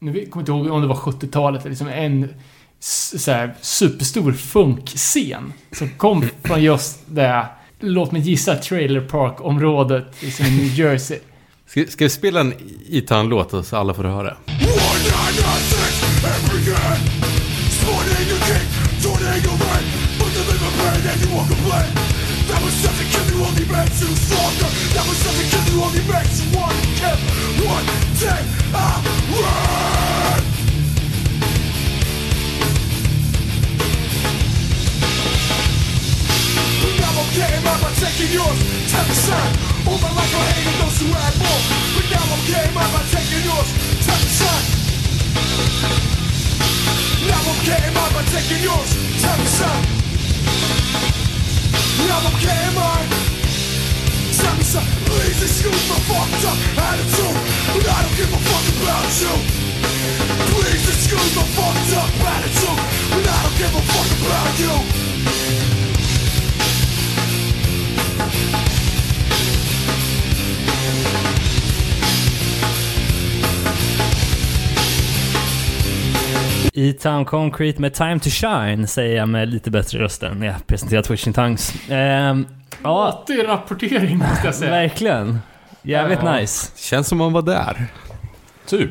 nu 0.01 0.27
kommer 0.27 0.43
inte 0.43 0.53
ihåg 0.53 0.71
om 0.71 0.81
det 0.81 0.87
var 0.87 0.95
70-talet, 0.95 1.65
liksom 1.65 1.89
en 1.89 2.35
så 2.79 3.31
här, 3.31 3.55
superstor 3.61 4.33
funkscen 4.33 5.53
som 5.73 5.89
kom 5.89 6.25
från 6.43 6.63
just 6.63 6.99
det, 7.07 7.47
låt 7.81 8.13
mig 8.13 8.21
gissa, 8.21 8.57
Trailer 8.57 9.01
Park-området 9.01 10.23
liksom, 10.23 10.47
i 10.47 10.51
New 10.51 10.79
Jersey. 10.79 11.19
Ska, 11.67 11.87
ska 11.87 12.05
vi 12.05 12.11
spela 12.11 12.41
en 12.41 12.53
E-Town-låt 12.91 13.67
så 13.67 13.77
alla 13.77 13.95
får 13.95 14.05
höra? 14.05 14.37
You 23.75 24.15
stronger. 24.15 24.71
That 24.95 25.03
was 25.03 25.19
you 25.67 25.83
only 25.83 25.99
want 26.55 26.79
to. 27.03 27.11
One 27.67 27.87
day 28.23 28.43
I 28.71 29.03
run. 29.35 30.43
Now 37.03 37.19
I'm 37.19 37.29
getting 37.35 37.65
my 37.67 37.75
taking 37.83 37.91
taking 37.99 38.31
yours. 38.31 38.59
Ten 38.95 39.05
percent. 39.11 39.51
All 39.91 39.99
my 39.99 40.13
life 40.23 40.35
I 40.39 40.43
hated 40.55 40.77
those 40.79 40.97
who 41.03 41.11
had 41.11 41.35
more, 41.43 41.63
but 41.99 42.07
now 42.15 42.25
I'm 42.31 42.43
getting 42.47 42.75
mine 42.79 42.91
by 42.95 43.03
taking 43.11 43.43
yours. 43.43 43.69
Ten 44.07 44.19
percent. 44.23 44.65
Now 47.27 47.43
I'm 47.43 47.59
getting 47.67 47.91
mine 47.91 48.13
by 48.15 48.23
taking 48.31 48.63
yours. 48.63 48.91
Ten 49.19 49.37
percent. 49.43 49.83
Now 52.07 52.23
I'm 52.23 52.39
getting 52.39 52.75
mine. 52.79 53.34
Please 54.35 55.43
excuse 55.43 55.89
my 55.89 55.95
fucked 56.11 56.45
up 56.45 56.59
attitude, 56.77 57.39
but 57.75 57.87
I 57.87 58.03
don't 58.03 58.17
give 58.17 58.33
a 58.33 58.41
fuck 58.51 58.67
about 58.83 59.07
you. 59.23 59.35
Please 60.51 60.85
excuse 60.89 61.37
my 61.37 61.45
fucked 61.55 61.93
up 61.95 62.11
attitude, 62.35 62.81
but 63.11 63.25
I 63.29 63.43
don't 63.43 63.59
give 63.59 63.75
a 63.75 63.83
fuck 63.93 64.11
about 64.27 64.59
you. 64.59 64.75
E-Town 76.77 77.25
Concrete 77.25 77.79
med 77.79 77.95
Time 77.95 78.21
to 78.21 78.31
Shine 78.31 78.87
säger 78.87 79.17
jag 79.17 79.29
med 79.29 79.49
lite 79.49 79.71
bättre 79.71 79.99
röster 79.99 80.35
när 80.35 80.47
jag 80.47 80.67
presenterar 80.67 81.03
Twitching 81.03 81.33
Tongues. 81.33 81.75
Ehm, 81.91 82.47
ja, 82.85 83.23
Åter 83.25 83.45
rapportering 83.47 84.19
måste 84.19 84.41
jag 84.47 84.55
säga. 84.55 84.71
verkligen. 84.71 85.39
Jävligt 85.83 86.19
Ja. 86.23 86.37
nice. 86.37 86.73
Känns 86.77 87.09
som 87.09 87.19
man 87.19 87.33
var 87.33 87.43
där. 87.43 87.87
Typ. 88.67 88.91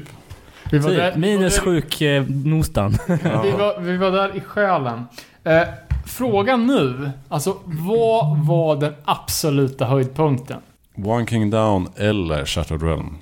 Vi 0.71 0.77
var, 0.79 0.91
där, 0.91 1.11
Typ, 1.11 1.19
minus 1.19 1.61
vi 1.61 1.65
var 1.65 1.73
där- 1.73 1.81
sjuknotan. 1.81 2.91
vi, 3.43 3.51
var, 3.51 3.79
vi 3.79 3.97
var 3.97 4.11
där 4.11 4.37
i 4.37 4.41
själen. 4.41 5.05
Eh, 5.43 5.61
frågan 6.05 6.67
nu, 6.67 7.11
alltså 7.29 7.57
vad 7.65 8.37
var 8.37 8.75
den 8.75 8.93
absoluta 9.05 9.85
höjdpunkten? 9.85 10.59
One 11.05 11.25
King 11.27 11.49
Down 11.49 11.87
eller 11.95 12.45
Shattered 12.45 12.83
Realm. 12.83 13.17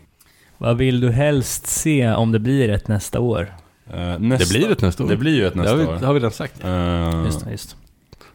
Vad 0.58 0.78
vill 0.78 1.00
du 1.02 1.12
helst 1.12 1.68
se 1.68 2.12
om 2.12 2.32
det 2.32 2.40
blir 2.40 2.70
ett 2.70 2.88
nästa 2.88 3.20
år? 3.20 3.54
Eh, 3.94 4.20
nästa, 4.20 4.46
Det 4.54 4.60
blir 4.60 4.72
ett 4.72 4.82
nästa 4.82 5.04
år. 5.04 5.08
Det 5.08 5.18
blir 5.18 5.36
ju 5.36 5.48
ett 5.48 5.54
Det 5.54 5.60
nästa 5.60 5.72
har 5.72 5.78
vi, 5.78 5.86
år. 5.86 5.98
det 6.00 6.06
har 6.06 6.14
vi 6.14 6.20
redan 6.20 6.32
sagt. 6.32 6.64
Eh, 6.64 7.22
Just 7.26 7.46
det, 7.46 7.52
just 7.52 7.76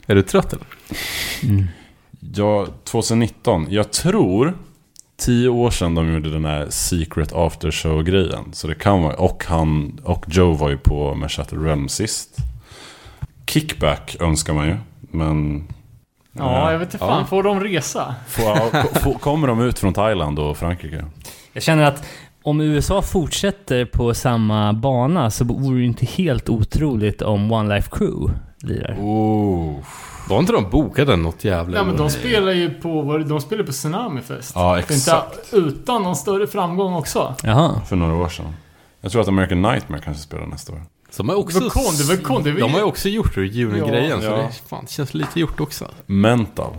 Är 0.06 0.14
du 0.14 0.22
trött 0.22 0.52
eller? 0.52 0.66
mm. 1.42 1.66
Ja, 2.34 2.66
2019. 2.84 3.66
Jag 3.70 3.92
tror 3.92 4.54
10 5.18 5.48
år 5.48 5.70
sedan 5.70 5.94
de 5.94 6.12
gjorde 6.14 6.30
den 6.30 6.44
här 6.44 6.66
Secret 6.70 7.32
After 7.32 7.70
Show-grejen. 7.70 8.52
Så 8.52 8.66
det 8.68 8.74
kan 8.74 9.02
vara... 9.02 9.14
Och 9.14 9.44
han 9.48 10.00
och 10.04 10.24
Joe 10.28 10.52
var 10.54 10.70
ju 10.70 10.76
på 10.78 11.14
med 11.14 11.30
Shattered 11.32 11.64
Realm 11.64 11.88
sist. 11.88 12.36
Kickback 13.46 14.16
önskar 14.20 14.54
man 14.54 14.66
ju, 14.66 14.76
men... 15.00 15.64
Ja, 16.32 16.66
eh, 16.66 16.72
jag 16.72 16.78
vet 16.78 16.88
inte 16.94 16.98
fan. 16.98 17.20
Ja. 17.20 17.26
Får 17.26 17.42
de 17.42 17.60
resa? 17.60 18.14
får, 18.28 18.82
ko- 19.02 19.18
kommer 19.18 19.48
de 19.48 19.60
ut 19.60 19.78
från 19.78 19.92
Thailand 19.94 20.38
och 20.38 20.56
Frankrike? 20.56 21.04
Jag 21.52 21.62
känner 21.62 21.82
att 21.84 22.04
om 22.42 22.60
USA 22.60 23.02
fortsätter 23.02 23.84
på 23.84 24.14
samma 24.14 24.72
bana 24.72 25.30
så 25.30 25.44
vore 25.44 25.78
det 25.78 25.84
inte 25.84 26.06
helt 26.06 26.48
otroligt 26.48 27.22
om 27.22 27.52
One 27.52 27.74
Life 27.74 27.90
Crew 27.92 28.32
lirar. 28.66 28.96
Oh. 29.00 29.74
Var 30.28 30.38
inte 30.38 30.52
de 30.52 30.70
bokade 30.70 31.16
något 31.16 31.44
jävla... 31.44 31.76
Nej 31.78 31.86
men 31.86 31.96
de 31.96 32.10
spelar 32.10 32.52
ju 32.52 32.70
på, 32.70 33.18
det- 33.18 33.24
de 33.24 33.40
spelar 33.40 33.64
på 33.64 33.72
Tsunami 33.72 34.20
Fest. 34.20 34.52
Ja, 34.54 34.78
Inte 34.78 34.94
exakt. 34.94 35.38
utan 35.52 36.02
någon 36.02 36.16
större 36.16 36.46
framgång 36.46 36.94
också. 36.94 37.34
Jaha. 37.42 37.80
För 37.88 37.96
några 37.96 38.14
år 38.14 38.28
sedan. 38.28 38.54
Jag 39.00 39.12
tror 39.12 39.22
att 39.22 39.28
American 39.28 39.62
Nightmare 39.62 40.00
kanske 40.04 40.22
spelar 40.22 40.46
nästa 40.46 40.72
år. 40.72 40.82
Är 41.18 41.24
Det 41.24 41.34
också... 41.34 41.70
kon, 41.70 41.82
det 42.08 42.16
kon, 42.22 42.42
det 42.42 42.52
De 42.52 42.72
har 42.72 42.78
ju 42.78 42.84
också 42.84 43.08
gjort 43.08 43.36
reunion-grejen, 43.36 44.20
så 44.20 44.26
Ja. 44.26 44.36
det 44.36 44.52
fan, 44.68 44.86
känns 44.88 45.14
lite 45.14 45.40
gjort 45.40 45.60
också. 45.60 45.84
Mental. 46.06 46.72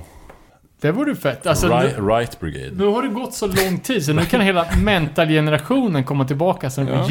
Det 0.82 0.92
vore 0.92 1.16
fett. 1.16 1.48
Alltså, 1.48 1.68
right, 1.68 1.98
nu, 1.98 2.08
right 2.08 2.40
Brigade. 2.40 2.72
nu 2.76 2.86
har 2.86 3.02
det 3.02 3.08
gått 3.08 3.34
så 3.34 3.48
lång 3.48 3.80
tid 3.80 4.06
så 4.06 4.14
nu 4.14 4.26
kan 4.26 4.42
hela 4.42 4.68
mental-generationen 4.78 6.04
komma 6.04 6.26
tillbaka 6.26 6.70
som 6.70 6.88
Ja. 6.88 7.08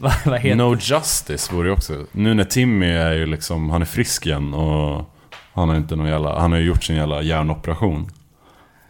vad 0.24 0.40
heter 0.40 0.56
No 0.56 0.76
Justice 0.80 1.54
vore 1.54 1.68
ju 1.68 1.72
också... 1.72 2.06
Nu 2.12 2.34
när 2.34 2.44
Timmy 2.44 2.86
är 2.86 3.12
ju 3.12 3.26
liksom... 3.26 3.70
Han 3.70 3.82
är 3.82 3.86
frisk 3.86 4.26
igen 4.26 4.54
och... 4.54 5.12
Han 5.52 5.68
har 5.68 5.76
inte 5.76 5.96
någon 5.96 6.08
jävla... 6.08 6.40
Han 6.40 6.52
har 6.52 6.58
ju 6.58 6.64
gjort 6.64 6.84
sin 6.84 6.96
jävla 6.96 7.22
hjärnoperation. 7.22 8.10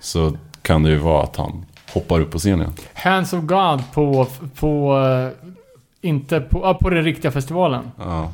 Så 0.00 0.36
kan 0.62 0.82
det 0.82 0.90
ju 0.90 0.96
vara 0.96 1.22
att 1.22 1.36
han 1.36 1.64
hoppar 1.92 2.20
upp 2.20 2.30
på 2.30 2.38
scenen 2.38 2.60
igen. 2.60 2.72
Hands 2.94 3.32
of 3.32 3.44
God 3.44 3.82
på, 3.94 4.26
på 4.54 4.98
eh, 4.98 5.48
inte 6.00 6.40
på, 6.40 6.74
på 6.80 6.90
den 6.90 7.04
riktiga 7.04 7.30
festivalen. 7.30 7.90
Ja. 7.98 8.32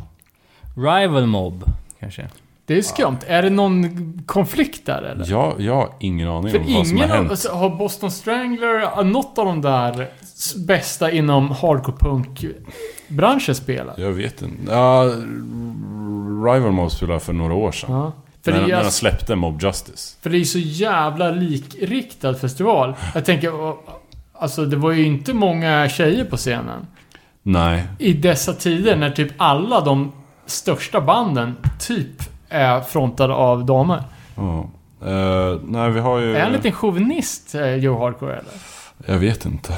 Rival 0.76 1.26
Mob, 1.26 1.64
kanske? 2.00 2.28
Det 2.66 2.78
är 2.78 2.82
skumt. 2.82 3.18
Är 3.26 3.42
det 3.42 3.50
någon 3.50 4.22
konflikt 4.26 4.86
där 4.86 5.02
eller? 5.02 5.30
Jag, 5.30 5.60
jag 5.60 5.74
har 5.74 5.88
ingen 6.00 6.28
aning 6.28 6.50
För 6.50 6.58
om 6.58 6.74
vad 6.74 6.86
som 6.86 6.98
har 6.98 7.06
hänt. 7.06 7.30
alltså, 7.30 7.52
har 7.52 7.70
Boston 7.70 8.10
Strangler, 8.10 8.78
ja, 8.78 9.02
något 9.02 9.38
av 9.38 9.46
de 9.46 9.60
där 9.62 10.08
bästa 10.66 11.10
inom 11.10 11.50
hardcore 11.50 11.96
punk-branschen 11.96 13.54
spelat? 13.54 13.98
Jag 13.98 14.12
vet 14.12 14.42
inte. 14.42 14.72
Ja, 14.72 15.02
Rival 16.44 16.72
Mob 16.72 16.90
spelade 16.90 17.20
för 17.20 17.32
några 17.32 17.54
år 17.54 17.72
sedan. 17.72 17.90
Ja. 17.94 18.12
För, 18.44 18.52
när, 18.52 18.66
när 18.66 18.84
de 18.84 18.90
släppte 18.90 19.36
Mob 19.36 19.62
Justice. 19.62 20.16
för 20.22 20.30
det 20.30 20.36
är 20.36 20.38
ju 20.38 20.44
så 20.44 20.58
jävla 20.58 21.30
likriktad 21.30 22.34
festival. 22.34 22.94
Jag 23.14 23.24
tänker, 23.24 23.52
alltså 24.32 24.64
det 24.64 24.76
var 24.76 24.92
ju 24.92 25.04
inte 25.04 25.34
många 25.34 25.88
tjejer 25.88 26.24
på 26.24 26.36
scenen. 26.36 26.86
Nej. 27.42 27.84
I 27.98 28.12
dessa 28.12 28.52
tider 28.52 28.96
när 28.96 29.10
typ 29.10 29.32
alla 29.36 29.80
de 29.80 30.12
största 30.46 31.00
banden 31.00 31.56
typ 31.80 32.31
är 32.52 32.80
frontade 32.80 33.34
av 33.34 33.64
damer. 33.66 34.02
Ja. 34.36 34.66
Eh, 35.06 35.58
nej, 35.64 35.90
vi 35.90 36.00
har 36.00 36.18
ju... 36.18 36.36
Är 36.36 36.40
han 36.40 36.46
en 36.48 36.52
liten 36.52 36.72
chauvinist, 36.72 37.54
eh, 37.54 37.74
Joe 37.74 37.98
Hardcore 37.98 38.32
eller? 38.32 38.52
Jag 39.06 39.18
vet 39.18 39.44
inte. 39.44 39.74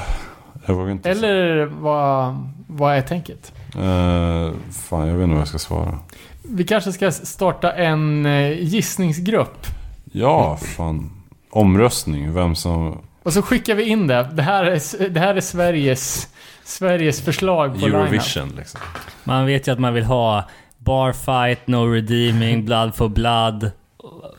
Jag 0.67 0.75
vågar 0.75 0.91
inte 0.91 1.11
Eller 1.11 1.65
vad, 1.65 2.37
vad 2.67 2.95
är 2.95 3.03
tänket? 3.03 3.53
Eh, 3.77 4.53
fan, 4.73 5.09
jag 5.09 5.15
vet 5.15 5.23
inte 5.25 5.33
vad 5.33 5.41
jag 5.41 5.49
ska 5.49 5.59
svara. 5.59 5.99
Vi 6.43 6.65
kanske 6.65 6.93
ska 6.93 7.11
starta 7.11 7.73
en 7.73 8.27
eh, 8.27 8.63
gissningsgrupp. 8.63 9.67
Ja, 10.13 10.57
fan. 10.57 11.11
Omröstning. 11.51 12.35
Vem 12.35 12.55
som... 12.55 12.99
Och 13.23 13.33
så 13.33 13.43
skickar 13.43 13.75
vi 13.75 13.85
in 13.85 14.07
det. 14.07 14.29
Det 14.33 14.43
här 14.43 14.65
är, 14.65 15.09
det 15.09 15.21
här 15.21 15.35
är 15.35 15.41
Sveriges, 15.41 16.29
Sveriges 16.65 17.21
förslag 17.21 17.73
på 17.73 17.87
line-up. 17.87 17.95
Eurovision 17.95 18.53
liksom. 18.57 18.81
Man 19.25 19.47
vet 19.47 19.69
ju 19.69 19.73
att 19.73 19.79
man 19.79 19.95
vill 19.95 20.05
ha 20.05 20.45
Barfight, 20.85 21.67
No 21.67 21.77
Redeeming, 21.77 22.65
Blood 22.65 22.95
for 22.95 23.09
Blood. 23.09 23.71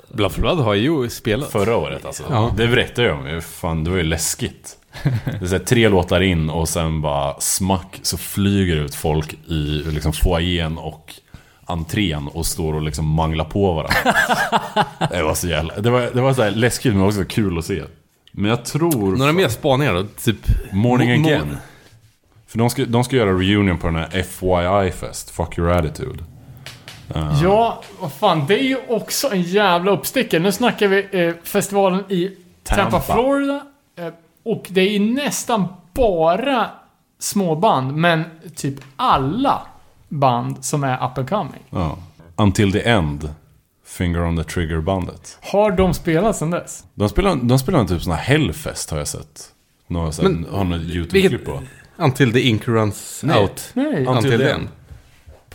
Blood 0.09 0.31
for 0.31 0.41
Blood 0.41 0.59
har 0.59 0.73
ju 0.73 1.09
spelat. 1.09 1.51
Förra 1.51 1.77
året 1.77 2.05
alltså. 2.05 2.23
Ja. 2.29 2.53
Det 2.57 2.67
berättade 2.67 3.07
jag 3.07 3.17
om. 3.19 3.41
Fan, 3.41 3.83
det 3.83 3.89
var 3.89 3.97
ju 3.97 4.03
läskigt. 4.03 4.77
Det 5.03 5.41
är 5.41 5.45
så 5.45 5.55
här, 5.55 5.63
tre 5.63 5.89
låtar 5.89 6.21
in 6.21 6.49
och 6.49 6.69
sen 6.69 7.01
bara 7.01 7.39
smack 7.39 7.99
så 8.01 8.17
flyger 8.17 8.75
ut 8.75 8.95
folk 8.95 9.33
i 9.47 9.83
liksom 9.91 10.13
foajén 10.13 10.77
och 10.77 11.13
entrén 11.65 12.27
och 12.27 12.45
står 12.45 12.73
och 12.73 12.81
liksom 12.81 13.05
manglar 13.09 13.45
på 13.45 13.73
varandra. 13.73 14.15
det 15.11 15.23
var 15.23 15.33
så 15.33 15.47
jävla... 15.47 15.79
Det 15.79 15.89
var, 15.89 16.09
det 16.13 16.21
var 16.21 16.33
så 16.33 16.41
här 16.41 16.51
läskigt 16.51 16.93
men 16.93 17.03
också 17.03 17.25
kul 17.25 17.57
att 17.57 17.65
se. 17.65 17.83
Men 18.31 18.49
jag 18.49 18.65
tror... 18.65 19.15
Några 19.17 19.33
mer 19.33 19.47
spaningar 19.47 19.93
då? 19.93 20.03
Typ... 20.23 20.37
Morning 20.71 21.09
Mo- 21.09 21.25
Again. 21.25 21.57
För 22.47 22.57
de 22.57 22.69
ska, 22.69 22.85
de 22.85 23.03
ska 23.03 23.15
göra 23.15 23.29
reunion 23.31 23.77
på 23.77 23.87
den 23.87 23.95
här 23.95 24.23
FYI-fest, 24.23 25.29
Fuck 25.29 25.57
Your 25.57 25.71
Attitude. 25.71 26.23
Eh, 27.15 27.39
Ja, 27.43 27.83
vad 27.99 28.13
fan. 28.13 28.45
Det 28.47 28.59
är 28.59 28.63
ju 28.63 28.77
också 28.89 29.31
en 29.33 29.41
jävla 29.41 29.91
uppstickare. 29.91 30.41
Nu 30.41 30.51
snackar 30.51 30.87
vi 30.87 31.07
eh, 31.27 31.33
festivalen 31.43 32.03
i 32.11 32.37
Tampa, 32.63 32.91
Tampa. 32.91 33.13
Florida. 33.13 33.61
Eh, 33.95 34.13
och 34.43 34.65
det 34.69 34.81
är 34.81 34.89
ju 34.89 34.99
nästan 34.99 35.67
bara 35.93 36.69
småband, 37.19 37.95
men 37.95 38.23
typ 38.55 38.75
alla 38.95 39.61
band 40.09 40.65
som 40.65 40.83
är 40.83 41.05
up 41.05 41.17
and 41.17 41.29
coming. 41.29 41.63
Ja. 41.69 41.97
Until 42.35 42.71
the 42.71 42.89
End, 42.89 43.29
Finger 43.85 44.21
on 44.23 44.37
the 44.37 44.43
Trigger-bandet. 44.43 45.37
Har 45.41 45.71
de 45.71 45.93
spelat 45.93 46.35
sedan 46.35 46.51
dess? 46.51 46.83
De 46.93 47.09
spelar, 47.09 47.35
de 47.35 47.59
spelar 47.59 47.79
en 47.79 47.87
typ 47.87 48.01
här 48.11 48.19
Hellfest 48.19 48.91
har 48.91 48.97
jag 48.97 49.07
sett. 49.07 49.51
Några 49.87 50.11
Men- 50.23 50.45
har 50.51 50.63
någon 50.63 50.79
YouTube-klipp 50.81 51.45
på. 51.45 51.61
Until 51.97 52.33
the 52.33 52.39
Nej. 53.23 53.41
out. 53.41 53.69
Nej. 53.73 53.85
Until 53.85 54.07
Until 54.07 54.31
the 54.31 54.37
the 54.37 54.49
end. 54.51 54.67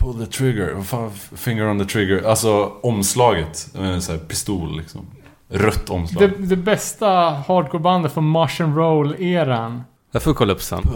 Pull 0.01 0.25
the 0.25 0.31
trigger, 0.31 0.73
vad 0.73 0.85
fan, 0.85 1.11
Finger 1.35 1.67
on 1.67 1.79
the 1.79 1.85
Trigger. 1.85 2.23
Alltså 2.27 2.71
omslaget, 2.83 3.69
en 3.75 4.01
sån 4.01 4.15
här 4.15 4.25
pistol 4.25 4.77
liksom. 4.77 5.05
Rött 5.49 5.89
omslag. 5.89 6.29
Det, 6.29 6.45
det 6.45 6.55
bästa 6.55 7.07
hardcore-bandet 7.47 8.13
från 8.13 8.25
Marsh 8.25 8.61
and 8.61 8.77
Roll-eran. 8.77 9.81
Jag 10.11 10.23
får 10.23 10.33
kolla 10.33 10.53
upp 10.53 10.61
sen. 10.61 10.83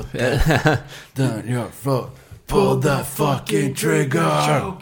Down 1.14 1.49
your 1.49 1.65
throat, 1.84 2.19
pull 2.48 2.82
that 2.82 3.07
fucking 3.07 3.76
trigger! 3.76 4.73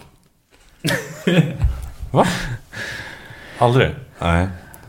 Va? 2.11 2.27
Aldrig? 3.59 3.95
Nej. 4.19 4.47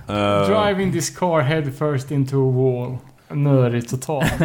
Eh, 0.09 0.47
Driving 0.49 0.93
this 0.93 1.19
car 1.19 1.41
head 1.41 1.73
first 1.79 2.11
into 2.11 2.37
a 2.37 2.53
wall. 2.53 2.99
Nörig 3.35 3.89
totalt. 3.89 4.33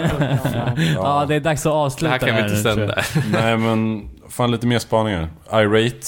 Ja, 0.95 1.25
det 1.27 1.35
är 1.35 1.39
dags 1.39 1.59
att 1.65 1.71
Det 1.71 1.75
avsluta 1.77 2.11
här 2.11 2.19
kan 2.19 2.35
vi 2.35 2.41
inte 2.41 2.55
sända. 2.55 3.01
Nej 3.31 3.57
men, 3.57 4.09
fan 4.29 4.51
lite 4.51 4.67
mer 4.67 4.79
spaningar. 4.79 5.27
Irate. 5.53 6.05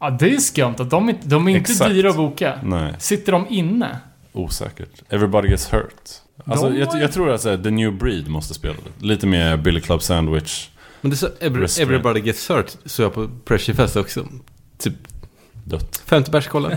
Ja, 0.00 0.10
det 0.10 0.34
är 0.34 0.38
skumt 0.38 0.74
att 0.78 0.90
de, 0.90 1.08
inte- 1.08 1.28
de 1.28 1.48
är 1.48 1.56
inte 1.56 1.72
Exakt. 1.72 1.90
dyra 1.90 2.10
att 2.10 2.16
boka. 2.16 2.58
Nej, 2.62 2.94
Sitter 2.98 3.32
de 3.32 3.46
inne? 3.48 3.98
osäkert. 4.32 5.02
Everybody 5.08 5.48
gets 5.48 5.72
hurt. 5.72 5.92
Alltså, 6.44 6.68
De 6.70 6.78
jag, 6.78 7.02
jag 7.02 7.12
tror 7.12 7.30
att 7.30 7.40
så 7.40 7.50
här, 7.50 7.56
The 7.56 7.70
New 7.70 7.92
Breed 7.98 8.28
måste 8.28 8.54
spela 8.54 8.74
det. 8.74 9.06
Lite 9.06 9.26
mer 9.26 9.56
Billy 9.56 9.80
Club 9.80 10.02
Sandwich. 10.02 10.68
Men 11.00 11.10
det 11.10 11.14
är 11.14 11.16
så, 11.16 11.28
every. 11.40 11.82
Everybody 11.82 12.20
Gets 12.20 12.50
Hurt 12.50 12.76
så 12.84 13.02
jag 13.02 13.14
på 13.14 13.28
Pressure 13.44 13.76
Fest 13.76 13.96
också. 13.96 14.24
Typ 14.78 14.94
Dött. 15.64 16.02
50 16.06 16.30
bärs 16.30 16.46
kolla. 16.46 16.70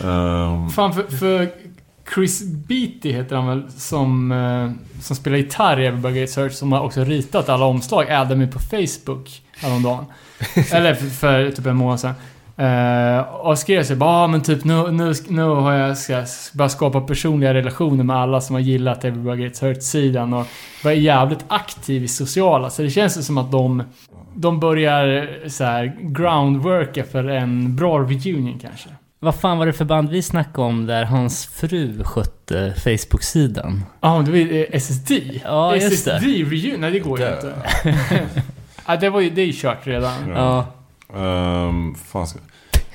Ehm, 0.00 0.70
Fan, 0.70 0.92
för, 0.94 1.02
för 1.16 1.50
Chris 2.14 2.42
Beatty 2.42 3.12
heter 3.12 3.36
han 3.36 3.46
väl, 3.46 3.70
som, 3.70 4.32
eh, 4.32 5.00
som 5.02 5.16
spelar 5.16 5.36
gitarr 5.36 5.80
i 5.80 5.86
Everybody 5.86 6.20
Gets 6.20 6.38
Hurt, 6.38 6.52
som 6.52 6.72
har 6.72 6.80
också 6.80 7.04
ritat 7.04 7.48
alla 7.48 7.64
omslag, 7.64 8.10
addade 8.10 8.36
mig 8.36 8.46
på 8.46 8.58
Facebook 8.58 9.42
häromdagen. 9.56 10.04
Eller 10.72 10.94
för, 10.94 11.06
för 11.06 11.50
typ 11.50 11.66
en 11.66 11.76
månad 11.76 12.00
sedan. 12.00 12.14
Eh, 12.56 13.20
och 13.20 13.58
skrev 13.58 13.82
så 13.82 13.96
bara, 13.96 14.10
ah, 14.10 14.26
men 14.26 14.42
typ 14.42 14.64
nu, 14.64 14.90
nu, 14.90 15.12
nu 15.28 15.42
har 15.42 15.72
jag 15.72 15.98
ska 15.98 16.24
börja 16.52 16.68
skapa 16.68 17.00
personliga 17.00 17.54
relationer 17.54 18.04
med 18.04 18.16
alla 18.16 18.40
som 18.40 18.54
har 18.54 18.60
gillat 18.60 19.04
Everybody 19.04 19.42
Gets 19.42 19.62
Hurt-sidan 19.62 20.32
och 20.32 20.46
var 20.84 20.90
jävligt 20.90 21.44
aktiv 21.48 22.04
i 22.04 22.08
sociala. 22.08 22.70
Så 22.70 22.82
det 22.82 22.90
känns 22.90 23.26
som 23.26 23.38
att 23.38 23.52
de, 23.52 23.82
de 24.34 24.60
börjar 24.60 25.28
så 25.48 25.64
här 25.64 25.96
groundworka 26.00 27.04
för 27.04 27.28
en 27.28 27.76
bra 27.76 27.98
reunion 27.98 28.58
kanske. 28.58 28.88
Vad 29.24 29.34
fan 29.34 29.58
var 29.58 29.66
det 29.66 29.72
för 29.72 29.84
band 29.84 30.10
vi 30.10 30.22
snackade 30.22 30.66
om 30.66 30.86
där 30.86 31.04
hans 31.04 31.46
fru 31.46 32.04
skötte 32.04 32.74
Facebook-sidan? 32.84 33.84
Ja, 34.00 34.22
det 34.24 34.30
var 34.30 34.38
ju 34.38 34.64
eh, 34.64 34.76
SSD. 34.76 35.10
Ja, 35.44 35.76
just 35.76 36.04
det. 36.04 36.16
SSD 36.16 36.26
reunion? 36.26 36.80
Nej, 36.80 36.90
det 36.90 36.98
går 36.98 37.20
ju 37.20 37.26
inte. 37.26 37.54
ja, 38.86 38.96
det 38.96 39.10
var 39.10 39.20
ju, 39.20 39.30
det 39.30 39.42
är 39.42 39.46
ju 39.46 39.52
kört 39.52 39.86
redan. 39.86 40.28
Ja. 40.28 40.66
Ja. 41.12 41.68
ehm, 41.68 41.94
fan 41.94 42.26
ska... 42.26 42.38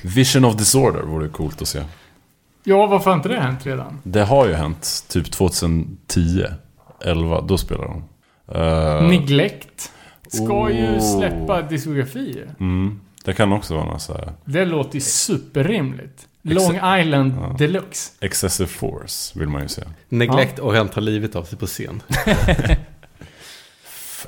Vision 0.01 0.45
of 0.45 0.55
Disorder 0.55 1.01
vore 1.01 1.27
coolt 1.27 1.61
att 1.61 1.67
se. 1.67 1.79
Ja, 2.63 2.85
varför 2.85 3.09
har 3.09 3.17
inte 3.17 3.29
det 3.29 3.39
hänt 3.39 3.65
redan? 3.65 3.99
Det 4.03 4.23
har 4.23 4.47
ju 4.47 4.53
hänt, 4.53 5.05
typ 5.09 5.31
2010, 5.31 6.45
11, 7.05 7.41
då 7.41 7.57
spelar 7.57 7.85
de. 7.85 8.03
Uh, 8.55 9.09
Neglect 9.09 9.91
ska 10.27 10.71
ju 10.71 10.95
oh. 10.95 11.17
släppa 11.17 11.61
diskografier. 11.61 12.55
mm, 12.59 12.99
det 13.25 13.33
kan 13.33 13.53
också 13.53 13.75
vara 13.75 13.85
något 13.85 14.01
så 14.01 14.13
här 14.13 14.33
Det 14.45 14.65
låter 14.65 14.95
ju 14.95 15.01
superrimligt. 15.01 16.25
Long 16.41 16.75
Island 16.99 17.33
Ja. 17.41 17.55
Deluxe. 17.57 18.11
excessive 18.19 18.67
force, 18.69 19.39
vill 19.39 19.47
man 19.47 19.61
ju 19.61 19.67
se. 19.67 19.81
Neglect 20.09 20.59
och 20.59 20.73
han 20.75 20.89
tar 20.89 21.01
livet 21.01 21.35
av 21.35 21.43
sig 21.43 21.57
på 21.57 21.65
scen. 21.67 22.01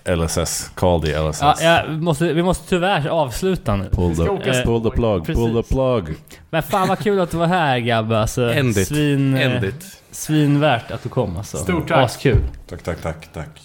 LSS, 0.06 0.72
call 0.76 1.02
the 1.02 1.20
LSS. 1.20 1.42
Ja, 1.42 1.56
jag 1.62 1.90
måste, 2.04 2.34
vi 2.34 2.44
måste 2.44 2.70
tyvärr 2.70 3.08
avsluta 3.08 3.76
nu. 3.76 3.90
Pull 3.92 4.16
the, 4.16 4.24
Eh, 4.24 4.64
pull 4.66 4.84
the 4.84 4.90
plug, 4.90 5.26
precis. 5.26 5.36
pull 5.44 5.64
the 5.64 5.74
plug. 5.74 6.16
Men 6.50 6.64
fan 6.64 6.88
vad 6.88 7.00
kul 7.00 7.20
att 7.20 7.32
du 7.32 7.38
var 7.38 7.48
här 7.48 7.80
Gabbe. 7.80 8.20
Alltså, 8.20 8.54
End 8.54 8.78
it. 8.78 8.88
Svin, 8.88 9.34
eh, 9.34 9.42
End 9.56 9.64
it. 9.66 9.86
Svinvärt 10.12 10.92
att 10.92 11.04
du 11.04 11.10
kom 11.10 11.38
alltså. 11.38 11.58
Stort 11.58 11.88
tack. 11.88 11.98
Askul. 12.06 12.42
Tack, 12.70 12.84
tack, 12.84 13.02
tack, 13.02 13.34
tack. 13.34 13.62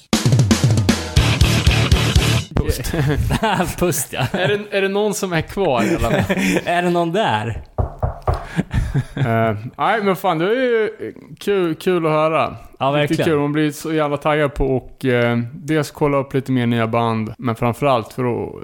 Pust 3.79 4.13
ja. 4.13 4.27
Är 4.33 4.49
det, 4.49 4.77
är 4.77 4.83
det 4.83 4.89
någon 4.89 5.15
som 5.15 5.33
är 5.33 5.41
kvar 5.41 5.81
fall? 5.83 6.13
Är 6.67 6.83
det 6.83 6.91
någon 6.91 7.13
där? 7.13 7.63
Eh, 9.15 9.57
Nej, 9.79 10.03
men 10.03 10.17
fan 10.17 10.39
det 10.39 10.45
är 10.45 10.51
ju 10.55 11.13
kul, 11.41 11.75
kul 11.75 12.07
att 12.07 12.13
höra. 12.13 12.57
Ja, 12.79 12.91
verkligen. 12.91 13.25
kul. 13.25 13.39
Man 13.39 13.53
blir 13.53 13.71
så 13.71 13.93
jävla 13.93 14.17
taggad 14.17 14.55
på 14.55 14.77
och 14.77 15.05
uh, 15.05 15.39
dels 15.53 15.91
kolla 15.91 16.17
upp 16.17 16.35
lite 16.35 16.53
mer 16.53 16.67
nya 16.67 16.87
band, 16.87 17.35
men 17.39 17.57
framförallt 17.57 18.13
för 18.13 18.25
att 18.45 18.63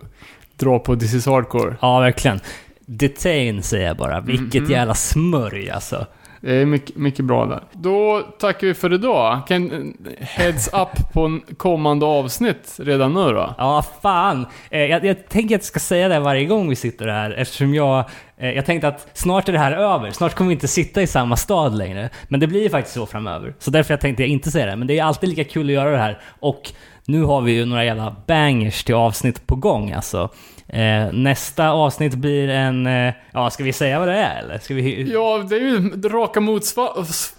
dra 0.56 0.78
på 0.78 0.96
This 0.96 1.14
is 1.14 1.26
Hardcore. 1.26 1.76
Ja, 1.80 2.00
verkligen. 2.00 2.40
Detain 2.86 3.62
säger 3.62 3.86
jag 3.86 3.96
bara. 3.96 4.20
Vilket 4.20 4.62
Mhm. 4.62 4.70
jävla 4.72 4.94
smörj 4.94 5.70
alltså. 5.70 6.06
Det 6.42 6.54
är 6.54 6.66
mycket, 6.66 6.96
mycket 6.96 7.24
bra 7.24 7.46
där. 7.46 7.62
Då 7.72 8.20
tackar 8.38 8.66
vi 8.66 8.74
för 8.74 8.92
idag. 8.92 9.46
Kan, 9.46 9.94
heads 10.20 10.68
up 10.68 11.12
på 11.12 11.24
en 11.24 11.42
kommande 11.56 12.06
avsnitt 12.06 12.74
redan 12.78 13.14
nu 13.14 13.20
då. 13.20 13.54
Ja, 13.58 13.84
fan. 14.02 14.46
Eh, 14.70 14.80
jag, 14.80 15.04
jag 15.04 15.28
tänker 15.28 15.54
att 15.54 15.62
jag 15.62 15.64
ska 15.64 15.80
säga 15.80 16.08
det 16.08 16.20
varje 16.20 16.44
gång 16.44 16.68
vi 16.68 16.76
sitter 16.76 17.08
här 17.08 17.30
eftersom 17.30 17.74
jag... 17.74 18.04
Eh, 18.36 18.50
jag 18.50 18.66
tänkte 18.66 18.88
att 18.88 19.08
snart 19.12 19.48
är 19.48 19.52
det 19.52 19.58
här 19.58 19.72
över. 19.72 20.10
Snart 20.10 20.34
kommer 20.34 20.48
vi 20.48 20.54
inte 20.54 20.68
sitta 20.68 21.02
i 21.02 21.06
samma 21.06 21.36
stad 21.36 21.74
längre. 21.74 22.10
Men 22.28 22.40
det 22.40 22.46
blir 22.46 22.62
ju 22.62 22.70
faktiskt 22.70 22.94
så 22.94 23.06
framöver. 23.06 23.54
Så 23.58 23.70
därför 23.70 23.92
jag 23.94 24.00
tänkte 24.00 24.22
jag 24.22 24.30
inte 24.30 24.50
säga 24.50 24.66
det. 24.66 24.76
Men 24.76 24.86
det 24.86 24.98
är 24.98 25.04
alltid 25.04 25.28
lika 25.28 25.44
kul 25.44 25.66
att 25.66 25.72
göra 25.72 25.90
det 25.90 25.98
här. 25.98 26.20
Och 26.40 26.72
nu 27.06 27.22
har 27.22 27.40
vi 27.40 27.52
ju 27.52 27.64
några 27.64 27.84
jävla 27.84 28.16
bangers 28.26 28.84
till 28.84 28.94
avsnitt 28.94 29.46
på 29.46 29.56
gång 29.56 29.92
alltså. 29.92 30.30
Eh, 30.72 31.12
nästa 31.12 31.70
avsnitt 31.70 32.14
blir 32.14 32.48
en... 32.48 32.86
Eh, 32.86 33.14
ja, 33.32 33.50
ska 33.50 33.64
vi 33.64 33.72
säga 33.72 33.98
vad 33.98 34.08
det 34.08 34.16
är 34.16 34.42
eller? 34.42 34.58
Ska 34.58 34.74
vi... 34.74 35.12
Ja, 35.12 35.38
det 35.48 35.56
är 35.56 35.60
ju 35.60 35.90
raka 36.08 36.40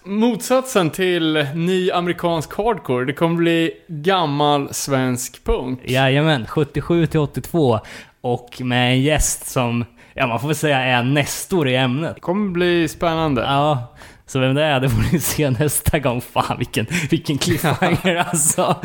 motsatsen 0.03 0.89
till 0.89 1.47
ny 1.55 1.91
amerikansk 1.91 2.53
hardcore. 2.57 3.05
Det 3.05 3.13
kommer 3.13 3.35
bli 3.35 3.71
gammal 3.87 4.73
svensk 4.73 5.43
punk. 5.43 5.79
Jajamän, 5.83 6.45
77 6.47 7.05
till 7.05 7.19
82. 7.19 7.79
Och 8.21 8.61
med 8.61 8.91
en 8.91 9.01
gäst 9.01 9.47
som, 9.47 9.85
ja 10.13 10.27
man 10.27 10.39
får 10.39 10.47
väl 10.47 10.55
säga 10.55 10.79
är 10.79 11.03
nestor 11.03 11.67
i 11.67 11.75
ämnet. 11.75 12.15
Det 12.15 12.21
kommer 12.21 12.51
bli 12.51 12.87
spännande. 12.87 13.41
Ja, 13.41 13.95
så 14.33 14.39
vem 14.39 14.55
det 14.55 14.63
är, 14.63 14.79
det 14.79 14.89
får 14.89 15.13
ni 15.13 15.19
se 15.19 15.49
nästa 15.49 15.99
gång. 15.99 16.21
Fan 16.21 16.57
vilken, 16.57 16.85
vilken 17.09 17.37
cliffhanger 17.37 18.15
alltså. 18.15 18.75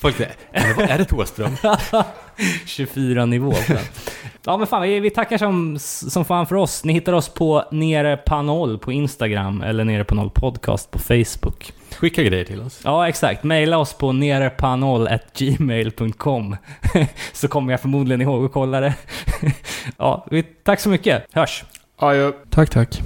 Folk 0.00 0.16
säger, 0.16 0.32
är 0.52 0.74
det, 0.74 0.82
är 0.82 0.98
det 0.98 1.04
Thåström? 1.04 1.56
24 2.66 3.26
nivå. 3.26 3.52
på 3.52 3.72
den. 3.72 3.82
Ja 4.44 4.56
men 4.56 4.66
fan, 4.66 4.82
vi, 4.82 5.00
vi 5.00 5.10
tackar 5.10 5.38
som, 5.38 5.78
som 5.78 6.24
fan 6.24 6.46
för 6.46 6.56
oss. 6.56 6.84
Ni 6.84 6.92
hittar 6.92 7.12
oss 7.12 7.28
på 7.28 7.64
nere 7.72 8.16
på 8.16 8.42
noll 8.42 8.78
på 8.78 8.92
Instagram 8.92 9.62
eller 9.62 9.84
nere 9.84 10.04
på 10.04 10.14
noll 10.14 10.30
podcast 10.30 10.90
på 10.90 10.98
Facebook. 10.98 11.72
Skicka 11.96 12.22
grejer 12.22 12.44
till 12.44 12.60
oss. 12.60 12.80
Ja 12.84 13.08
exakt, 13.08 13.44
maila 13.44 13.78
oss 13.78 13.92
på 13.92 14.12
nerepanoll.gmail.com 14.12 16.56
så 17.32 17.48
kommer 17.48 17.72
jag 17.72 17.80
förmodligen 17.80 18.20
ihåg 18.20 18.44
att 18.44 18.52
kolla 18.52 18.80
det. 18.80 18.94
ja, 19.96 20.26
vi, 20.30 20.42
tack 20.42 20.80
så 20.80 20.88
mycket. 20.88 21.26
Hörs! 21.32 21.64
Adjö. 21.96 22.32
Tack, 22.50 22.70
tack. 22.70 23.00